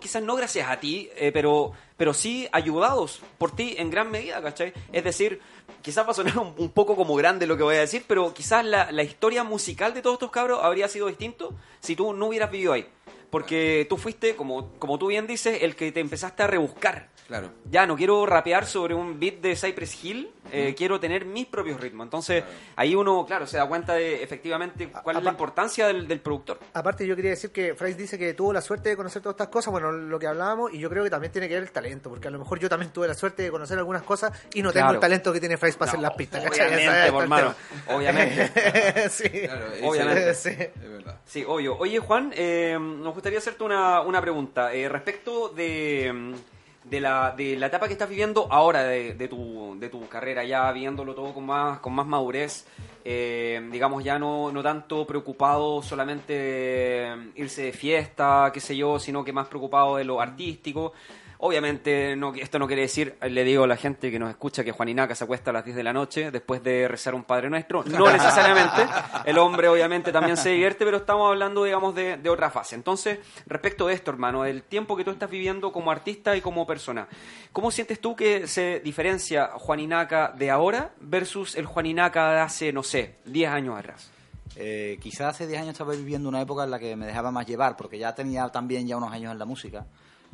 quizás 0.00 0.22
no 0.22 0.36
gracias 0.36 0.70
a 0.70 0.80
ti, 0.80 1.10
eh, 1.16 1.30
pero, 1.32 1.72
pero 1.96 2.14
sí 2.14 2.48
ayudados 2.52 3.20
por 3.38 3.54
ti 3.54 3.74
en 3.78 3.90
gran 3.90 4.10
medida, 4.10 4.40
¿cachai? 4.42 4.72
Es 4.92 5.04
decir, 5.04 5.40
quizás 5.82 6.06
va 6.06 6.10
a 6.10 6.14
sonar 6.14 6.38
un, 6.38 6.54
un 6.56 6.70
poco 6.70 6.96
como 6.96 7.14
grande 7.14 7.46
lo 7.46 7.56
que 7.56 7.62
voy 7.62 7.76
a 7.76 7.80
decir, 7.80 8.04
pero 8.06 8.32
quizás 8.34 8.64
la, 8.64 8.90
la 8.92 9.02
historia 9.02 9.44
musical 9.44 9.94
de 9.94 10.02
todos 10.02 10.14
estos 10.14 10.30
cabros 10.30 10.60
habría 10.62 10.88
sido 10.88 11.08
distinto 11.08 11.54
si 11.80 11.96
tú 11.96 12.12
no 12.12 12.26
hubieras 12.26 12.50
vivido 12.50 12.72
ahí. 12.72 12.86
Porque 13.30 13.86
tú 13.88 13.96
fuiste, 13.96 14.34
como, 14.36 14.72
como 14.78 14.98
tú 14.98 15.08
bien 15.08 15.26
dices, 15.26 15.62
el 15.62 15.76
que 15.76 15.92
te 15.92 16.00
empezaste 16.00 16.42
a 16.42 16.46
rebuscar. 16.46 17.08
Claro. 17.26 17.50
Ya, 17.70 17.86
no 17.86 17.94
quiero 17.94 18.24
rapear 18.24 18.64
sobre 18.64 18.94
un 18.94 19.20
beat 19.20 19.40
de 19.42 19.54
Cypress 19.54 20.02
Hill, 20.02 20.30
eh, 20.50 20.74
quiero 20.74 20.98
tener 20.98 21.26
mis 21.26 21.44
propios 21.46 21.78
ritmos. 21.78 22.06
Entonces, 22.06 22.42
ahí 22.74 22.94
uno, 22.94 23.26
claro, 23.26 23.46
se 23.46 23.58
da 23.58 23.66
cuenta 23.68 23.92
de 23.92 24.22
efectivamente 24.22 24.88
cuál 25.02 25.18
es 25.18 25.22
la 25.22 25.30
importancia 25.32 25.86
del, 25.88 26.08
del 26.08 26.20
productor. 26.20 26.58
Aparte, 26.72 27.06
yo 27.06 27.14
quería 27.14 27.32
decir 27.32 27.50
que 27.52 27.74
Frais 27.74 27.98
dice 27.98 28.18
que 28.18 28.32
tuvo 28.32 28.54
la 28.54 28.62
suerte 28.62 28.88
de 28.88 28.96
conocer 28.96 29.20
todas 29.20 29.34
estas 29.34 29.48
cosas, 29.48 29.70
bueno, 29.72 29.92
lo 29.92 30.18
que 30.18 30.26
hablábamos, 30.26 30.72
y 30.72 30.78
yo 30.78 30.88
creo 30.88 31.04
que 31.04 31.10
también 31.10 31.30
tiene 31.30 31.48
que 31.48 31.54
ver 31.54 31.64
el 31.64 31.70
talento, 31.70 32.08
porque 32.08 32.28
a 32.28 32.30
lo 32.30 32.38
mejor 32.38 32.60
yo 32.60 32.68
también 32.70 32.92
tuve 32.94 33.06
la 33.06 33.12
suerte 33.12 33.42
de 33.42 33.50
conocer 33.50 33.76
algunas 33.76 34.04
cosas 34.04 34.32
y 34.54 34.62
no 34.62 34.72
tengo 34.72 34.84
Claro. 34.86 34.94
el 34.94 35.00
talento 35.00 35.30
que 35.30 35.40
tiene 35.40 35.58
Frais 35.58 35.76
para 35.76 35.90
hacer 35.90 36.00
las 36.00 36.14
pistas, 36.14 36.42
obviamente, 36.46 37.12
por 37.12 37.26
mano, 37.28 37.54
obviamente. 37.88 39.08
sí. 39.10 39.28
Claro, 39.28 39.66
Obviamente. 39.82 40.32
Sí. 40.32 40.48
Es 40.48 40.90
verdad. 40.90 41.20
Sí, 41.26 41.44
obvio. 41.46 41.76
Oye, 41.76 41.98
Juan, 41.98 42.32
eh, 42.34 42.78
nos 42.80 43.12
gustaría 43.18 43.40
hacerte 43.40 43.64
una, 43.64 44.00
una 44.02 44.20
pregunta 44.20 44.72
eh, 44.72 44.88
respecto 44.88 45.48
de, 45.48 46.12
mm, 46.14 46.88
de, 46.88 47.00
la, 47.00 47.34
de 47.36 47.56
la 47.56 47.66
etapa 47.66 47.88
que 47.88 47.94
estás 47.94 48.08
viviendo 48.08 48.46
ahora 48.48 48.84
de, 48.84 49.14
de 49.14 49.26
tu, 49.26 49.76
de 49.76 49.88
tu 49.88 50.08
carrera, 50.08 50.44
ya 50.44 50.70
viéndolo 50.70 51.16
todo 51.16 51.34
con 51.34 51.44
más, 51.44 51.80
con 51.80 51.94
más 51.94 52.06
madurez, 52.06 52.68
eh, 53.04 53.60
digamos, 53.72 54.04
ya 54.04 54.20
no, 54.20 54.52
no 54.52 54.62
tanto 54.62 55.04
preocupado 55.04 55.82
solamente 55.82 56.32
de 56.32 57.32
irse 57.34 57.62
de 57.62 57.72
fiesta, 57.72 58.52
qué 58.54 58.60
sé 58.60 58.76
yo, 58.76 59.00
sino 59.00 59.24
que 59.24 59.32
más 59.32 59.48
preocupado 59.48 59.96
de 59.96 60.04
lo 60.04 60.20
artístico. 60.20 60.92
Obviamente, 61.40 62.16
no, 62.16 62.34
esto 62.34 62.58
no 62.58 62.66
quiere 62.66 62.82
decir, 62.82 63.16
le 63.22 63.44
digo 63.44 63.62
a 63.62 63.66
la 63.68 63.76
gente 63.76 64.10
que 64.10 64.18
nos 64.18 64.28
escucha 64.28 64.64
que 64.64 64.72
Juan 64.72 64.88
Inaca 64.88 65.14
se 65.14 65.22
acuesta 65.22 65.50
a 65.50 65.52
las 65.52 65.64
10 65.64 65.76
de 65.76 65.84
la 65.84 65.92
noche 65.92 66.32
después 66.32 66.64
de 66.64 66.88
rezar 66.88 67.14
un 67.14 67.22
Padre 67.22 67.48
Nuestro. 67.48 67.84
No 67.84 68.06
necesariamente. 68.12 68.82
El 69.24 69.38
hombre, 69.38 69.68
obviamente, 69.68 70.10
también 70.10 70.36
se 70.36 70.50
divierte, 70.50 70.84
pero 70.84 70.96
estamos 70.96 71.28
hablando, 71.28 71.62
digamos, 71.62 71.94
de, 71.94 72.16
de 72.16 72.28
otra 72.28 72.50
fase. 72.50 72.74
Entonces, 72.74 73.20
respecto 73.46 73.86
de 73.86 73.94
esto, 73.94 74.10
hermano, 74.10 74.42
del 74.42 74.64
tiempo 74.64 74.96
que 74.96 75.04
tú 75.04 75.12
estás 75.12 75.30
viviendo 75.30 75.70
como 75.70 75.92
artista 75.92 76.36
y 76.36 76.40
como 76.40 76.66
persona, 76.66 77.06
¿cómo 77.52 77.70
sientes 77.70 78.00
tú 78.00 78.16
que 78.16 78.48
se 78.48 78.80
diferencia 78.80 79.50
Juan 79.54 79.78
Inaca 79.78 80.34
de 80.36 80.50
ahora 80.50 80.90
versus 80.98 81.54
el 81.54 81.66
Juan 81.66 81.86
Inaca 81.86 82.32
de 82.32 82.40
hace, 82.40 82.72
no 82.72 82.82
sé, 82.82 83.14
10 83.26 83.50
años 83.52 83.78
atrás? 83.78 84.10
Eh, 84.56 84.98
quizás 85.00 85.36
hace 85.36 85.46
10 85.46 85.60
años 85.60 85.72
estaba 85.72 85.92
viviendo 85.92 86.28
una 86.28 86.40
época 86.40 86.64
en 86.64 86.72
la 86.72 86.80
que 86.80 86.96
me 86.96 87.06
dejaba 87.06 87.30
más 87.30 87.46
llevar, 87.46 87.76
porque 87.76 87.96
ya 87.96 88.12
tenía 88.16 88.48
también 88.48 88.88
ya 88.88 88.96
unos 88.96 89.12
años 89.12 89.30
en 89.30 89.38
la 89.38 89.44
música. 89.44 89.86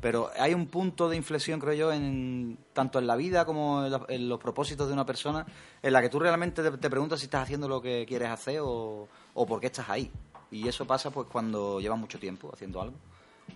Pero 0.05 0.30
hay 0.38 0.52
un 0.52 0.66
punto 0.66 1.09
de 1.09 1.16
inflexión, 1.16 1.59
creo 1.59 1.72
yo, 1.72 1.90
en, 1.90 2.59
tanto 2.74 2.98
en 2.98 3.07
la 3.07 3.16
vida 3.16 3.46
como 3.46 3.86
en, 3.86 3.90
la- 3.92 4.05
en 4.11 4.28
los 4.28 4.38
propósitos 4.38 4.86
de 4.86 4.92
una 4.92 5.07
persona, 5.07 5.46
en 5.82 5.92
la 5.94 6.02
que 6.02 6.11
tú 6.11 6.18
realmente 6.18 6.62
te, 6.62 6.70
te 6.76 6.90
preguntas 6.90 7.20
si 7.20 7.24
estás 7.24 7.44
haciendo 7.44 7.68
lo 7.68 7.80
que 7.80 8.05
quieres 8.07 8.28
hacer 8.28 8.61
o, 8.62 9.09
o 9.32 9.46
por 9.46 9.61
qué 9.61 9.68
estás 9.68 9.88
ahí. 9.88 10.11
Y 10.50 10.68
eso 10.68 10.86
pasa 10.86 11.11
pues 11.11 11.26
cuando 11.32 11.80
llevas 11.80 11.98
mucho 11.98 12.18
tiempo 12.18 12.50
haciendo 12.52 12.82
algo. 12.82 12.96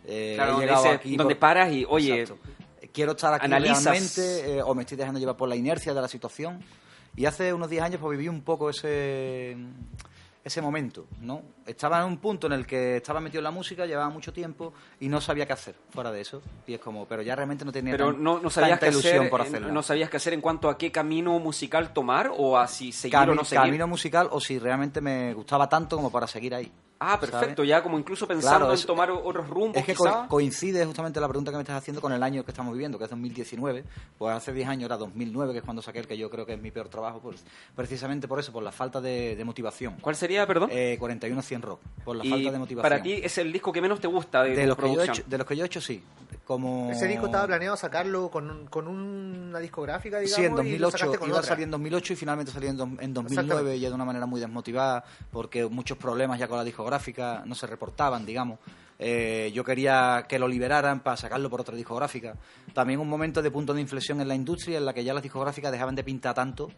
Eh, 0.06 0.32
Claro, 0.36 0.52
donde 0.52 0.68
dices- 0.68 0.86
aquí 0.94 1.16
donde 1.16 1.34
por- 1.34 1.40
paras 1.40 1.70
y, 1.70 1.84
oye, 1.86 2.22
Exacto. 2.22 2.42
quiero 2.94 3.12
estar 3.12 3.34
aquí 3.34 3.44
analizas- 3.44 3.84
realmente 3.84 4.56
eh, 4.56 4.62
o 4.62 4.74
me 4.74 4.84
estoy 4.84 4.96
dejando 4.96 5.20
llevar 5.20 5.36
por 5.36 5.50
la 5.50 5.56
inercia 5.56 5.92
de 5.92 6.00
la 6.00 6.08
situación. 6.08 6.60
Y 7.14 7.26
hace 7.26 7.52
unos 7.52 7.68
10 7.68 7.82
años 7.82 8.00
pues 8.00 8.16
viví 8.16 8.28
un 8.30 8.40
poco 8.40 8.70
ese 8.70 9.54
ese 10.44 10.62
momento, 10.62 11.04
¿no? 11.20 11.42
Estaba 11.68 12.00
en 12.00 12.06
un 12.06 12.18
punto 12.18 12.46
en 12.46 12.54
el 12.54 12.66
que 12.66 12.96
estaba 12.96 13.20
metido 13.20 13.38
en 13.40 13.44
la 13.44 13.50
música, 13.50 13.86
llevaba 13.86 14.08
mucho 14.10 14.32
tiempo 14.32 14.72
y 15.00 15.08
no 15.08 15.20
sabía 15.20 15.46
qué 15.46 15.52
hacer 15.52 15.74
fuera 15.90 16.10
de 16.10 16.20
eso. 16.22 16.42
Y 16.66 16.74
es 16.74 16.80
como, 16.80 17.06
pero 17.06 17.22
ya 17.22 17.36
realmente 17.36 17.64
no 17.64 17.72
tenía 17.72 17.92
Pero 17.92 18.12
tan- 18.12 18.22
no, 18.22 18.40
no 18.40 18.50
sabías 18.50 18.80
tanta 18.80 18.88
ilusión 18.92 19.18
hacer, 19.18 19.30
por 19.30 19.40
hacerla. 19.42 19.68
no 19.68 19.82
sabías 19.82 20.10
qué 20.10 20.16
hacer 20.16 20.32
en 20.32 20.40
cuanto 20.40 20.68
a 20.70 20.78
qué 20.78 20.90
camino 20.90 21.38
musical 21.38 21.92
tomar 21.92 22.32
o 22.36 22.56
a 22.58 22.66
si 22.66 22.90
seguir 22.92 23.16
o 23.18 23.34
no 23.34 23.44
seguir. 23.44 23.64
camino 23.64 23.86
musical 23.86 24.28
o 24.32 24.40
si 24.40 24.58
realmente 24.58 25.00
me 25.00 25.34
gustaba 25.34 25.68
tanto 25.68 25.96
como 25.96 26.10
para 26.10 26.26
seguir 26.26 26.54
ahí. 26.54 26.72
Ah, 27.00 27.16
perfecto, 27.20 27.62
ya 27.62 27.80
como 27.80 27.96
incluso 27.96 28.26
pensando 28.26 28.66
Claro, 28.66 28.74
en 28.74 28.84
tomar 28.84 29.10
otros 29.12 29.48
rumbos, 29.48 29.76
Es 29.76 29.84
que 29.84 29.94
co- 29.94 30.26
coincide 30.26 30.84
justamente 30.84 31.20
la 31.20 31.28
pregunta 31.28 31.52
que 31.52 31.56
me 31.56 31.62
estás 31.62 31.76
haciendo 31.76 32.00
con 32.00 32.12
el 32.12 32.20
año 32.24 32.44
que 32.44 32.50
estamos 32.50 32.72
viviendo, 32.72 32.98
que 32.98 33.04
es 33.04 33.10
2019. 33.10 33.84
Pues 34.18 34.34
hace 34.34 34.52
10 34.52 34.68
años 34.68 34.86
era 34.86 34.96
2009, 34.96 35.52
que 35.52 35.58
es 35.60 35.64
cuando 35.64 35.80
saqué 35.80 36.00
el 36.00 36.08
que 36.08 36.18
yo 36.18 36.28
creo 36.28 36.44
que 36.44 36.54
es 36.54 36.60
mi 36.60 36.72
peor 36.72 36.88
trabajo, 36.88 37.20
pues, 37.20 37.44
precisamente 37.76 38.26
por 38.26 38.40
eso, 38.40 38.50
por 38.52 38.64
la 38.64 38.72
falta 38.72 39.00
de, 39.00 39.36
de 39.36 39.44
motivación. 39.44 39.94
¿Cuál 40.00 40.16
sería, 40.16 40.44
perdón? 40.44 40.70
Eh, 40.72 40.96
41 40.98 41.40
100 41.58 41.62
Rock, 41.62 41.80
por 42.04 42.16
la 42.16 42.24
y 42.24 42.30
falta 42.30 42.50
de 42.52 42.58
motivación. 42.58 42.82
para 42.90 43.02
ti 43.02 43.12
es 43.14 43.38
el 43.38 43.52
disco 43.52 43.72
que 43.72 43.80
menos 43.80 44.00
te 44.00 44.06
gusta 44.08 44.42
de, 44.44 44.66
los, 44.66 44.76
que 44.76 44.92
yo 44.94 45.02
he 45.02 45.06
hecho, 45.06 45.22
de 45.26 45.38
los 45.38 45.46
que 45.46 45.56
yo 45.56 45.64
he 45.64 45.66
hecho, 45.66 45.80
sí. 45.80 46.02
Como... 46.44 46.90
Ese 46.90 47.06
disco 47.06 47.26
estaba 47.26 47.46
planeado 47.46 47.76
sacarlo 47.76 48.30
con, 48.30 48.50
un- 48.50 48.66
con 48.68 48.88
una 48.88 49.58
discográfica, 49.58 50.18
digamos, 50.18 50.34
Sí, 50.34 50.44
en 50.46 50.52
y 50.52 50.78
lo 50.78 50.90
2008 50.90 50.98
sacaste 50.98 51.18
con 51.18 51.28
iba 51.28 51.40
a 51.40 51.42
salir 51.42 51.64
en 51.64 51.70
2008 51.72 52.12
y 52.14 52.16
finalmente 52.16 52.52
salió 52.52 52.70
en, 52.70 52.76
do- 52.78 52.84
en 53.00 53.12
2009 53.12 53.28
Exactamente. 53.32 53.80
ya 53.80 53.88
de 53.90 53.94
una 53.94 54.04
manera 54.06 54.24
muy 54.24 54.40
desmotivada 54.40 55.04
porque 55.30 55.66
muchos 55.66 55.98
problemas 55.98 56.38
ya 56.38 56.48
con 56.48 56.56
la 56.56 56.64
discográfica 56.64 57.42
no 57.44 57.54
se 57.54 57.66
reportaban, 57.66 58.24
digamos. 58.24 58.58
Eh, 58.98 59.52
yo 59.54 59.62
quería 59.62 60.24
que 60.26 60.38
lo 60.38 60.48
liberaran 60.48 61.00
para 61.00 61.16
sacarlo 61.18 61.50
por 61.50 61.60
otra 61.60 61.76
discográfica. 61.76 62.34
También 62.72 62.98
un 62.98 63.08
momento 63.08 63.42
de 63.42 63.50
punto 63.50 63.74
de 63.74 63.80
inflexión 63.82 64.20
en 64.22 64.28
la 64.28 64.34
industria 64.34 64.78
en 64.78 64.86
la 64.86 64.94
que 64.94 65.04
ya 65.04 65.12
las 65.12 65.22
discográficas 65.22 65.70
dejaban 65.70 65.94
de 65.94 66.02
pintar 66.02 66.34
tanto 66.34 66.70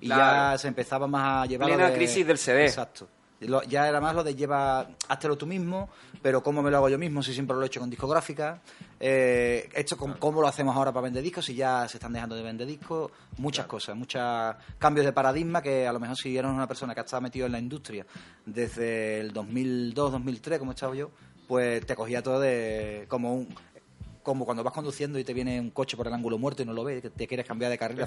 y 0.00 0.06
Claro. 0.06 0.52
ya 0.52 0.58
se 0.58 0.68
empezaba 0.68 1.06
más 1.08 1.42
a 1.42 1.46
llevar 1.46 1.68
Plena 1.68 1.88
de- 1.90 1.96
crisis 1.96 2.24
del 2.26 2.38
CD. 2.38 2.66
Exacto. 2.66 3.08
Lo- 3.40 3.62
ya 3.64 3.86
era 3.88 4.00
más 4.00 4.14
lo 4.14 4.24
de 4.24 4.34
lleva, 4.34 4.88
háztelo 5.08 5.36
tú 5.36 5.46
mismo, 5.46 5.90
pero 6.22 6.42
cómo 6.42 6.62
me 6.62 6.70
lo 6.70 6.78
hago 6.78 6.88
yo 6.88 6.98
mismo, 6.98 7.22
si 7.22 7.34
siempre 7.34 7.54
lo 7.56 7.62
he 7.62 7.66
hecho 7.66 7.80
con 7.80 7.90
discográfica. 7.90 8.60
Eh, 8.98 9.68
esto 9.74 9.96
con- 9.98 10.14
cómo 10.14 10.40
lo 10.40 10.48
hacemos 10.48 10.74
ahora 10.74 10.90
para 10.90 11.04
vender 11.04 11.22
discos, 11.22 11.44
si 11.44 11.54
ya 11.54 11.86
se 11.86 11.98
están 11.98 12.12
dejando 12.14 12.34
de 12.34 12.42
vender 12.42 12.66
discos. 12.66 13.10
Muchas 13.36 13.66
cosas, 13.66 13.94
muchos 13.94 14.22
cambios 14.78 15.04
de 15.04 15.12
paradigma 15.12 15.60
que 15.60 15.86
a 15.86 15.92
lo 15.92 16.00
mejor 16.00 16.16
si 16.16 16.36
eres 16.36 16.50
una 16.50 16.66
persona 16.66 16.94
que 16.94 17.00
ha 17.00 17.04
estado 17.04 17.20
metido 17.20 17.44
en 17.46 17.52
la 17.52 17.58
industria 17.58 18.06
desde 18.46 19.20
el 19.20 19.32
2002, 19.32 20.12
2003, 20.12 20.58
como 20.58 20.70
he 20.70 20.74
estado 20.74 20.94
yo, 20.94 21.10
pues 21.46 21.84
te 21.86 21.94
cogía 21.94 22.22
todo 22.22 22.40
de 22.40 23.04
como 23.08 23.34
un 23.34 23.48
como 24.22 24.44
cuando 24.44 24.64
vas 24.64 24.72
conduciendo 24.74 25.20
y 25.20 25.24
te 25.24 25.32
viene 25.32 25.60
un 25.60 25.70
coche 25.70 25.96
por 25.96 26.08
el 26.08 26.12
ángulo 26.12 26.36
muerto 26.36 26.60
y 26.60 26.64
no 26.66 26.72
lo 26.72 26.82
ves, 26.82 27.00
que 27.00 27.10
te 27.10 27.28
quieres 27.28 27.46
cambiar 27.46 27.70
de 27.70 27.78
carril, 27.78 27.98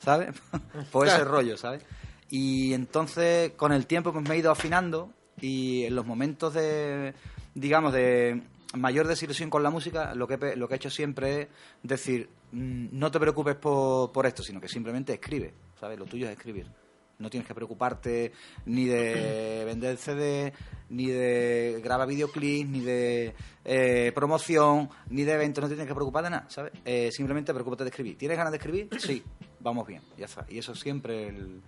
¿sabes? 0.00 0.34
pues 0.90 1.12
ese 1.12 1.24
rollo, 1.24 1.56
¿sabes? 1.56 1.82
Y 2.30 2.72
entonces, 2.72 3.52
con 3.52 3.72
el 3.72 3.86
tiempo, 3.86 4.12
pues 4.12 4.28
me 4.28 4.34
he 4.34 4.38
ido 4.38 4.50
afinando 4.50 5.12
y 5.40 5.84
en 5.84 5.94
los 5.94 6.06
momentos 6.06 6.54
de, 6.54 7.14
digamos, 7.54 7.92
de 7.92 8.42
mayor 8.74 9.06
desilusión 9.06 9.48
con 9.50 9.62
la 9.62 9.70
música, 9.70 10.14
lo 10.14 10.26
que, 10.26 10.56
lo 10.56 10.66
que 10.68 10.74
he 10.74 10.76
hecho 10.76 10.90
siempre 10.90 11.42
es 11.42 11.48
decir, 11.82 12.28
mm, 12.52 12.88
no 12.92 13.10
te 13.10 13.20
preocupes 13.20 13.54
por, 13.56 14.10
por 14.12 14.26
esto, 14.26 14.42
sino 14.42 14.60
que 14.60 14.68
simplemente 14.68 15.14
escribe, 15.14 15.54
¿sabes? 15.78 15.98
Lo 15.98 16.04
tuyo 16.06 16.26
es 16.26 16.32
escribir. 16.32 16.66
No 17.18 17.30
tienes 17.30 17.46
que 17.46 17.54
preocuparte 17.54 18.32
ni 18.66 18.84
de 18.86 19.62
vender 19.66 19.96
CD, 19.96 20.52
ni 20.90 21.06
de 21.06 21.80
grabar 21.82 22.06
videoclips, 22.08 22.68
ni 22.68 22.80
de 22.80 23.34
eh, 23.64 24.12
promoción, 24.14 24.90
ni 25.08 25.22
de 25.22 25.32
eventos. 25.32 25.62
No 25.62 25.68
tienes 25.68 25.86
que 25.86 25.94
preocupar 25.94 26.24
de 26.24 26.30
nada, 26.30 26.46
¿sabes? 26.50 26.72
Eh, 26.84 27.10
simplemente 27.12 27.54
preocúpate 27.54 27.84
de 27.84 27.90
escribir. 27.90 28.18
¿Tienes 28.18 28.36
ganas 28.36 28.50
de 28.52 28.58
escribir? 28.58 28.88
Sí, 28.98 29.22
vamos 29.60 29.86
bien, 29.86 30.02
ya 30.18 30.26
está. 30.26 30.44
Y 30.50 30.58
eso 30.58 30.72
es 30.72 30.80
siempre 30.80 31.28
el- 31.28 31.62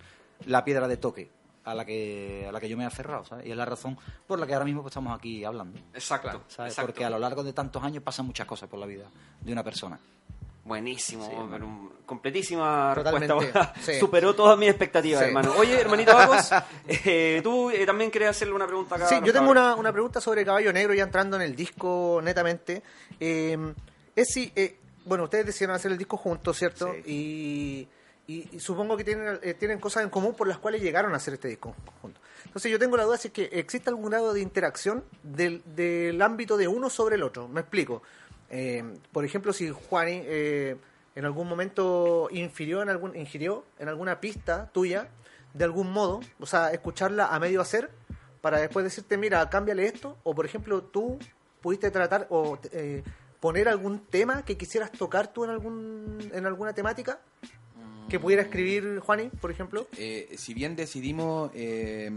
la 0.45 0.63
piedra 0.63 0.87
de 0.87 0.97
toque 0.97 1.29
a 1.65 1.73
la 1.75 1.85
que 1.85 2.45
a 2.47 2.51
la 2.51 2.59
que 2.59 2.69
yo 2.69 2.77
me 2.77 2.83
he 2.83 2.87
aferrado, 2.87 3.25
¿sabes? 3.25 3.45
Y 3.45 3.51
es 3.51 3.57
la 3.57 3.65
razón 3.65 3.97
por 4.25 4.39
la 4.39 4.47
que 4.47 4.53
ahora 4.53 4.65
mismo 4.65 4.81
pues, 4.81 4.91
estamos 4.91 5.17
aquí 5.17 5.43
hablando, 5.43 5.79
Exacto. 5.93 6.43
¿sabes? 6.47 6.71
exacto. 6.73 6.87
Porque 6.87 7.05
a 7.05 7.09
lo 7.09 7.19
largo 7.19 7.43
de 7.43 7.53
tantos 7.53 7.83
años 7.83 8.03
pasan 8.03 8.25
muchas 8.25 8.47
cosas 8.47 8.69
por 8.69 8.79
la 8.79 8.85
vida 8.85 9.05
de 9.41 9.51
una 9.51 9.63
persona. 9.63 9.99
Buenísimo, 10.63 11.49
completísima 12.05 12.91
Totalmente, 12.93 13.33
respuesta. 13.33 13.73
sí. 13.81 13.99
Superó 13.99 14.35
todas 14.35 14.55
mis 14.57 14.69
expectativas, 14.69 15.21
Sí. 15.21 15.27
hermano. 15.27 15.53
Oye, 15.57 15.79
hermanito 15.81 16.13
Vagos, 16.13 16.51
eh, 16.87 17.39
tú 17.43 17.71
eh, 17.71 17.85
también 17.87 18.11
querías 18.11 18.31
hacerle 18.31 18.53
una 18.53 18.67
pregunta 18.67 18.95
acá. 18.95 19.07
Sí, 19.07 19.15
yo 19.23 19.33
tengo 19.33 19.49
una, 19.49 19.73
una 19.75 19.91
pregunta 19.91 20.21
sobre 20.21 20.45
Caballo 20.45 20.71
Negro, 20.71 20.93
ya 20.93 21.03
entrando 21.03 21.37
en 21.37 21.41
el 21.41 21.55
disco 21.55 22.19
netamente. 22.23 22.83
Eh, 23.19 23.57
es 24.15 24.27
si, 24.31 24.51
eh, 24.55 24.77
bueno, 25.05 25.23
ustedes 25.23 25.47
decidieron 25.47 25.75
hacer 25.75 25.91
el 25.91 25.97
disco 25.97 26.17
juntos, 26.17 26.55
¿cierto? 26.57 26.93
Y, 27.05 27.87
y- 28.29 28.59
supongo 28.59 28.95
que 28.95 29.03
tienen, 29.03 29.39
eh, 29.41 29.53
tienen 29.53 29.79
cosas 29.79 30.03
en 30.03 30.09
común 30.09 30.35
por 30.35 30.47
las 30.47 30.57
cuales 30.59 30.81
llegaron 30.81 31.13
a 31.13 31.17
hacer 31.17 31.33
este 31.33 31.47
disco 31.47 31.75
juntos. 32.01 32.21
Entonces 32.45 32.71
yo 32.71 32.77
tengo 32.79 32.95
la 32.97 33.03
duda 33.03 33.17
si 33.17 33.29
es 33.29 33.33
que 33.33 33.45
existe 33.51 33.89
algún 33.89 34.09
grado 34.09 34.33
de 34.33 34.41
interacción 34.41 35.03
del, 35.23 35.63
del 35.75 36.21
ámbito 36.21 36.55
de 36.57 36.67
uno 36.67 36.89
sobre 36.89 37.15
el 37.15 37.23
otro. 37.23 37.47
Me 37.47 37.61
explico. 37.61 38.01
Eh, 38.49 38.83
por 39.11 39.25
ejemplo, 39.25 39.51
si 39.53 39.69
Juani 39.69 40.21
eh, 40.25 40.75
en 41.15 41.25
algún 41.25 41.47
momento 41.47 42.27
infirió 42.31 42.81
en, 42.81 42.89
algún, 42.89 43.15
ingirió 43.15 43.63
en 43.79 43.89
alguna 43.89 44.19
pista 44.19 44.69
tuya, 44.73 45.09
de 45.53 45.63
algún 45.65 45.91
modo, 45.91 46.19
o 46.39 46.45
sea, 46.45 46.71
escucharla 46.71 47.27
a 47.27 47.39
medio 47.39 47.61
hacer, 47.61 47.89
para 48.41 48.59
después 48.59 48.83
decirte, 48.83 49.17
mira, 49.17 49.49
cámbiale 49.49 49.85
esto, 49.85 50.17
o 50.23 50.33
por 50.33 50.45
ejemplo, 50.45 50.81
tú 50.83 51.19
pudiste 51.61 51.91
tratar 51.91 52.27
o 52.29 52.57
eh, 52.71 53.03
poner 53.39 53.67
algún 53.67 53.99
tema 54.05 54.45
que 54.45 54.57
quisieras 54.57 54.91
tocar 54.91 55.33
tú 55.33 55.43
en, 55.43 55.49
algún, 55.49 56.31
en 56.33 56.45
alguna 56.45 56.73
temática 56.73 57.19
que 58.09 58.19
pudiera 58.19 58.41
escribir 58.43 58.99
Juani, 58.99 59.29
por 59.29 59.51
ejemplo. 59.51 59.87
Eh, 59.97 60.33
si 60.37 60.53
bien 60.53 60.75
decidimos, 60.75 61.51
eh, 61.53 62.11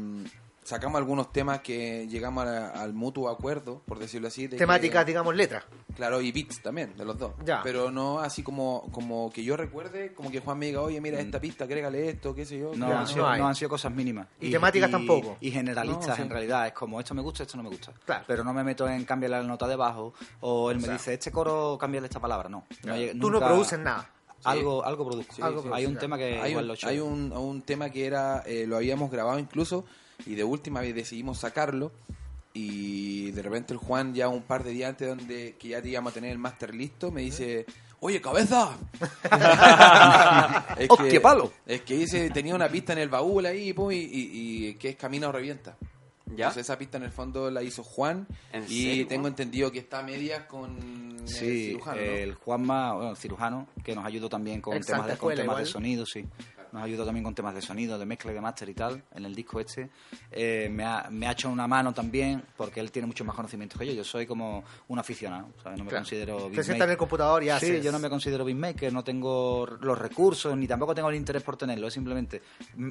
sacamos 0.65 0.97
algunos 0.99 1.33
temas 1.33 1.61
que 1.61 2.07
llegamos 2.09 2.47
a- 2.47 2.69
al 2.71 2.95
mutuo 2.95 3.29
acuerdo, 3.29 3.83
por 3.85 3.99
decirlo 3.99 4.29
así. 4.29 4.47
de 4.47 4.57
Temáticas, 4.57 5.05
que- 5.05 5.11
digamos, 5.11 5.35
letras. 5.35 5.65
Claro, 5.97 6.21
y 6.23 6.31
beats 6.33 6.63
también, 6.63 6.97
de 6.97 7.05
los 7.05 7.19
dos. 7.19 7.33
Ya. 7.45 7.61
Pero 7.65 7.91
no 7.91 8.21
así 8.21 8.43
como, 8.45 8.89
como 8.93 9.31
que 9.33 9.43
yo 9.45 9.57
recuerde, 9.57 10.15
como 10.15 10.31
que 10.31 10.39
Juan 10.41 10.59
me 10.59 10.67
diga, 10.67 10.81
oye, 10.81 11.01
mira 11.01 11.19
esta 11.21 11.41
pista, 11.41 11.65
agrégale 11.65 12.09
esto, 12.11 12.33
qué 12.35 12.47
sé 12.47 12.59
yo. 12.61 12.71
No, 12.77 12.89
Ya, 12.89 13.01
han, 13.01 13.07
sido, 13.09 13.37
no 13.37 13.47
han 13.49 13.55
sido 13.57 13.69
cosas 13.71 13.93
mínimas. 13.93 14.29
Y 14.41 14.51
temáticas 14.53 14.91
tampoco. 14.91 15.37
Y 15.41 15.51
generalistas, 15.51 16.07
No, 16.09 16.17
sí. 16.17 16.23
en 16.23 16.31
realidad. 16.31 16.69
Es 16.69 16.73
como, 16.73 17.01
esto 17.01 17.13
me 17.15 17.23
gusta, 17.23 17.43
esto 17.43 17.57
no 17.57 17.65
me 17.65 17.69
gusta. 17.71 17.93
Claro. 18.07 18.25
Pero 18.27 18.45
no 18.45 18.55
me 18.55 18.63
meto 18.65 18.89
en 18.89 19.05
cambiarle 19.05 19.39
la 19.39 19.43
nota 19.43 19.67
debajo. 19.67 20.15
O 20.41 20.71
él 20.71 20.77
me 20.79 20.85
sea. 20.85 20.93
dice, 20.95 21.15
este 21.15 21.31
coro, 21.33 21.77
cámbiale 21.79 22.07
esta 22.07 22.21
palabra. 22.21 22.49
No. 22.49 22.65
no 22.85 22.95
Tú 23.21 23.31
no 23.31 23.41
produces 23.41 23.79
nada. 23.81 24.09
Algo, 24.45 24.85
algo 24.85 25.07
produzco. 25.07 25.35
Sí, 25.35 25.43
Algo 25.43 25.75
Hay 25.75 25.87
un 25.87 25.97
tema 25.99 26.19
que 26.19 26.41
hay 26.41 26.51
igual 26.51 26.65
un, 26.65 26.69
lo 26.83 26.89
hay 26.89 26.99
un, 27.01 27.33
un 27.33 27.63
tema 27.63 27.91
que 27.91 28.07
era 28.07 28.43
eh, 28.47 28.67
lo 28.67 28.77
habíamos 28.77 29.11
grabado 29.11 29.39
incluso 29.39 29.85
y 30.27 30.35
de 30.35 30.45
última 30.45 30.81
vez 30.81 30.95
decidimos 30.95 31.39
sacarlo 31.39 31.93
y 32.55 33.31
de 33.31 33.41
repente 33.43 33.73
el 33.73 33.79
Juan 33.79 34.15
ya 34.15 34.29
un 34.29 34.43
par 34.43 34.63
de 34.63 34.71
días 34.73 34.91
antes 34.91 35.09
donde 35.09 35.57
que 35.59 35.69
ya 35.69 35.79
íbamos 35.79 36.13
a 36.13 36.15
tener 36.15 36.31
el 36.33 36.39
máster 36.39 36.75
listo 36.75 37.11
me 37.11 37.23
dice 37.23 37.65
oye 38.01 38.21
cabeza 38.21 38.77
es 40.79 40.89
¡Hostia, 40.91 41.23
palo! 41.23 41.53
es 41.67 41.81
que 41.83 41.97
dice 41.97 42.31
tenía 42.31 42.55
una 42.55 42.69
pista 42.69 42.93
en 42.93 42.99
el 42.99 43.09
baúl 43.09 43.47
ahí 43.47 43.75
y, 43.91 43.95
y- 43.95 44.69
y 44.69 44.75
que 44.75 44.91
es 44.91 44.97
camina 44.97 45.29
o 45.29 45.33
revienta 45.33 45.77
¿Ya? 46.37 46.47
Entonces 46.47 46.63
esa 46.67 46.79
pista 46.79 46.97
en 46.99 47.05
el 47.05 47.13
fondo 47.13 47.51
la 47.51 47.63
hizo 47.63 47.83
Juan 47.83 48.27
¿En 48.53 48.65
y 48.65 48.85
serio, 48.85 49.07
tengo 49.09 49.29
entendido 49.29 49.71
que 49.71 49.79
está 49.81 50.01
a 50.01 50.03
medias 50.03 50.45
con 50.45 50.77
el 51.23 51.29
Sí, 51.29 51.69
cirujano, 51.69 51.97
¿no? 52.01 52.13
el 52.13 52.35
Juanma, 52.35 52.93
bueno, 52.95 53.15
cirujano, 53.17 53.69
que 53.85 53.95
nos 53.95 54.05
ayudó 54.05 54.29
también 54.29 54.61
con 54.61 54.81
temas, 54.81 55.07
de, 55.07 55.17
con 55.17 55.35
temas 55.35 55.59
de 55.59 55.67
sonido, 55.67 56.05
sí. 56.07 56.27
Nos 56.73 56.83
ayudó 56.85 57.05
también 57.05 57.23
con 57.23 57.35
temas 57.35 57.55
de 57.55 57.61
sonido, 57.61 57.99
de 57.99 58.07
mezcla 58.07 58.31
y 58.33 58.35
de 58.35 58.41
máster 58.41 58.67
y 58.67 58.73
tal, 58.73 59.03
en 59.15 59.27
el 59.27 59.35
disco 59.35 59.61
este. 59.61 59.91
Eh, 60.31 60.69
me, 60.73 60.85
ha, 60.85 61.07
me 61.11 61.27
ha 61.27 61.33
hecho 61.33 61.51
una 61.51 61.69
mano 61.69 61.93
también, 61.93 62.43
porque 62.57 62.81
él 62.81 62.91
tiene 62.91 63.05
mucho 63.07 63.27
más 63.27 63.37
conocimientos 63.37 63.79
que 63.79 63.85
yo. 63.87 63.93
Yo 63.93 64.03
soy 64.05 64.27
como 64.27 64.65
un 64.89 64.99
aficionado, 64.99 65.49
¿sabes? 65.63 65.79
No 65.79 65.85
me 65.85 65.91
Claro. 65.91 66.03
considero 66.03 66.49
Te 66.51 66.65
sientas 66.65 66.87
en 66.87 66.93
el 66.93 66.97
computador 66.97 67.43
y 67.43 67.47
Sí, 67.47 67.51
haces. 67.51 67.85
yo 67.85 67.93
no 67.93 67.99
me 67.99 68.09
considero 68.09 68.43
beatmaker, 68.47 68.91
no 68.91 69.05
tengo 69.05 69.67
los 69.83 69.99
recursos, 69.99 70.57
ni 70.57 70.67
tampoco 70.67 70.95
tengo 70.95 71.11
el 71.11 71.17
interés 71.17 71.43
por 71.43 71.59
tenerlo. 71.59 71.89
Es 71.89 71.93
simplemente 71.95 72.41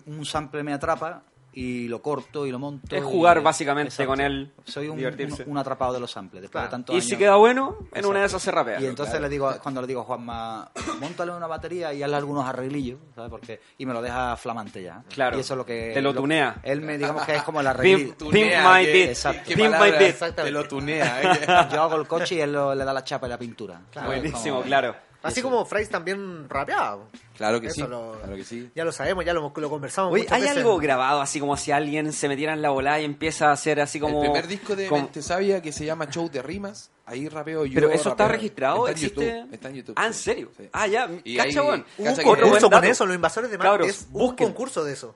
un 0.06 0.26
sample 0.28 0.62
me 0.62 0.74
atrapa 0.74 1.24
y 1.54 1.88
lo 1.90 2.02
corto 2.02 2.46
y 2.46 2.52
lo 2.52 2.60
monto. 2.60 2.96
Es 2.96 3.02
y- 3.02 3.06
jugar 3.06 3.42
básicamente 3.42 4.06
con 4.06 4.22
él, 4.22 4.54
Soy 4.64 4.88
un, 4.88 4.98
un- 5.04 5.44
un 5.48 5.58
atrapado 5.58 5.92
de 5.94 6.00
los 6.00 6.10
samples. 6.10 6.42
Después 6.42 6.52
Claro. 6.62 6.68
de 6.68 6.72
tantos 6.72 6.94
Y 6.96 6.98
años. 7.00 7.06
si 7.10 7.18
queda 7.18 7.36
bueno, 7.36 7.76
en 7.80 7.86
Exacto. 7.88 8.10
una 8.10 8.20
de 8.22 8.26
esas 8.26 8.42
se 8.42 8.52
rapea. 8.52 8.80
Y 8.82 8.86
entonces 8.86 9.20
le 9.20 9.28
digo, 9.28 9.54
cuando 9.62 9.82
le 9.82 9.88
digo 9.88 10.02
a 10.02 10.04
Juanma, 10.06 10.72
montale 11.02 11.32
una 11.34 11.48
batería 11.48 11.94
y 11.94 12.02
hazle 12.04 12.16
algunos 12.16 12.46
arreglillos, 12.48 13.00
¿sabes? 13.16 13.30
Porque, 13.30 13.60
y 13.78 13.86
me 13.86 13.94
lo 13.94 14.02
deja 14.02 14.38
flamante 14.38 14.82
ya. 14.82 15.04
Claro. 15.10 15.36
Y 15.38 15.42
eso 15.42 15.54
es 15.56 15.58
lo 15.58 15.66
que... 15.66 15.92
Te 15.94 16.02
lo 16.02 16.14
tunea. 16.14 16.62
Él 16.64 16.82
me, 16.82 16.98
digamos 16.98 17.26
que 17.26 17.36
es 17.36 17.44
como 17.44 17.60
el 17.60 17.68
arreglillo. 17.68 18.16
Pimp, 18.18 18.34
my 18.34 18.86
beat. 18.86 19.10
exacto. 19.10 19.52
Pimp 19.54 19.76
my 19.78 19.92
beat. 19.92 20.36
te 20.36 20.52
lo 20.52 20.68
tunea 20.68 21.22
¿eh? 21.22 21.68
Yo 21.74 21.82
hago 21.82 21.96
el 21.98 22.08
coche 22.08 22.36
y 22.36 22.40
él 22.40 22.54
lo- 22.54 22.74
le 22.74 22.86
da 22.86 22.94
la 22.94 23.04
chapa 23.04 23.28
y 23.28 23.30
la 23.30 23.38
pintura. 23.38 23.82
Buenísimo, 24.06 24.56
Como- 24.58 24.68
claro. 24.68 24.96
Así 25.24 25.40
como 25.44 25.64
Frais 25.66 25.88
también 25.88 26.50
rapeaba. 26.50 26.98
Claro 27.42 27.60
que 27.60 27.68
Eso 27.68 27.76
sí 27.76 27.82
lo- 27.82 28.18
claro 28.20 28.36
que 28.36 28.44
sí 28.44 28.70
Ya 28.76 28.86
lo 28.86 28.92
sabemos, 28.92 29.26
ya 29.26 29.34
lo, 29.34 29.52
lo 29.56 29.70
conversamos. 29.70 30.14
Oye, 30.14 30.28
¿hay 30.30 30.42
veces. 30.42 30.58
algo 30.58 30.78
grabado 30.78 31.22
así 31.22 31.40
como 31.40 31.58
si 31.58 31.72
alguien 31.72 32.14
se 32.14 32.28
metiera 32.28 32.54
en 32.54 32.62
la 32.62 32.70
volada 32.70 33.00
y 33.00 33.06
empieza 33.06 33.50
a 33.50 33.54
hacer 33.54 33.80
así 33.82 34.00
como... 34.00 34.18
El 34.20 34.30
primer 34.30 34.48
disco 34.48 34.76
de 34.76 34.88
como- 34.88 35.02
Mente 35.02 35.22
Sabia 35.22 35.62
que 35.62 35.72
se 35.72 35.86
llama 35.86 36.08
Show 36.10 36.30
de 36.30 36.42
Rimas, 36.42 36.92
ahí 37.06 37.28
rapeo 37.28 37.66
yo. 37.66 37.74
Pero 37.74 37.90
eso 37.90 38.10
está 38.10 38.28
registrado, 38.28 38.88
está 38.88 39.00
en 39.00 39.06
existe. 39.06 39.26
YouTube, 39.40 39.54
está 39.54 39.70
en 39.70 39.76
YouTube. 39.76 39.94
Ah, 39.98 40.08
¿en 40.08 40.14
serio? 40.14 40.52
sí. 40.58 40.70
Ah, 40.72 40.88
ya. 40.88 41.10
Y 41.24 41.36
Cacha, 41.38 41.64
un 41.64 41.84
concurso 42.24 42.70
con 42.70 42.84
eso, 42.86 43.06
los 43.06 43.16
invasores 43.16 43.50
de 43.50 43.58
mar. 43.58 43.68
Cabros, 43.68 43.88
es, 43.90 44.06
un 44.12 44.14
busquen. 44.14 44.48
concurso 44.48 44.84
de 44.84 44.94
eso. 44.94 45.16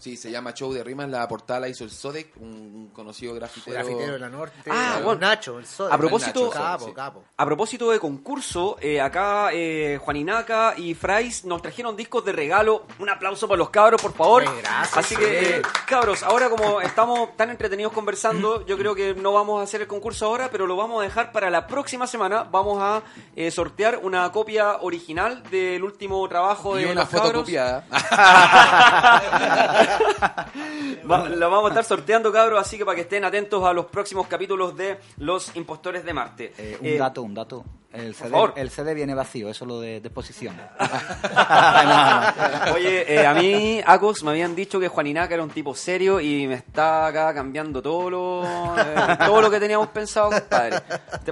Sí, 0.00 0.16
se 0.16 0.30
llama 0.30 0.54
Show 0.54 0.72
de 0.72 0.82
Rimas, 0.82 1.10
la 1.10 1.28
portada 1.28 1.60
la 1.60 1.68
hizo 1.68 1.84
el 1.84 1.90
Sodec, 1.90 2.34
un 2.40 2.88
conocido 2.90 3.34
grafitero. 3.34 3.74
Grafitero 3.76 4.14
de 4.14 4.18
la 4.18 4.30
Norte. 4.30 4.70
Ah, 4.70 4.94
el 4.96 5.04
bueno. 5.04 5.20
Nacho, 5.20 5.58
el 5.58 5.66
Soda. 5.66 5.94
A 5.94 5.98
propósito- 5.98 6.46
Nacho, 6.46 6.50
Capo, 6.58 6.86
sí. 6.86 6.92
capo. 6.94 7.24
A 7.36 7.44
propósito 7.44 7.90
de 7.90 8.00
concurso, 8.00 8.78
eh, 8.80 8.98
acá 8.98 9.50
eh, 9.52 10.00
Juaninaka 10.02 10.72
y 10.78 10.94
Frais 10.94 11.44
nos 11.44 11.60
trajeron 11.60 11.96
discos 11.96 12.24
de 12.24 12.32
regalo. 12.32 12.86
Un 12.98 13.10
aplauso 13.10 13.46
para 13.46 13.58
los 13.58 13.68
cabros, 13.68 14.00
por 14.00 14.14
favor. 14.14 14.42
Gracias, 14.44 14.96
Así 14.96 15.16
que, 15.16 15.56
eh, 15.58 15.62
cabros, 15.86 16.22
ahora 16.22 16.48
como 16.48 16.80
estamos 16.80 17.36
tan 17.36 17.50
entretenidos 17.50 17.92
conversando, 17.92 18.64
yo 18.64 18.78
creo 18.78 18.94
que 18.94 19.14
no 19.14 19.34
vamos 19.34 19.60
a 19.60 19.64
hacer 19.64 19.82
el 19.82 19.86
concurso 19.86 20.24
ahora, 20.24 20.48
pero 20.50 20.66
lo 20.66 20.76
vamos 20.76 21.00
a 21.00 21.02
dejar 21.04 21.30
para 21.30 21.50
la 21.50 21.66
próxima 21.66 22.06
semana. 22.06 22.44
Vamos 22.44 22.78
a 22.82 23.02
eh, 23.36 23.50
sortear 23.50 23.98
una 24.02 24.32
copia 24.32 24.78
original 24.80 25.42
del 25.50 25.84
último 25.84 26.26
trabajo 26.26 26.76
de 26.76 26.82
Y 26.82 26.84
una 26.86 27.02
los 27.02 27.10
cabros. 27.10 27.26
fotocopiada. 27.32 27.84
Va- 31.10 31.28
lo 31.28 31.50
vamos 31.50 31.66
a 31.66 31.68
estar 31.68 31.84
sorteando, 31.84 32.32
cabros, 32.32 32.60
así 32.60 32.78
que 32.78 32.84
para 32.84 32.94
que 32.96 33.02
estén 33.02 33.24
atentos 33.24 33.64
a 33.64 33.72
los 33.72 33.86
próximos 33.86 34.26
capítulos 34.26 34.76
de 34.76 34.98
Los 35.18 35.54
Impostores 35.56 36.04
de 36.04 36.12
Marte. 36.14 36.52
Eh, 36.58 36.76
un 36.80 36.86
Eh, 36.86 36.98
dato, 36.98 37.22
un 37.22 37.34
dato. 37.34 37.64
El 37.92 38.14
CD, 38.14 38.36
el 38.54 38.70
CD 38.70 38.94
viene 38.94 39.14
vacío, 39.16 39.48
eso 39.48 39.64
es 39.64 39.68
lo 39.68 39.80
de, 39.80 40.00
de 40.00 40.06
exposición. 40.08 40.54
No, 40.80 42.66
no. 42.66 42.74
Oye, 42.74 43.12
eh, 43.14 43.26
a 43.26 43.34
mí, 43.34 43.80
Acos, 43.84 44.22
me 44.22 44.30
habían 44.30 44.54
dicho 44.54 44.78
que 44.78 44.86
Juaninaca 44.88 45.34
era 45.34 45.42
un 45.42 45.50
tipo 45.50 45.74
serio 45.74 46.20
y 46.20 46.46
me 46.46 46.54
está 46.54 47.06
acá 47.06 47.34
cambiando 47.34 47.82
todo 47.82 48.08
lo, 48.10 48.44
eh, 48.78 48.94
todo 49.26 49.40
lo 49.40 49.50
que 49.50 49.58
teníamos 49.58 49.88
pensado, 49.88 50.30
compadre. 50.30 50.80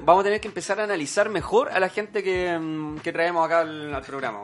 Vamos 0.03 0.23
a 0.23 0.25
tener 0.25 0.41
que 0.41 0.49
empezar 0.49 0.81
a 0.81 0.85
analizar 0.85 1.29
mejor 1.29 1.71
a 1.71 1.79
la 1.79 1.89
gente 1.89 2.23
que, 2.25 2.59
mm, 2.59 2.99
que 2.99 3.13
traemos 3.13 3.45
acá 3.47 3.61
al, 3.61 3.95
al 3.95 4.03
programa. 4.03 4.41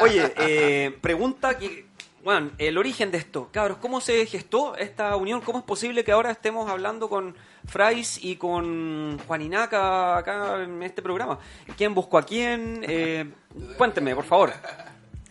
Oye, 0.00 0.32
eh, 0.38 0.96
pregunta 1.00 1.56
que 1.58 1.86
Bueno, 2.24 2.52
el 2.56 2.78
origen 2.78 3.10
de 3.10 3.18
esto, 3.18 3.50
cabros, 3.52 3.76
¿cómo 3.76 4.00
se 4.00 4.24
gestó 4.24 4.76
esta 4.76 5.14
unión? 5.14 5.42
¿Cómo 5.42 5.58
es 5.58 5.64
posible 5.66 6.04
que 6.04 6.12
ahora 6.12 6.30
estemos 6.30 6.70
hablando 6.70 7.10
con 7.10 7.36
Frais 7.66 8.18
y 8.24 8.36
con 8.36 9.18
Juaninaca 9.26 10.16
acá 10.16 10.62
en 10.62 10.82
este 10.82 11.02
programa? 11.02 11.38
¿Quién 11.76 11.92
buscó 11.92 12.16
a 12.16 12.22
quién? 12.22 12.82
Eh, 12.88 13.30
cuéntenme, 13.76 14.14
por 14.14 14.24
favor. 14.24 14.54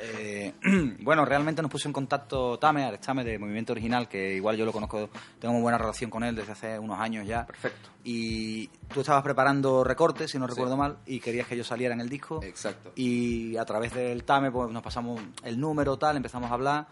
Eh, 0.06 0.54
bueno, 1.01 1.24
realmente 1.24 1.62
nos 1.62 1.72
puso 1.72 1.88
en 1.88 1.93
contacto 1.93 2.60
Tame, 2.60 2.84
Alex 2.84 3.06
Tame 3.06 3.24
de 3.24 3.39
Movimiento 3.39 3.72
Original, 3.72 4.08
que 4.10 4.36
igual 4.36 4.58
yo 4.58 4.66
lo 4.66 4.72
conozco, 4.74 5.10
tengo 5.39 5.54
muy 5.54 5.62
buena 5.62 5.78
relación 5.78 6.10
con 6.10 6.24
él 6.24 6.36
desde 6.36 6.51
hace 6.51 6.78
unos 6.80 6.99
años 6.99 7.26
ya. 7.26 7.45
Perfecto. 7.45 7.89
Y 8.04 8.68
tú 8.93 8.99
estabas 9.01 9.24
preparando 9.24 9.84
recortes, 9.84 10.32
si 10.32 10.38
no 10.38 10.45
recuerdo 10.47 10.76
mal, 10.76 10.97
y 11.06 11.20
querías 11.22 11.47
que 11.47 11.56
yo 11.56 11.64
saliera 11.64 11.93
en 11.93 12.01
el 12.01 12.10
disco. 12.10 12.41
Exacto. 12.43 12.91
Y 12.95 13.56
a 13.56 13.64
través 13.66 13.93
del 13.93 14.24
Tame 14.26 14.51
pues, 14.51 14.70
nos 14.72 14.84
pasamos 14.84 15.22
el 15.43 15.60
número, 15.60 15.97
tal, 15.97 16.18
empezamos 16.18 16.51
a 16.51 16.54
hablar 16.56 16.88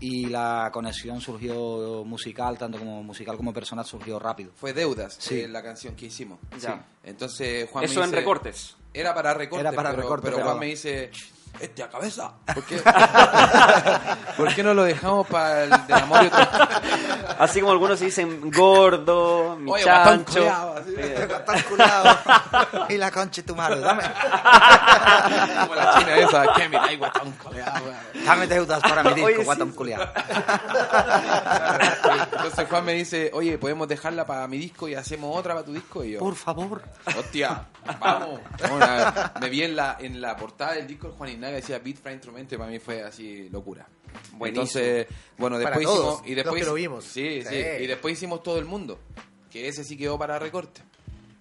y 0.00 0.26
la 0.26 0.70
conexión 0.72 1.20
surgió 1.20 2.04
musical, 2.04 2.56
tanto 2.58 2.78
como 2.78 3.02
musical 3.02 3.36
como 3.36 3.52
personal, 3.52 3.84
surgió 3.84 4.18
rápido. 4.18 4.52
Fue 4.54 4.72
Deudas, 4.72 5.16
Sí. 5.18 5.40
eh, 5.40 5.48
la 5.48 5.62
canción 5.62 5.94
que 5.96 6.06
hicimos. 6.06 6.38
Ya. 6.60 6.84
Entonces 7.04 7.68
Juan 7.70 7.82
me 7.82 7.86
Eso 7.90 8.00
en 8.02 8.06
dice- 8.10 8.16
recortes. 8.16 8.76
Era 8.94 9.14
para 9.14 9.34
recortes, 9.34 9.66
Era 9.66 9.72
para 9.76 9.90
pero, 9.90 10.02
recortes, 10.02 10.24
pero 10.24 10.36
pero- 10.36 10.46
Juan 10.48 10.58
me 10.60 10.66
dice, 10.66 11.10
este 11.60 11.82
a 11.82 11.88
cabeza, 11.88 12.32
¿por 12.54 12.64
qué, 12.64 12.80
¿por 14.36 14.54
qué 14.54 14.62
no 14.62 14.74
lo 14.74 14.84
dejamos 14.84 15.26
para 15.26 15.64
el 15.64 15.70
del 15.70 15.96
amor 15.96 16.24
y 16.24 16.26
otro? 16.26 16.40
Así 17.38 17.60
como 17.60 17.72
algunos 17.72 17.98
se 17.98 18.06
dicen 18.06 18.50
gordo, 18.50 19.56
mi 19.56 19.70
Oye, 19.70 19.84
guatón 19.84 20.24
chancho. 20.24 20.32
culiao, 20.40 20.76
así. 20.76 20.94
Tan 21.46 21.62
culado. 21.62 22.18
y 22.88 22.96
la 22.96 23.10
concha 23.10 23.42
tu 23.42 23.54
madre, 23.54 23.80
dame, 23.80 24.02
Como 25.62 25.74
la 25.74 25.94
china 25.98 26.16
esa, 26.16 26.52
que 26.54 26.68
mira, 26.68 26.82
ay, 26.84 26.96
guatón, 26.96 27.32
coleado, 27.32 27.84
weón. 27.84 28.24
dame 28.26 28.46
deudas 28.46 28.80
para 28.82 29.02
mi 29.04 29.10
disco, 29.10 29.26
Oye, 29.26 29.36
sí. 29.38 29.44
guatón 29.44 29.70
culiao. 29.72 30.08
Entonces 32.32 32.66
Juan 32.68 32.84
me 32.84 32.92
dice, 32.94 33.30
oye, 33.34 33.58
¿podemos 33.58 33.88
dejarla 33.88 34.26
para 34.26 34.46
mi 34.48 34.58
disco 34.58 34.88
y 34.88 34.94
hacemos 34.94 35.36
otra 35.36 35.54
para 35.54 35.64
tu 35.64 35.72
disco? 35.72 36.04
Y 36.04 36.12
yo, 36.12 36.18
Por 36.20 36.34
favor. 36.34 36.82
hostia, 37.18 37.66
vamos. 38.00 38.40
Me 39.40 39.48
vi 39.48 39.62
en 39.62 39.76
la, 39.76 39.96
en 40.00 40.20
la 40.20 40.36
portada 40.36 40.72
del 40.72 40.86
disco 40.86 41.08
de 41.08 41.14
Juan 41.14 41.30
Ignacio 41.30 41.54
que 41.56 41.60
decía 41.60 41.78
Beat 41.78 41.96
Fra 41.98 42.12
Instrumente, 42.12 42.58
para 42.58 42.70
mí 42.70 42.78
fue 42.78 43.02
así 43.02 43.48
locura. 43.50 43.86
Buenísimo. 44.32 44.46
Entonces, 44.46 45.06
bueno, 45.36 45.56
Para 45.56 45.70
después 45.76 45.86
todos, 45.86 46.14
hicimos... 46.14 46.26
Y 46.28 46.34
los 46.34 46.44
después, 46.44 46.62
que 46.62 46.66
lo 46.68 46.74
vimos. 46.74 47.04
Sí, 47.04 47.42
sí, 47.42 47.48
Sí. 47.48 47.56
Y 47.82 47.86
después 47.86 48.12
hicimos 48.14 48.42
Todo 48.42 48.58
el 48.58 48.64
Mundo, 48.64 48.98
que 49.50 49.68
ese 49.68 49.84
sí 49.84 49.96
quedó 49.96 50.18
para 50.18 50.38
recorte. 50.38 50.80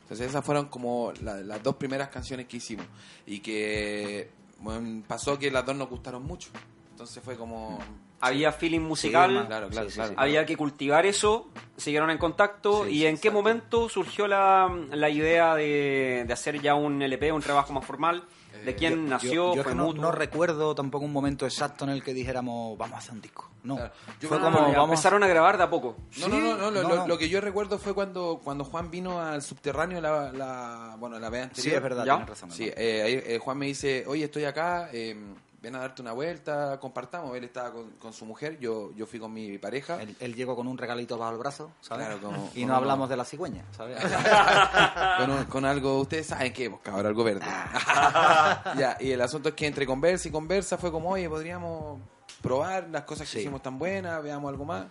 Entonces 0.03 0.27
esas 0.29 0.43
fueron 0.45 0.67
como 0.67 1.11
la- 1.21 1.41
las 1.41 1.61
dos 1.61 1.75
primeras 1.75 2.07
canciones 2.09 2.47
que 2.47 2.57
hicimos. 2.57 2.85
Y 3.25 3.39
que 3.39 4.29
bueno, 4.59 5.03
pasó 5.07 5.37
que 5.37 5.51
las 5.51 5.65
dos 5.65 5.75
nos 5.75 5.89
gustaron 5.89 6.23
mucho. 6.23 6.49
Entonces 6.91 7.21
fue 7.23 7.35
como... 7.35 7.77
Había 8.19 8.51
feeling 8.51 8.79
musical. 8.79 9.29
hermano. 9.29 9.47
Claro, 9.47 9.69
claro, 9.69 9.87
Sí, 9.89 9.91
sí, 9.91 9.95
claro. 9.97 10.09
sí. 10.11 10.15
Había 10.17 10.45
que 10.47 10.57
cultivar 10.57 11.05
eso, 11.05 11.49
siguieron 11.75 12.09
en 12.09 12.17
contacto 12.17 12.85
Sí, 12.85 12.91
y 12.91 12.97
sí, 13.01 13.05
en 13.05 13.17
qué 13.19 13.29
momento 13.29 13.87
surgió 13.89 14.25
la, 14.27 14.75
la 14.91 15.09
idea 15.09 15.53
de, 15.53 16.23
de 16.25 16.33
hacer 16.33 16.59
ya 16.59 16.73
un 16.73 16.99
LP, 17.03 17.31
un 17.31 17.43
trabajo 17.43 17.73
más 17.73 17.85
formal, 17.85 18.23
de 18.65 18.75
quién 18.75 18.93
Yo- 19.05 19.09
nació, 19.09 19.55
yo, 19.55 19.63
fue 19.63 19.75
no, 19.75 19.85
mutuo. 19.85 20.01
no 20.03 20.11
recuerdo 20.11 20.73
tampoco 20.75 21.05
un 21.05 21.11
momento 21.13 21.45
exacto 21.45 21.85
en 21.85 21.91
el 21.91 22.03
que 22.03 22.13
dijéramos 22.13 22.77
vamos 22.77 22.95
a 22.95 22.97
hacer 22.99 23.13
un 23.13 23.21
disco. 23.21 23.49
No. 23.63 23.75
Claro. 23.75 23.91
Yo 24.21 24.29
Fue 24.29 24.39
como 24.39 24.59
vamos 24.59 24.83
empezaron 24.89 25.23
a 25.23 25.27
grabar 25.27 25.57
de 25.57 25.63
a 25.63 25.69
poco. 25.69 25.97
No, 26.19 26.27
no, 26.29 26.39
no, 26.39 26.55
no, 26.57 26.71
lo, 26.71 26.83
no, 26.83 26.89
lo- 26.89 26.95
no. 26.97 27.07
lo 27.07 27.17
que 27.17 27.27
yo 27.27 27.41
recuerdo 27.41 27.77
fue 27.77 27.93
cuando, 27.93 28.39
cuando 28.43 28.63
Juan 28.63 28.89
vino 28.89 29.21
al 29.21 29.41
subterráneo 29.41 29.99
la, 29.99 30.31
la, 30.31 30.95
bueno, 30.99 31.19
la 31.19 31.29
vez 31.29 31.43
anterior. 31.43 31.63
Sí, 31.71 31.75
es 31.75 31.81
verdad, 31.83 32.05
¿Ya? 32.05 32.13
tienes 32.15 32.29
razón. 32.29 32.51
Sí, 32.51 32.71
eh, 32.75 33.01
ahí, 33.03 33.33
eh, 33.35 33.39
Juan 33.39 33.57
me 33.57 33.65
dice, 33.65 34.05
oye, 34.07 34.25
estoy 34.25 34.45
acá, 34.45 34.89
eh, 34.93 35.17
ven 35.61 35.75
a 35.75 35.79
darte 35.79 36.01
una 36.01 36.11
vuelta, 36.13 36.79
compartamos. 36.79 37.35
Él 37.35 37.43
estaba 37.45 37.71
con, 37.71 37.89
con 37.91 38.13
su 38.13 38.25
mujer, 38.25 38.59
yo, 38.59 38.93
yo 38.95 39.05
fui 39.07 39.19
con 39.19 39.33
mi 39.33 39.57
pareja. 39.57 40.01
Él, 40.01 40.15
él 40.19 40.35
llegó 40.35 40.55
con 40.55 40.67
un 40.67 40.77
regalito 40.77 41.17
bajo 41.17 41.31
el 41.33 41.37
brazo, 41.39 41.71
¿sabes? 41.81 42.05
Claro, 42.07 42.21
como- 42.21 42.49
y 42.55 42.65
no 42.65 42.75
hablamos 42.75 43.09
de 43.09 43.17
la 43.17 43.25
cigüeña, 43.25 43.63
¿sabes? 43.75 43.97
con, 45.17 45.31
un- 45.31 45.45
con 45.45 45.65
algo, 45.65 45.99
ustedes 45.99 46.27
saben 46.27 46.53
qué, 46.53 46.69
pues 46.69 46.81
cabrón, 46.83 47.07
algo 47.07 47.23
verde. 47.23 47.41
ya, 48.77 48.97
y 48.99 49.11
el 49.11 49.21
asunto 49.21 49.49
es 49.49 49.55
que 49.55 49.67
entre 49.67 49.85
conversa 49.85 50.27
y 50.27 50.31
conversa 50.31 50.77
fue 50.77 50.91
como, 50.91 51.09
oye, 51.09 51.29
podríamos 51.29 51.99
probar 52.41 52.87
las 52.89 53.03
cosas 53.03 53.27
que 53.27 53.33
Sí. 53.33 53.39
hicimos 53.39 53.61
tan 53.61 53.79
buenas, 53.79 54.21
veamos 54.21 54.49
algo 54.49 54.65
más. 54.65 54.85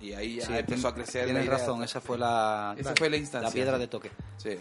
Y 0.00 0.12
ahí 0.14 0.36
ya 0.36 0.46
Sí, 0.46 0.52
empezó 0.56 0.88
a 0.88 0.94
crecer. 0.94 1.24
Tienes 1.26 1.44
la 1.46 1.48
idea. 1.48 1.58
razón, 1.58 1.82
esa 1.82 2.00
fue 2.00 2.16
la, 2.18 2.74
Esa 2.78 2.94
fue 2.96 3.10
la 3.10 3.16
instancia. 3.16 3.50
piedra 3.52 3.78
de 3.78 3.86
toque. 3.88 4.10
Sí. 4.38 4.56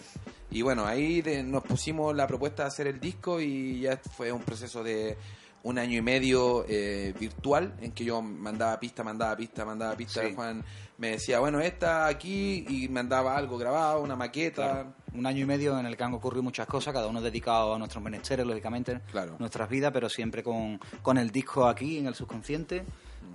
Y 0.52 0.62
bueno, 0.62 0.86
ahí 0.86 1.22
de- 1.22 1.44
nos 1.44 1.64
pusimos 1.64 2.16
la 2.16 2.28
propuesta 2.28 2.64
de 2.64 2.68
hacer 2.68 2.88
el 2.88 3.00
disco 3.00 3.40
y 3.40 3.82
ya 3.82 3.98
fue 3.98 4.32
un 4.32 4.42
proceso 4.42 4.84
de 4.84 5.18
un 5.64 5.78
año 5.78 5.98
y 5.98 6.02
medio 6.02 6.66
eh, 6.68 7.14
virtual 7.20 7.74
en 7.82 7.92
que 7.92 8.04
yo 8.06 8.22
mandaba 8.22 8.80
pista, 8.80 9.04
mandaba 9.04 9.36
pista, 9.36 9.66
mandaba 9.66 9.96
pista. 9.96 10.22
Sí. 10.22 10.34
Juan 10.34 10.64
me 10.98 11.12
decía, 11.12 11.40
bueno, 11.40 11.60
esta 11.62 12.08
aquí 12.08 12.66
y 12.68 12.88
mandaba 12.90 13.38
algo 13.38 13.58
grabado, 13.58 14.02
una 14.02 14.16
maqueta. 14.16 14.72
Claro. 14.72 14.94
Un 15.14 15.26
año 15.26 15.42
y 15.44 15.46
medio 15.46 15.78
en 15.80 15.86
el 15.88 15.98
que 15.98 16.04
han 16.04 16.14
ocurrido 16.14 16.44
muchas 16.44 16.68
cosas, 16.68 16.94
cada 16.94 17.08
uno 17.08 17.20
dedicado 17.22 17.74
a 17.74 17.80
nuestros 17.80 18.04
menesteres, 18.04 18.46
lógicamente, 18.46 19.02
Claro. 19.12 19.38
nuestras 19.40 19.68
vidas, 19.68 19.92
pero 19.92 20.08
siempre 20.08 20.44
con, 20.44 20.80
con 21.02 21.18
el 21.18 21.32
disco 21.32 21.66
aquí 21.68 21.98
en 21.98 22.06
el 22.08 22.14
subconsciente 22.16 22.84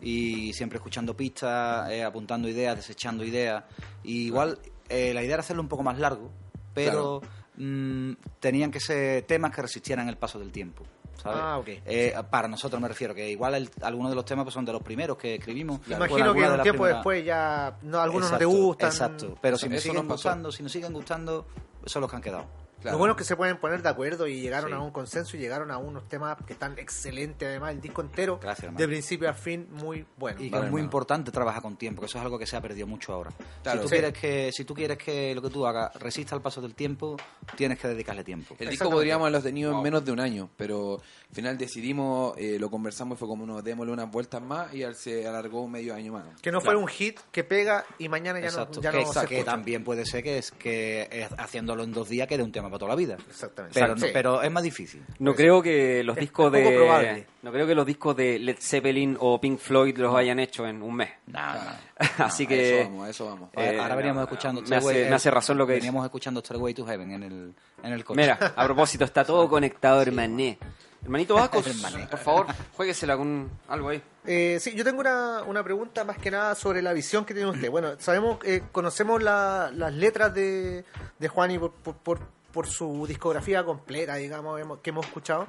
y 0.05 0.53
siempre 0.53 0.77
escuchando 0.77 1.17
pistas, 1.17 1.91
eh, 1.91 2.05
apuntando 2.05 2.49
ideas, 2.49 2.77
desechando 2.77 3.25
ideas. 3.25 3.65
Y 4.03 4.27
igual 4.27 4.59
eh, 4.89 5.13
la 5.15 5.23
idea 5.23 5.35
era 5.35 5.41
hacerlo 5.41 5.63
un 5.63 5.69
poco 5.69 5.83
más 5.83 5.99
largo, 5.99 6.31
pero 6.75 7.23
mm, 7.57 8.13
tenían 8.39 8.71
que 8.71 8.81
ser 8.81 9.23
temas 9.23 9.51
que 9.55 9.63
resistieran 9.63 10.09
el 10.09 10.17
paso 10.17 10.39
del 10.39 10.53
tiempo. 10.53 10.85
¿sabes? 11.23 11.41
Ah, 11.43 11.59
ok. 11.59 11.69
Eh, 11.87 12.15
para 12.31 12.49
nosotros 12.49 12.83
me 12.83 12.89
refiero, 12.89 13.15
que 13.15 13.31
igual 13.31 13.55
el- 13.55 13.71
algunos 13.81 14.11
de 14.11 14.17
los 14.17 14.27
temas 14.27 14.45
pues, 14.45 14.53
son 14.53 14.67
de 14.67 14.73
los 14.73 14.83
primeros 14.83 15.17
que 15.17 15.37
escribimos. 15.37 15.81
Imagino 15.89 16.35
que 16.35 16.41
de 16.41 16.49
un 16.51 16.63
tiempo 16.63 16.83
primeras- 16.83 16.97
después 16.99 17.25
ya 17.25 17.79
no, 17.83 18.01
algunos 18.01 18.31
no 18.31 18.37
te 18.37 18.45
Exacto, 18.45 18.63
gustan. 18.67 18.89
Exacto, 18.91 19.39
pero 19.41 19.57
si 19.57 19.69
me 19.71 19.81
siguen 19.81 20.07
gustando, 20.07 20.53
si 20.53 20.63
nos 20.63 20.71
siguen 20.73 20.93
gustando, 20.93 21.47
son 21.87 22.03
los 22.03 22.11
que 22.11 22.17
han 22.17 22.23
quedado. 22.23 22.47
Claro. 22.85 22.97
Lo 22.97 22.99
bueno 22.99 23.13
es 23.13 23.19
que 23.19 23.25
se 23.25 23.35
pueden 23.35 23.57
poner 23.57 23.81
de 23.81 23.89
acuerdo 23.89 24.27
y 24.27 24.43
llegaron 24.43 24.69
Sí. 24.69 24.77
a 24.77 24.79
un 24.81 24.91
consenso 24.91 25.39
y 25.39 25.41
llegaron 25.41 25.71
a 25.71 25.79
unos 25.79 26.07
temas 26.07 26.37
que 26.47 26.53
están 26.53 26.79
excelentes, 26.79 27.49
además 27.49 27.73
el 27.73 27.81
disco 27.81 28.03
entero, 28.03 28.39
Gracias, 28.43 28.65
hermano. 28.65 28.79
de 28.79 28.87
principio 28.89 29.31
a 29.31 29.33
fin, 29.33 29.67
muy 29.73 30.05
bueno. 30.19 30.39
Y 30.39 30.45
que 30.45 30.51
Vale, 30.51 30.67
es 30.67 30.71
muy 30.71 30.81
hermano. 30.81 30.85
importante 30.85 31.31
trabajar 31.33 31.63
con 31.63 31.77
tiempo, 31.79 32.01
que 32.03 32.07
eso 32.07 32.19
es 32.19 32.25
algo 32.25 32.39
que 32.39 32.47
se 32.47 32.57
ha 32.57 32.61
perdido 32.61 32.87
mucho 32.87 33.15
ahora. 33.15 33.31
Claro. 33.63 33.79
si, 33.79 33.83
tú 33.85 33.89
Sí. 33.89 33.95
quieres 33.95 34.13
que, 34.21 34.53
si 34.53 34.65
tú 34.67 34.75
quieres 34.75 34.99
que 34.99 35.35
lo 35.35 35.41
que 35.41 35.49
tú 35.49 35.67
hagas 35.67 35.95
resista 35.97 36.35
al 36.35 36.43
paso 36.43 36.61
del 36.61 36.75
tiempo, 36.75 37.17
tienes 37.57 37.79
que 37.79 37.89
dedicarle 37.89 38.23
tiempo. 38.23 38.55
El 38.59 38.69
disco 38.69 38.91
podríamos 38.91 39.23
haberlo 39.27 39.43
tenido 39.43 39.73
en 39.75 39.83
menos 39.83 40.05
de 40.05 40.13
un 40.13 40.21
año, 40.21 40.51
pero 40.59 40.97
al 41.31 41.35
final 41.35 41.57
decidimos, 41.57 42.35
eh, 42.37 42.59
lo 42.61 42.71
conversamos 42.71 43.17
y 43.17 43.19
fue 43.19 43.29
como, 43.29 43.47
no, 43.47 43.63
démosle 43.63 43.93
unas 43.93 44.11
vueltas 44.11 44.43
más 44.43 44.75
y 44.75 44.83
él 44.83 44.95
se 44.95 45.27
alargó 45.27 45.63
un 45.63 45.73
medio 45.73 45.95
año 45.95 46.13
más. 46.13 46.25
Que 46.43 46.53
no 46.53 46.59
Claro. 46.61 46.65
fuera 46.65 46.79
un 46.79 46.89
hit 46.89 47.19
que 47.33 47.45
pega 47.45 47.85
y 47.99 48.09
mañana 48.09 48.41
ya 48.41 48.47
Exacto, 48.49 48.77
no, 48.77 48.83
ya 48.83 48.91
que, 48.91 49.03
no 49.05 49.13
se 49.13 49.27
que 49.27 49.35
escucha. 49.37 49.51
también 49.53 49.85
puede 49.85 50.05
ser 50.05 50.23
que 50.23 50.39
es 50.39 50.51
que 50.51 51.09
es 51.11 51.29
haciéndolo 51.39 51.83
en 51.85 51.93
dos 51.93 52.09
días 52.09 52.29
quede 52.29 52.43
un 52.43 52.53
tema 52.53 52.69
para 52.75 52.81
toda 52.81 52.89
la 52.91 52.97
vida. 52.97 53.17
Exactamente. 53.29 53.79
Pero, 53.81 53.97
Sí. 53.97 54.07
no- 54.07 54.13
pero 54.13 54.43
es 54.43 54.51
más 54.51 54.63
difícil. 54.63 55.03
No 55.19 55.35
creo 55.35 55.63
que 55.63 56.03
los 56.05 56.17
Es 56.17 56.21
discos 56.23 56.47
poco 56.47 56.57
de 56.57 56.75
probable. 56.77 57.27
no 57.43 57.53
creo 57.53 57.67
que 57.67 57.75
los 57.75 57.87
discos 57.87 58.17
de 58.17 58.39
Led 58.39 58.57
Zeppelin 58.61 59.17
o 59.21 59.41
Pink 59.41 59.59
Floyd 59.59 59.97
los 59.99 60.15
hayan 60.15 60.39
hecho 60.41 60.67
en 60.67 60.83
un 60.83 60.95
mes. 60.97 61.11
Así 62.19 62.45
A 62.45 62.49
que 62.49 62.81
eso 62.81 62.91
vamos, 62.91 63.09
eso 63.09 63.25
vamos. 63.27 63.51
Eh, 63.55 63.79
Ahora 63.81 63.95
veníamos 63.95 64.21
no, 64.21 64.25
escuchando 64.25 64.63
me 64.63 64.77
hace- 64.77 65.09
me 65.09 65.15
hace 65.15 65.31
razón 65.31 65.57
lo 65.59 65.67
que. 65.67 65.75
Veníamos 65.75 66.05
escuchando 66.05 66.41
Stairway 66.41 66.75
to 66.75 66.85
Heaven 66.85 67.13
en 67.13 67.23
el, 67.23 67.55
en 67.83 67.93
el 67.93 68.05
coche. 68.05 68.21
Mira, 68.21 68.53
a 68.57 68.65
propósito, 68.65 69.05
está 69.05 69.25
todo 69.25 69.49
conectado, 69.49 70.03
hermané. 70.03 70.59
Hermanito 71.03 71.37
Hermané. 71.67 72.07
por 72.07 72.19
favor, 72.19 72.47
jueguesela 72.77 73.15
con 73.19 73.51
algo 73.69 73.91
ahí. 73.91 74.01
Eh, 74.25 74.57
sí, 74.59 74.75
yo 74.75 74.85
tengo 74.85 75.01
una, 75.01 75.43
una 75.43 75.63
pregunta 75.63 76.03
más 76.03 76.17
que 76.17 76.31
nada 76.31 76.55
sobre 76.55 76.81
la 76.81 76.95
visión 76.95 77.27
que 77.27 77.35
tiene 77.35 77.51
usted. 77.51 77.71
Bueno, 77.71 77.91
sabemos, 77.99 78.39
eh, 78.43 78.63
conocemos 78.73 79.23
la- 79.23 79.71
las 79.75 79.93
letras 79.93 80.33
de, 80.33 80.83
de 81.19 81.29
Juani 81.29 81.59
por, 81.59 81.73
por, 81.73 81.97
por, 81.97 82.21
por 82.55 82.69
su 82.69 83.05
discografía 83.07 83.65
completa, 83.65 84.15
digamos, 84.15 84.61
que 84.81 84.91
hemos 84.91 85.05
escuchado. 85.05 85.47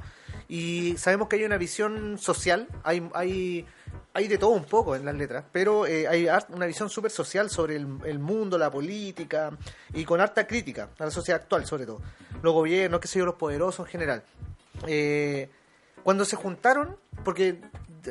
Y 0.50 0.98
sabemos 0.98 1.30
que 1.30 1.38
hay 1.38 1.46
una 1.46 1.58
visión 1.58 2.18
social, 2.18 2.68
hay, 2.84 3.08
hay, 3.14 3.66
hay 4.14 4.28
de 4.28 4.38
todo 4.38 4.50
un 4.50 4.66
poco 4.66 4.96
en 4.96 5.06
las 5.06 5.16
letras, 5.16 5.46
pero 5.52 5.86
eh, 5.86 6.08
hay 6.08 6.28
una 6.50 6.66
visión 6.66 6.90
súper 6.90 7.12
social 7.12 7.50
sobre 7.50 7.76
el, 7.76 8.20
mundo, 8.20 8.58
la 8.58 8.72
política, 8.72 9.52
y 9.94 10.04
con 10.04 10.20
harta 10.20 10.48
crítica 10.48 10.90
a 10.98 11.06
la 11.06 11.12
sociedad 11.12 11.42
actual, 11.42 11.66
sobre 11.66 11.86
todo. 11.86 12.02
Los 12.42 12.54
gobiernos, 12.54 13.00
qué 13.00 13.08
sé 13.08 13.20
yo, 13.20 13.26
los 13.26 13.36
poderosos 13.36 13.86
en 13.86 13.92
general. 13.92 14.24
Eh, 14.88 15.50
cuando 16.04 16.26
se 16.26 16.36
juntaron, 16.36 16.98
porque 17.24 17.62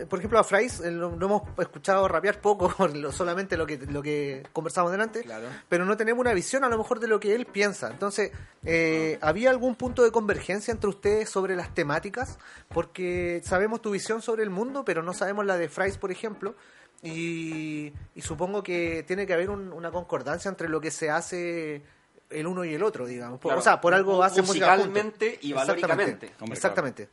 por 0.08 0.18
ejemplo 0.18 0.38
a 0.38 0.44
Frais 0.44 0.80
eh, 0.80 0.90
lo, 0.90 1.16
lo 1.16 1.26
hemos 1.26 1.42
escuchado 1.58 2.06
rapear 2.08 2.40
poco, 2.40 2.68
por 2.76 2.94
lo- 2.96 3.12
solamente 3.12 3.56
lo 3.56 3.66
que 3.66 3.78
lo 3.78 4.02
que 4.02 4.42
conversamos 4.52 4.90
delante, 4.92 5.22
Claro. 5.22 5.46
pero 5.68 5.84
no 5.84 5.96
tenemos 5.96 6.20
una 6.20 6.32
visión 6.34 6.64
a 6.64 6.68
lo 6.68 6.76
mejor 6.78 7.00
de 7.00 7.08
lo 7.08 7.20
que 7.20 7.34
él 7.34 7.46
piensa. 7.46 7.90
Entonces, 7.90 8.30
eh, 8.64 9.18
¿había 9.20 9.50
algún 9.50 9.74
punto 9.76 10.02
de 10.02 10.10
convergencia 10.10 10.72
entre 10.72 10.88
ustedes 10.90 11.30
sobre 11.30 11.56
las 11.56 11.74
temáticas? 11.74 12.38
Porque 12.68 13.40
sabemos 13.44 13.80
tu 13.82 13.90
visión 13.90 14.22
sobre 14.22 14.42
el 14.42 14.50
mundo, 14.50 14.84
pero 14.84 15.02
no 15.02 15.12
sabemos 15.14 15.46
la 15.46 15.56
de 15.56 15.68
Frais, 15.68 15.96
por 15.98 16.10
ejemplo. 16.10 16.54
Y, 17.02 17.92
y 18.14 18.22
supongo 18.22 18.62
que 18.62 19.04
tiene 19.06 19.26
que 19.26 19.34
haber 19.34 19.50
un- 19.50 19.72
una 19.72 19.90
concordancia 19.90 20.48
entre 20.48 20.68
lo 20.68 20.80
que 20.80 20.90
se 20.90 21.10
hace 21.10 21.82
el 22.30 22.46
uno 22.46 22.64
y 22.64 22.72
el 22.74 22.82
otro, 22.82 23.06
digamos. 23.06 23.40
Claro. 23.40 23.58
o 23.58 23.62
sea, 23.62 23.80
por 23.80 23.92
algo 23.94 24.22
hacen. 24.24 24.44
Musicalmente 24.44 25.38
y 25.42 25.52
Exactamente. 25.52 25.56
valóricamente. 25.86 26.32
Hombre, 26.40 26.54
Exactamente. 26.56 27.08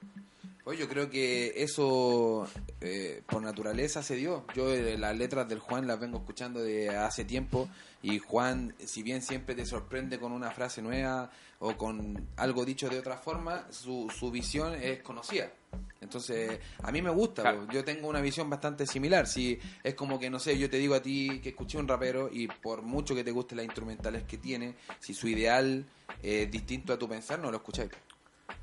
Oye, 0.72 0.80
yo 0.80 0.88
creo 0.88 1.10
que 1.10 1.52
eso 1.58 2.48
eh, 2.80 3.24
por 3.28 3.42
naturaleza 3.42 4.02
se 4.02 4.16
dio. 4.16 4.46
Yo 4.56 4.72
eh, 4.74 4.98
las 4.98 5.18
letras 5.18 5.50
del 5.50 5.60
Juan 5.60 5.86
las 5.86 6.00
vengo 6.00 6.20
escuchando 6.20 6.62
de 6.62 6.88
hace 6.96 7.26
tiempo 7.26 7.68
y 8.02 8.20
Juan, 8.20 8.74
si 8.86 9.04
bien 9.04 9.22
siempre 9.22 9.54
te 9.54 9.66
sorprende 9.66 10.18
con 10.18 10.32
una 10.32 10.50
frase 10.52 10.82
nueva 10.82 11.30
o 11.60 11.76
con 11.76 12.26
algo 12.38 12.64
dicho 12.64 12.88
de 12.88 13.00
otra 13.00 13.18
forma, 13.18 13.68
su, 13.70 14.10
su 14.18 14.32
visión 14.32 14.74
es 14.76 15.04
conocida. 15.04 15.52
Entonces, 16.00 16.58
a 16.82 16.90
mí 16.90 17.02
me 17.02 17.10
gusta, 17.10 17.42
Claro. 17.42 17.68
yo 17.70 17.84
tengo 17.84 18.08
una 18.08 18.22
visión 18.22 18.50
bastante 18.50 18.88
similar. 18.88 19.28
Si 19.28 19.60
es 19.84 19.94
como 19.94 20.20
que, 20.20 20.30
no 20.30 20.40
sé, 20.40 20.58
yo 20.58 20.70
te 20.70 20.78
digo 20.78 20.96
a 20.96 21.02
ti 21.02 21.42
que 21.44 21.50
escuché 21.50 21.80
un 21.80 21.88
rapero 21.90 22.30
y 22.32 22.48
por 22.48 22.82
mucho 22.82 23.14
que 23.14 23.26
te 23.26 23.32
gusten 23.32 23.58
las 23.58 23.66
instrumentales 23.66 24.24
que 24.24 24.38
tiene, 24.38 24.76
si 25.02 25.14
su 25.14 25.28
ideal 25.28 25.86
es 26.24 26.50
distinto 26.50 26.94
a 26.94 26.98
tu 26.98 27.10
pensar, 27.10 27.40
no 27.40 27.52
lo 27.52 27.58
escucháis. 27.58 27.92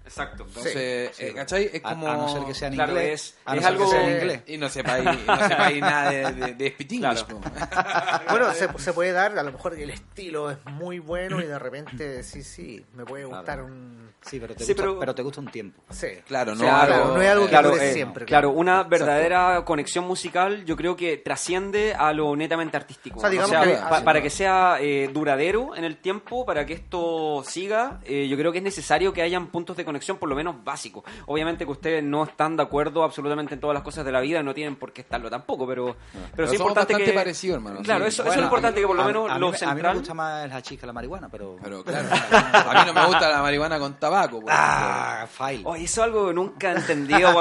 Exacto. 0.05 0.45
Entonces, 0.47 1.21
eh, 1.21 1.33
¿cachai? 1.35 1.71
Es 1.73 1.83
como... 1.83 2.09
a, 2.09 2.17
no 2.17 2.29
ser 2.29 2.45
que 2.45 2.55
sea 2.55 2.69
en 2.69 2.75
Claro, 2.75 2.93
inglés. 2.93 3.21
es- 3.21 3.35
a 3.45 3.53
no 3.55 3.57
es 3.61 3.65
ser 3.65 3.73
algo- 3.75 3.85
que 3.85 3.91
sea 3.91 4.09
en 4.09 4.15
inglés. 4.17 4.43
Y 4.47 4.57
no 4.59 4.69
sepáis, 4.69 5.05
no 5.05 5.37
nada 5.81 6.11
de, 6.11 6.55
de, 6.55 6.55
Claro. 6.55 7.41
Bueno, 8.31 8.53
se, 8.55 8.69
se 8.79 8.93
puede 8.93 9.13
dar, 9.13 9.39
a 9.39 9.43
lo 9.43 9.53
mejor 9.53 9.75
el 9.75 9.91
estilo 9.91 10.51
es 10.51 10.59
muy 10.67 10.99
bueno 10.99 11.41
y 11.41 11.47
de 11.47 11.59
repente, 11.59 12.23
sí, 12.23 12.43
sí, 12.43 12.85
me 12.95 13.05
puede 13.05 13.25
gustar 13.27 13.63
un... 13.63 14.08
Sí, 14.21 14.39
pero 14.41 14.55
te, 14.55 14.65
Sí, 14.65 14.73
gusta, 14.73 14.83
pero- 14.83 14.99
pero... 14.99 15.15
te 15.15 15.23
gusta 15.23 15.41
un 15.41 15.47
tiempo. 15.49 15.81
Sí. 15.91 16.09
Claro, 16.27 16.55
no 16.55 16.61
Claro, 16.63 16.95
algo- 16.95 17.15
no 17.17 17.23
es 17.23 17.29
algo 17.31 17.45
que 17.45 17.51
claro, 17.51 17.77
eh, 17.77 17.93
siempre. 17.93 18.25
Claro, 18.27 18.51
una 18.51 18.83
verdadera 18.83 19.65
conexión 19.65 20.07
musical 20.07 20.65
yo 20.65 20.77
creo 20.77 20.97
que 20.97 21.17
trasciende 21.19 21.95
a 21.95 22.13
lo 22.13 22.35
netamente 22.37 22.77
artístico. 22.77 23.19
O 23.19 23.21
sea, 23.21 23.31
digamos 23.31 23.51
que- 23.53 23.75
pa- 23.75 23.99
sí, 23.99 24.05
para 24.05 24.19
no. 24.19 24.23
que 24.23 24.31
sea 24.31 24.77
eh, 24.81 25.09
duradero 25.13 25.75
en 25.77 25.85
el 25.85 25.97
tiempo, 25.99 26.45
para 26.45 26.67
que 26.67 26.75
esto 26.75 27.43
siga, 27.45 28.01
eh, 28.05 28.27
yo 28.29 28.37
creo 28.37 28.51
que 28.53 28.59
es 28.59 28.65
necesario 28.65 29.13
que 29.13 29.23
hayan 29.23 29.47
puntos 29.49 29.77
de 29.77 29.85
conexión 29.85 30.19
por 30.19 30.29
lo 30.29 30.35
menos 30.35 30.63
básicos. 30.65 31.05
Obviamente 31.27 31.65
que 31.65 31.71
ustedes 31.71 32.03
no 32.03 32.25
están 32.25 32.57
de 32.57 32.63
acuerdo 32.65 33.05
absolutamente 33.05 33.55
en 33.55 33.61
todas 33.61 33.75
las 33.75 33.83
cosas 33.83 34.05
de 34.05 34.13
la 34.13 34.21
vida, 34.21 34.43
no 34.43 34.53
tienen 34.53 34.77
por 34.77 34.93
qué 34.93 35.01
estarlo 35.03 35.31
tampoco, 35.31 35.67
pero, 35.67 35.97
pero, 36.13 36.27
Pero 36.35 36.49
sí 36.49 36.55
es 36.57 36.61
importante 36.61 36.95
que... 36.95 37.51
hermano, 37.53 37.81
Claro, 37.83 38.05
sí. 38.05 38.09
eso, 38.09 38.25
es 38.27 38.37
importante 38.37 38.81
mí- 38.81 38.83
que 38.83 38.87
por 38.89 38.97
lo 38.97 39.05
menos 39.05 39.31
a 39.31 39.35
mí, 39.35 39.41
lo 39.41 39.51
me- 39.51 39.57
A 39.57 39.61
mí 39.61 39.65
me 39.67 39.73
central... 39.75 39.97
gusta 39.99 40.15
más 40.15 40.45
el 40.45 40.53
hachís 40.53 40.79
que 40.81 40.87
la 40.87 40.93
marihuana, 40.93 41.29
pero... 41.31 41.57
Pero 41.63 41.85
claro, 41.85 42.09
a 42.11 42.75
mí 42.75 42.81
no 42.87 42.93
me 42.93 43.07
gusta 43.07 43.29
la 43.31 43.43
marihuana 43.43 43.79
con 43.79 43.95
tabaco. 44.11 44.41
por 44.41 44.51
Ah, 44.53 45.27
fail. 45.31 45.63
Oye, 45.65 45.85
eso 45.85 46.01
es 46.03 46.05
algo 46.07 46.29
que 46.29 46.35
nunca 46.35 46.73
he 46.73 46.77
entendido. 46.77 47.33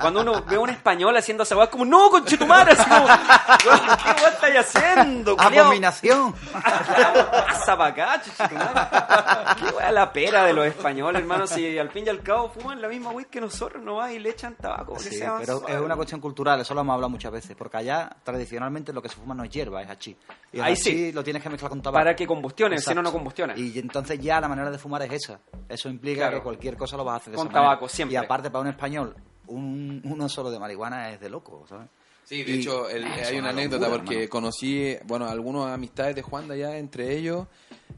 Cuando, 0.00 0.20
uno 0.20 0.44
ve 0.48 0.56
a 0.56 0.60
un 0.60 0.70
español 0.70 1.16
haciendo 1.16 1.42
esa 1.44 1.56
como, 1.68 1.84
no, 1.84 2.10
conchetumare, 2.10 2.72
así 2.72 2.88
como, 2.88 3.04
"Weón, 3.04 3.80
¿qué 4.04 4.22
weá 4.22 4.28
estáis 4.30 4.56
haciendo? 4.58 5.36
culiao?" 5.36 5.64
Abominación. 5.66 6.34
Pasa 6.52 7.76
para 7.76 7.86
acá, 7.86 8.22
chuchitumare. 8.22 9.60
Qué 9.60 9.76
weá 9.76 9.92
la 9.92 10.12
pera 10.12 10.44
de 10.44 10.52
los 10.52 10.66
españoles, 10.66 11.20
hermano. 11.22 11.46
Si 11.46 11.78
al 11.78 11.90
fin 11.90 12.04
y 12.06 12.08
al 12.08 12.22
cabo 12.22 12.50
fuman 12.50 12.80
la 12.80 12.88
misma 12.88 13.10
weed 13.10 13.26
que 13.26 13.40
nosotros, 13.40 13.82
no 13.82 13.96
va 13.96 14.12
y 14.12 14.18
le 14.18 14.30
echan 14.30 14.54
tabaco. 14.54 14.98
Sí, 14.98 15.10
sea 15.16 15.36
pero 15.38 15.58
suave. 15.58 15.74
es 15.74 15.80
una 15.80 15.96
cuestión 15.96 16.20
cultural, 16.20 16.60
eso 16.60 16.74
lo 16.74 16.80
hemos 16.80 16.94
hablado 16.94 17.10
muchas 17.10 17.32
veces, 17.32 17.56
porque 17.56 17.76
allá 17.78 18.10
tradicionalmente 18.24 18.92
lo 18.92 19.02
que 19.02 19.08
se 19.08 19.16
fuma 19.16 19.34
no 19.34 19.44
es 19.44 19.50
hierba, 19.50 19.82
es 19.82 19.88
hachís. 19.90 20.16
Y 20.52 20.58
el 20.58 20.64
Ahí 20.64 20.76
sí. 20.76 21.12
lo 21.12 21.22
tienes 21.22 21.42
que 21.42 21.48
mezclar 21.50 21.70
con 21.70 21.80
tabaco. 21.82 22.00
Para 22.00 22.14
que 22.16 22.26
combustione, 22.26 22.78
si 22.78 22.94
no, 22.94 23.02
no 23.02 23.12
combustiona. 23.12 23.54
Y 23.56 23.78
entonces 23.78 24.18
ya 24.20 24.40
la 24.40 24.48
manera 24.48 24.70
de 24.70 24.78
fumar 24.78 25.02
es 25.02 25.12
esa. 25.12 25.38
Eso 25.68 25.88
implica 26.00 26.22
Claro. 26.22 26.38
que 26.38 26.42
cualquier 26.42 26.76
cosa 26.76 26.96
lo 26.96 27.04
vas 27.04 27.14
a 27.14 27.16
hacer 27.18 27.30
de 27.32 27.36
Con 27.36 27.46
esa 27.48 27.52
manera. 27.52 27.70
tabaco, 27.72 27.88
siempre. 27.88 28.14
Y 28.14 28.16
aparte 28.16 28.50
para 28.50 28.62
un 28.62 28.68
español, 28.68 29.14
un, 29.48 30.00
uno 30.04 30.28
solo 30.28 30.50
de 30.50 30.58
marihuana 30.58 31.10
es 31.10 31.20
de 31.20 31.28
loco, 31.28 31.64
¿sabes? 31.68 31.88
Sí, 32.24 32.42
de 32.44 32.52
Y- 32.52 32.60
hecho, 32.60 32.88
el- 32.88 33.04
hay 33.04 33.32
una 33.34 33.40
una 33.40 33.50
anécdota 33.50 33.86
locura, 33.86 33.98
porque 34.02 34.14
hermano. 34.24 34.30
conocí, 34.30 34.96
bueno, 35.04 35.26
algunas 35.28 35.72
amistades 35.74 36.14
de 36.16 36.22
Juan 36.22 36.48
de 36.48 36.54
allá, 36.54 36.78
entre 36.78 37.16
ellos, 37.16 37.46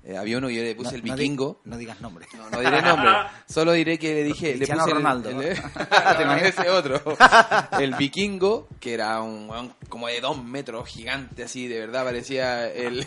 eh, 0.05 0.16
había 0.16 0.39
uno 0.39 0.51
y 0.51 0.57
yo 0.57 0.62
le 0.62 0.74
puse 0.74 0.91
No- 0.93 0.97
el 0.97 1.05
no 1.05 1.15
di- 1.15 1.20
vikingo. 1.23 1.61
No, 1.65 1.77
digas 1.77 2.01
nombre. 2.01 2.27
No, 2.37 2.51
no 2.51 2.61
diré 2.61 2.83
nombre, 2.83 3.11
solo 3.47 3.73
diré 3.73 3.99
que 3.99 4.15
le 4.15 4.24
dije, 4.24 4.57
le 4.57 4.66
puse 4.66 4.91
el- 4.91 4.97
Ronaldo. 4.97 5.31
el- 5.31 5.57
¿Te 5.62 6.15
no, 6.16 6.23
imaginas? 6.23 6.43
ese 6.59 6.70
otro, 6.70 7.01
el 7.79 7.95
vikingo, 7.95 8.69
que 8.81 8.95
era 8.95 9.20
un 9.20 9.49
weón 9.49 9.74
como 9.89 10.09
de 10.09 10.20
dos 10.20 10.43
metros, 10.43 10.89
gigante 10.89 11.45
así, 11.45 11.69
de 11.69 11.79
verdad 11.81 12.05
parecía 12.05 12.66
el... 12.69 13.07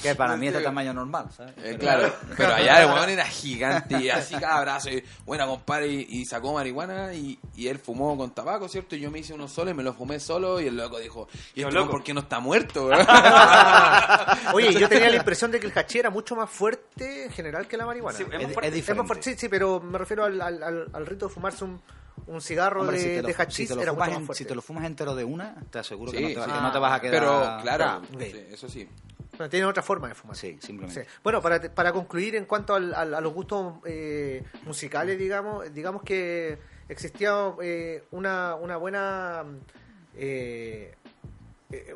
Que 0.00 0.14
para 0.14 0.36
mí 0.36 0.46
es 0.48 0.54
de 0.54 0.60
tamaño 0.60 0.92
normal, 0.94 1.26
¿sabes? 1.36 1.54
Eh, 1.62 1.76
claro, 1.78 2.14
pero 2.36 2.54
allá 2.54 2.82
el 2.82 2.86
weón 2.90 3.08
era 3.10 3.24
gigante 3.26 3.98
y 4.00 4.10
así 4.10 4.34
cada 4.36 4.60
brazo. 4.60 4.90
Y, 4.90 5.02
buena, 5.26 5.46
compadre, 5.46 5.88
y, 5.88 6.06
y 6.08 6.24
sacó 6.24 6.52
marihuana 6.54 7.12
y, 7.14 7.38
y 7.56 7.66
él 7.68 7.78
fumó 7.78 8.16
con 8.16 8.30
tabaco, 8.32 8.68
¿cierto? 8.68 8.94
Y 8.96 9.00
yo 9.00 9.10
me 9.10 9.18
hice 9.18 9.34
uno 9.34 9.48
solo 9.48 9.70
y 9.70 9.74
me 9.74 9.82
lo 9.82 9.92
fumé 9.92 10.20
solo 10.20 10.60
y 10.60 10.68
el 10.68 10.76
loco 10.76 10.98
dijo, 11.00 11.26
¿y 11.54 11.60
Yo 11.62 11.68
este 11.68 11.78
loco. 11.80 11.90
por 11.90 12.04
qué 12.04 12.14
no 12.14 12.20
está 12.20 12.38
muerto? 12.38 12.86
weón?" 12.86 13.06
Oye, 14.52 14.72
yo 14.74 14.88
tenía 14.88 15.10
la 15.10 15.16
impresión 15.16 15.50
de 15.50 15.60
que 15.60 15.66
el 15.66 15.72
hachí 15.78 15.98
era 15.98 16.10
mucho 16.14 16.34
más 16.36 16.48
fuerte 16.48 17.24
en 17.24 17.30
general 17.30 17.66
que 17.68 17.76
la 17.76 17.84
marihuana. 17.86 18.16
Sí, 18.16 18.22
es 18.24 18.28
más 18.30 18.40
Es- 18.40 18.52
fuerte. 18.54 18.60
es 18.60 18.64
Es 18.66 18.70
más 18.70 18.74
diferente. 18.74 19.06
fuerte, 19.08 19.30
sí, 19.32 19.36
sí, 19.38 19.48
pero 19.48 19.80
me 19.80 19.98
refiero 19.98 20.24
al, 20.24 20.40
al, 20.40 20.62
al- 20.62 20.88
al 20.92 21.06
rito 21.06 21.28
de 21.28 21.34
fumarse 21.34 21.64
un, 21.64 21.80
un 22.26 22.40
cigarro 22.40 22.80
Hombre, 22.80 22.96
de, 22.96 23.02
si 23.02 23.08
te 23.10 23.22
lo, 23.22 23.28
de 23.28 23.34
si 23.34 23.42
hachís 23.42 23.70
era 23.72 23.92
mucho 23.92 23.94
más 24.10 24.22
fuerte. 24.24 24.34
si 24.34 24.44
te 24.46 24.54
lo 24.54 24.62
fumas 24.62 24.84
entero 24.86 25.14
de 25.14 25.24
una, 25.24 25.56
te 25.70 25.78
aseguro 25.80 26.10
que, 26.12 26.20
no 26.20 26.28
te, 26.28 26.36
va- 26.36 26.44
sí. 26.46 26.52
que 26.52 26.60
no 26.60 26.72
te 26.72 26.78
vas 26.78 26.92
a 26.92 27.00
quedar... 27.00 27.14
Pero, 27.20 27.58
claro, 27.62 27.84
Ah, 27.84 28.02
sí, 28.18 28.46
eso 28.50 28.68
sí. 28.68 28.88
Bueno, 29.36 29.50
tiene 29.50 29.66
otra 29.66 29.82
forma 29.82 30.06
de 30.08 30.14
fumar. 30.14 30.36
Sí, 30.36 30.56
simplemente. 30.62 31.02
Sí. 31.04 31.10
Bueno, 31.24 31.42
para, 31.42 31.60
para 31.74 31.92
concluir 31.92 32.36
en 32.36 32.44
cuanto 32.46 32.74
al- 32.76 32.94
al- 32.94 33.14
a 33.14 33.20
los 33.20 33.34
gustos 33.34 33.74
eh, 33.84 34.44
musicales, 34.64 35.18
digamos, 35.18 35.74
digamos 35.74 36.02
que 36.04 36.56
existía 36.88 37.34
eh, 37.60 38.04
una, 38.12 38.54
una 38.54 38.76
buena 38.76 39.44
eh, 40.16 40.94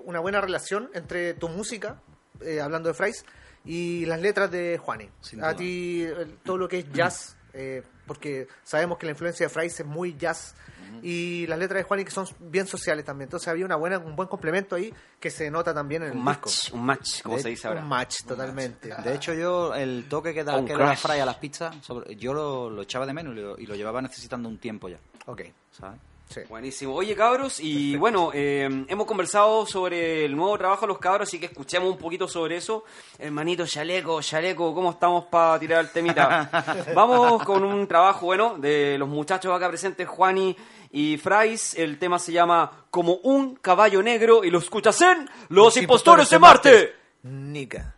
una 0.05 0.19
buena 0.21 0.41
relación 0.41 0.91
entre 0.95 1.35
tu 1.35 1.49
música, 1.49 2.01
eh, 2.41 2.61
hablando 2.61 2.89
de 2.89 2.95
Frais, 2.95 3.25
y 3.69 4.07
las 4.07 4.21
letras 4.21 4.51
de 4.51 4.79
Juani. 4.79 5.09
Sin 5.21 5.41
A 5.45 5.49
duda. 5.49 5.57
ti 5.59 6.05
todo 6.45 6.57
lo 6.59 6.69
que 6.69 6.79
es 6.81 6.93
jazz, 6.93 7.37
eh, 7.53 7.83
porque 8.07 8.49
sabemos 8.65 8.99
que 8.99 9.07
la 9.07 9.13
influencia 9.13 9.47
de 9.47 9.51
Frais 9.51 9.79
es 9.79 9.87
muy 9.87 10.17
jazz. 10.17 10.55
Y 11.03 11.47
las 11.47 11.59
letras 11.59 11.77
de 11.81 11.83
Juani 11.85 12.03
que 12.05 12.11
son 12.11 12.27
bien 12.41 12.67
sociales 12.67 13.05
también. 13.05 13.27
Entonces 13.27 13.47
había 13.49 13.65
una 13.67 13.77
buena, 13.77 13.99
un 13.99 14.17
buen 14.17 14.27
complemento 14.27 14.75
ahí 14.75 14.93
que 15.21 15.31
se 15.31 15.51
nota 15.51 15.73
también 15.75 16.03
en 16.03 16.13
el 16.13 16.17
Un 16.17 16.25
disco. 16.25 16.49
match, 16.49 16.73
un 16.73 16.85
match, 16.85 17.23
como 17.23 17.37
De- 17.37 17.43
se 17.43 17.49
dice 17.51 17.69
ahora. 17.69 17.83
Un 17.83 17.89
match, 17.89 18.25
totalmente. 18.27 18.89
De 19.05 19.15
hecho, 19.15 19.35
yo 19.35 19.75
el 19.75 20.07
toque 20.09 20.33
que 20.35 20.43
da, 20.45 20.65
que 20.65 20.75
da. 20.75 20.97
Fry 20.97 21.21
a 21.21 21.27
las 21.27 21.37
pizzas, 21.37 21.77
sobre- 21.85 22.17
yo 22.17 22.33
lo, 22.33 22.71
lo 22.71 22.83
echaba 22.83 23.05
de 23.07 23.13
menos 23.13 23.37
y 23.37 23.41
lo, 23.41 23.59
y 23.59 23.67
lo 23.67 23.75
llevaba 23.77 24.01
necesitando 24.01 24.49
un 24.49 24.59
tiempo 24.59 24.89
ya, 24.89 24.99
Ok, 25.27 25.43
¿sabes? 25.71 26.01
Sí. 26.29 26.41
Buenísimo. 26.49 26.95
Oye, 26.95 27.15
cabros, 27.15 27.61
y 27.61 27.97
bueno, 27.97 28.31
eh, 28.35 28.69
hemos 28.89 29.07
conversado 29.07 29.67
sobre 29.67 30.25
el 30.25 30.37
nuevo 30.37 30.57
trabajo 30.59 30.83
de 30.83 30.89
los 30.89 30.99
cabros, 30.99 31.29
así 31.29 31.39
que 31.39 31.47
escuchemos 31.47 31.91
un 31.91 31.99
poquito 31.99 32.29
sobre 32.29 32.57
eso. 32.57 32.85
Hermanito 33.19 33.67
Chaleco, 33.67 34.21
Chaleco, 34.23 34.75
¿cómo 34.75 34.91
estamos 34.91 35.25
para 35.27 35.59
tirar 35.59 35.85
el 35.85 35.91
temita? 35.91 36.51
Vamos 36.95 37.43
con 37.45 37.65
un 37.65 37.87
trabajo 37.87 38.27
bueno 38.27 38.57
de 38.59 38.97
los 38.99 39.09
muchachos 39.09 39.55
acá 39.55 39.69
presentes, 39.69 40.09
Juani 40.09 40.57
y 40.93 41.17
Frais. 41.19 41.75
El 41.75 41.99
tema 41.99 42.19
se 42.19 42.33
llama 42.33 42.85
Como 42.91 43.15
un 43.23 43.57
caballo 43.57 44.03
negro 44.03 44.45
y 44.45 44.51
lo 44.51 44.59
escuchas 44.59 45.01
en 45.03 45.29
Los, 45.49 45.77
Impostores 45.77 46.31
de 46.31 46.39
Marte. 46.39 46.95
Nica. 47.23 47.95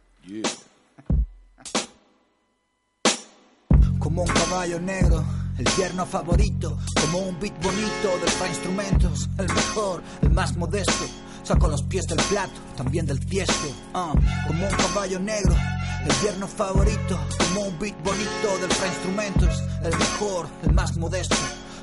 Como 3.99 4.23
un 4.23 4.29
caballo 4.29 4.81
negro, 4.81 5.23
el 5.61 5.67
yerno 5.77 6.07
favorito. 6.07 6.79
Como 7.01 7.19
un 7.19 7.39
beat 7.39 7.55
bonito 7.63 8.09
del 8.25 8.33
para 8.39 8.49
instrumentos. 8.49 9.29
El 9.39 9.47
mejor, 9.49 10.03
el 10.23 10.31
más 10.31 10.57
modesto. 10.57 11.05
Saco 11.43 11.69
los 11.69 11.83
pies 11.83 12.07
del 12.07 12.19
plato, 12.29 12.53
también 12.77 13.07
del 13.07 13.25
tiesto. 13.27 13.69
Ah, 13.95 14.13
como 14.47 14.67
un 14.67 14.75
caballo 14.75 15.19
negro, 15.21 15.55
el 16.05 16.13
yerno 16.23 16.47
favorito. 16.47 17.19
Como 17.39 17.69
un 17.69 17.79
beat 17.79 17.97
bonito 18.03 18.59
del 18.61 18.71
para 18.71 18.89
instrumentos. 18.89 19.63
El 19.85 19.97
mejor, 19.97 20.49
el 20.63 20.73
más 20.73 20.97
modesto. 20.97 21.37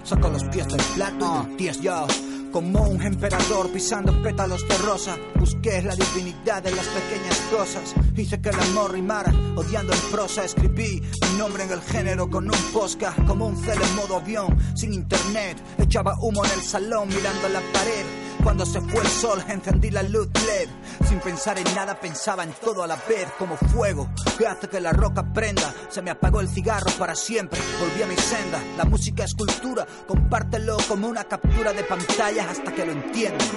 Saco 0.03 0.29
los 0.29 0.43
pies 0.45 0.67
del 0.67 0.81
plato 0.95 1.43
del 1.43 1.57
tiesto. 1.57 2.07
Como 2.51 2.83
un 2.83 3.01
emperador 3.01 3.71
pisando 3.71 4.21
pétalos 4.23 4.67
de 4.67 4.77
rosa, 4.77 5.17
busqué 5.35 5.81
la 5.81 5.95
divinidad 5.95 6.63
de 6.63 6.71
las 6.71 6.87
pequeñas 6.87 7.37
cosas. 7.51 7.93
Hice 8.15 8.41
que 8.41 8.49
el 8.49 8.59
amor 8.59 8.93
rimara, 8.93 9.33
odiando 9.55 9.93
en 9.93 9.99
prosa. 10.11 10.45
Escribí 10.45 11.01
mi 11.01 11.37
nombre 11.37 11.63
en 11.63 11.71
el 11.71 11.81
género 11.81 12.29
con 12.29 12.45
un 12.45 12.61
posca, 12.73 13.13
como 13.27 13.47
un 13.47 13.57
cel 13.57 13.79
en 13.81 13.95
modo 13.95 14.17
avión, 14.17 14.57
sin 14.75 14.93
internet. 14.93 15.57
Echaba 15.77 16.17
humo 16.21 16.43
en 16.45 16.51
el 16.51 16.61
salón 16.61 17.09
mirando 17.09 17.49
la 17.49 17.61
pared. 17.73 18.05
Cuando 18.43 18.65
se 18.65 18.81
fue 18.81 19.01
el 19.01 19.07
sol, 19.07 19.43
encendí 19.47 19.91
la 19.91 20.03
luz 20.03 20.27
LED. 20.45 20.69
Sin 21.07 21.19
pensar 21.19 21.57
en 21.57 21.75
nada, 21.75 21.99
pensaba 21.99 22.43
en 22.43 22.53
todo 22.53 22.83
a 22.83 22.87
la 22.87 22.95
vez, 22.95 23.27
como 23.37 23.57
fuego 23.57 24.09
que 24.37 24.47
hace 24.47 24.67
que 24.67 24.79
la 24.79 24.93
roca 24.93 25.33
prenda. 25.33 25.73
Se 25.89 26.01
me 26.01 26.11
apagó 26.11 26.41
el 26.41 26.47
cigarro 26.47 26.91
para 26.97 27.15
siempre, 27.15 27.59
volví 27.79 28.03
a 28.03 28.07
mi 28.07 28.15
senda. 28.15 28.61
La 28.77 28.85
música 28.85 29.23
es 29.23 29.33
cultura, 29.33 29.85
compártelo 30.07 30.77
como 30.87 31.07
una 31.07 31.23
captura 31.23 31.73
de 31.73 31.83
pantalla 31.83 32.49
hasta 32.49 32.73
que 32.73 32.85
lo 32.85 32.91
entiendan. 32.91 33.47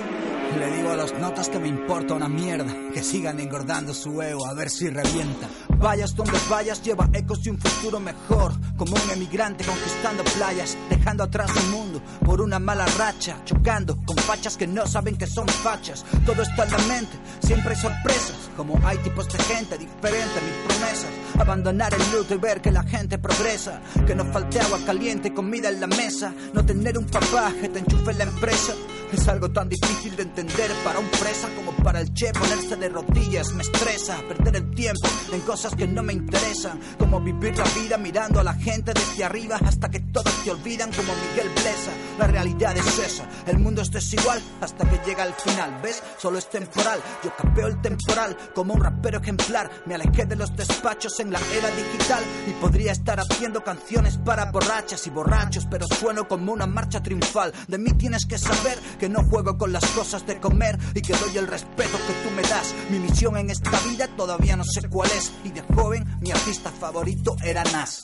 Le 0.58 0.68
digo 0.76 0.90
a 0.90 0.96
los 0.96 1.14
notas 1.14 1.48
que 1.48 1.60
me 1.60 1.68
importa 1.68 2.14
una 2.14 2.28
mierda, 2.28 2.74
que 2.92 3.04
sigan 3.04 3.38
engordando 3.38 3.94
su 3.94 4.20
ego 4.20 4.46
a 4.46 4.54
ver 4.54 4.68
si 4.68 4.88
revienta. 4.88 5.48
Vayas 5.78 6.16
donde 6.16 6.38
vayas, 6.50 6.82
lleva 6.82 7.08
ecos 7.12 7.42
de 7.44 7.50
un 7.50 7.58
futuro 7.58 8.00
mejor. 8.00 8.52
Como 8.76 8.92
un 8.92 9.10
emigrante 9.12 9.64
conquistando 9.64 10.24
playas, 10.24 10.76
dejando 10.88 11.22
atrás 11.22 11.50
el 11.56 11.70
mundo 11.70 12.02
por 12.24 12.40
una 12.40 12.58
mala 12.58 12.84
racha, 12.98 13.36
chocando 13.44 13.96
con 14.04 14.16
fachas 14.16 14.56
que 14.56 14.66
no 14.70 14.86
saben 14.86 15.16
que 15.16 15.26
son 15.26 15.48
fachas. 15.48 16.04
Todo 16.24 16.42
está 16.42 16.64
en 16.64 16.70
la 16.72 16.78
mente, 16.78 17.18
siempre 17.40 17.74
hay 17.74 17.80
sorpresas. 17.80 18.36
Como 18.56 18.80
hay 18.86 18.98
tipos 18.98 19.28
de 19.28 19.38
gente 19.38 19.78
diferente, 19.78 20.40
mis 20.40 20.74
promesas. 20.76 21.10
Abandonar 21.38 21.92
el 21.94 22.12
luto 22.12 22.34
y 22.34 22.38
ver 22.38 22.60
que 22.60 22.70
la 22.70 22.82
gente 22.82 23.18
progresa. 23.18 23.80
Que 24.06 24.14
no 24.14 24.24
falte 24.26 24.60
agua 24.60 24.78
caliente, 24.84 25.32
comida 25.32 25.68
en 25.68 25.80
la 25.80 25.86
mesa. 25.86 26.32
No 26.52 26.64
tener 26.64 26.98
un 26.98 27.06
papá 27.06 27.52
que 27.60 27.68
te 27.68 27.78
enchufe 27.80 28.10
en 28.12 28.18
la 28.18 28.24
empresa. 28.24 28.74
Es 29.12 29.26
algo 29.26 29.50
tan 29.50 29.68
difícil 29.68 30.14
de 30.14 30.22
entender 30.22 30.70
para 30.84 31.00
un 31.00 31.08
presa 31.08 31.48
como 31.56 31.72
para 31.82 32.00
el 32.00 32.14
che 32.14 32.32
ponerse 32.32 32.76
de 32.76 32.88
rodillas. 32.88 33.52
Me 33.54 33.62
estresa 33.62 34.16
perder 34.28 34.56
el 34.56 34.70
tiempo 34.70 35.08
en 35.32 35.40
cosas 35.40 35.74
que 35.74 35.86
no 35.86 36.02
me 36.02 36.12
interesan. 36.12 36.78
Como 36.96 37.20
vivir 37.20 37.58
la 37.58 37.64
vida 37.80 37.98
mirando 37.98 38.38
a 38.38 38.44
la 38.44 38.54
gente 38.54 38.92
desde 38.94 39.24
arriba 39.24 39.58
hasta 39.64 39.90
que 39.90 40.00
todos 40.00 40.32
te 40.44 40.50
olvidan 40.50 40.92
como 40.92 41.12
Miguel 41.14 41.48
Blesa. 41.54 41.90
La 42.18 42.26
realidad 42.28 42.76
es 42.76 42.98
esa, 42.98 43.28
el 43.46 43.58
mundo 43.58 43.82
es 43.82 43.90
desigual 43.90 44.40
hasta 44.60 44.88
que 44.88 45.00
llega 45.04 45.24
el 45.24 45.34
final. 45.34 45.80
¿Ves? 45.82 46.02
Solo 46.18 46.38
es 46.38 46.48
temporal. 46.48 47.00
Yo 47.24 47.32
capeo 47.36 47.66
el 47.66 47.80
temporal 47.80 48.36
como 48.54 48.74
un 48.74 48.80
rapero 48.80 49.18
ejemplar. 49.18 49.70
Me 49.86 49.94
alejé 49.96 50.26
de 50.26 50.36
los 50.36 50.54
despachos 50.56 51.18
en 51.18 51.32
la 51.32 51.40
era 51.56 51.68
digital 51.70 52.22
y 52.46 52.52
podría 52.52 52.92
estar 52.92 53.18
haciendo 53.18 53.64
canciones 53.64 54.18
para 54.18 54.52
borrachas 54.52 55.06
y 55.06 55.10
borrachos, 55.10 55.66
pero 55.68 55.86
sueno 55.86 56.28
como 56.28 56.52
una 56.52 56.66
marcha 56.66 57.02
triunfal. 57.02 57.52
De 57.66 57.78
mí 57.78 57.92
tienes 57.94 58.24
que 58.26 58.38
saber 58.38 58.78
que 59.00 59.08
no 59.08 59.24
juego 59.24 59.56
con 59.56 59.72
las 59.72 59.84
cosas 59.92 60.26
de 60.26 60.38
comer 60.38 60.78
y 60.94 61.00
que 61.00 61.14
doy 61.14 61.38
el 61.38 61.46
respeto 61.46 61.98
que 62.06 62.12
tú 62.22 62.34
me 62.36 62.42
das. 62.42 62.74
Mi 62.90 62.98
misión 62.98 63.38
en 63.38 63.48
esta 63.48 63.80
vida 63.88 64.06
todavía 64.14 64.56
no 64.56 64.64
sé 64.64 64.86
cuál 64.90 65.10
es 65.12 65.32
y 65.42 65.48
de 65.48 65.62
joven 65.74 66.04
mi 66.20 66.30
artista 66.30 66.70
favorito 66.70 67.34
era 67.42 67.64
Nas. 67.64 68.02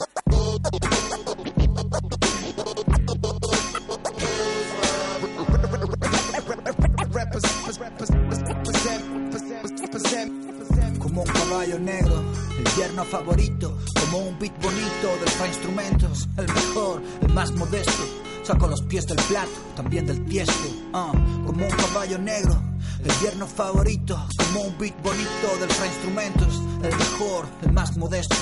Como 10.98 11.22
un 11.22 11.28
caballo 11.28 11.78
negro, 11.78 12.24
el 12.58 12.64
yerno 12.74 13.04
favorito, 13.04 13.78
como 14.00 14.18
un 14.18 14.38
beat 14.38 14.62
bonito 14.62 15.08
del 15.20 15.28
fa 15.28 15.46
instrumentos, 15.46 16.28
el 16.38 16.46
mejor, 16.46 17.02
el 17.20 17.32
más 17.34 17.52
modesto. 17.52 18.25
Saco 18.46 18.68
los 18.68 18.80
pies 18.82 19.04
del 19.08 19.16
plato, 19.16 19.50
también 19.74 20.06
del 20.06 20.24
tiesto, 20.24 20.68
ah, 20.92 21.10
como 21.44 21.66
un 21.66 21.70
caballo 21.72 22.16
negro, 22.16 22.62
el 23.02 23.10
yerno 23.18 23.44
favorito, 23.44 24.16
como 24.38 24.60
un 24.68 24.78
beat 24.78 24.94
bonito 25.02 25.56
del 25.58 25.68
instrumentos, 25.68 26.62
el 26.80 26.96
mejor, 26.96 27.46
el 27.62 27.72
más 27.72 27.96
modesto. 27.96 28.36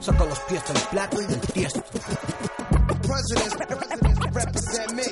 Saco 0.00 0.24
los 0.24 0.38
pies 0.40 0.62
del 0.66 0.82
plato 0.90 1.20
y 1.20 1.26
del 1.26 1.40
tiesto. 1.40 1.84
presidents, 3.02 3.54
presidents 3.54 4.20
represent 4.32 4.94
me. 4.94 5.04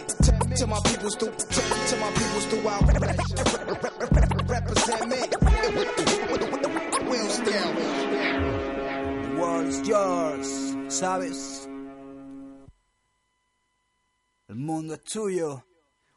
To 0.57 0.67
my 0.67 0.81
peoples 0.85 1.17
through, 1.17 1.33
to, 1.33 1.61
to 1.91 1.97
my 2.01 2.11
peoples 2.13 2.47
throughout. 2.47 2.83
Represent 4.49 5.09
me. 5.09 5.21
Will 7.07 7.29
still. 7.29 7.75
The 9.25 9.37
world 9.39 9.69
is 9.69 9.87
yours, 9.87 10.77
¿sabes? 10.89 11.58
El 14.49 14.57
mundo 14.57 14.95
es 14.95 15.05
tuyo. 15.05 15.63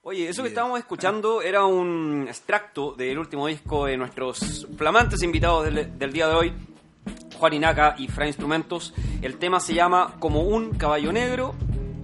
Oye, 0.04 0.30
eso 0.30 0.42
que 0.42 0.48
estábamos 0.48 0.80
escuchando 0.80 1.42
era 1.42 1.66
un 1.66 2.28
extracto 2.30 2.94
del 2.94 3.20
último 3.20 3.48
disco 3.48 3.88
de 3.88 3.98
nuestros 3.98 4.70
flamantes 4.78 5.22
invitados 5.22 5.66
del, 5.66 6.00
del 6.00 6.14
día 6.14 6.30
de 6.30 6.36
hoy, 6.36 6.54
Juan 7.38 7.52
Inaca 7.52 7.96
y 7.98 8.08
Fra 8.08 8.26
Instrumentos. 8.26 8.94
El 9.22 9.38
tema 9.38 9.60
se 9.60 9.74
llama 9.74 10.16
Como 10.18 10.44
un 10.44 10.76
caballo 10.76 11.12
negro, 11.12 11.56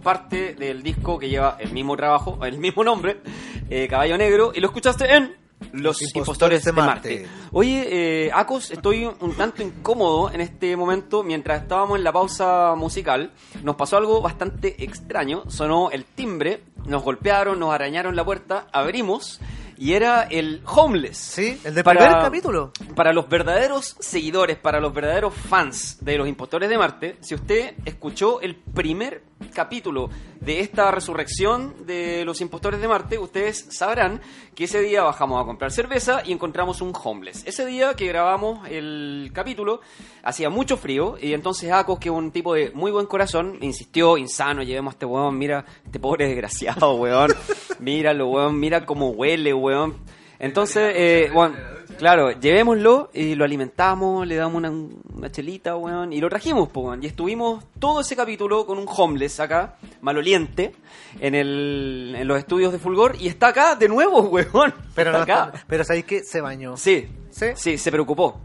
parte 0.03 0.53
del 0.53 0.83
disco 0.83 1.17
que 1.17 1.29
lleva 1.29 1.55
el 1.61 1.71
mismo 1.71 1.95
trabajo, 1.95 2.37
el 2.43 2.57
mismo 2.57 2.83
nombre, 2.83 3.21
eh, 3.69 3.87
Caballo 3.87 4.17
Negro, 4.17 4.51
y 4.53 4.59
lo 4.59 4.67
escuchaste 4.67 5.09
en 5.09 5.33
Los, 5.73 6.01
Impostores, 6.15 6.63
de 6.63 6.71
Marte. 6.71 7.27
Oye, 7.51 8.25
eh, 8.25 8.31
Acos, 8.34 8.71
estoy 8.71 9.05
un 9.05 9.34
tanto 9.35 9.63
incómodo 9.63 10.31
en 10.31 10.41
este 10.41 10.75
momento. 10.75 11.23
Mientras 11.23 11.61
estábamos 11.61 11.97
en 11.97 12.03
la 12.03 12.11
pausa 12.11 12.75
musical, 12.75 13.31
nos 13.63 13.75
pasó 13.75 13.97
algo 13.97 14.21
bastante 14.21 14.84
extraño. 14.84 15.43
Sonó 15.49 15.91
el 15.91 16.05
timbre, 16.05 16.63
nos 16.85 17.03
golpearon, 17.03 17.59
nos 17.59 17.73
arañaron 17.73 18.15
la 18.15 18.23
puerta, 18.23 18.67
abrimos 18.71 19.39
y 19.77 19.93
era 19.93 20.23
el 20.23 20.61
Homeless. 20.65 21.17
Sí, 21.17 21.59
el 21.63 21.75
del 21.75 21.84
primer 21.84 22.11
capítulo. 22.11 22.71
Para 22.95 23.13
los 23.13 23.29
verdaderos 23.29 23.95
seguidores, 23.99 24.57
para 24.57 24.79
los 24.79 24.93
verdaderos 24.93 25.34
fans 25.34 26.03
de 26.03 26.17
los 26.17 26.27
impostores 26.27 26.69
de 26.69 26.77
Marte, 26.77 27.17
si 27.21 27.35
usted 27.35 27.75
escuchó 27.85 28.41
el 28.41 28.55
primer 28.55 29.23
capítulo 29.53 30.09
de 30.39 30.59
esta 30.59 30.91
resurrección 30.91 31.85
de 31.85 32.23
los 32.26 32.41
impostores 32.41 32.80
de 32.80 32.88
Marte, 32.88 33.18
ustedes 33.18 33.68
sabrán 33.69 34.22
que 34.55 34.65
ese 34.65 34.81
día 34.81 35.03
bajamos 35.03 35.41
a 35.41 35.45
comprar 35.45 35.72
cerveza 35.72 36.22
y 36.26 36.31
encontramos 36.31 36.81
un 36.81 36.93
homeless. 36.93 37.45
Ese 37.45 37.65
día 37.65 37.93
que 37.95 38.07
grabamos 38.07 38.68
el 38.69 39.31
capítulo 39.34 39.81
hacía 40.23 40.49
mucho 40.49 40.77
frío 40.77 41.18
y 41.22 41.34
entonces 41.34 41.72
Acos, 41.72 41.99
que 41.99 42.09
es 42.09 42.15
un 42.15 42.31
tipo 42.31 42.53
de 42.53 42.72
muy 42.72 42.91
buen 42.91 43.05
corazón, 43.05 43.57
insistió, 43.61 44.18
insano, 44.18 44.64
llevemos 44.64 44.91
a 44.91 44.95
este 44.95 45.05
weón, 45.05 45.38
mira, 45.38 45.65
este 45.85 45.99
pobre 45.99 46.27
desgraciado, 46.27 46.95
weón, 46.95 47.34
míralo, 47.80 48.27
weón, 48.27 48.59
mira 48.59 48.85
cómo 48.85 49.09
huele, 49.09 49.53
weón. 49.53 49.97
Entonces, 50.39 50.93
eh, 50.95 51.31
bueno, 51.34 51.55
claro, 51.97 52.31
llevémoslo 52.31 53.09
y 53.13 53.35
lo 53.35 53.43
alimentamos, 53.45 54.25
le 54.27 54.35
damos 54.35 54.55
una, 54.55 54.69
una 54.71 55.31
chelita, 55.31 55.75
weón, 55.75 56.13
y 56.13 56.19
lo 56.21 56.29
trajimos, 56.29 56.69
po, 56.69 56.81
weón. 56.81 57.03
Y 57.03 57.07
estuvimos 57.07 57.63
todo 57.79 58.01
ese 58.01 58.15
capítulo 58.15 58.65
con 58.65 58.77
un 58.77 58.85
homeless 58.87 59.39
acá, 59.39 59.75
maloliente, 60.01 60.73
en, 61.19 61.35
el, 61.35 62.15
en 62.17 62.27
los 62.27 62.37
estudios 62.37 62.71
de 62.71 62.79
Fulgor, 62.79 63.15
y 63.19 63.27
está 63.27 63.47
acá 63.47 63.75
de 63.75 63.87
nuevo, 63.87 64.21
weón. 64.29 64.73
Pero, 64.95 65.11
Está 65.11 65.11
no, 65.11 65.23
acá. 65.23 65.51
pero 65.67 65.83
¿sabéis 65.83 66.05
que 66.05 66.23
Se 66.23 66.41
bañó. 66.41 66.77
Sí, 66.77 67.07
¿Sí? 67.29 67.47
sí, 67.55 67.77
se 67.77 67.91
preocupó. 67.91 68.39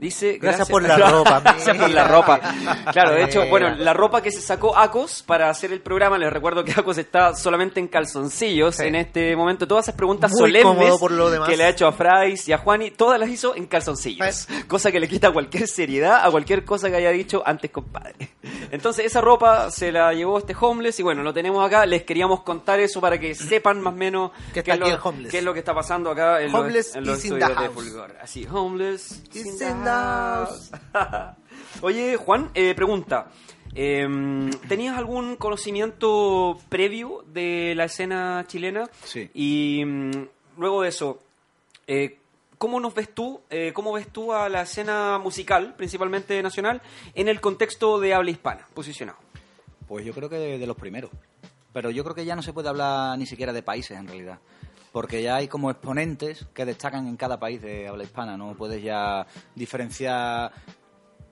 Dice, 0.00 0.38
Gracias 0.40 0.68
por 0.68 0.82
la 0.82 0.96
ropa, 1.10 1.40
Gracias 1.44 1.76
por 1.76 1.90
la 1.90 2.04
ropa. 2.08 2.40
Claro, 2.92 3.12
de 3.12 3.24
hecho, 3.24 3.46
bueno, 3.48 3.68
la 3.76 3.92
ropa 3.92 4.22
que 4.22 4.30
se 4.32 4.40
sacó 4.40 4.76
Acos 4.76 5.22
para 5.22 5.50
hacer 5.50 5.72
el 5.72 5.80
programa, 5.82 6.16
les 6.16 6.32
recuerdo 6.32 6.64
que 6.64 6.72
Acos 6.72 6.96
está 6.96 7.34
solamente 7.36 7.80
en 7.80 7.88
calzoncillos 7.88 8.76
Sí. 8.76 8.84
en 8.84 8.94
este 8.94 9.36
momento. 9.36 9.68
Todas 9.68 9.84
esas 9.84 9.94
preguntas 9.96 10.30
Muy 10.32 10.40
solemnes 10.40 10.62
cómodo 10.64 10.98
por 10.98 11.10
lo 11.10 11.30
demás. 11.30 11.48
que 11.50 11.56
le 11.56 11.64
ha 11.64 11.68
hecho 11.68 11.86
a 11.86 11.92
Frais 11.92 12.48
y 12.48 12.52
a 12.52 12.58
Juani, 12.58 12.92
todas 12.92 13.20
las 13.20 13.28
hizo 13.28 13.54
en 13.54 13.66
calzoncillos. 13.66 14.48
Cosa 14.68 14.90
que 14.90 15.00
le 15.00 15.06
quita 15.08 15.30
cualquier 15.32 15.68
seriedad 15.68 16.24
a 16.24 16.30
cualquier 16.30 16.64
cosa 16.64 16.88
que 16.88 16.96
haya 16.96 17.10
dicho 17.10 17.42
antes, 17.44 17.70
compadre. 17.70 18.14
Entonces, 18.70 19.04
esa 19.04 19.20
ropa 19.20 19.70
se 19.70 19.92
la 19.92 20.14
llevó 20.14 20.38
este 20.38 20.56
homeless 20.58 20.98
y 21.00 21.02
bueno, 21.02 21.22
lo 21.22 21.34
tenemos 21.34 21.64
acá. 21.66 21.84
Les 21.84 22.04
queríamos 22.04 22.40
contar 22.42 22.80
eso 22.80 23.00
para 23.02 23.18
que 23.20 23.34
sepan 23.34 23.80
más 23.82 23.92
o 23.92 23.96
menos 23.96 24.30
qué 24.54 24.60
es, 24.64 24.78
lo, 24.78 24.86
el 24.86 24.98
homeless. 25.02 25.30
qué 25.30 25.38
es 25.38 25.44
lo 25.44 25.52
que 25.52 25.58
está 25.58 25.74
pasando 25.74 26.10
acá 26.10 26.40
en 26.40 26.54
Homeless 26.54 26.86
los, 26.88 26.96
en 26.96 27.04
los 27.04 27.24
estudios 27.24 27.60
de. 27.60 27.68
Fulgor. 27.70 28.16
Así, 28.22 28.46
homeless 28.50 29.22
Is 29.34 29.46
is 29.46 29.60
in 29.60 29.84
the 29.84 29.89
Oye, 31.82 32.16
Juan, 32.16 32.50
eh, 32.54 32.74
pregunta. 32.74 33.30
em, 33.74 34.50
¿Tenías 34.68 34.96
algún 34.96 35.36
conocimiento 35.36 36.58
previo 36.68 37.24
de 37.32 37.74
la 37.76 37.84
escena 37.84 38.44
chilena? 38.46 38.88
Sí. 39.04 39.30
Y 39.34 39.84
mm, 39.84 40.10
luego 40.58 40.82
de 40.82 40.88
eso, 40.88 41.20
eh, 41.86 42.18
¿cómo 42.58 42.80
nos 42.80 42.94
ves 42.94 43.14
tú, 43.14 43.40
eh, 43.50 43.72
cómo 43.72 43.92
ves 43.92 44.08
tú 44.08 44.32
a 44.32 44.48
la 44.48 44.62
escena 44.62 45.18
musical, 45.18 45.74
principalmente 45.76 46.42
nacional, 46.42 46.82
en 47.14 47.28
el 47.28 47.40
contexto 47.40 48.00
de 48.00 48.14
habla 48.14 48.30
hispana, 48.30 48.66
posicionado? 48.74 49.18
Pues 49.86 50.04
yo 50.04 50.12
creo 50.12 50.28
que 50.28 50.36
de, 50.36 50.58
de 50.58 50.66
los 50.66 50.76
primeros. 50.76 51.10
Pero 51.72 51.90
yo 51.90 52.02
creo 52.02 52.16
que 52.16 52.24
ya 52.24 52.34
no 52.34 52.42
se 52.42 52.52
puede 52.52 52.68
hablar 52.68 53.16
ni 53.16 53.26
siquiera 53.26 53.52
de 53.52 53.62
países 53.62 53.96
en 53.96 54.06
realidad. 54.08 54.40
Porque 54.92 55.22
ya 55.22 55.36
hay 55.36 55.48
como 55.48 55.70
exponentes 55.70 56.46
que 56.52 56.64
destacan 56.64 57.06
en 57.06 57.16
cada 57.16 57.38
país 57.38 57.62
de 57.62 57.88
habla 57.88 58.04
hispana. 58.04 58.36
No 58.36 58.54
puedes 58.54 58.82
ya 58.82 59.26
diferenciar. 59.54 60.52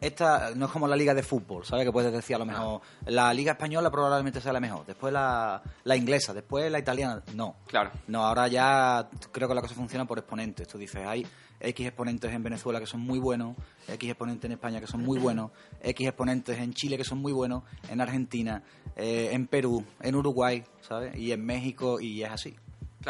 Esta 0.01 0.53
no 0.55 0.67
es 0.67 0.73
como 0.73 0.87
la 0.87 0.95
liga 0.95 1.13
de 1.13 1.25
fútbol, 1.25 1.65
¿sabes? 1.65 1.85
Que 1.85 1.91
puedes 1.91 2.13
decir 2.13 2.37
a 2.37 2.39
lo 2.39 2.47
mejor. 2.47 2.81
La 3.07 3.35
liga 3.35 3.53
española 3.53 3.91
probablemente 3.91 4.41
sea 4.41 4.53
la 4.53 4.61
mejor. 4.61 4.87
Después 4.87 5.13
la, 5.13 5.61
la 5.83 5.97
inglesa, 5.97 6.33
después 6.33 6.71
la 6.71 6.79
italiana. 6.79 7.23
No. 7.35 7.57
Claro. 7.67 7.91
No, 8.07 8.25
ahora 8.25 8.47
ya 8.47 9.09
creo 9.33 9.49
que 9.49 9.55
la 9.55 9.61
cosa 9.61 9.75
funciona 9.75 10.05
por 10.05 10.19
exponentes. 10.19 10.69
Tú 10.69 10.79
dices, 10.79 11.05
hay 11.05 11.27
X 11.61 11.87
exponentes 11.87 12.33
en 12.33 12.43
Venezuela 12.43 12.79
que 12.81 12.87
son 12.87 13.01
muy 13.01 13.19
buenos, 13.19 13.57
X 13.89 14.09
exponentes 14.09 14.45
en 14.45 14.53
España 14.53 14.81
que 14.81 14.87
son 14.87 15.03
muy 15.03 15.19
buenos, 15.19 15.51
X 15.83 16.07
exponentes 16.07 16.59
en 16.59 16.73
Chile 16.73 16.97
que 16.97 17.05
son 17.05 17.19
muy 17.19 17.33
buenos, 17.33 17.65
en 17.91 18.01
Argentina, 18.01 18.63
eh, 18.97 19.31
en 19.33 19.47
Perú, 19.47 19.85
en 20.01 20.15
Uruguay, 20.15 20.65
¿sabes? 20.81 21.17
Y 21.17 21.33
en 21.33 21.45
México, 21.45 22.01
y 22.01 22.23
es 22.23 22.31
así. 22.31 22.57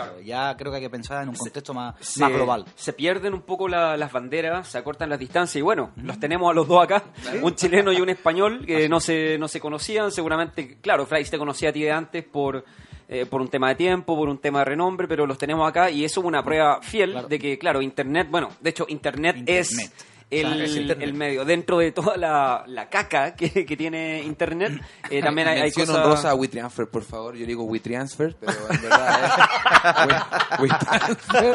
Claro. 0.05 0.21
Ya 0.21 0.57
creo 0.57 0.71
que 0.73 0.77
hay 0.77 0.83
que 0.83 0.91
pensar 0.91 1.23
en 1.23 1.29
un 1.31 1.35
contexto 1.35 1.75
más, 1.75 1.95
se, 2.01 2.21
más 2.21 2.33
global. 2.33 2.65
se 2.75 2.93
pierden 2.93 3.35
un 3.35 3.43
poco 3.43 3.69
la- 3.69 3.97
las 3.97 4.13
banderas, 4.13 4.69
se 4.69 4.79
acortan 4.79 5.09
las 5.11 5.19
distancias 5.19 5.57
y 5.57 5.63
bueno, 5.63 5.91
los 6.03 6.19
tenemos 6.21 6.51
a 6.51 6.55
los 6.55 6.67
dos 6.69 6.83
acá, 6.83 7.05
un 7.43 7.55
chileno 7.55 7.93
y 7.93 8.01
un 8.01 8.09
español 8.09 8.65
que 8.67 8.89
no 8.89 9.01
se, 9.01 9.39
no 9.39 9.49
se 9.49 9.61
conocían, 9.61 10.11
seguramente, 10.13 10.79
claro, 10.81 11.07
Fray 11.07 11.25
te 11.25 11.39
conocía 11.39 11.71
a 11.71 11.73
ti 11.73 11.83
de 11.83 11.93
antes 11.93 12.25
por 12.25 12.65
eh, 13.11 13.25
por 13.25 13.41
un 13.41 13.49
tema 13.49 13.71
de 13.71 13.75
tiempo, 13.75 14.15
por 14.17 14.29
un 14.29 14.37
tema 14.37 14.59
de 14.59 14.67
renombre, 14.67 15.09
pero 15.09 15.27
los 15.27 15.39
tenemos 15.39 15.67
acá 15.67 15.91
y 15.91 16.05
eso 16.05 16.21
es 16.21 16.27
una 16.27 16.43
prueba 16.45 16.83
fiel 16.83 17.27
de 17.27 17.39
que, 17.39 17.59
claro, 17.59 17.81
Internet, 17.81 18.29
bueno, 18.31 18.51
de 18.61 18.69
hecho, 18.69 18.85
Internet, 18.87 19.37
es 19.47 19.71
Internet. 19.73 19.93
El, 20.31 20.47
O 20.47 20.67
sea, 20.69 20.97
el 21.01 21.15
medio. 21.15 21.45
Dentro 21.45 21.79
de 21.79 21.93
toda 21.93 22.17
la, 22.17 22.65
la 22.67 22.89
caca 22.89 23.35
que, 23.35 23.65
que 23.65 23.77
tiene 23.77 24.23
Internet, 24.23 24.81
eh, 25.11 25.23
también 25.23 25.49
hay, 25.49 25.61
hay 25.61 25.73
cosas... 25.73 25.97
honrosa 25.97 26.31
a 26.31 26.35
WeTransfer, 26.35 26.89
por 26.89 27.03
favor. 27.03 27.35
Yo 27.37 27.47
digo 27.47 27.65
WeTransfer, 27.65 28.37
pero 28.39 28.53
en 28.71 28.83
verdad 28.83 29.25
es 29.25 30.61
We- 30.61 30.69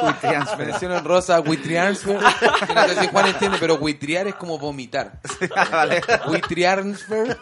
WeTransfer. 0.08 0.68
Mención 0.68 0.92
honrosa 0.92 1.36
a 1.38 1.40
WeTransfer. 1.42 2.20
No 2.20 2.88
sé 2.88 3.02
si 3.02 3.08
Juan 3.08 3.28
entiende, 3.28 3.58
pero 3.60 3.76
WeTriar 3.76 4.28
es 4.28 4.36
como 4.36 4.58
vomitar. 4.58 5.20
WeTransfer. 6.28 7.38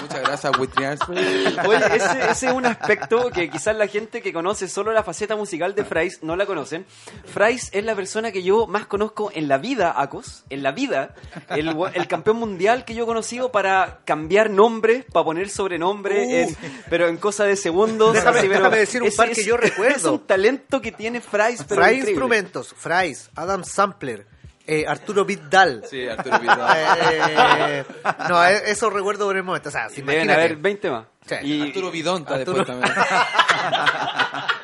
Muchas 0.00 0.20
gracias, 0.22 0.58
WeTransfer. 0.58 1.18
Oye, 1.66 1.96
ese, 1.96 2.30
ese 2.30 2.46
es 2.48 2.52
un 2.52 2.66
aspecto 2.66 3.30
que 3.30 3.48
quizás 3.50 3.76
la 3.76 3.86
gente 3.86 4.22
que 4.22 4.32
conoce 4.32 4.68
solo 4.68 4.92
la 4.92 5.02
faceta 5.02 5.36
musical 5.36 5.74
de 5.74 5.84
Frais 5.84 6.18
no 6.22 6.36
la 6.36 6.46
conocen. 6.46 6.86
Frais 7.24 7.68
es 7.72 7.84
la 7.84 7.94
persona 7.94 8.32
que 8.32 8.42
yo 8.42 8.66
más 8.66 8.86
conozco 8.86 9.30
en 9.34 9.48
la 9.48 9.58
vida, 9.58 9.94
Acos, 9.96 10.44
en 10.56 10.62
la 10.62 10.72
vida, 10.72 11.14
el, 11.50 11.76
el 11.94 12.06
campeón 12.08 12.36
mundial 12.38 12.84
que 12.84 12.94
yo 12.94 13.04
he 13.04 13.06
conocido 13.06 13.52
para 13.52 14.00
cambiar 14.04 14.50
nombres, 14.50 15.04
para 15.12 15.24
poner 15.24 15.48
sobrenombre, 15.48 16.42
en- 16.42 16.56
pero 16.90 17.08
en 17.08 17.16
cosa 17.18 17.44
de 17.44 17.56
segundos. 17.56 18.14
Déjame- 18.14 18.38
así, 18.40 18.48
déjame 18.48 18.76
decir 18.78 19.02
un 19.02 19.08
ese 19.08 19.16
par 19.16 19.26
que 19.30 19.40
es- 19.40 19.46
yo 19.46 19.56
recuerdo. 19.56 19.96
Es 19.96 20.04
un 20.04 20.26
talento 20.26 20.80
que 20.80 20.92
tiene 20.92 21.20
Frais, 21.20 21.64
pero 21.68 21.80
Fry 21.82 21.92
increíble. 21.94 22.10
Instrumentos, 22.10 22.74
Fries, 22.76 23.30
Adam 23.36 23.62
Sampler, 23.64 24.26
eh, 24.66 24.84
Arturo 24.86 25.24
Vidal. 25.24 25.82
Sí, 25.88 26.08
Arturo 26.08 26.40
Vidal. 26.40 26.76
Eh, 27.12 27.84
no, 28.28 28.44
eh, 28.44 28.62
eso 28.66 28.90
recuerdo 28.90 29.26
por 29.26 29.36
el 29.36 29.42
momento. 29.44 29.68
O 29.68 29.72
sea, 29.72 29.88
si 29.88 30.02
Deben 30.02 30.30
haber 30.30 30.56
20 30.56 30.90
más. 30.90 31.06
Sí. 31.26 31.34
Y- 31.42 31.62
Arturo 31.62 31.90
Vidonta 31.90 32.34
Arturo- 32.36 32.64
después 32.64 32.80
también. 32.80 32.92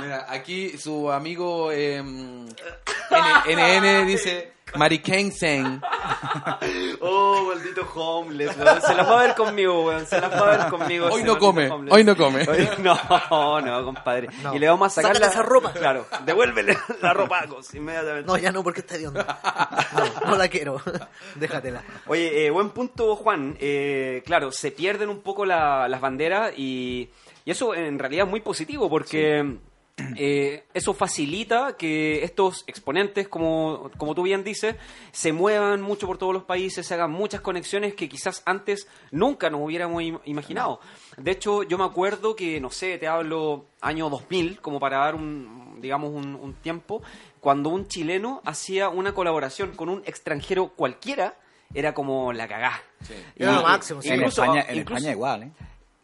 Mira, 0.00 0.26
aquí 0.28 0.76
su 0.78 1.10
amigo 1.10 1.72
eh, 1.72 2.00
NN 2.02 4.06
dice 4.06 4.52
Mari 4.76 5.00
Kensen. 5.00 5.80
Oh, 7.02 7.44
maldito 7.48 7.82
homeless, 7.94 8.56
weón. 8.58 8.82
Se 8.82 8.94
las 8.94 9.08
va 9.08 9.20
a 9.20 9.26
ver 9.26 9.34
conmigo, 9.34 9.84
weón. 9.86 10.06
Se 10.06 10.20
las 10.20 10.30
va 10.30 10.52
a 10.52 10.56
ver 10.58 10.68
conmigo. 10.68 11.06
Hoy 11.10 11.22
no 11.22 11.38
come, 11.38 11.70
homeless. 11.70 11.94
hoy 11.94 12.04
no 12.04 12.16
come. 12.16 12.46
Hoy- 12.48 12.68
No, 12.78 13.60
no, 13.62 13.84
compadre. 13.84 14.28
No. 14.42 14.54
Y 14.54 14.58
le 14.58 14.68
vamos 14.68 14.86
a 14.86 14.90
sacar 14.90 15.12
Sácale 15.16 15.26
la 15.26 15.32
esa 15.32 15.42
ropa. 15.42 15.72
Claro, 15.72 16.06
devuélvele 16.24 16.76
la 17.00 17.12
ropa, 17.14 17.44
inmediatamente. 17.72 18.26
No, 18.26 18.36
ya 18.36 18.52
no, 18.52 18.62
porque 18.62 18.80
está 18.80 18.96
hediondo. 18.96 19.24
No, 19.24 20.30
no 20.30 20.36
la 20.36 20.48
quiero. 20.48 20.80
Déjatela. 21.36 21.82
Oye, 22.06 22.46
eh, 22.46 22.50
buen 22.50 22.70
punto, 22.70 23.16
Juan. 23.16 23.56
Eh, 23.60 24.22
claro, 24.26 24.52
se 24.52 24.70
pierden 24.72 25.08
un 25.08 25.22
poco 25.22 25.46
la- 25.46 25.88
las 25.88 26.00
banderas 26.00 26.52
y, 26.56 27.08
y 27.44 27.50
eso 27.50 27.74
en 27.74 27.98
realidad 27.98 28.24
es 28.26 28.30
muy 28.30 28.40
positivo 28.40 28.88
porque 28.90 29.56
eh, 30.16 30.64
eso 30.72 30.94
facilita 30.94 31.76
que 31.76 32.24
estos 32.24 32.64
exponentes, 32.66 33.28
como, 33.28 33.90
como 33.98 34.14
tú 34.14 34.22
bien 34.22 34.42
dices, 34.44 34.76
se 35.12 35.32
muevan 35.32 35.82
mucho 35.82 36.06
por 36.06 36.16
todos 36.16 36.32
los 36.32 36.44
países, 36.44 36.86
se 36.86 36.94
hagan 36.94 37.10
muchas 37.10 37.42
conexiones 37.42 37.94
que 37.94 38.08
quizás 38.08 38.42
antes 38.46 38.88
nunca 39.10 39.50
nos 39.50 39.60
hubiéramos 39.62 40.02
im- 40.02 40.20
imaginado. 40.24 40.80
De 41.18 41.30
hecho, 41.32 41.64
yo 41.64 41.76
me 41.76 41.84
acuerdo 41.84 42.34
que, 42.34 42.60
no 42.60 42.70
sé, 42.70 42.96
te 42.96 43.08
hablo 43.08 43.66
año 43.82 44.08
2000, 44.08 44.60
como 44.60 44.80
para 44.80 44.98
dar 44.98 45.14
un, 45.14 45.78
digamos, 45.82 46.10
un, 46.14 46.34
un 46.34 46.54
tiempo, 46.54 47.02
cuando 47.40 47.68
un 47.68 47.86
chileno 47.86 48.40
hacía 48.46 48.88
una 48.88 49.12
colaboración 49.12 49.72
con 49.72 49.88
un 49.90 50.02
extranjero 50.06 50.68
cualquiera, 50.68 51.34
era 51.74 51.92
como 51.94 52.32
la 52.32 52.48
cagá. 52.48 52.82
Y- 53.36 53.42
Era 53.42 53.52
lo 53.52 53.62
máximo, 53.62 54.00
sí. 54.00 54.08
En, 54.08 54.14
incluso- 54.16 54.42
España, 54.44 54.64
en 54.66 54.78
incluso- 54.78 54.96
España 54.98 55.12
igual, 55.12 55.42
¿eh? 55.42 55.50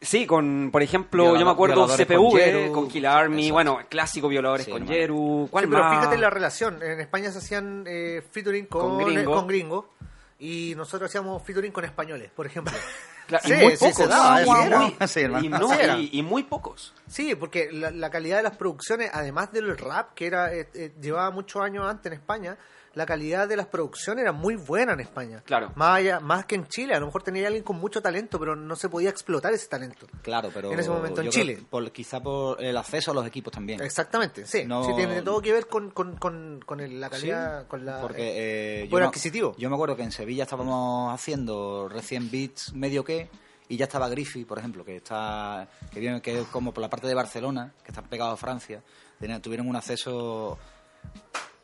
Sí, 0.01 0.27
con, 0.27 0.71
por 0.71 0.83
ejemplo, 0.83 1.25
Violador- 1.25 1.39
yo 1.41 1.47
me 1.47 1.51
acuerdo 1.53 1.87
CPU, 1.89 2.31
con 2.31 2.41
eh, 2.41 2.45
Yeru. 2.45 2.73
con 2.73 2.89
Kill 2.89 3.07
Army, 3.07 3.37
Exacto. 3.49 3.53
bueno, 3.55 3.79
clásico 3.89 4.29
violadores 4.29 4.67
Sí, 4.67 4.71
con. 4.73 4.87
Yeru. 4.87 5.49
¿Cuál 5.51 5.65
Sí, 5.65 5.71
pero 5.71 5.83
más? 5.85 5.99
fíjate 5.99 6.19
la 6.19 6.31
relación. 6.31 6.83
En 6.83 7.01
España 7.01 7.33
se 7.33 7.39
hacían 7.39 7.85
eh, 7.87 8.23
featuring 8.31 8.67
con, 8.67 8.99
Con 8.99 9.05
gringo. 9.15 9.35
con 9.35 9.47
gringo 9.47 9.91
y 10.39 10.75
nosotros 10.77 11.09
hacíamos 11.11 11.43
featuring 11.43 11.73
con 11.73 11.85
españoles, 11.87 12.31
por 12.35 12.47
ejemplo. 12.47 12.75
Cla- 13.27 13.41
Sí, 13.43 13.55
y 13.55 13.57
muy 13.65 13.73
sí, 13.73 13.79
pocos. 13.79 13.97
se 13.97 14.07
daba, 14.07 14.43
y, 14.43 14.47
muy- 14.47 16.09
y- 16.13 16.19
y 16.19 16.23
muy 16.23 16.43
pocos. 16.45 16.95
Sí, 17.09 17.35
porque 17.35 17.71
la, 17.73 17.91
la 17.91 18.09
calidad 18.11 18.37
de 18.37 18.45
las 18.45 18.57
producciones, 18.57 19.11
además 19.13 19.51
del 19.51 19.77
rap, 19.77 20.15
que 20.15 20.27
era 20.29 20.55
eh, 20.55 20.69
eh, 20.75 20.93
llevaba 21.01 21.31
muchos 21.33 21.61
años 21.63 21.85
antes 21.91 22.13
en 22.13 22.19
España, 22.19 22.57
la 22.97 23.07
calidad 23.07 23.47
de 23.47 23.57
las 23.57 23.67
producciones 23.67 24.23
era 24.23 24.33
muy 24.33 24.57
buena 24.57 24.95
en 24.95 25.01
España. 25.01 25.43
Claro. 25.45 25.71
Más, 25.77 25.99
allá- 25.99 26.19
más 26.19 26.47
que 26.47 26.55
en 26.57 26.67
Chile. 26.67 26.95
A 26.95 26.99
lo 26.99 27.07
mejor 27.07 27.23
tenía 27.23 27.47
alguien 27.47 27.63
con 27.63 27.77
mucho 27.79 28.03
talento, 28.03 28.39
pero 28.41 28.57
no 28.57 28.75
se 28.75 28.89
podía 28.89 29.11
explotar 29.11 29.53
ese 29.53 29.69
talento. 29.69 30.07
Claro, 30.23 30.51
pero. 30.53 30.73
En 30.73 30.81
ese 30.81 30.91
momento 30.91 31.21
en 31.21 31.29
Chile. 31.31 31.63
por- 31.71 31.93
quizá 31.93 32.21
por 32.21 32.61
el 32.63 32.77
acceso 32.77 33.13
a 33.13 33.15
los 33.15 33.27
equipos 33.27 33.53
también. 33.53 33.81
Exactamente, 33.83 34.47
sí. 34.47 34.65
No- 34.65 34.83
Sí, 34.83 34.93
tiene 34.97 35.23
todo 35.23 35.41
que 35.41 35.53
ver 35.53 35.67
con, 35.69 35.91
con, 35.91 36.17
con, 36.17 36.61
con 36.67 36.81
el- 36.81 37.01
la 37.01 37.09
calidad, 37.11 37.67
con 37.69 37.85
la... 37.87 38.01
Porque 38.01 38.83
eh, 38.85 38.89
me- 38.91 39.03
adquisitivo. 39.05 39.55
yo 39.59 39.69
me 39.69 39.77
acuerdo 39.77 39.95
que 39.95 40.03
en 40.03 40.11
Sevilla 40.13 40.45
estábamos 40.45 41.13
haciendo 41.15 41.89
recién 41.89 42.31
beats 42.31 42.73
medio 42.75 43.05
que 43.05 43.29
y 43.69 43.77
ya 43.77 43.85
estaba 43.85 44.09
Griffy, 44.09 44.45
por 44.45 44.59
ejemplo, 44.59 44.85
que 44.85 44.97
está 44.97 45.69
que 45.93 46.01
viene 46.01 46.23
que 46.23 46.41
es 46.41 46.47
como 46.47 46.73
por 46.73 46.81
la 46.81 46.89
parte 46.89 47.07
de 47.09 47.15
Barcelona, 47.15 47.75
que 47.85 47.91
está 47.91 48.01
pegado 48.01 48.31
a 48.31 48.37
Francia, 48.37 48.83
tuvieron 49.43 49.69
un 49.69 49.77
acceso 49.77 50.57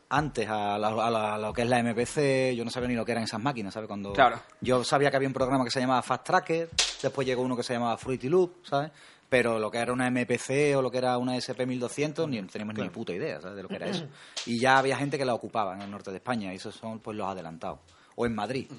antes 0.09 0.47
a, 0.47 0.77
la- 0.77 0.89
a 0.89 1.09
la- 1.09 1.35
a 1.35 1.37
lo 1.37 1.53
que 1.53 1.63
es 1.63 1.67
la 1.69 1.79
MPC, 1.79 2.55
yo 2.55 2.63
no 2.63 2.69
sabía 2.71 2.89
ni 2.89 2.95
lo 2.95 3.03
que 3.05 3.11
eran 3.13 3.23
esas 3.23 3.41
máquinas, 3.41 3.73
¿sabes? 3.73 3.87
Cuando 3.87 4.13
Claro. 4.13 4.39
yo 4.61 4.83
sabía 4.83 5.09
que 5.09 5.17
había 5.17 5.27
un 5.29 5.33
programa 5.33 5.63
que 5.63 5.71
se 5.71 5.79
llamaba 5.79 6.01
Fast 6.01 6.23
Tracker, 6.25 6.69
después 7.01 7.25
llegó 7.27 7.41
uno 7.41 7.55
que 7.55 7.63
se 7.63 7.73
llamaba 7.73 7.97
Fruity 7.97 8.29
Loop, 8.29 8.65
¿sabes? 8.65 8.91
Pero 9.29 9.57
lo 9.57 9.71
que 9.71 9.79
era 9.79 9.91
una 9.91 10.07
MPC 10.11 10.75
o 10.77 10.81
lo 10.83 10.91
que 10.91 10.99
era 10.99 11.17
una 11.17 11.35
SP1200 11.35 12.29
ni 12.29 12.41
teníamos 12.43 12.75
ni 12.75 12.89
puta 12.89 13.13
idea, 13.13 13.41
¿sabes? 13.41 13.55
De 13.57 13.63
lo 13.63 13.69
que 13.69 13.75
era 13.77 13.87
eso. 13.87 14.05
Y 14.45 14.59
ya 14.59 14.77
había 14.77 14.95
gente 14.97 15.17
que 15.17 15.25
la 15.25 15.33
ocupaba 15.33 15.73
en 15.73 15.81
el 15.81 15.89
norte 15.89 16.11
de 16.11 16.17
España 16.17 16.53
y 16.53 16.57
esos 16.57 16.75
son 16.75 16.99
pues 16.99 17.17
los 17.17 17.27
adelantados. 17.27 17.79
O 18.15 18.25
en 18.27 18.35
Madrid, 18.35 18.69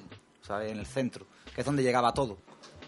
¿sabes? 0.42 0.70
En 0.70 0.78
el 0.78 0.86
centro, 0.86 1.26
que 1.54 1.62
es 1.62 1.64
donde 1.66 1.82
llegaba 1.82 2.12
todo. 2.14 2.38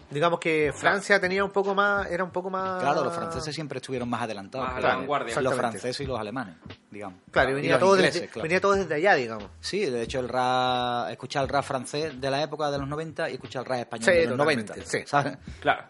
Digamos 0.09 0.39
que 0.39 0.71
Francia 0.73 1.19
tenía 1.19 1.43
un 1.43 1.51
poco 1.51 1.75
más, 1.75 2.09
era 2.09 2.23
un 2.23 2.31
poco 2.31 2.49
más... 2.49 2.81
Claro, 2.81 3.03
los 3.03 3.13
franceses 3.13 3.53
siempre 3.53 3.79
estuvieron 3.79 4.09
más 4.09 4.21
adelantados. 4.21 4.67
Más 4.67 4.77
a 4.77 4.79
que 4.79 4.87
la 4.87 4.95
vanguardia. 4.95 5.41
Los 5.41 5.53
franceses 5.55 5.99
y 5.99 6.05
los 6.05 6.17
alemanes, 6.19 6.55
digamos. 6.89 7.19
Claro, 7.29 7.49
y 7.49 7.51
Y 7.51 7.55
venía, 7.55 7.71
los 7.71 7.79
todo 7.81 7.95
ingleses, 7.95 8.21
desde, 8.21 8.31
claro. 8.33 8.43
venía 8.43 8.61
todo 8.61 8.71
desde 8.73 8.95
allá, 8.95 9.15
digamos. 9.15 9.45
Sí, 9.59 9.85
de 9.85 10.01
hecho 10.03 10.19
el 10.21 10.29
rap, 10.29 11.09
escuchar 11.11 11.43
el 11.43 11.49
rap 11.49 11.63
francés 11.65 12.19
de 12.21 12.31
la 12.31 12.41
época 12.41 12.71
de 12.71 12.77
los 12.77 12.87
90 12.87 13.29
y 13.29 13.33
escuchar 13.33 13.63
el 13.63 13.65
rap 13.69 13.79
español 13.79 14.05
Sí, 14.05 14.11
de 14.11 14.25
los 14.27 14.37
totalmente, 14.37 14.71
90. 14.73 14.89
sí. 14.89 14.99
¿sabes? 15.05 15.37
Claro. 15.59 15.83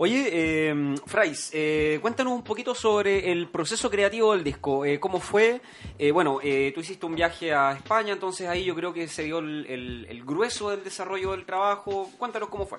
Oye, 0.00 0.28
eh, 0.32 0.94
Frais, 1.06 1.50
eh, 1.52 1.98
cuéntanos 2.00 2.32
un 2.32 2.42
poquito 2.44 2.72
sobre 2.74 3.32
el 3.32 3.48
proceso 3.48 3.90
creativo 3.90 4.32
del 4.32 4.44
disco. 4.44 4.84
Eh, 4.84 4.98
¿Cómo 5.00 5.18
fue? 5.20 5.60
Eh, 5.98 6.12
bueno, 6.12 6.38
eh, 6.42 6.70
tú 6.72 6.80
hiciste 6.80 7.04
un 7.04 7.16
viaje 7.16 7.52
a 7.52 7.72
España, 7.72 8.12
entonces 8.12 8.48
ahí 8.48 8.64
yo 8.64 8.76
creo 8.76 8.92
que 8.92 9.08
se 9.08 9.24
dio 9.24 9.40
el, 9.40 9.66
el- 9.66 10.06
el 10.08 10.24
grueso 10.24 10.70
del 10.70 10.84
desarrollo 10.84 11.32
del 11.32 11.44
trabajo. 11.44 12.08
Cuéntanos 12.16 12.48
cómo 12.48 12.64
fue. 12.64 12.78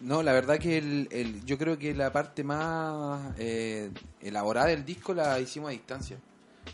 No, 0.00 0.22
la 0.22 0.32
verdad 0.32 0.58
que 0.58 0.78
el, 0.78 1.08
el- 1.10 1.44
yo 1.44 1.56
creo 1.58 1.78
que 1.78 1.94
la 1.94 2.12
parte 2.12 2.42
más 2.44 3.32
eh, 3.38 3.90
elaborada 4.20 4.68
del 4.68 4.84
disco 4.84 5.14
la 5.14 5.38
hicimos 5.40 5.68
a 5.68 5.72
distancia. 5.72 6.18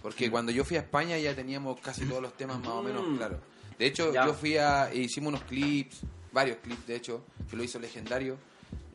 Porque 0.02 0.30
cuando 0.30 0.52
yo 0.52 0.64
fui 0.64 0.76
a 0.76 0.80
España 0.80 1.18
ya 1.18 1.34
teníamos 1.34 1.80
casi 1.80 2.04
todos 2.06 2.22
los 2.22 2.34
temas 2.36 2.58
más 2.60 2.68
o 2.68 2.82
menos 2.82 3.06
Mm. 3.06 3.16
claros. 3.16 3.38
De 3.78 3.86
hecho, 3.86 4.12
Ya. 4.12 4.26
yo 4.26 4.34
fui 4.34 4.56
a... 4.56 4.90
e 4.90 4.98
hicimos 4.98 5.28
unos 5.28 5.42
clips, 5.44 6.00
varios 6.32 6.58
clips 6.58 6.86
de 6.86 6.96
hecho, 6.96 7.24
que 7.50 7.56
lo 7.56 7.62
hizo 7.62 7.78
Legendario. 7.78 8.36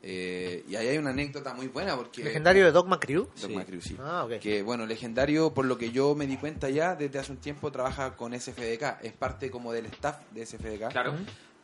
Eh, 0.06 0.62
y 0.68 0.76
ahí 0.76 0.88
hay 0.88 0.98
una 0.98 1.10
anécdota 1.10 1.54
muy 1.54 1.68
buena 1.68 1.96
porque... 1.96 2.22
Legendario 2.22 2.64
de 2.66 2.72
Dogma 2.72 3.00
Crew. 3.00 3.26
Dogma 3.40 3.60
Sí. 3.62 3.66
Crew, 3.66 3.80
sí. 3.80 3.96
Ah, 4.00 4.24
ok. 4.24 4.38
Que 4.38 4.62
bueno, 4.62 4.84
Legendario, 4.84 5.54
por 5.54 5.64
lo 5.64 5.78
que 5.78 5.90
yo 5.92 6.14
me 6.14 6.26
di 6.26 6.36
cuenta 6.36 6.68
ya, 6.68 6.94
desde 6.94 7.18
hace 7.18 7.32
un 7.32 7.38
tiempo 7.38 7.72
trabaja 7.72 8.14
con 8.14 8.38
SFDK. 8.38 8.98
Es 9.02 9.12
parte 9.14 9.50
como 9.50 9.72
del 9.72 9.86
staff 9.86 10.18
de 10.32 10.44
SFDK. 10.44 10.90
Claro. 10.90 11.14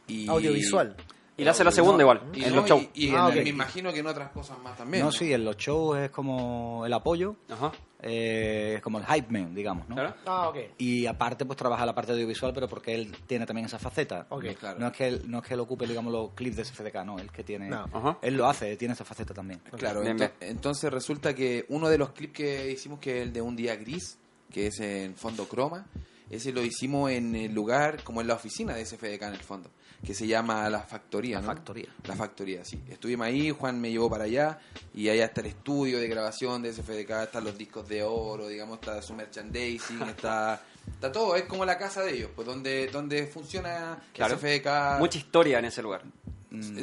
Y, 0.06 0.26
Audiovisual. 0.28 0.96
Y 1.36 1.44
le 1.44 1.50
hace 1.50 1.64
la 1.64 1.70
segunda 1.70 2.02
igual, 2.02 2.20
Y, 2.34 2.44
en 2.44 2.50
no, 2.50 2.56
los 2.56 2.66
shows. 2.66 2.82
y- 2.92 3.06
y 3.06 3.10
Ah, 3.16 3.30
en- 3.32 3.38
ok. 3.38 3.44
me 3.44 3.48
imagino 3.48 3.92
que 3.92 4.00
en 4.00 4.06
otras 4.06 4.30
cosas 4.30 4.58
más 4.58 4.76
también. 4.76 5.02
No, 5.04 5.10
sí, 5.10 5.32
en 5.32 5.44
los 5.44 5.56
shows 5.56 5.96
es 5.98 6.10
como 6.10 6.84
el 6.84 6.92
apoyo, 6.92 7.36
Ajá. 7.48 7.72
eh, 8.02 8.74
es 8.76 8.82
como 8.82 8.98
el 8.98 9.06
hype 9.06 9.30
man, 9.30 9.54
digamos, 9.54 9.88
¿no? 9.88 9.94
Claro. 9.94 10.14
Ah, 10.26 10.48
ok. 10.50 10.56
Y 10.76 11.06
aparte, 11.06 11.46
pues 11.46 11.56
trabaja 11.56 11.86
la 11.86 11.94
parte 11.94 12.12
audiovisual, 12.12 12.52
pero 12.52 12.68
porque 12.68 12.94
él 12.94 13.16
tiene 13.26 13.46
también 13.46 13.64
esa 13.66 13.78
faceta. 13.78 14.26
Ok. 14.28 14.44
Claro. 14.58 14.78
No 14.80 14.88
es 14.88 14.92
que 14.92 15.06
él, 15.08 15.22
no 15.26 15.38
es 15.38 15.44
que 15.46 15.54
él 15.54 15.60
ocupe, 15.60 15.86
digamos, 15.86 16.12
los 16.12 16.30
clips 16.32 16.56
de 16.56 16.64
SFDK, 16.64 17.04
no, 17.06 17.18
él 17.18 17.30
que 17.30 17.42
tiene. 17.42 17.68
No. 17.70 17.86
Ajá. 17.90 18.18
Él 18.20 18.36
lo 18.36 18.46
hace, 18.46 18.76
tiene 18.76 18.92
esa 18.92 19.04
faceta 19.06 19.32
también. 19.32 19.60
Claro, 19.78 20.02
Bien, 20.02 20.18
ento- 20.18 20.32
bien. 20.40 20.50
entonces 20.50 20.92
resulta 20.92 21.34
que 21.34 21.64
uno 21.70 21.88
de 21.88 21.96
los 21.96 22.10
clips 22.10 22.34
que 22.34 22.70
hicimos, 22.72 22.98
que 22.98 23.18
es 23.18 23.22
el 23.22 23.32
de 23.32 23.40
un 23.40 23.56
día 23.56 23.76
gris, 23.76 24.18
que 24.52 24.66
es 24.66 24.78
en 24.80 25.14
fondo 25.14 25.46
croma, 25.48 25.86
ese 26.28 26.52
lo 26.52 26.62
hicimos 26.62 27.10
en 27.10 27.34
el 27.34 27.52
lugar, 27.52 28.02
como 28.04 28.20
en 28.20 28.26
la 28.28 28.34
oficina 28.34 28.74
de 28.74 28.84
SFDK 28.84 29.22
en 29.22 29.34
el 29.34 29.40
fondo, 29.40 29.70
que 30.04 30.14
se 30.14 30.26
llama 30.26 30.68
La 30.70 30.80
Factoría. 30.80 31.36
La 31.36 31.40
¿no? 31.42 31.46
Factoría. 31.48 31.88
La 32.06 32.16
Factoría, 32.16 32.64
sí. 32.64 32.82
Estuvimos 32.88 33.26
ahí, 33.26 33.50
Juan 33.50 33.80
me 33.80 33.90
llevó 33.90 34.08
para 34.10 34.24
allá, 34.24 34.58
y 34.94 35.08
allá 35.08 35.26
está 35.26 35.40
el 35.42 35.48
estudio 35.48 35.98
de 35.98 36.08
grabación 36.08 36.62
de 36.62 36.72
SFDK, 36.72 37.10
están 37.24 37.44
los 37.44 37.56
discos 37.58 37.86
de 37.88 38.02
oro, 38.02 38.48
digamos, 38.48 38.78
está 38.80 39.00
su 39.02 39.14
merchandising, 39.14 40.02
está... 40.08 40.62
Está 40.90 41.12
todo, 41.12 41.36
es 41.36 41.44
como 41.44 41.64
la 41.64 41.76
casa 41.78 42.02
de 42.02 42.14
ellos, 42.16 42.30
pues 42.34 42.46
donde, 42.48 42.88
donde 42.88 43.26
funciona 43.26 43.98
Claro. 44.14 44.36
SFDK. 44.38 44.98
Mucha 44.98 45.18
historia 45.18 45.58
en 45.58 45.66
ese 45.66 45.82
lugar. 45.82 46.02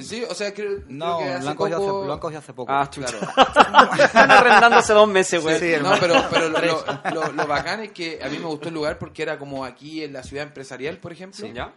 Sí, 0.02 0.23
o 0.30 0.34
sea, 0.34 0.53
creo, 0.53 0.84
No, 0.88 1.18
creo 1.18 1.27
que 1.27 1.34
hace 1.34 1.44
lo 1.44 1.49
han, 1.49 1.57
cogido 1.57 1.77
poco... 1.80 1.98
hace, 1.99 2.07
lo 2.07 2.14
han 2.14 2.19
cogido 2.19 2.39
hace 2.39 2.53
poco. 2.53 2.72
Ah, 2.72 2.89
Claro. 2.89 3.19
Están 4.03 4.31
arrendando 4.31 4.77
hace 4.77 4.94
dos 4.94 5.10
meses, 5.10 5.41
güey. 5.41 5.60
Sí, 5.60 5.73
No, 5.81 5.91
pero, 5.99 6.23
pero 6.31 6.48
lo, 6.49 6.85
lo- 7.14 7.31
lo- 7.34 7.48
bacán 7.48 7.81
es 7.81 7.91
que 7.91 8.19
a 8.23 8.30
mí 8.30 8.38
me 8.39 8.45
gustó 8.45 8.69
el 8.69 8.76
lugar 8.76 8.98
porque 8.98 9.23
era 9.23 9.38
como 9.38 9.65
aquí 9.65 10.03
en 10.03 10.14
la 10.14 10.23
ciudad 10.23 10.45
empresarial, 10.45 10.99
por 10.99 11.11
ejemplo. 11.11 11.45
¿Ya? 11.48 11.73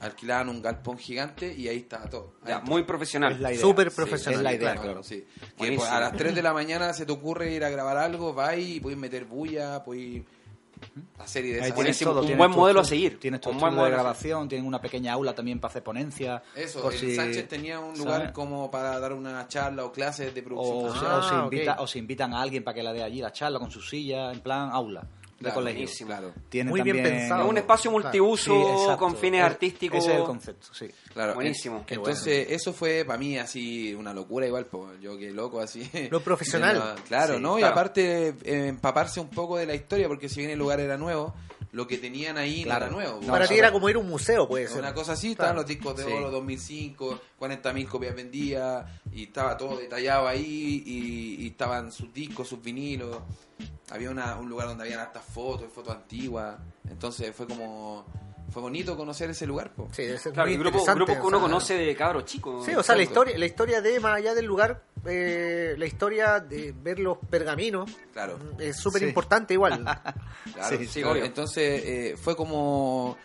Alquilaban 0.00 0.48
un 0.48 0.60
galpón 0.60 0.98
gigante 0.98 1.54
y 1.54 1.68
ahí 1.68 1.78
estaba 1.78 2.06
todo. 2.10 2.34
Ya, 2.46 2.60
muy 2.60 2.82
profesional. 2.82 3.32
Es 3.34 3.40
la 3.40 3.52
idea. 3.52 3.60
Súper 3.62 3.90
Sí, 3.90 3.96
profesional. 3.96 4.40
es 4.40 4.42
la 4.44 4.52
idea, 4.52 4.72
Claro, 4.72 4.82
claro. 4.82 5.02
sí. 5.02 5.24
Que 5.56 5.72
pues, 5.72 5.88
a 5.88 6.00
las 6.00 6.12
3 6.14 6.34
de 6.34 6.42
la 6.42 6.52
mañana 6.52 6.92
se 6.92 7.06
te 7.06 7.12
ocurre 7.12 7.52
ir 7.52 7.64
a 7.64 7.70
grabar 7.70 7.96
algo, 7.96 8.34
vas 8.34 8.58
y 8.58 8.80
puedes 8.80 8.98
meter 8.98 9.24
bulla, 9.24 9.82
puedes 9.84 10.22
hacer 11.18 11.44
de 11.44 11.52
tienes 11.52 11.74
Buenísimo, 11.74 12.10
todo, 12.10 12.20
un 12.20 12.26
tienes 12.26 12.38
buen 12.38 12.50
tu 12.50 12.58
modelo 12.58 12.80
a 12.80 12.84
seguir. 12.84 13.18
Tienes 13.18 13.40
tu 13.40 13.50
Un 13.50 13.58
buen 13.58 13.72
de 13.72 13.76
modelo 13.80 13.94
a 13.94 13.98
grabación, 14.00 14.48
tienen 14.48 14.66
una 14.66 14.80
pequeña 14.80 15.12
aula 15.14 15.34
también 15.34 15.58
para 15.60 15.70
hacer 15.70 15.82
ponencias. 15.82 16.42
Eso, 16.54 16.90
el 16.90 16.98
si- 16.98 17.14
Sánchez 17.14 17.48
tenía 17.48 17.78
un 17.80 17.96
lugar 17.96 18.18
¿sabes? 18.18 18.32
como 18.32 18.70
para 18.70 18.98
dar 18.98 19.12
una 19.14 19.46
charla 19.48 19.84
o 19.84 19.92
clases 19.92 20.34
de 20.34 20.42
producción. 20.42 20.76
O, 20.76 20.90
o 20.90 20.92
se 21.22 21.34
Ah, 21.34 21.40
invita, 21.44 21.76
o 21.80 21.86
se 21.86 21.98
invitan 22.00 22.34
a 22.34 22.42
alguien 22.42 22.62
para 22.64 22.74
que 22.74 22.82
la 22.82 22.92
dé 22.92 23.02
allí 23.02 23.20
la 23.22 23.32
charla 23.32 23.58
con 23.58 23.70
su 23.70 23.80
silla, 23.80 24.32
en 24.32 24.40
plan 24.40 24.70
aula 24.70 25.06
de 25.44 25.50
Claro, 25.50 25.54
colegio. 25.60 25.80
buenísimo. 25.82 26.08
Claro. 26.08 26.32
Tienen 26.48 26.70
Muy 26.70 26.82
bien 26.82 27.02
pensado. 27.02 27.48
Un 27.48 27.58
espacio 27.58 27.90
multiuso 27.90 28.88
Sí, 28.90 28.96
con 28.98 29.16
fines 29.16 29.40
Es- 29.40 29.46
artísticos. 29.46 29.98
Ese 30.00 30.12
es 30.12 30.18
el 30.18 30.24
concepto, 30.24 30.66
sí. 30.72 30.86
Claro, 31.12 31.34
Buenísimo. 31.34 31.84
Entonces, 31.88 32.46
eso 32.50 32.72
fue 32.72 33.04
para 33.04 33.18
mí 33.18 33.38
así 33.38 33.94
una 33.94 34.12
locura 34.12 34.46
igual, 34.46 34.66
pues 34.66 35.00
yo 35.00 35.16
que 35.18 35.30
loco 35.30 35.60
así. 35.60 35.88
Lo 36.10 36.20
profesional. 36.20 36.74
De 36.74 36.78
la- 36.80 36.94
claro, 37.06 37.34
Sí, 37.36 37.40
¿no? 37.40 37.58
Y 37.58 37.62
aparte 37.62 38.28
eh, 38.42 38.68
empaparse 38.68 39.20
un 39.20 39.28
poco 39.28 39.56
de 39.56 39.66
la 39.66 39.74
historia, 39.74 40.08
porque 40.08 40.28
si 40.28 40.40
bien 40.40 40.50
el 40.50 40.58
lugar 40.58 40.80
era 40.80 40.96
nuevo, 40.96 41.34
lo 41.72 41.88
que 41.88 41.98
tenían 41.98 42.38
ahí 42.38 42.62
Claro. 42.62 42.86
no 42.86 43.00
era 43.00 43.08
nuevo. 43.10 43.20
No, 43.26 43.32
Para 43.32 43.48
ti 43.48 43.54
era 43.54 43.72
como 43.72 43.88
ir 43.90 43.96
a 43.96 43.98
un 43.98 44.08
museo, 44.08 44.46
puede 44.46 44.68
ser. 44.68 44.78
Una 44.78 44.94
cosa 44.94 45.12
así, 45.14 45.34
Claro. 45.34 45.50
estaban 45.50 45.56
los 45.56 45.66
discos 45.66 45.96
de 45.96 46.04
Sí. 46.04 46.12
oro 46.12 46.30
2005, 46.30 47.20
40.000 47.36 47.88
copias 47.88 48.14
vendidas, 48.14 48.86
y 49.12 49.24
estaba 49.24 49.56
todo 49.56 49.76
detallado 49.78 50.28
ahí, 50.28 50.82
y, 50.86 51.42
y 51.44 51.46
estaban 51.48 51.90
sus 51.90 52.12
discos, 52.14 52.46
sus 52.48 52.62
vinilos. 52.62 53.18
Había 53.90 54.10
una, 54.10 54.36
un 54.36 54.48
lugar 54.48 54.68
donde 54.68 54.84
habían 54.84 55.00
hartas 55.00 55.24
fotos, 55.24 55.70
fotos 55.72 55.94
antiguas. 55.94 56.56
Entonces 56.88 57.34
fue 57.34 57.46
como. 57.46 58.04
Fue 58.50 58.62
bonito 58.62 58.96
conocer 58.96 59.30
ese 59.30 59.46
lugar, 59.46 59.72
po. 59.74 59.88
Sí, 59.90 60.02
debe 60.04 60.18
ser 60.18 60.32
Claro, 60.32 60.48
muy 60.48 60.56
grupos 60.58 60.84
que 60.84 60.92
uno 60.92 61.04
o 61.04 61.28
sea, 61.30 61.40
conoce 61.40 61.74
de 61.74 61.96
cabros 61.96 62.24
chicos. 62.24 62.64
Sí, 62.64 62.72
o 62.74 62.82
sea, 62.84 62.94
la 62.94 63.02
historia, 63.02 63.36
la 63.36 63.46
historia 63.46 63.80
de, 63.80 63.98
más 63.98 64.16
allá 64.18 64.32
del 64.34 64.44
lugar, 64.44 64.84
eh, 65.06 65.74
la 65.76 65.86
historia 65.86 66.38
de 66.38 66.72
ver 66.72 67.00
los 67.00 67.18
pergaminos 67.18 67.90
Claro. 68.12 68.38
es 68.60 68.76
súper 68.76 69.00
Sí. 69.02 69.08
importante 69.08 69.54
igual. 69.54 69.84
Claro, 70.54 70.78
Sí, 70.78 70.86
sí, 70.86 71.00
claro. 71.00 71.14
obvio. 71.14 71.24
Entonces 71.24 71.82
eh, 71.84 72.16
fue 72.16 72.36
como 72.36 73.16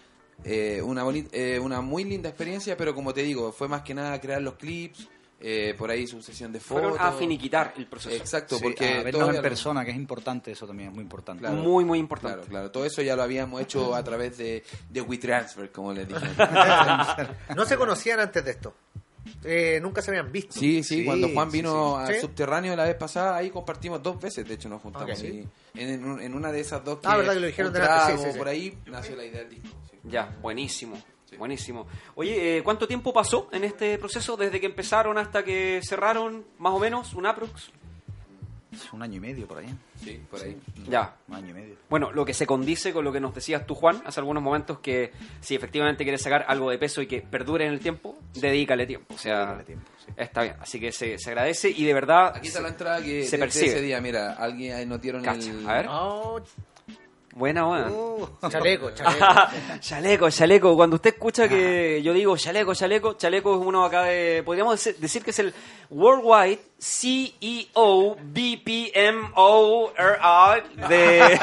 eh, 0.43 0.81
una, 0.81 1.03
boni- 1.03 1.27
eh, 1.31 1.59
una 1.59 1.81
muy 1.81 2.05
linda 2.05 2.29
experiencia, 2.29 2.75
pero 2.75 2.95
como 2.95 3.13
te 3.13 3.21
digo, 3.21 3.51
fue 3.51 3.67
más 3.67 3.83
que 3.83 3.93
nada 3.93 4.19
crear 4.19 4.41
los 4.41 4.55
clips, 4.55 5.09
eh, 5.41 5.73
por 5.77 5.89
ahí 5.89 6.05
su 6.05 6.21
sesión 6.21 6.51
de 6.51 6.59
fotos. 6.59 6.89
Fueron 6.91 6.99
a 7.07 7.11
finiquitar 7.13 7.73
el 7.77 7.87
proceso. 7.87 8.15
Exacto, 8.15 8.57
Sí, 8.57 8.63
porque 8.63 8.97
a 8.99 9.03
vernos 9.03 9.29
en 9.29 9.35
lo- 9.37 9.41
persona, 9.41 9.85
que 9.85 9.91
es 9.91 9.97
importante, 9.97 10.51
eso 10.51 10.67
también 10.67 10.89
es 10.89 10.95
muy 10.95 11.03
importante. 11.03 11.41
Claro. 11.41 11.55
Muy, 11.55 11.85
muy 11.85 11.97
importante. 11.99 12.35
Claro, 12.37 12.49
claro. 12.49 12.71
Todo 12.71 12.85
eso 12.85 13.01
ya 13.01 13.15
lo 13.15 13.23
habíamos 13.23 13.61
hecho 13.61 13.95
a 13.95 14.03
través 14.03 14.37
de, 14.37 14.63
de 14.89 15.01
WeTransfer, 15.01 15.71
como 15.71 15.93
les 15.93 16.07
dije. 16.07 16.19
no 17.55 17.65
se 17.65 17.77
conocían 17.77 18.19
antes 18.19 18.43
de 18.43 18.51
esto. 18.51 18.73
Eh, 19.43 19.79
nunca 19.81 20.01
se 20.01 20.11
habían 20.11 20.31
visto. 20.31 20.53
Sí, 20.59 20.81
sí, 20.83 20.99
Sí, 20.99 21.05
cuando 21.05 21.29
Juan 21.29 21.51
vino 21.51 21.97
sí. 21.97 22.07
al 22.09 22.15
Sí. 22.15 22.21
subterráneo 22.21 22.75
la 22.75 22.85
vez 22.85 22.95
pasada, 22.95 23.35
ahí 23.37 23.49
compartimos 23.49 24.01
dos 24.01 24.19
veces, 24.19 24.47
de 24.47 24.55
hecho 24.55 24.67
nos 24.69 24.81
juntamos. 24.81 25.11
Ok. 25.17 25.23
y 25.23 25.47
en, 25.75 25.89
en 25.89 26.05
un- 26.05 26.21
en 26.21 26.33
una 26.33 26.51
de 26.51 26.59
esas 26.61 26.83
dos 26.83 26.99
Ah, 27.03 27.15
verdad 27.15 27.33
que 27.33 27.39
lo 27.41 27.47
dijeron 27.47 27.73
sí, 27.73 28.31
sí. 28.31 28.37
por 28.37 28.47
ahí 28.47 28.77
nació 28.87 29.15
la 29.15 29.23
idea 29.25 29.39
del 29.41 29.49
disco. 29.51 29.69
sí. 29.89 29.97
Ya, 30.05 30.35
buenísimo. 30.41 30.97
Buenísimo. 31.37 31.87
Oye, 32.15 32.57
eh, 32.57 32.63
¿cuánto 32.63 32.87
tiempo 32.87 33.13
pasó 33.13 33.49
en 33.51 33.63
este 33.63 33.97
proceso 33.97 34.35
desde 34.37 34.59
que 34.59 34.65
empezaron 34.65 35.17
hasta 35.17 35.43
que 35.43 35.79
cerraron? 35.83 36.43
Más 36.57 36.73
o 36.73 36.79
menos, 36.79 37.13
un 37.13 37.25
aprox. 37.25 37.71
Un 38.93 39.01
año 39.01 39.15
y 39.15 39.19
medio 39.19 39.47
por 39.47 39.57
ahí. 39.57 39.67
Sí, 40.03 40.21
por 40.29 40.39
ahí. 40.41 40.55
Ya. 40.87 41.15
Un 41.27 41.35
año 41.35 41.49
y 41.49 41.53
medio. 41.53 41.75
Bueno, 41.89 42.11
lo 42.11 42.23
que 42.23 42.33
se 42.35 42.45
condice 42.45 42.93
con 42.93 43.03
lo 43.03 43.11
que 43.11 43.19
nos 43.19 43.33
decías 43.33 43.65
tú, 43.65 43.73
Juan, 43.73 44.01
hace 44.05 44.19
algunos 44.19 44.43
momentos, 44.43 44.79
que 44.79 45.11
si 45.41 45.55
efectivamente 45.55 46.03
quieres 46.03 46.21
sacar 46.21 46.45
algo 46.47 46.69
de 46.69 46.77
peso 46.77 47.01
y 47.01 47.07
que 47.07 47.21
perdure 47.21 47.65
en 47.65 47.73
el 47.73 47.79
tiempo, 47.79 48.17
dedícale 48.35 48.85
tiempo. 48.85 49.13
O 49.13 49.17
sea, 49.17 49.37
Dedícale 49.39 49.63
tiempo, 49.63 49.85
sí. 50.05 50.11
está 50.15 50.43
bien. 50.43 50.55
Así 50.61 50.79
que 50.79 50.91
se, 50.91 51.17
se 51.17 51.29
agradece 51.31 51.69
y 51.71 51.83
de 51.83 51.93
verdad... 51.95 52.33
Aquí 52.35 52.47
está 52.47 52.59
se- 52.59 52.63
la 52.63 52.69
entrada 52.69 53.01
que 53.01 53.23
se 53.25 53.37
percibe. 53.39 53.65
ese 53.67 53.81
día, 53.81 53.99
mira, 54.01 54.33
alguien 54.33 54.75
ahí 54.75 54.85
notieron 54.85 55.23
Cacha. 55.23 55.49
el... 55.49 55.67
A 55.67 55.73
ver. 55.73 55.85
Oh, 55.89 56.39
Buena, 57.35 57.63
buena. 57.65 57.87
uh, 57.89 58.27
chaleco, 58.49 58.91
chaleco. 58.95 59.25
chaleco, 59.79 60.29
chaleco. 60.29 60.75
Cuando 60.75 60.95
usted 60.97 61.13
escucha 61.13 61.47
que 61.47 62.01
yo 62.03 62.11
digo 62.13 62.35
chaleco, 62.35 62.73
chaleco, 62.73 63.13
chaleco 63.13 63.59
es 63.59 63.65
uno 63.65 63.85
acá 63.85 64.03
de. 64.03 64.41
Podríamos 64.43 64.73
decir- 64.75 64.97
decir 64.99 65.23
que 65.23 65.29
es 65.31 65.39
el 65.39 65.53
Worldwide 65.89 66.53
E 66.53 66.59
CEO 66.79 68.15
BPMO 68.21 69.93
de, 70.89 71.39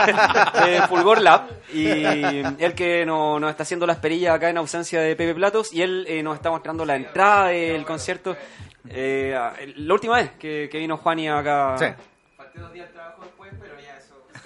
de 0.67 0.83
Fulgor 0.89 1.21
Lab. 1.23 1.49
Y 1.73 2.05
el 2.59 2.75
que 2.75 3.05
no- 3.07 3.39
nos 3.41 3.51
está 3.51 3.63
haciendo 3.63 3.87
las 3.87 3.99
perillas 3.99 4.35
acá 4.35 4.51
en 4.51 4.59
ausencia 4.59 5.01
de 5.01 5.15
Pepe 5.17 5.35
Platos. 5.35 5.73
Y 5.73 5.83
él 5.83 6.05
eh, 6.09 6.23
nos 6.23 6.35
está 6.37 6.51
mostrando 6.51 6.85
la 6.85 6.97
entrada 6.97 7.49
del 7.49 7.85
concierto. 7.87 8.37
Eh, 8.89 9.37
la 9.77 9.95
última 9.95 10.17
vez 10.17 10.33
que, 10.33 10.69
que 10.71 10.79
vino 10.79 10.97
Juani 10.97 11.29
acá. 11.29 11.77
Sí. 11.79 11.87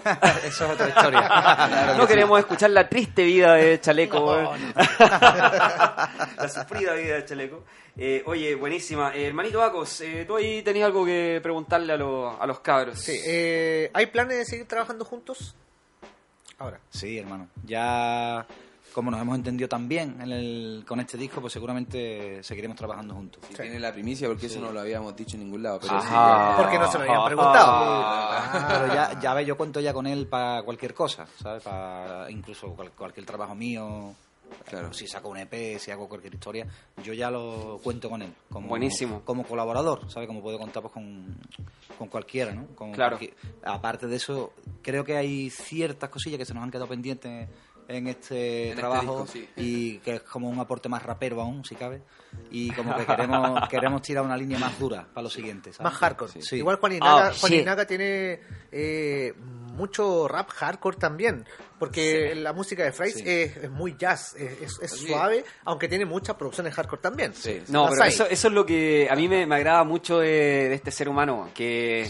Eso 0.44 0.64
es 0.66 0.70
otra 0.70 0.88
historia. 0.88 1.94
no 1.96 2.06
queremos 2.06 2.38
escuchar 2.38 2.70
la 2.70 2.88
triste 2.88 3.24
vida 3.24 3.54
de 3.54 3.80
Chaleco. 3.80 4.38
eh. 4.38 4.48
la 4.98 6.48
sufrida 6.48 6.94
vida 6.94 7.14
de 7.16 7.24
Chaleco. 7.24 7.64
Eh, 7.96 8.22
oye, 8.26 8.54
buenísima. 8.54 9.14
Eh, 9.14 9.26
hermanito 9.26 9.62
Acos, 9.62 10.00
eh, 10.00 10.24
tú 10.26 10.36
ahí 10.36 10.62
tenías 10.62 10.86
algo 10.86 11.04
que 11.04 11.40
preguntarle 11.42 11.92
a, 11.92 11.96
los- 11.96 12.40
a 12.40 12.46
los 12.46 12.60
cabros. 12.60 12.98
Sí, 12.98 13.18
eh, 13.26 13.90
¿Hay 13.92 14.06
planes 14.06 14.38
de 14.38 14.44
seguir 14.44 14.66
trabajando 14.68 15.04
juntos? 15.04 15.54
Ahora. 16.58 16.78
Sí, 16.90 17.18
hermano. 17.18 17.48
Ya, 17.64 18.46
como 18.92 19.10
nos 19.10 19.20
hemos 19.20 19.36
entendido 19.36 19.68
tan 19.68 19.88
bien 19.88 20.16
en 20.20 20.32
el, 20.32 20.84
con 20.86 21.00
este 21.00 21.16
disco, 21.16 21.40
pues 21.40 21.52
seguramente 21.52 22.42
seguiremos 22.42 22.76
trabajando 22.76 23.14
juntos. 23.14 23.42
Si 23.48 23.54
tiene 23.54 23.78
la 23.80 23.92
primicia, 23.92 24.28
porque 24.28 24.46
eso 24.46 24.60
no 24.60 24.72
lo 24.72 24.80
habíamos 24.80 25.14
dicho 25.16 25.36
en 25.36 25.44
ningún 25.44 25.62
lado. 25.62 25.78
Pero 25.80 26.00
sí. 26.00 26.08
Porque 26.56 26.78
no 26.78 26.90
se 26.90 26.98
lo 26.98 27.04
habían 27.04 27.24
preguntado. 27.26 28.68
Pero 28.68 28.94
ya, 28.94 29.20
ya 29.20 29.34
ve, 29.34 29.44
yo 29.44 29.56
cuento 29.56 29.80
ya 29.80 29.92
con 29.92 30.06
él 30.06 30.26
para 30.26 30.62
cualquier 30.62 30.94
cosa, 30.94 31.26
¿sabes? 31.40 31.62
Para 31.62 32.30
incluso 32.30 32.68
cual- 32.74 32.90
cualquier 32.92 33.26
trabajo 33.26 33.54
mío. 33.54 34.14
Claro. 34.68 34.92
Si 34.92 35.06
saco 35.06 35.28
un 35.28 35.36
EP, 35.38 35.78
si 35.78 35.92
hago 35.92 36.08
cualquier 36.08 36.34
historia, 36.34 36.66
yo 37.04 37.12
ya 37.12 37.30
lo 37.30 37.78
cuento 37.84 38.10
con 38.10 38.20
él. 38.22 38.32
Como, 38.50 38.66
Buenísimo. 38.68 39.22
Como 39.24 39.44
colaborador, 39.44 40.10
¿sabes? 40.10 40.26
Como 40.26 40.42
puedo 40.42 40.58
contar 40.58 40.82
pues, 40.82 40.92
con, 40.92 41.36
con 41.96 42.08
cualquiera, 42.08 42.52
¿no? 42.52 42.66
Con 42.74 42.90
Claro. 42.90 43.16
cualquier- 43.16 43.36
aparte 43.64 44.08
de 44.08 44.16
eso, 44.16 44.52
creo 44.82 45.04
que 45.04 45.16
hay 45.16 45.50
ciertas 45.50 46.10
cosillas 46.10 46.36
que 46.38 46.44
se 46.44 46.52
nos 46.52 46.64
han 46.64 46.70
quedado 46.72 46.88
pendientes 46.88 47.48
en 47.90 48.06
este 48.06 48.68
este 48.70 48.76
trabajo 48.80 49.22
disco, 49.22 49.26
sí. 49.26 49.48
y 49.56 49.98
que 49.98 50.16
es 50.16 50.20
como 50.22 50.48
un 50.48 50.58
aporte 50.60 50.88
más 50.88 51.02
rapero 51.02 51.40
aún, 51.40 51.64
si 51.64 51.74
cabe. 51.74 52.02
Y 52.50 52.70
como 52.70 52.96
que 52.96 53.04
queremos, 53.06 53.68
queremos 53.68 54.02
tirar 54.02 54.24
una 54.24 54.36
línea 54.36 54.58
más 54.58 54.78
dura 54.78 55.06
para 55.12 55.24
lo 55.24 55.30
siguiente, 55.30 55.72
¿sabes? 55.72 55.92
Más 55.92 55.94
hardcore. 56.00 56.40
Sí. 56.40 56.56
Igual 56.56 56.76
Juan 56.76 56.92
Inaga, 56.92 57.30
Oh, 57.34 57.38
Juan 57.40 57.52
shit. 57.52 57.62
Inaga 57.62 57.86
tiene 57.86 58.40
eh, 58.70 59.34
mucho 59.80 60.28
rap 60.28 60.50
hardcore 60.50 60.96
también. 60.98 61.46
Porque 61.78 62.34
la 62.34 62.52
música 62.52 62.84
de 62.84 62.92
Fries 62.92 63.14
Sí. 63.14 63.22
es, 63.26 63.56
es 63.56 63.70
muy 63.70 63.96
jazz, 63.98 64.34
es, 64.36 64.78
es- 64.82 64.90
Sí. 64.90 65.06
suave, 65.08 65.42
aunque 65.64 65.88
tiene 65.88 66.04
muchas 66.04 66.36
producciones 66.36 66.74
hardcore 66.74 67.00
también. 67.00 67.32
Sí. 67.34 67.62
No, 67.68 67.84
Las 67.86 67.94
pero 67.94 68.04
eso, 68.04 68.26
eso 68.28 68.48
es 68.48 68.54
lo 68.54 68.66
que 68.66 69.08
a 69.10 69.16
mí 69.16 69.28
me, 69.28 69.46
me 69.46 69.54
agrada 69.54 69.82
mucho 69.84 70.18
de, 70.18 70.68
de 70.68 70.74
este 70.74 70.90
ser 70.90 71.08
humano, 71.08 71.48
que 71.54 72.06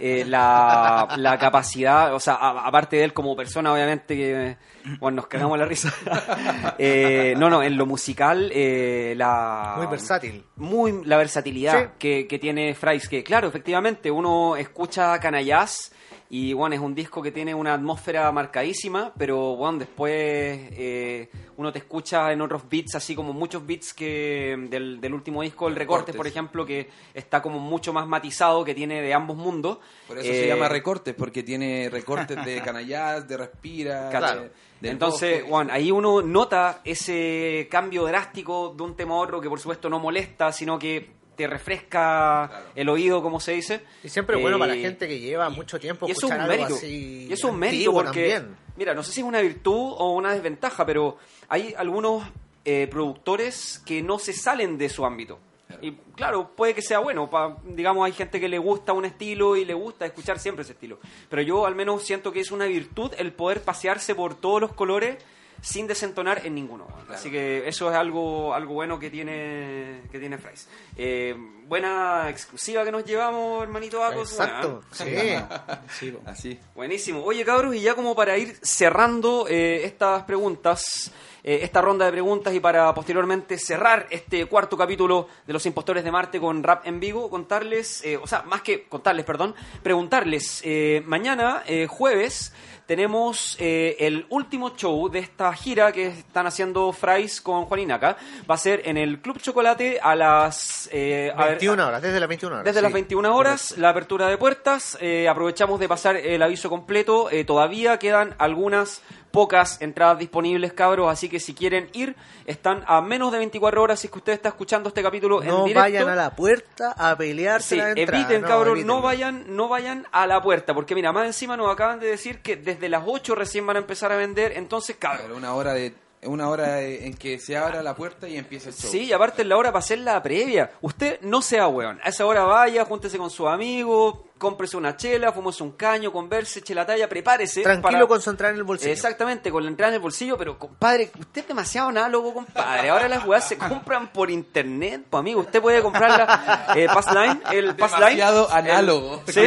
eh, 0.00 0.24
la, 0.26 1.14
la 1.16 1.38
capacidad, 1.38 2.12
o 2.14 2.18
sea, 2.18 2.34
a- 2.34 2.66
aparte 2.66 2.96
de 2.96 3.04
él 3.04 3.12
como 3.12 3.36
persona, 3.36 3.72
obviamente, 3.72 4.16
que 4.16 4.56
bueno, 4.98 5.16
nos 5.16 5.28
cagamos 5.28 5.56
la 5.56 5.66
risa. 5.66 5.92
Eh, 6.78 7.34
no, 7.36 7.48
no, 7.50 7.62
en 7.62 7.76
lo 7.76 7.86
musical, 7.86 8.50
eh, 8.52 9.14
la... 9.16 9.74
Muy 9.76 9.86
versátil. 9.86 10.44
muy 10.56 11.04
la 11.04 11.16
versatilidad 11.16 11.82
Sí. 11.84 11.88
que, 11.98 12.26
que 12.26 12.38
tiene 12.38 12.74
Fries, 12.74 13.08
que 13.08 13.22
claro, 13.22 13.46
efectivamente, 13.48 14.10
uno 14.10 14.56
escucha 14.56 15.18
Canallás 15.20 15.92
y 16.34 16.54
bueno, 16.54 16.74
es 16.74 16.80
un 16.80 16.94
disco 16.94 17.20
que 17.20 17.30
tiene 17.30 17.54
una 17.54 17.74
atmósfera 17.74 18.32
marcadísima, 18.32 19.12
pero 19.18 19.54
bueno, 19.54 19.76
después 19.78 20.12
eh, 20.16 21.28
uno 21.58 21.70
te 21.70 21.80
escucha 21.80 22.32
en 22.32 22.40
otros 22.40 22.62
beats, 22.70 22.94
así 22.94 23.14
como 23.14 23.34
muchos 23.34 23.66
beats 23.66 23.92
que 23.92 24.56
del, 24.70 24.98
del 24.98 25.12
último 25.12 25.42
disco, 25.42 25.68
el 25.68 25.76
Recortes, 25.76 26.14
Recortes. 26.14 26.16
por 26.16 26.26
ejemplo, 26.26 26.64
que 26.64 26.88
está 27.12 27.42
como 27.42 27.58
mucho 27.58 27.92
más 27.92 28.06
matizado, 28.08 28.64
que 28.64 28.74
tiene 28.74 29.02
de 29.02 29.12
ambos 29.12 29.36
mundos. 29.36 29.76
Por 30.08 30.18
eso 30.18 30.30
Eh, 30.32 30.34
se 30.40 30.46
llama 30.48 30.70
recortes, 30.70 31.14
porque 31.14 31.42
tiene 31.42 31.90
recortes 31.90 32.42
de 32.46 32.62
canallás, 32.62 33.28
de 33.28 33.36
respira, 33.36 34.08
Cacha. 34.10 34.36
de- 34.80 34.88
Entonces. 34.88 35.44
Juan, 35.46 35.70
ahí 35.70 35.90
uno 35.90 36.22
nota 36.22 36.80
ese 36.82 37.68
cambio 37.70 38.04
drástico 38.06 38.72
de 38.74 38.82
un 38.82 38.96
tema 38.96 39.16
a 39.16 39.18
otro 39.18 39.38
que 39.38 39.50
por 39.50 39.60
supuesto 39.60 39.90
no 39.90 39.98
molesta, 40.00 40.50
sino 40.50 40.78
que 40.78 41.20
te 41.36 41.46
refresca 41.46 42.46
Claro. 42.50 42.64
el 42.74 42.88
oído, 42.88 43.22
como 43.22 43.40
se 43.40 43.52
dice. 43.52 43.80
Y 44.04 44.08
siempre 44.08 44.36
es 44.36 44.42
bueno 44.42 44.56
Eh, 44.56 44.60
para 44.60 44.74
la 44.74 44.80
gente 44.80 45.08
que 45.08 45.18
lleva 45.18 45.48
mucho 45.50 45.78
tiempo 45.80 46.06
y 46.06 46.12
eso 46.12 46.26
es 46.26 46.32
un 46.32 46.32
escuchar 46.32 46.50
algo 46.50 46.62
mérito. 46.64 46.76
así 46.76 47.26
Y 47.28 47.32
eso 47.32 47.46
es 47.48 47.52
un 47.52 47.58
mérito 47.58 47.92
porque, 47.92 48.32
también. 48.34 48.56
mira, 48.76 48.94
no 48.94 49.02
sé 49.02 49.12
si 49.12 49.20
es 49.20 49.26
una 49.26 49.40
virtud 49.40 49.94
o 49.98 50.12
una 50.14 50.32
desventaja, 50.32 50.84
pero 50.86 51.16
hay 51.48 51.74
algunos 51.76 52.24
eh, 52.64 52.86
productores 52.90 53.82
que 53.84 54.02
no 54.02 54.18
se 54.18 54.32
salen 54.32 54.78
de 54.78 54.88
su 54.88 55.04
ámbito. 55.04 55.38
Y 55.80 55.92
claro, 56.14 56.50
puede 56.54 56.74
que 56.74 56.82
sea 56.82 56.98
bueno. 57.00 57.28
pa- 57.30 57.56
digamos, 57.64 58.04
hay 58.06 58.12
gente 58.12 58.38
que 58.38 58.48
le 58.48 58.58
gusta 58.58 58.92
un 58.92 59.04
estilo 59.06 59.56
y 59.56 59.64
le 59.64 59.74
gusta 59.74 60.04
escuchar 60.06 60.38
siempre 60.38 60.62
ese 60.62 60.74
estilo. 60.74 60.98
Pero 61.30 61.42
yo 61.42 61.66
al 61.66 61.74
menos 61.74 62.04
siento 62.04 62.30
que 62.30 62.40
es 62.40 62.52
una 62.52 62.66
virtud 62.66 63.10
el 63.18 63.32
poder 63.32 63.62
pasearse 63.62 64.14
por 64.14 64.34
todos 64.34 64.60
los 64.60 64.74
colores 64.74 65.16
sin 65.62 65.86
desentonar 65.86 66.44
en 66.44 66.54
ninguno. 66.56 66.88
Así 67.08 67.30
que 67.30 67.66
eso 67.68 67.90
es 67.90 67.96
algo 67.96 68.52
algo 68.52 68.74
bueno 68.74 68.98
que 68.98 69.08
tiene 69.08 70.02
que 70.10 70.18
tiene 70.18 70.36
Fries. 70.36 70.68
Eh, 70.96 71.34
buena 71.66 72.28
exclusiva 72.28 72.84
que 72.84 72.92
nos 72.92 73.04
llevamos, 73.04 73.62
hermanito 73.62 74.04
Acos. 74.04 74.32
Exacto. 74.32 74.82
Buena, 74.98 75.22
¿eh? 75.22 75.44
Sí. 75.88 76.14
Así. 76.26 76.58
Buenísimo. 76.74 77.22
Oye, 77.24 77.44
cabros, 77.44 77.74
y 77.74 77.80
ya 77.80 77.94
como 77.94 78.14
para 78.14 78.36
ir 78.36 78.58
cerrando 78.60 79.46
eh, 79.48 79.84
estas 79.84 80.24
preguntas, 80.24 81.12
eh, 81.44 81.60
esta 81.62 81.80
ronda 81.80 82.06
de 82.06 82.12
preguntas 82.12 82.52
y 82.54 82.60
para 82.60 82.92
posteriormente 82.94 83.56
cerrar 83.56 84.06
este 84.10 84.46
cuarto 84.46 84.76
capítulo 84.76 85.28
de 85.46 85.52
Los 85.52 85.64
Impostores 85.66 86.04
de 86.04 86.10
Marte 86.10 86.40
con 86.40 86.62
Rap 86.62 86.86
en 86.86 87.00
Vivo, 87.00 87.30
contarles, 87.30 88.04
eh, 88.04 88.16
o 88.16 88.26
sea, 88.26 88.42
más 88.42 88.62
que 88.62 88.84
contarles, 88.84 89.24
perdón, 89.24 89.54
preguntarles, 89.82 90.60
eh, 90.64 91.02
mañana, 91.06 91.62
eh, 91.66 91.86
jueves, 91.86 92.52
tenemos 92.92 93.56
eh, 93.58 93.96
el 94.00 94.26
último 94.28 94.76
show 94.76 95.08
de 95.08 95.20
esta 95.20 95.50
gira 95.54 95.92
que 95.92 96.08
están 96.08 96.46
haciendo 96.46 96.92
Fries 96.92 97.40
con 97.40 97.64
Juan 97.64 97.80
Inaca. 97.80 98.18
Va 98.50 98.54
a 98.54 98.58
ser 98.58 98.82
en 98.84 98.98
el 98.98 99.22
Club 99.22 99.40
Chocolate 99.40 99.98
a 99.98 100.14
las... 100.14 100.90
eh, 100.92 101.32
a 101.34 101.38
ver, 101.44 101.48
21 101.52 101.86
horas, 101.86 102.02
desde 102.02 102.20
las 102.20 102.28
21 102.28 102.54
horas. 102.54 102.64
desde 102.66 102.80
sí. 102.80 102.82
las 102.82 102.92
21 102.92 103.34
horas, 103.34 103.78
la 103.78 103.88
apertura 103.88 104.28
de 104.28 104.36
puertas. 104.36 104.98
eh, 105.00 105.26
aprovechamos 105.26 105.80
de 105.80 105.88
pasar 105.88 106.16
el 106.16 106.42
aviso 106.42 106.68
completo. 106.68 107.30
eh, 107.30 107.44
todavía 107.44 107.98
quedan 107.98 108.34
algunas 108.36 109.00
pocas 109.32 109.80
entradas 109.82 110.18
disponibles, 110.18 110.72
cabros. 110.72 111.10
Así 111.10 111.28
que 111.28 111.40
si 111.40 111.54
quieren 111.54 111.88
ir, 111.92 112.14
están 112.46 112.84
a 112.86 113.00
menos 113.00 113.32
de 113.32 113.38
24 113.38 113.82
horas. 113.82 113.98
Si 113.98 114.06
es 114.06 114.12
que 114.12 114.18
usted 114.18 114.32
está 114.34 114.50
escuchando 114.50 114.88
este 114.90 115.02
capítulo 115.02 115.42
en 115.42 115.48
No 115.48 115.64
directo. 115.64 115.80
vayan 115.80 116.08
a 116.08 116.14
la 116.14 116.30
puerta 116.36 116.92
a 116.96 117.16
pelearse 117.16 117.70
Sí, 117.70 117.76
la 117.76 117.90
entrada. 117.90 118.18
eviten, 118.24 118.42
cabros, 118.42 118.78
no 118.84 119.00
vayan, 119.02 119.44
no 119.56 119.68
vayan 119.68 120.06
a 120.12 120.26
la 120.26 120.40
puerta, 120.40 120.74
porque 120.74 120.94
mira, 120.94 121.10
más 121.12 121.26
encima 121.26 121.56
nos 121.56 121.72
acaban 121.72 121.98
de 121.98 122.06
decir 122.06 122.40
que 122.42 122.56
desde 122.56 122.88
las 122.88 123.02
8 123.06 123.34
recién 123.34 123.66
van 123.66 123.76
a 123.76 123.80
empezar 123.80 124.12
a 124.12 124.16
vender, 124.16 124.52
entonces, 124.56 124.96
cabros, 124.96 125.22
Pero 125.22 125.36
una 125.36 125.54
hora 125.54 125.72
de 125.74 125.94
una 126.24 126.48
hora 126.48 126.80
en 126.82 127.14
que 127.14 127.40
se 127.40 127.56
abra 127.56 127.82
la 127.82 127.96
puerta 127.96 128.28
y 128.28 128.36
empieza 128.36 128.68
el 128.68 128.76
show. 128.76 128.88
Sí, 128.88 129.06
y 129.06 129.12
aparte 129.12 129.42
es 129.42 129.48
la 129.48 129.56
hora 129.56 129.72
para 129.72 129.80
hacer 129.80 129.98
la 129.98 130.22
previa. 130.22 130.70
Usted 130.80 131.20
no 131.22 131.42
sea 131.42 131.66
weón. 131.66 131.98
A 132.04 132.10
esa 132.10 132.24
hora 132.26 132.44
vaya, 132.44 132.84
júntese 132.84 133.18
con 133.18 133.28
sus 133.28 133.48
amigos, 133.48 134.18
cómprese 134.42 134.76
una 134.76 134.96
chela, 134.96 135.32
fumose 135.32 135.62
un 135.62 135.72
caño, 135.72 136.12
converse, 136.12 136.58
eche 136.58 136.74
la 136.74 136.84
talla, 136.84 137.08
prepárese. 137.08 137.62
Tranquilo, 137.62 137.92
para- 137.92 138.06
concentrar 138.06 138.50
en 138.50 138.56
el 138.58 138.64
bolsillo. 138.64 138.92
Exactamente, 138.92 139.50
con 139.50 139.62
la 139.62 139.70
entrada 139.70 139.90
en 139.90 139.94
el 139.94 140.00
bolsillo, 140.00 140.36
pero 140.36 140.58
compadre, 140.58 141.10
usted 141.18 141.42
es 141.42 141.48
demasiado 141.48 141.88
análogo, 141.88 142.34
compadre. 142.34 142.90
Ahora 142.90 143.08
las 143.08 143.24
weas 143.24 143.46
se 143.46 143.56
compran 143.56 144.12
por 144.12 144.30
internet, 144.30 145.02
pues 145.08 145.20
amigo, 145.20 145.40
usted 145.40 145.62
puede 145.62 145.80
comprarla 145.80 146.72
eh, 146.76 146.86
Passline, 146.92 147.40
el 147.52 147.76
Passline. 147.76 148.16
Demasiado 148.16 148.48
el- 148.48 148.52
análogo. 148.56 149.22
sí. 149.28 149.42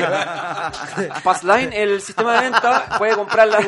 Passline, 1.23 1.73
el 1.73 2.01
sistema 2.01 2.35
de 2.41 2.49
venta, 2.49 2.85
puede 2.97 3.15
comprarla. 3.15 3.59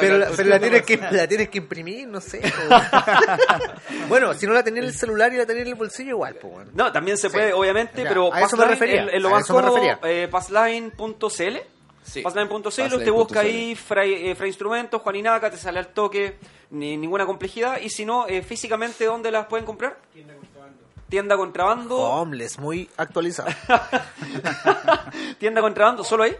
Pero, 0.00 0.18
la, 0.18 0.30
pero 0.34 0.48
la 0.48 0.58
tienes 0.58 0.82
que 0.82 0.96
la 0.96 1.26
tienes 1.28 1.48
que 1.50 1.58
imprimir, 1.58 2.08
no 2.08 2.20
sé. 2.20 2.40
bueno, 4.08 4.34
si 4.34 4.46
no 4.46 4.52
la 4.52 4.62
tenía 4.62 4.82
en 4.82 4.88
el 4.88 4.94
celular 4.94 5.32
y 5.32 5.36
la 5.36 5.46
tenía 5.46 5.62
en 5.62 5.68
el 5.68 5.74
bolsillo, 5.74 6.10
igual, 6.10 6.34
pues 6.40 6.52
bueno. 6.52 6.70
No, 6.74 6.92
también 6.92 7.16
se 7.18 7.28
Sí. 7.28 7.34
puede, 7.34 7.52
obviamente, 7.52 8.02
Ya, 8.02 8.08
pero 8.08 8.32
a 8.32 8.40
eso 8.40 8.56
me 8.56 8.64
refería, 8.66 9.02
en- 9.02 9.10
en 9.10 9.22
lo 9.22 9.28
a 9.28 9.32
más 9.32 9.44
eso 9.44 9.54
me 9.54 9.62
refería. 9.62 9.98
eh, 10.04 10.21
passline.cl. 10.28 11.56
Sí. 12.02 12.22
Passline.cl, 12.22 12.66
usted 12.66 13.12
busca 13.12 13.40
ahí 13.40 13.76
Fray, 13.76 14.28
eh, 14.28 14.34
Fray 14.34 14.48
Instrumentos, 14.50 15.00
Juan 15.00 15.16
Inaca, 15.16 15.50
te 15.50 15.56
sale 15.56 15.78
al 15.78 15.88
toque, 15.88 16.36
ni 16.70 16.96
ninguna 16.96 17.26
complejidad. 17.26 17.80
Y 17.80 17.90
si 17.90 18.04
no, 18.04 18.26
eh, 18.26 18.42
físicamente, 18.42 19.04
¿dónde 19.04 19.30
las 19.30 19.46
pueden 19.46 19.64
comprar? 19.64 19.98
Tienda 21.08 21.36
contrabando. 21.36 21.98
Homeless, 21.98 22.58
muy 22.58 22.88
actualizado. 22.96 23.50
Tienda 25.38 25.60
contrabando, 25.60 26.02
solo 26.04 26.24
ahí. 26.24 26.34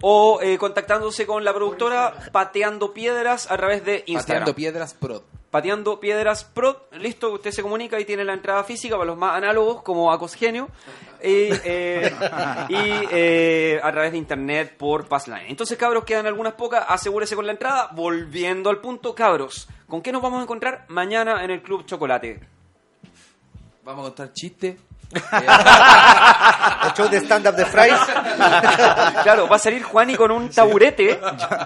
O 0.00 0.40
eh, 0.40 0.56
contactándose 0.56 1.26
con 1.26 1.44
la 1.44 1.52
productora 1.52 2.14
Pateando 2.32 2.92
Piedras 2.94 3.50
a 3.50 3.56
través 3.56 3.84
de 3.84 4.04
Instagram. 4.06 4.42
Pateando 4.42 4.54
piedras 4.54 4.94
pro. 4.94 5.22
Pateando 5.52 6.00
Piedras 6.00 6.44
Pro, 6.44 6.86
listo, 6.92 7.30
usted 7.30 7.50
se 7.50 7.60
comunica 7.60 8.00
y 8.00 8.06
tiene 8.06 8.24
la 8.24 8.32
entrada 8.32 8.64
física 8.64 8.96
para 8.96 9.08
los 9.08 9.18
más 9.18 9.36
análogos 9.36 9.82
como 9.82 10.10
Acosgenio 10.10 10.70
y, 11.22 11.48
eh, 11.64 12.12
y 12.68 13.06
eh, 13.10 13.80
a 13.82 13.92
través 13.92 14.12
de 14.12 14.18
internet 14.18 14.76
por 14.76 15.08
Passline. 15.08 15.46
Entonces, 15.48 15.78
cabros, 15.78 16.04
quedan 16.04 16.26
algunas 16.26 16.54
pocas, 16.54 16.84
asegúrese 16.88 17.36
con 17.36 17.46
la 17.46 17.52
entrada. 17.52 17.90
Volviendo 17.92 18.70
al 18.70 18.80
punto, 18.80 19.14
cabros, 19.14 19.68
¿con 19.86 20.02
qué 20.02 20.12
nos 20.12 20.22
vamos 20.22 20.40
a 20.40 20.42
encontrar 20.42 20.84
mañana 20.88 21.44
en 21.44 21.50
el 21.50 21.62
Club 21.62 21.86
Chocolate? 21.86 22.40
Vamos 23.84 24.00
a 24.00 24.08
contar 24.08 24.32
chistes. 24.32 24.76
El 26.84 26.92
show 26.94 27.08
de 27.08 27.18
stand-up 27.18 27.54
de 27.54 27.64
Fries. 27.66 27.94
claro, 29.22 29.48
va 29.48 29.56
a 29.56 29.58
salir 29.58 29.82
Juani 29.82 30.14
con 30.14 30.30
un 30.30 30.48
taburete 30.50 31.20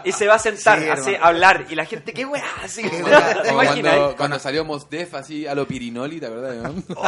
y 0.05 0.13
se 0.13 0.27
va 0.27 0.35
a 0.35 0.39
sentar 0.39 0.79
Sí, 0.81 0.89
a 0.89 0.93
hacer- 0.95 1.15
hermano. 1.15 1.25
a 1.25 1.29
hablar. 1.29 1.65
Y 1.71 1.75
la 1.75 1.85
gente, 1.85 2.13
qué 2.13 2.25
weá, 2.25 2.45
así, 2.63 2.83
¿te 2.83 3.01
Como 3.01 3.63
imaginas? 3.63 3.95
cuando, 3.97 4.17
cuando 4.17 4.39
salió 4.39 4.65
Mos 4.65 4.89
Def 4.91 5.15
así 5.15 5.47
a 5.47 5.55
lo 5.55 5.67
Pirinoli, 5.67 6.21
¿te? 6.21 6.55
No? 6.63 6.75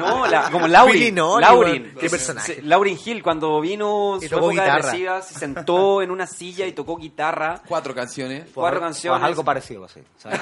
No, 0.00 0.26
la, 0.26 0.50
como 0.50 0.66
Laurin. 0.68 1.14
Nolly, 1.14 1.44
Laurin. 1.44 1.94
Qué 1.98 2.08
personaje. 2.10 2.60
Laurin 2.62 2.98
Hill, 3.04 3.22
cuando 3.22 3.60
vino 3.60 4.18
Y 4.20 4.24
su 4.24 4.30
tocó 4.30 4.50
época 4.50 4.62
guitarra. 4.64 4.76
depresiva, 4.82 5.22
se 5.22 5.34
sentó 5.38 6.02
en 6.02 6.10
una 6.10 6.26
silla 6.26 6.66
y 6.66 6.72
tocó 6.72 6.96
guitarra. 6.96 7.60
Cuatro 7.66 7.94
canciones. 7.94 8.44
Cuatro 8.54 8.80
canciones. 8.80 9.22
algo 9.22 9.44
parecido 9.44 9.84
así. 9.84 10.00
¿sabes? 10.18 10.40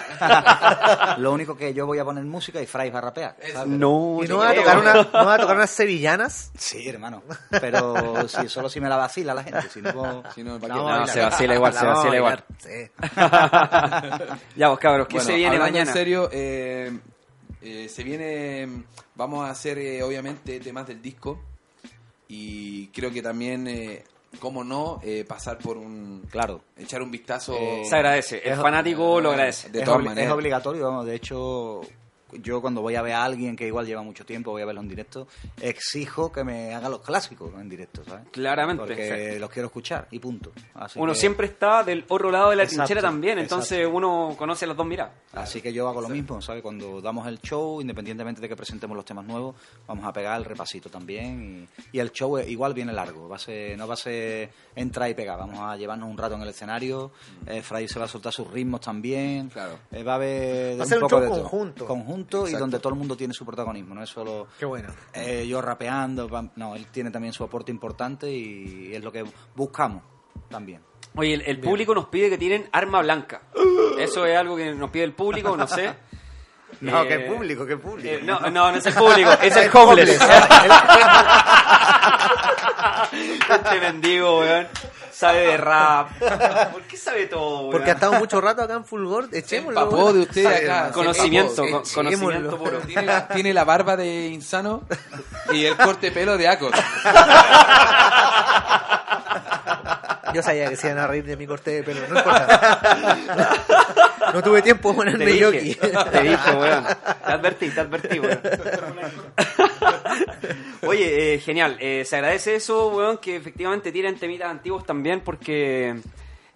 Lo 1.18 1.32
único 1.32 1.56
que 1.56 1.72
yo 1.74 1.86
voy 1.86 1.98
a 1.98 2.04
poner 2.04 2.24
música 2.24 2.60
y 2.60 2.66
Fry 2.66 2.90
va 2.90 2.98
a 2.98 3.02
rapear. 3.02 3.36
¿sabes? 3.52 3.68
No, 3.68 4.18
¿Y 4.22 4.28
no 4.28 4.38
va 4.38 4.50
a 4.50 4.54
tocar, 4.54 4.78
una, 4.78 5.08
no 5.20 5.26
va 5.26 5.34
a 5.34 5.38
tocar 5.38 5.56
unas 5.56 5.70
sevillanas? 5.70 6.50
Sí, 6.56 6.88
hermano. 6.88 7.22
Pero 7.60 8.28
si, 8.28 8.48
solo 8.48 8.68
si 8.68 8.80
me 8.80 8.88
la 8.88 8.96
vacila 8.96 9.34
la 9.34 9.42
gente. 9.44 9.68
Si 9.68 9.80
no, 9.82 10.22
Si 10.34 10.42
no, 10.42 10.58
¿para 10.58 10.74
No? 10.74 10.98
No, 11.00 11.06
se 11.06 11.20
vacila 11.20 11.54
igual, 11.54 11.72
se 11.72 11.86
vacila 11.86 12.16
igual. 12.16 12.44
Sí. 12.58 12.90
ya 14.56 14.68
vos 14.68 14.78
cabros, 14.78 15.06
¿qué 15.08 15.14
Bueno, 15.16 15.30
se 15.30 15.36
viene 15.36 15.58
mañana? 15.58 15.90
en 15.90 15.94
serio, 15.94 16.28
eh, 16.32 16.98
eh, 17.62 17.88
se 17.88 18.02
viene, 18.02 18.84
vamos 19.14 19.46
a 19.46 19.50
hacer 19.50 19.78
eh, 19.78 20.02
obviamente 20.02 20.60
temas 20.60 20.86
del 20.86 21.00
disco 21.02 21.40
y 22.28 22.88
creo 22.88 23.10
que 23.10 23.22
también, 23.22 23.66
eh, 23.68 24.04
cómo 24.40 24.62
no, 24.64 25.00
eh, 25.02 25.24
pasar 25.26 25.58
por 25.58 25.76
un, 25.78 26.26
claro. 26.30 26.60
echar 26.76 27.02
un 27.02 27.10
vistazo. 27.10 27.56
Se 27.84 27.94
agradece, 27.96 28.38
el 28.44 28.52
Es- 28.54 28.58
fanático 28.60 29.20
lo 29.20 29.30
agradece. 29.30 29.70
De 29.70 29.80
es, 29.80 29.84
todas 29.84 30.02
maneras. 30.02 30.26
es 30.30 30.32
obligatorio, 30.34 30.84
vamos, 30.84 31.06
de 31.06 31.14
hecho, 31.14 31.80
yo 32.32 32.60
cuando 32.60 32.82
voy 32.82 32.94
a 32.94 33.02
ver 33.02 33.14
a 33.14 33.24
alguien 33.24 33.56
que 33.56 33.66
igual 33.66 33.86
lleva 33.86 34.02
mucho 34.02 34.24
tiempo, 34.26 34.50
voy 34.50 34.62
a 34.62 34.66
verlo 34.66 34.80
en 34.80 34.88
directo, 34.88 35.26
exijo 35.60 36.30
que 36.32 36.44
me 36.44 36.74
haga 36.74 36.88
los 36.88 37.00
clásicos 37.00 37.52
en 37.60 37.68
directo, 37.68 38.02
¿sabes? 38.04 38.26
Claramente. 38.30 38.82
Porque 38.82 39.36
los 39.38 39.50
quiero 39.50 39.66
escuchar 39.66 40.08
y 40.10 40.18
punto. 40.18 40.52
Así 40.74 40.98
Uno 40.98 41.12
que- 41.12 41.18
siempre 41.18 41.46
está 41.46 41.82
del 41.82 42.04
otro 42.08 42.30
lado 42.30 42.50
de 42.50 42.56
la 42.56 42.62
Exacto, 42.64 42.84
trinchera 42.84 43.00
también, 43.02 43.38
entonces 43.38 43.78
exacto. 43.78 43.96
uno 43.96 44.34
conoce 44.38 44.66
las 44.66 44.76
dos 44.76 44.86
miradas. 44.86 45.12
Así 45.32 45.60
que 45.60 45.72
yo 45.72 45.88
hago 45.88 46.00
lo 46.00 46.08
mismo, 46.08 46.40
¿sabes? 46.40 46.62
Cuando 46.62 47.00
damos 47.00 47.26
el 47.26 47.40
show, 47.40 47.80
independientemente 47.80 48.40
de 48.40 48.48
que 48.48 48.56
presentemos 48.56 48.96
los 48.96 49.04
temas 49.04 49.24
nuevos, 49.26 49.54
vamos 49.86 50.04
a 50.04 50.12
pegar 50.12 50.38
el 50.38 50.44
repasito 50.44 50.88
también. 50.90 51.68
Y, 51.92 51.96
y 51.96 52.00
el 52.00 52.10
show 52.12 52.38
igual 52.38 52.74
viene 52.74 52.92
largo, 52.92 53.28
va 53.28 53.36
a 53.36 53.38
ser, 53.38 53.76
no 53.76 53.86
va 53.86 53.94
a 53.94 53.96
ser 53.96 54.50
entrar 54.74 55.08
y 55.10 55.14
pegar, 55.14 55.38
vamos 55.38 55.58
a 55.60 55.76
llevarnos 55.76 56.08
un 56.08 56.16
rato 56.18 56.34
en 56.34 56.42
el 56.42 56.48
escenario. 56.48 57.12
Eh, 57.46 57.62
Fray 57.62 57.88
se 57.88 57.98
va 57.98 58.06
a 58.06 58.08
soltar 58.08 58.32
sus 58.32 58.50
ritmos 58.50 58.80
también. 58.80 59.48
Claro. 59.48 59.78
Eh, 59.90 60.02
va 60.02 60.12
a 60.12 60.14
haber 60.16 60.78
Va 60.78 60.82
a 60.82 60.84
un 60.84 60.88
ser 60.88 60.98
un 60.98 61.02
poco 61.02 61.14
show 61.16 61.20
de 61.22 61.28
todo. 61.28 61.40
conjunto. 61.42 61.86
Conjunto 62.24 62.48
y 62.48 62.52
donde 62.52 62.78
todo 62.78 62.92
el 62.92 62.98
mundo 62.98 63.16
tiene 63.16 63.32
su 63.34 63.44
protagonismo, 63.44 63.94
no 63.94 64.02
es 64.02 64.10
solo 64.10 64.48
Qué 64.58 64.64
bueno. 64.64 64.88
eh, 65.12 65.46
yo 65.48 65.60
rapeando, 65.60 66.28
no, 66.56 66.74
él 66.74 66.86
tiene 66.86 67.10
también 67.10 67.32
su 67.32 67.44
aporte 67.44 67.70
importante 67.70 68.30
y 68.30 68.90
es 68.94 69.02
lo 69.02 69.10
que 69.12 69.24
buscamos 69.54 70.02
también. 70.50 70.82
Oye, 71.14 71.34
el, 71.34 71.42
el 71.42 71.58
público 71.60 71.94
nos 71.94 72.06
pide 72.06 72.28
que 72.30 72.38
tienen 72.38 72.68
arma 72.72 73.00
blanca. 73.02 73.42
Eso 73.98 74.24
es 74.26 74.36
algo 74.36 74.56
que 74.56 74.72
nos 74.74 74.90
pide 74.90 75.04
el 75.04 75.12
público, 75.14 75.56
no 75.56 75.66
sé. 75.66 75.94
No, 76.82 77.02
Eh, 77.02 77.08
qué 77.08 77.18
público, 77.20 77.64
qué 77.66 77.76
público. 77.78 78.08
eh, 78.08 78.20
no, 78.22 78.38
no, 78.40 78.50
no 78.70 78.76
es 78.76 78.84
el 78.86 78.92
público, 78.94 79.32
es 79.42 79.56
el 79.56 79.70
homeless. 79.74 80.20
este 83.50 83.80
mendigo, 83.80 84.40
weón, 84.40 84.68
sabe 85.18 85.40
de 85.40 85.56
rap. 85.56 86.10
¿Por 86.72 86.82
qué 86.82 86.96
sabe 86.96 87.26
todo, 87.26 87.60
weón? 87.60 87.70
Porque 87.72 87.90
ha 87.90 87.94
estado 87.94 88.12
mucho 88.14 88.40
rato 88.40 88.62
acá 88.62 88.74
en 88.74 88.84
Fulgor. 88.84 89.28
Se 89.30 89.38
Echémoslo. 89.38 89.80
empapó 89.80 90.12
de 90.12 90.20
usted 90.20 90.46
acá. 90.46 90.92
Conocimiento, 90.92 91.64
conocimiento 91.92 92.56
puro. 92.56 92.78
Tiene 92.80 93.02
la, 93.02 93.26
tiene 93.28 93.52
la 93.52 93.64
barba 93.64 93.96
de 93.96 94.28
insano 94.28 94.82
y 95.52 95.64
el 95.64 95.76
corte 95.76 96.06
de 96.06 96.12
pelo 96.12 96.36
de 96.38 96.46
Acos. 96.46 96.70
Yo 100.34 100.42
sabía 100.42 100.68
que 100.68 100.76
se 100.76 100.88
iban 100.88 100.98
a 100.98 101.06
reír 101.06 101.24
de 101.24 101.36
mi 101.36 101.46
corte 101.46 101.70
de 101.70 101.82
pelo. 101.82 102.00
No 102.08 102.18
importa. 102.18 103.54
No 104.34 104.42
tuve 104.42 104.60
tiempo 104.60 104.90
de 104.90 104.94
Te 104.94 104.98
ponerme 104.98 105.24
dije, 105.24 105.38
yoki. 105.38 105.74
te 105.74 106.22
dije, 106.22 106.50
weón. 106.54 106.84
Te 106.84 107.32
advertí, 107.32 107.70
te 107.70 107.80
advertí, 107.80 108.20
weón. 108.20 108.38
Oye, 110.86 111.34
eh, 111.34 111.38
genial. 111.40 111.76
Eh, 111.80 112.04
se 112.04 112.16
agradece 112.16 112.56
eso, 112.56 112.88
weón, 112.88 113.18
que 113.18 113.36
efectivamente 113.36 113.90
tienen 113.90 114.18
temitas 114.18 114.50
antiguos 114.50 114.84
también 114.84 115.20
porque... 115.20 115.96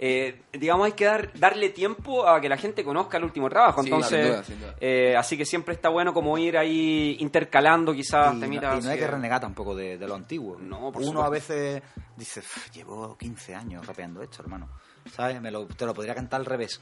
eh, 0.04 0.42
digamos, 0.52 0.86
hay 0.86 0.92
que 0.92 1.04
dar, 1.04 1.32
darle 1.38 1.68
tiempo 1.68 2.26
a 2.26 2.40
que 2.40 2.48
la 2.48 2.56
gente 2.56 2.82
conozca 2.82 3.18
el 3.18 3.24
último 3.24 3.48
trabajo. 3.48 3.82
Sí, 3.82 3.88
Entonces, 3.88 4.20
sin 4.20 4.28
duda, 4.32 4.42
sin 4.44 4.60
duda. 4.60 4.74
eh, 4.80 5.16
así 5.16 5.36
que 5.38 5.44
siempre 5.44 5.74
está 5.74 5.90
bueno 5.90 6.12
como 6.12 6.36
ir 6.38 6.58
ahí 6.58 7.16
intercalando 7.20 7.94
quizás 7.94 8.34
y, 8.34 8.40
temitas 8.40 8.74
no, 8.74 8.80
y 8.80 8.82
no 8.82 8.90
hay 8.90 8.98
que 8.98 9.06
renegar 9.06 9.40
tampoco 9.40 9.76
de, 9.76 9.98
de 9.98 10.08
lo 10.08 10.16
antiguo. 10.16 10.56
No, 10.58 10.90
por 10.90 11.02
Uno 11.02 11.22
supuesto. 11.22 11.22
a 11.22 11.28
veces 11.30 11.82
dice, 12.16 12.40
"Uf, 12.40 12.70
llevo 12.72 13.16
15 13.16 13.54
años 13.54 13.86
rapeando 13.86 14.20
esto, 14.22 14.42
hermano. 14.42 14.68
¿Sabes? 15.12 15.40
Me 15.40 15.52
lo, 15.52 15.66
te 15.66 15.86
lo 15.86 15.94
podría 15.94 16.16
cantar 16.16 16.40
al 16.40 16.46
revés. 16.46 16.80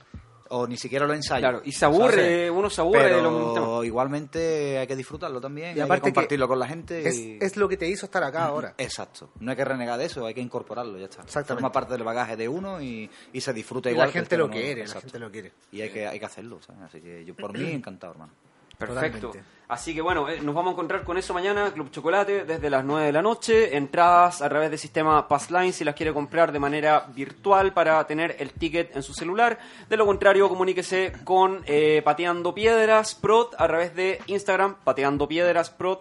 O 0.53 0.67
ni 0.67 0.77
siquiera 0.77 1.07
lo 1.07 1.15
ensayo. 1.15 1.41
Claro, 1.41 1.63
y 1.65 1.71
se 1.71 1.85
aburre, 1.85 2.11
¿sabes? 2.47 2.51
uno 2.51 2.69
se 2.71 2.81
aburre 2.81 3.03
Pero 3.05 3.17
de 3.19 3.23
los 3.23 3.33
mismos 3.33 3.55
temas. 3.55 3.85
igualmente 3.85 4.79
hay 4.79 4.87
que 4.89 4.97
disfrutarlo 4.97 5.41
también. 5.41 5.69
Y 5.77 5.81
hay 5.81 5.81
aparte 5.83 6.01
que 6.03 6.07
que 6.07 6.15
compartirlo 6.15 6.49
con 6.49 6.59
la 6.59 6.67
gente. 6.67 7.09
Es, 7.09 7.17
y- 7.19 7.39
es 7.41 7.57
lo 7.57 7.69
que 7.69 7.77
te 7.77 7.89
hizo 7.89 8.07
estar 8.07 8.25
acá 8.25 8.47
ahora. 8.47 8.75
Exacto. 8.77 9.31
No 9.39 9.53
hay 9.53 9.57
que 9.57 9.65
renegar 9.65 9.97
de 9.97 10.07
eso, 10.07 10.27
hay 10.27 10.35
que 10.35 10.41
incorporarlo, 10.41 10.99
ya 10.99 11.05
está. 11.05 11.23
Exactamente. 11.23 11.55
Forma 11.63 11.71
parte 11.73 11.93
del 11.93 12.03
bagaje 12.03 12.37
de 12.37 12.49
uno 12.49 12.83
y, 12.83 13.09
y 13.33 13.41
se 13.41 13.53
disfruta 13.53 13.91
Y 13.91 13.93
igual. 13.93 14.09
la 14.09 14.13
gente 14.13 14.37
lo 14.37 14.51
quiere, 14.51 14.87
la 14.87 15.01
gente 15.01 15.19
lo 15.21 15.31
quiere. 15.31 15.53
Y 15.71 15.83
hay 15.83 15.91
que, 15.91 16.07
hay 16.09 16.19
que 16.19 16.27
hacerlo, 16.27 16.61
¿sabes? 16.61 16.83
Así 16.83 17.01
que 17.01 17.25
yo 17.25 17.37
por 17.37 17.57
mí 17.57 17.71
encantado, 17.71 18.13
hermano. 18.15 18.33
Perfecto. 18.77 19.29
Totalmente. 19.29 19.60
Así 19.71 19.95
que 19.95 20.01
bueno, 20.01 20.29
eh, 20.29 20.41
nos 20.43 20.53
vamos 20.53 20.71
a 20.71 20.73
encontrar 20.73 21.05
con 21.05 21.17
eso 21.17 21.33
mañana, 21.33 21.71
Club 21.73 21.93
Chocolate, 21.93 22.45
desde 22.45 22.69
las 22.69 22.85
9 22.85 23.07
de 23.07 23.13
la 23.13 23.23
noche. 23.23 23.77
Entradas 23.77 24.43
a 24.43 24.49
través 24.49 24.69
del 24.69 24.81
sistema 24.81 25.29
Passline 25.29 25.73
si 25.73 25.85
las 25.85 25.95
quiere 25.95 26.13
comprar 26.13 26.51
de 26.51 26.59
manera 26.59 27.07
virtual 27.15 27.73
para 27.73 28.05
tener 28.05 28.35
el 28.41 28.51
ticket 28.51 28.97
en 28.97 29.05
su 29.05 29.15
celular. 29.15 29.61
De 29.89 29.97
lo 29.97 30.07
contrario, 30.07 30.49
comuníquese 30.49 31.13
con 31.23 31.63
eh, 31.67 32.03
Pateando 32.05 32.53
Piedras 32.53 33.15
Prod 33.15 33.55
a 33.57 33.69
través 33.69 33.95
de 33.95 34.21
Instagram, 34.27 34.75
Pateando 34.83 35.29
Piedras 35.29 35.71
Prod 35.71 35.99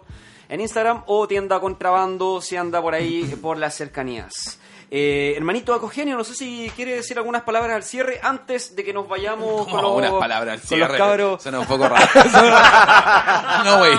en 0.48 0.60
Instagram 0.60 1.04
o 1.06 1.28
tienda 1.28 1.60
contrabando 1.60 2.40
si 2.40 2.56
anda 2.56 2.82
por 2.82 2.94
ahí 2.94 3.22
por 3.40 3.56
las 3.56 3.76
cercanías. 3.76 4.59
Eh, 4.92 5.34
hermanito 5.36 5.72
Acogenio, 5.72 6.16
no 6.16 6.24
sé 6.24 6.34
si 6.34 6.68
quiere 6.74 6.96
decir 6.96 7.16
algunas 7.16 7.42
palabras 7.42 7.76
al 7.76 7.84
cierre 7.84 8.18
antes 8.24 8.74
de 8.74 8.82
que 8.82 8.92
nos 8.92 9.08
vayamos 9.08 9.68
con 9.68 9.76
No, 9.76 9.82
los, 9.82 9.92
unas 9.92 10.12
palabras 10.14 10.54
al 10.54 10.60
cierre. 10.60 10.98
cabros. 10.98 11.40
Suena 11.42 11.60
un 11.60 11.66
poco 11.66 11.88
raro. 11.88 12.04
no, 13.64 13.78
güey. 13.78 13.96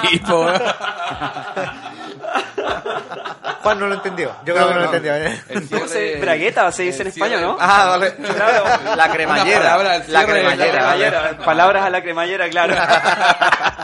Juan 3.63 3.79
no 3.79 3.87
lo 3.87 3.93
entendió. 3.93 4.35
Yo 4.43 4.53
creo 4.53 4.67
que 4.67 4.73
no 4.73 4.79
lo 4.79 4.85
entendió. 4.85 5.15
¿eh? 5.15 5.41
El 5.49 5.69
¿Cómo 5.69 5.87
se- 5.87 5.93
cierre- 5.93 6.19
bragueta 6.21 6.71
se 6.71 6.83
dice 6.83 7.01
en 7.03 7.07
el 7.07 7.13
España, 7.13 7.37
cierre- 7.37 7.45
¿no? 7.51 7.57
Ah, 7.59 7.85
vale. 7.89 8.15
Claro. 8.15 8.63
La 8.95 9.11
cremallera. 9.11 9.59
Una 9.59 9.69
palabra 9.69 9.93
al 9.93 9.99
la 9.99 10.05
cierre, 10.19 10.25
cremallera. 10.41 10.65
La 10.65 10.71
cremallera, 10.95 11.37
palabras 11.45 11.85
a 11.85 11.89
la 11.89 12.01
cremallera, 12.01 12.49
claro. 12.49 12.73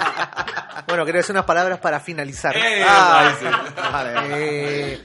Bueno, 0.88 1.04
quiero 1.04 1.18
decir 1.18 1.34
unas 1.34 1.46
palabras 1.46 1.80
para 1.80 2.00
finalizar. 2.00 2.56
Eh, 2.56 2.84
Ah, 2.88 3.28
ahí 3.28 3.36
sí. 3.40 3.46
vale. 3.92 4.14
Eh, 4.32 5.02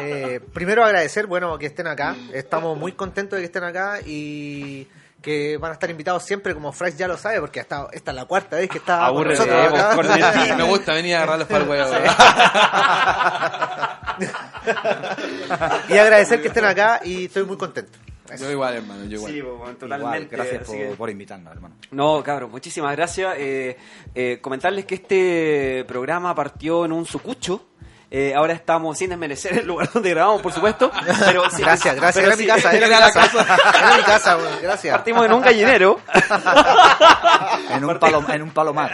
eh, 0.00 0.40
primero 0.52 0.84
agradecer, 0.84 1.26
bueno, 1.26 1.56
que 1.58 1.66
estén 1.66 1.86
acá. 1.86 2.16
Estamos 2.32 2.76
muy 2.76 2.92
contentos 2.92 3.36
de 3.36 3.42
que 3.42 3.46
estén 3.46 3.64
acá 3.64 4.00
y 4.04 4.88
que 5.22 5.56
van 5.56 5.70
a 5.72 5.74
estar 5.74 5.90
invitados 5.90 6.22
siempre, 6.24 6.54
como 6.54 6.72
Fries 6.72 6.96
ya 6.96 7.06
lo 7.08 7.16
sabe, 7.16 7.40
porque 7.40 7.60
hasta, 7.60 7.88
esta 7.92 8.10
es 8.12 8.14
la 8.16 8.24
cuarta 8.24 8.56
vez 8.56 8.68
que 8.68 8.78
está 8.78 8.98
con 8.98 9.04
Aburre 9.06 9.30
de 9.36 9.46
nosotros 9.46 9.72
acá. 9.80 9.94
cornetín. 9.96 10.56
Me 10.56 10.62
gusta 10.64 10.92
venir 10.94 11.14
a 11.14 11.18
agarrarlos 11.22 11.48
para 11.48 11.64
el 11.64 11.68
huevo. 11.70 11.90
y 15.88 15.98
agradecer 15.98 16.40
que 16.42 16.48
estén 16.48 16.64
acá 16.64 17.00
y 17.04 17.26
estoy 17.26 17.44
muy 17.44 17.56
contento. 17.56 17.98
Yo 18.38 18.50
igual, 18.50 18.74
hermano, 18.74 19.04
yo 19.04 19.16
igual. 19.16 19.32
Sí, 19.32 19.40
bueno, 19.40 19.56
Igual, 19.58 19.76
totalmente. 19.76 20.36
gracias 20.36 20.64
por, 20.64 20.76
que- 20.76 20.84
por 20.96 21.10
invitarnos, 21.10 21.52
hermano. 21.54 21.74
No, 21.90 22.22
cabrón, 22.22 22.50
muchísimas 22.50 22.94
gracias. 22.96 23.34
Eh, 23.38 23.76
eh, 24.14 24.38
comentarles 24.42 24.84
que 24.84 24.96
este 24.96 25.84
programa 25.86 26.34
partió 26.34 26.84
en 26.84 26.92
un 26.92 27.06
sucucho. 27.06 27.64
Eh, 28.10 28.32
ahora 28.34 28.54
estamos 28.54 28.96
sin 28.96 29.10
desmerecer 29.10 29.52
el 29.58 29.66
lugar 29.66 29.90
donde 29.94 30.08
grabamos, 30.10 30.40
por 30.40 30.50
supuesto. 30.52 30.90
Pero 31.26 31.48
sí- 31.50 31.60
Gracias, 31.62 31.94
gracias. 31.94 32.14
pero 32.14 32.26
Era 32.28 32.36
sí- 32.36 32.42
mi 32.42 32.48
casa, 32.48 32.72
era 32.72 32.86
mi 32.88 32.94
Era 32.94 33.00
la 33.06 33.12
casa. 33.12 33.42
Era 33.78 33.96
mi 33.98 34.02
casa, 34.02 34.38
gracias. 34.62 34.94
Partimos 34.96 35.26
en 35.26 35.32
un 35.32 35.40
gallinero. 35.42 36.00
En 37.70 37.84
un, 37.84 37.98
palo, 37.98 38.24
en 38.32 38.42
un 38.42 38.50
palomar. 38.50 38.90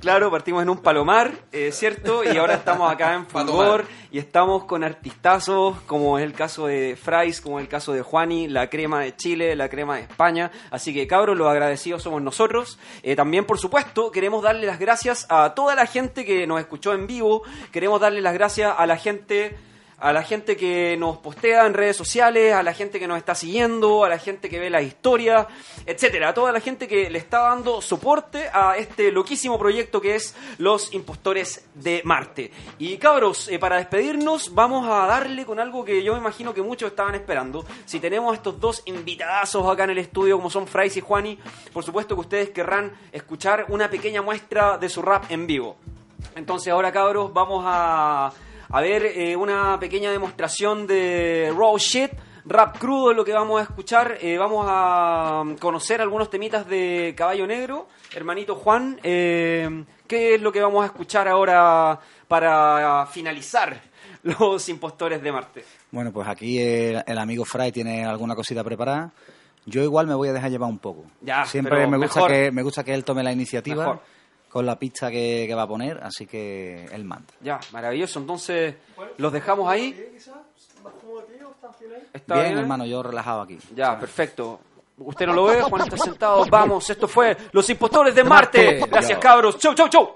Claro, 0.00 0.30
partimos 0.30 0.62
en 0.62 0.70
un 0.70 0.78
palomar, 0.78 1.32
eh, 1.52 1.70
¿cierto? 1.72 2.24
Y 2.24 2.36
ahora 2.36 2.54
estamos 2.54 2.90
acá 2.90 3.14
en 3.14 3.26
Fulgor 3.28 3.84
y 4.10 4.18
estamos 4.18 4.64
con 4.64 4.82
artistazos, 4.82 5.80
como 5.86 6.18
es 6.18 6.24
el 6.24 6.32
caso 6.32 6.66
de 6.66 6.96
Frais, 7.00 7.40
como 7.40 7.58
es 7.58 7.64
el 7.64 7.68
caso 7.68 7.92
de 7.92 8.02
Juani, 8.02 8.48
la 8.48 8.68
crema 8.68 9.00
de 9.00 9.14
Chile, 9.14 9.54
la 9.54 9.68
crema 9.68 9.96
de 9.96 10.02
España. 10.02 10.50
Así 10.70 10.92
que, 10.92 11.06
cabros, 11.06 11.36
los 11.36 11.48
agradecidos 11.48 12.02
somos 12.02 12.22
nosotros. 12.22 12.78
Eh, 13.02 13.14
también, 13.14 13.44
por 13.44 13.58
supuesto, 13.58 14.10
queremos 14.10 14.42
darle 14.42 14.66
las 14.66 14.78
gracias 14.78 15.26
a 15.28 15.54
toda 15.54 15.74
la 15.74 15.86
gente 15.86 16.24
que 16.24 16.46
nos 16.46 16.58
escuchó 16.60 16.92
en 16.94 17.06
vivo. 17.06 17.42
Queremos 17.70 18.00
darle 18.00 18.20
las 18.20 18.34
gracias 18.34 18.74
a 18.76 18.86
la 18.86 18.96
gente 18.96 19.56
a 20.00 20.12
la 20.12 20.22
gente 20.22 20.56
que 20.56 20.96
nos 20.98 21.18
postea 21.18 21.66
en 21.66 21.74
redes 21.74 21.96
sociales, 21.96 22.54
a 22.54 22.62
la 22.62 22.72
gente 22.72 22.98
que 22.98 23.06
nos 23.06 23.18
está 23.18 23.34
siguiendo, 23.34 24.02
a 24.04 24.08
la 24.08 24.18
gente 24.18 24.48
que 24.48 24.58
ve 24.58 24.70
las 24.70 24.82
historias, 24.82 25.46
etcétera, 25.84 26.30
a 26.30 26.34
toda 26.34 26.52
la 26.52 26.60
gente 26.60 26.88
que 26.88 27.10
le 27.10 27.18
está 27.18 27.40
dando 27.40 27.82
soporte 27.82 28.48
a 28.52 28.76
este 28.78 29.12
loquísimo 29.12 29.58
proyecto 29.58 30.00
que 30.00 30.14
es 30.14 30.34
Los 30.56 30.94
Impostores 30.94 31.66
de 31.74 32.00
Marte. 32.04 32.50
Y 32.78 32.96
cabros, 32.96 33.48
eh, 33.48 33.58
para 33.58 33.76
despedirnos 33.76 34.54
vamos 34.54 34.86
a 34.88 35.06
darle 35.06 35.44
con 35.44 35.60
algo 35.60 35.84
que 35.84 36.02
yo 36.02 36.14
me 36.14 36.20
imagino 36.20 36.54
que 36.54 36.62
muchos 36.62 36.90
estaban 36.90 37.14
esperando. 37.14 37.66
Si 37.84 38.00
tenemos 38.00 38.32
a 38.32 38.36
estos 38.36 38.58
dos 38.58 38.82
invitadazos 38.86 39.68
acá 39.68 39.84
en 39.84 39.90
el 39.90 39.98
estudio 39.98 40.36
como 40.36 40.48
son 40.48 40.66
Frais 40.66 40.96
y 40.96 41.02
Juani, 41.02 41.38
por 41.74 41.84
supuesto 41.84 42.14
que 42.14 42.20
ustedes 42.22 42.50
querrán 42.50 42.92
escuchar 43.12 43.66
una 43.68 43.90
pequeña 43.90 44.22
muestra 44.22 44.78
de 44.78 44.88
su 44.88 45.02
rap 45.02 45.30
en 45.30 45.46
vivo. 45.46 45.76
Entonces 46.36 46.72
ahora 46.72 46.92
cabros 46.92 47.32
vamos 47.32 47.64
a, 47.66 48.32
a 48.72 48.80
ver 48.80 49.04
eh, 49.04 49.36
una 49.36 49.78
pequeña 49.80 50.10
demostración 50.10 50.86
de 50.86 51.52
raw 51.56 51.76
shit, 51.76 52.12
rap 52.44 52.78
crudo 52.78 53.10
es 53.10 53.16
lo 53.16 53.24
que 53.24 53.32
vamos 53.32 53.60
a 53.60 53.64
escuchar. 53.64 54.18
Eh, 54.20 54.38
vamos 54.38 54.66
a 54.68 55.44
conocer 55.58 56.00
algunos 56.00 56.30
temitas 56.30 56.66
de 56.68 57.14
Caballo 57.16 57.46
Negro. 57.46 57.88
Hermanito 58.14 58.54
Juan, 58.54 59.00
eh, 59.02 59.84
¿qué 60.06 60.34
es 60.34 60.40
lo 60.40 60.52
que 60.52 60.60
vamos 60.60 60.82
a 60.82 60.86
escuchar 60.86 61.28
ahora 61.28 61.98
para 62.28 63.06
finalizar 63.06 63.80
los 64.22 64.68
impostores 64.68 65.22
de 65.22 65.32
Marte? 65.32 65.64
Bueno, 65.90 66.12
pues 66.12 66.28
aquí 66.28 66.60
el, 66.60 67.02
el 67.06 67.18
amigo 67.18 67.44
Fry 67.44 67.72
tiene 67.72 68.04
alguna 68.04 68.34
cosita 68.34 68.62
preparada. 68.62 69.10
Yo 69.66 69.82
igual 69.82 70.06
me 70.06 70.14
voy 70.14 70.28
a 70.28 70.32
dejar 70.32 70.50
llevar 70.50 70.70
un 70.70 70.78
poco. 70.78 71.04
Ya, 71.20 71.44
Siempre 71.44 71.86
me 71.86 71.98
gusta, 71.98 72.20
mejor. 72.20 72.30
que, 72.30 72.50
me 72.50 72.62
gusta 72.62 72.82
que 72.82 72.94
él 72.94 73.04
tome 73.04 73.22
la 73.22 73.32
iniciativa 73.32 73.84
Mejor. 73.84 74.00
Con 74.50 74.66
la 74.66 74.78
pista 74.78 75.10
que, 75.10 75.44
que 75.46 75.54
va 75.54 75.62
a 75.62 75.68
poner, 75.68 76.00
así 76.02 76.26
que 76.26 76.84
él 76.86 77.04
manda. 77.04 77.32
Ya, 77.40 77.60
maravilloso. 77.72 78.18
Entonces, 78.18 78.74
los 79.16 79.32
dejamos 79.32 79.68
ahí. 79.68 80.18
¿Está 82.12 82.34
Bien, 82.34 82.58
hermano, 82.58 82.84
yo 82.84 83.02
relajado 83.02 83.42
aquí. 83.42 83.58
Ya, 83.74 83.98
perfecto. 83.98 84.60
Usted 84.98 85.26
no 85.26 85.32
lo 85.32 85.44
ve, 85.46 85.62
Juan 85.62 85.82
está 85.82 85.96
sentado. 85.96 86.44
Vamos, 86.50 86.90
esto 86.90 87.08
fue 87.08 87.36
Los 87.52 87.68
Impostores 87.70 88.14
de 88.14 88.24
Marte. 88.24 88.80
Gracias, 88.90 89.18
cabros. 89.18 89.58
Chau, 89.58 89.74
chau, 89.74 89.88
chau. 89.88 90.14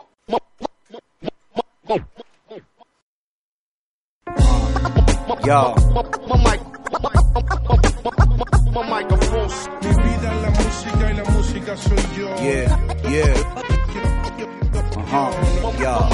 Yo, 5.44 5.74
Mi 9.82 9.88
vida 9.88 10.34
es 10.34 10.42
la 10.42 10.50
música 10.50 11.10
y 11.10 11.14
la 11.14 11.24
música 11.24 11.76
soy 11.76 11.96
yo. 12.16 12.36
yeah, 12.36 12.78
yeah. 13.08 14.23
Ajá, 14.96 15.30
yo. 15.80 16.08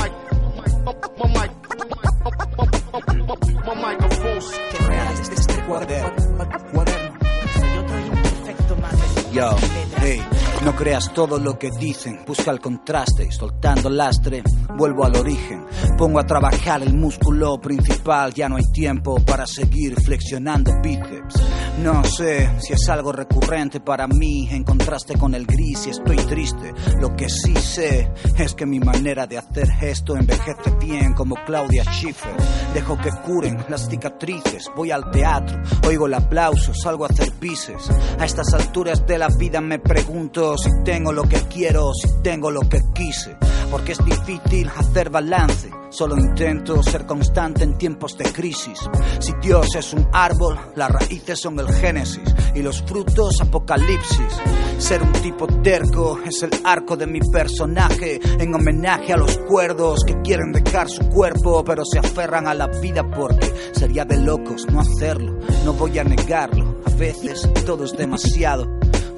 Yo, 9.33 9.57
hey, 10.01 10.21
no 10.65 10.77
creas 10.77 11.13
todo 11.15 11.39
lo 11.39 11.59
que 11.59 11.71
dicen, 11.71 12.21
busca 12.27 12.51
el 12.51 12.61
contraste, 12.61 13.25
y 13.25 13.33
soltando 13.33 13.89
lastre, 13.89 14.43
vuelvo 14.77 15.05
al 15.05 15.17
origen, 15.17 15.65
pongo 15.97 16.19
a 16.19 16.27
trabajar 16.27 16.83
el 16.83 16.95
músculo 16.95 17.61
principal, 17.61 18.35
ya 18.35 18.49
no 18.49 18.57
hay 18.57 18.71
tiempo 18.73 19.17
para 19.25 19.47
seguir 19.47 19.99
flexionando 20.01 20.73
bíceps. 20.83 21.43
No 21.83 22.05
sé 22.05 22.51
si 22.61 22.75
es 22.75 22.89
algo 22.91 23.11
recurrente 23.13 23.81
para 23.81 24.07
mí, 24.07 24.49
en 24.51 24.65
contraste 24.65 25.17
con 25.17 25.35
el 25.35 25.47
gris 25.47 25.87
y 25.87 25.91
estoy 25.91 26.17
triste. 26.17 26.75
Lo 27.01 27.17
que 27.17 27.31
sí 27.31 27.55
sé 27.57 28.11
es 28.37 28.55
que 28.55 28.67
mi 28.67 28.81
manera 28.81 29.27
de 29.27 29.39
hacer 29.39 29.69
esto 29.81 30.17
envejece 30.17 30.71
bien 30.79 31.15
como 31.15 31.37
Claudia 31.47 31.85
Schiffer. 31.85 32.35
Dejo 32.75 32.99
que 32.99 33.11
curen 33.25 33.65
las 33.69 33.89
cicatrices, 33.89 34.71
voy 34.77 34.91
al 34.91 35.11
teatro, 35.11 35.59
oigo 35.87 36.07
el 36.07 36.15
aplauso, 36.15 36.75
salgo 36.75 37.05
a 37.05 37.09
hacer 37.09 37.33
pises. 37.33 37.91
A 38.19 38.25
estas 38.27 38.53
alturas 38.53 39.07
de 39.07 39.19
la 39.19 39.29
vida 39.29 39.61
me 39.61 39.79
pregunto 39.79 40.50
si 40.57 40.71
tengo 40.85 41.13
lo 41.13 41.25
que 41.25 41.41
quiero, 41.43 41.93
si 41.95 42.09
tengo 42.23 42.51
lo 42.51 42.61
que 42.69 42.81
quise. 42.95 43.37
Porque 43.71 43.93
es 43.93 44.05
difícil 44.05 44.69
hacer 44.69 45.11
balance. 45.11 45.71
Solo 45.91 46.17
intento 46.17 46.83
ser 46.83 47.05
constante 47.05 47.65
en 47.65 47.77
tiempos 47.77 48.17
de 48.17 48.25
crisis. 48.33 48.79
Si 49.19 49.33
Dios 49.43 49.75
es 49.77 49.93
un 49.93 50.09
árbol, 50.13 50.59
las 50.77 50.91
raíces 50.91 51.41
son 51.41 51.59
el 51.59 51.73
génesis. 51.75 52.23
y 52.55 52.63
los 52.63 52.83
frutos 52.83 53.41
apocalipsis. 53.41 54.41
Ser 54.79 55.03
un 55.03 55.13
tipo 55.13 55.47
terco 55.63 56.19
es 56.27 56.43
el 56.43 56.51
arco 56.65 56.97
de 56.97 57.07
mi 57.07 57.21
personaje, 57.21 58.21
en 58.39 58.55
homenaje 58.55 59.13
a 59.13 59.17
los 59.17 59.39
cuerdos 59.39 60.01
que 60.05 60.21
quieren 60.23 60.53
dejar 60.53 60.89
su 60.89 61.09
cuerpo, 61.09 61.63
pero 61.65 61.85
se 61.85 61.99
aferran 61.99 62.49
a 62.49 62.55
la 62.55 62.67
vida 62.67 63.09
porque 63.09 63.53
sería 63.73 64.05
de 64.05 64.19
locos 64.19 64.67
no 64.73 64.81
hacerlo. 64.81 65.39
No 65.65 65.75
voy 65.75 65.99
a 65.99 66.05
negarlo, 66.05 66.81
a 66.85 66.91
veces 66.97 67.49
todo 67.65 67.85
es 67.85 67.97
demasiado. 67.97 68.67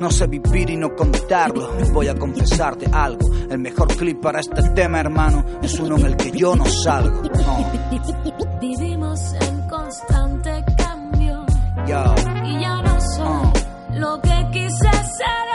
No 0.02 0.10
sé 0.10 0.26
vivir 0.26 0.68
y 0.68 0.76
no 0.76 0.96
contarlo. 0.96 1.76
Voy 1.92 2.08
a 2.08 2.16
confesarte 2.16 2.86
algo. 2.92 3.24
El 3.48 3.60
mejor 3.60 3.86
clip 3.96 4.20
para 4.20 4.40
este 4.40 4.60
tema, 4.70 4.98
hermano, 4.98 5.44
es 5.62 5.78
uno 5.78 5.96
en 5.96 6.06
el 6.06 6.16
que 6.16 6.32
yo 6.32 6.56
no 6.56 6.66
salgo. 6.66 7.22
No. 7.22 8.60
Vivimos 8.60 9.20
en 9.34 9.68
constante 9.68 10.64
cambio 10.76 11.46
Yo. 11.86 12.14
y 12.44 12.60
ya 12.60 12.82
no 12.82 13.00
soy 13.00 14.00
lo 14.00 14.20
que 14.20 14.48
quise 14.50 14.90
ser 14.90 15.51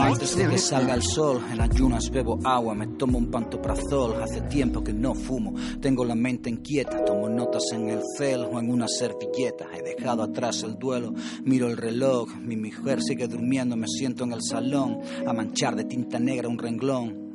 antes 0.00 0.36
de 0.36 0.48
que 0.48 0.58
salga 0.58 0.94
el 0.94 1.02
sol. 1.02 1.42
En 1.50 1.60
ayunas 1.60 2.10
bebo 2.10 2.38
agua, 2.44 2.74
me 2.74 2.86
tomo 2.86 3.18
un 3.18 3.30
pantoprazol. 3.30 4.22
Hace 4.22 4.42
tiempo 4.42 4.82
que 4.82 4.92
no 4.92 5.14
fumo, 5.14 5.54
tengo 5.80 6.04
la 6.04 6.14
mente 6.14 6.50
inquieta. 6.50 7.04
Tomo 7.04 7.28
notas 7.28 7.64
en 7.72 7.88
el 7.88 8.00
cel 8.16 8.44
o 8.44 8.58
en 8.58 8.70
una 8.70 8.86
servilleta. 8.88 9.66
He 9.74 9.82
dejado 9.82 10.22
atrás 10.22 10.62
el 10.62 10.78
duelo, 10.78 11.12
miro 11.44 11.68
el 11.68 11.76
reloj. 11.76 12.34
Mi 12.36 12.56
mujer 12.56 13.02
sigue 13.02 13.28
durmiendo, 13.28 13.76
me 13.76 13.88
siento 13.88 14.24
en 14.24 14.32
el 14.32 14.42
salón 14.42 14.98
a 15.26 15.32
manchar 15.32 15.76
de 15.76 15.84
tinta 15.84 16.18
negra 16.18 16.48
un 16.48 16.58
renglón. 16.58 17.25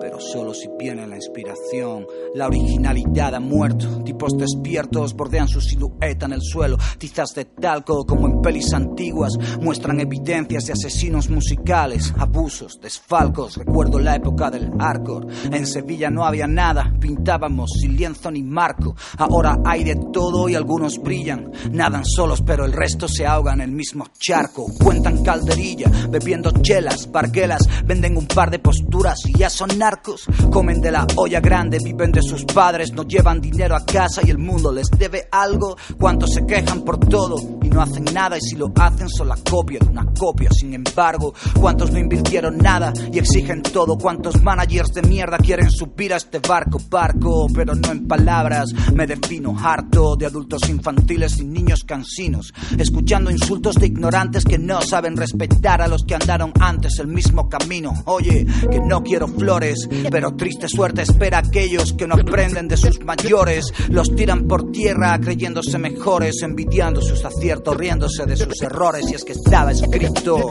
Pero 0.00 0.18
solo 0.18 0.54
si 0.54 0.68
viene 0.78 1.06
la 1.06 1.16
inspiración. 1.16 2.06
La 2.34 2.46
originalidad 2.46 3.34
ha 3.34 3.40
muerto. 3.40 4.02
Tipos 4.02 4.32
despiertos 4.36 5.14
bordean 5.14 5.48
su 5.48 5.60
silueta 5.60 6.26
en 6.26 6.32
el 6.32 6.42
suelo. 6.42 6.76
Tizas 6.98 7.34
de 7.34 7.44
talco, 7.44 8.04
como 8.04 8.26
en 8.26 8.40
pelis 8.40 8.72
antiguas, 8.72 9.32
muestran 9.60 10.00
evidencias 10.00 10.64
de 10.64 10.72
asesinos 10.72 11.28
musicales, 11.28 12.12
abusos, 12.18 12.80
desfalcos. 12.80 13.56
Recuerdo 13.56 13.98
la 13.98 14.16
época 14.16 14.50
del 14.50 14.70
hardcore. 14.78 15.28
En 15.52 15.66
Sevilla 15.66 16.10
no 16.10 16.24
había 16.24 16.46
nada, 16.46 16.92
pintábamos 16.98 17.70
sin 17.80 17.96
lienzo 17.96 18.30
ni 18.30 18.42
marco. 18.42 18.96
Ahora 19.18 19.58
hay 19.64 19.84
de 19.84 19.96
todo 20.12 20.48
y 20.48 20.54
algunos 20.54 20.98
brillan. 20.98 21.52
Nadan 21.70 22.04
solos, 22.04 22.42
pero 22.42 22.64
el 22.64 22.72
resto 22.72 23.06
se 23.06 23.26
ahoga 23.26 23.52
en 23.52 23.60
el 23.60 23.72
mismo 23.72 24.06
charco. 24.18 24.66
Cuentan 24.82 25.22
calderilla, 25.22 25.90
bebiendo 26.08 26.50
chelas, 26.62 27.10
barquelas, 27.10 27.62
venden 27.84 28.16
un 28.16 28.26
par 28.26 28.50
de 28.50 28.58
posturas 28.58 29.19
y 29.26 29.38
ya 29.38 29.50
son 29.50 29.76
narcos. 29.78 30.24
Comen 30.50 30.80
de 30.80 30.90
la 30.90 31.06
olla 31.16 31.40
grande, 31.40 31.78
viven 31.82 32.12
de 32.12 32.22
sus 32.22 32.44
padres, 32.44 32.92
no 32.92 33.04
llevan 33.04 33.40
dinero 33.40 33.76
a 33.76 33.84
casa 33.84 34.22
y 34.24 34.30
el 34.30 34.38
mundo 34.38 34.72
les 34.72 34.90
debe 34.90 35.28
algo. 35.30 35.76
Cuántos 35.98 36.30
se 36.34 36.46
quejan 36.46 36.82
por 36.82 36.98
todo 36.98 37.59
no 37.70 37.82
hacen 37.82 38.04
nada 38.12 38.36
y 38.36 38.40
si 38.40 38.56
lo 38.56 38.72
hacen 38.76 39.08
son 39.08 39.28
la 39.28 39.36
copia 39.36 39.78
de 39.80 39.88
una 39.88 40.04
copia. 40.06 40.50
Sin 40.52 40.74
embargo, 40.74 41.32
cuántos 41.58 41.90
no 41.90 41.98
invirtieron 41.98 42.58
nada 42.58 42.92
y 43.12 43.18
exigen 43.18 43.62
todo. 43.62 43.96
Cuántos 43.96 44.42
managers 44.42 44.92
de 44.92 45.02
mierda 45.02 45.38
quieren 45.38 45.70
subir 45.70 46.12
a 46.12 46.16
este 46.16 46.38
barco, 46.38 46.80
barco, 46.88 47.46
pero 47.54 47.74
no 47.74 47.90
en 47.92 48.06
palabras. 48.06 48.70
Me 48.94 49.06
defino 49.06 49.56
harto 49.58 50.16
de 50.16 50.26
adultos 50.26 50.68
infantiles 50.68 51.38
y 51.38 51.44
niños 51.44 51.84
cansinos, 51.84 52.52
escuchando 52.78 53.30
insultos 53.30 53.76
de 53.76 53.86
ignorantes 53.86 54.44
que 54.44 54.58
no 54.58 54.80
saben 54.82 55.16
respetar 55.16 55.82
a 55.82 55.88
los 55.88 56.04
que 56.04 56.14
andaron 56.14 56.52
antes 56.60 56.98
el 56.98 57.06
mismo 57.06 57.48
camino. 57.48 57.92
Oye, 58.06 58.46
que 58.70 58.80
no 58.80 59.02
quiero 59.02 59.28
flores, 59.28 59.88
pero 60.10 60.34
triste 60.34 60.68
suerte 60.68 61.02
espera 61.02 61.38
a 61.38 61.40
aquellos 61.40 61.92
que 61.92 62.06
no 62.06 62.14
aprenden 62.14 62.68
de 62.68 62.76
sus 62.76 63.00
mayores. 63.04 63.72
Los 63.88 64.14
tiran 64.14 64.46
por 64.46 64.70
tierra 64.72 65.18
creyéndose 65.20 65.78
mejores, 65.78 66.42
envidiando 66.42 67.00
sus 67.00 67.24
aciertos, 67.24 67.59
riéndose 67.66 68.26
de 68.26 68.36
sus 68.36 68.60
errores. 68.62 69.10
Y 69.10 69.14
es 69.14 69.24
que 69.24 69.32
estaba 69.32 69.72
escrito, 69.72 70.48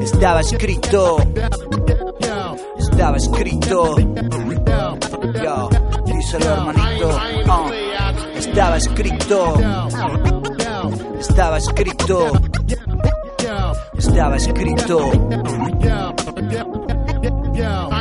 estaba 0.00 0.40
escrito, 0.40 1.16
estaba 2.78 3.16
escrito. 3.16 3.96
Yo, 5.42 5.68
díselo 6.04 6.46
hermanito, 6.46 7.18
ah, 7.48 7.72
estaba 8.36 8.76
escrito, 8.76 9.54
estaba 11.18 11.58
escrito, 11.58 12.32
estaba 13.96 14.36
escrito. 14.36 15.10
Ah, 17.60 17.97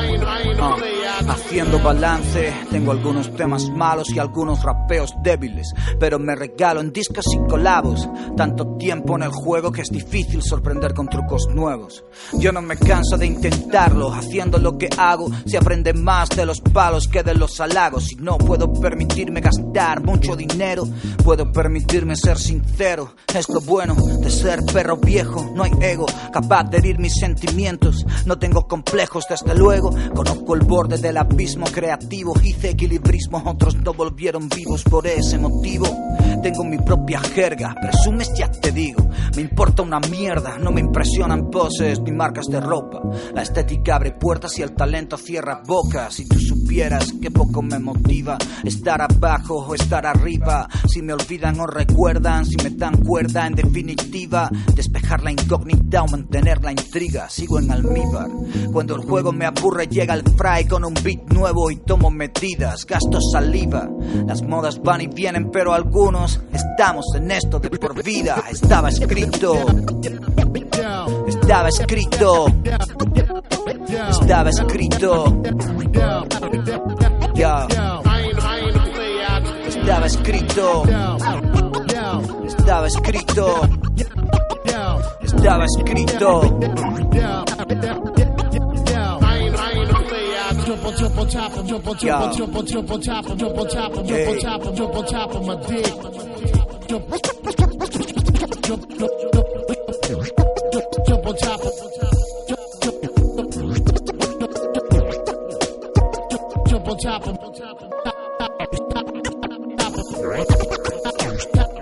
haciendo 1.27 1.79
balance, 1.79 2.53
tengo 2.71 2.91
algunos 2.91 3.33
temas 3.35 3.69
malos 3.69 4.09
y 4.11 4.19
algunos 4.19 4.63
rapeos 4.63 5.13
débiles, 5.21 5.73
pero 5.99 6.19
me 6.19 6.35
regalo 6.35 6.79
en 6.79 6.91
discos 6.91 7.25
y 7.33 7.49
colabos. 7.49 8.07
Tanto 8.35 8.77
tiempo 8.77 9.15
en 9.15 9.23
el 9.23 9.31
juego 9.31 9.71
que 9.71 9.81
es 9.81 9.89
difícil 9.89 10.41
sorprender 10.41 10.93
con 10.93 11.07
trucos 11.07 11.47
nuevos. 11.53 12.03
Yo 12.33 12.51
no 12.51 12.61
me 12.61 12.77
canso 12.77 13.17
de 13.17 13.25
intentarlo, 13.25 14.13
haciendo 14.13 14.57
lo 14.57 14.77
que 14.77 14.89
hago, 14.97 15.29
se 15.45 15.57
aprende 15.57 15.93
más 15.93 16.29
de 16.29 16.45
los 16.45 16.61
palos 16.61 17.07
que 17.07 17.23
de 17.23 17.33
los 17.33 17.59
halagos. 17.59 18.11
Y 18.11 18.15
no 18.15 18.37
puedo 18.37 18.71
permitirme 18.73 19.41
gastar 19.41 20.03
mucho 20.03 20.35
dinero, 20.35 20.83
puedo 21.23 21.51
permitirme 21.51 22.15
ser 22.15 22.37
sincero. 22.37 23.15
Es 23.33 23.49
lo 23.49 23.61
bueno 23.61 23.95
de 23.95 24.29
ser 24.29 24.63
perro 24.65 24.97
viejo, 24.97 25.51
no 25.55 25.63
hay 25.63 25.71
ego 25.81 26.05
capaz 26.31 26.65
de 26.65 26.77
herir 26.77 26.99
mis 26.99 27.15
sentimientos. 27.15 28.05
No 28.25 28.37
tengo 28.37 28.67
complejos, 28.67 29.25
desde 29.29 29.55
luego. 29.55 29.89
Conozco 30.13 30.55
el 30.55 30.61
borde 30.61 30.97
del 31.17 31.31
abismo 31.31 31.65
creativo, 31.65 32.33
hice 32.43 32.71
equilibrismo, 32.71 33.41
otros 33.45 33.75
no 33.77 33.93
volvieron 33.93 34.49
vivos 34.49 34.83
por 34.83 35.07
ese 35.07 35.37
motivo. 35.37 35.87
Tengo 36.43 36.63
mi 36.63 36.77
propia 36.77 37.19
jerga, 37.19 37.75
presumes 37.79 38.31
ya 38.35 38.49
te 38.51 38.71
digo. 38.71 39.09
Me 39.35 39.41
importa 39.41 39.81
una 39.81 39.99
mierda, 39.99 40.57
no 40.59 40.71
me 40.71 40.81
impresionan 40.81 41.49
poses 41.49 41.99
ni 42.01 42.11
marcas 42.11 42.45
de 42.45 42.59
ropa. 42.59 43.01
La 43.33 43.41
estética 43.41 43.95
abre 43.95 44.11
puertas 44.11 44.57
y 44.59 44.61
el 44.61 44.73
talento 44.73 45.17
cierra 45.17 45.61
bocas. 45.65 46.13
Si 46.13 46.27
tú 46.27 46.39
supieras 46.39 47.13
que 47.21 47.31
poco 47.31 47.61
me 47.61 47.79
motiva 47.79 48.37
estar 48.63 49.01
abajo 49.01 49.65
o 49.67 49.75
estar 49.75 50.05
arriba. 50.05 50.67
Si 50.87 51.01
me 51.01 51.13
olvidan 51.13 51.59
o 51.59 51.67
recuerdan, 51.67 52.45
si 52.45 52.55
me 52.57 52.69
dan 52.71 52.97
cuerda, 52.97 53.47
en 53.47 53.55
definitiva, 53.55 54.49
despejar 54.75 55.23
la 55.23 55.31
incógnita 55.31 56.03
o 56.03 56.07
mantener 56.07 56.63
la 56.63 56.71
intriga. 56.71 57.29
Sigo 57.29 57.59
en 57.59 57.71
almíbar. 57.71 58.29
Cuando 58.71 58.95
el 58.95 59.01
juego 59.01 59.31
me 59.31 59.45
aburre, 59.45 59.87
llega 59.87 60.13
el 60.13 60.23
fry 60.23 60.65
con 60.67 60.85
un 60.85 60.93
beat 61.07 61.31
nuevo 61.31 61.71
y 61.71 61.77
tomo 61.77 62.11
medidas. 62.11 62.85
Gasto 62.85 63.19
saliva. 63.31 63.87
Las 64.25 64.41
modas 64.41 64.81
van 64.81 64.99
y 64.99 65.07
vienen, 65.07 65.49
pero 65.51 65.73
algunos 65.73 66.41
estamos 66.51 67.05
en 67.15 67.31
esto 67.31 67.59
de 67.59 67.69
por 67.69 68.03
vida. 68.03 68.43
Estaba 68.51 68.89
escrito. 68.89 69.53
Estaba 71.25 71.69
escrito. 71.69 72.47
Estaba 74.09 74.49
escrito. 74.49 75.41
Ya. 77.35 77.67
Estaba 79.65 80.05
escrito. 80.07 80.83
Estaba 82.45 82.87
escrito. 82.87 83.61
Estaba 85.21 85.65
escrito. 85.65 86.59
double 90.67 90.91
double 90.91 91.25
top 91.27 91.55
of 91.55 91.65
double 91.65 91.93
double 91.93 92.35
double 92.35 92.63
double 92.63 92.99
top 92.99 93.25
of 93.29 93.37
double 93.37 93.65
top 93.67 93.93
of 93.95 94.05
double 94.05 94.37
top 94.37 94.65
of 94.65 94.75
double 94.75 95.03
top 95.03 95.31
of 95.33 95.45
my 95.45 95.55
dick. 95.65 95.85
Double 96.87 97.19
top 97.19 97.45
of 97.77 97.91
double 106.73 106.93
top 106.95 107.15
of 107.15 107.47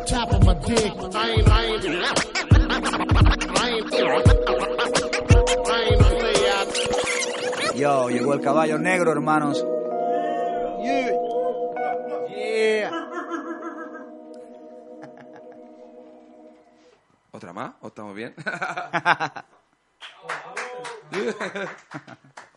top 0.05 0.31
of 0.31 0.45
my 0.45 0.53
dick. 0.65 0.91
I 1.15 1.29
ain't 1.31 1.47
I 1.49 1.65
ain't 1.65 1.85
I 3.57 3.69
ain't 3.69 5.04
Yo, 7.75 8.09
llegó 8.09 8.33
el 8.33 8.41
caballo 8.41 8.77
negro, 8.79 9.11
hermanos. 9.11 9.65
¿Otra 17.31 17.51
más? 17.51 17.73
¿O 17.81 17.87
estamos 17.87 18.15
bien? 18.15 18.33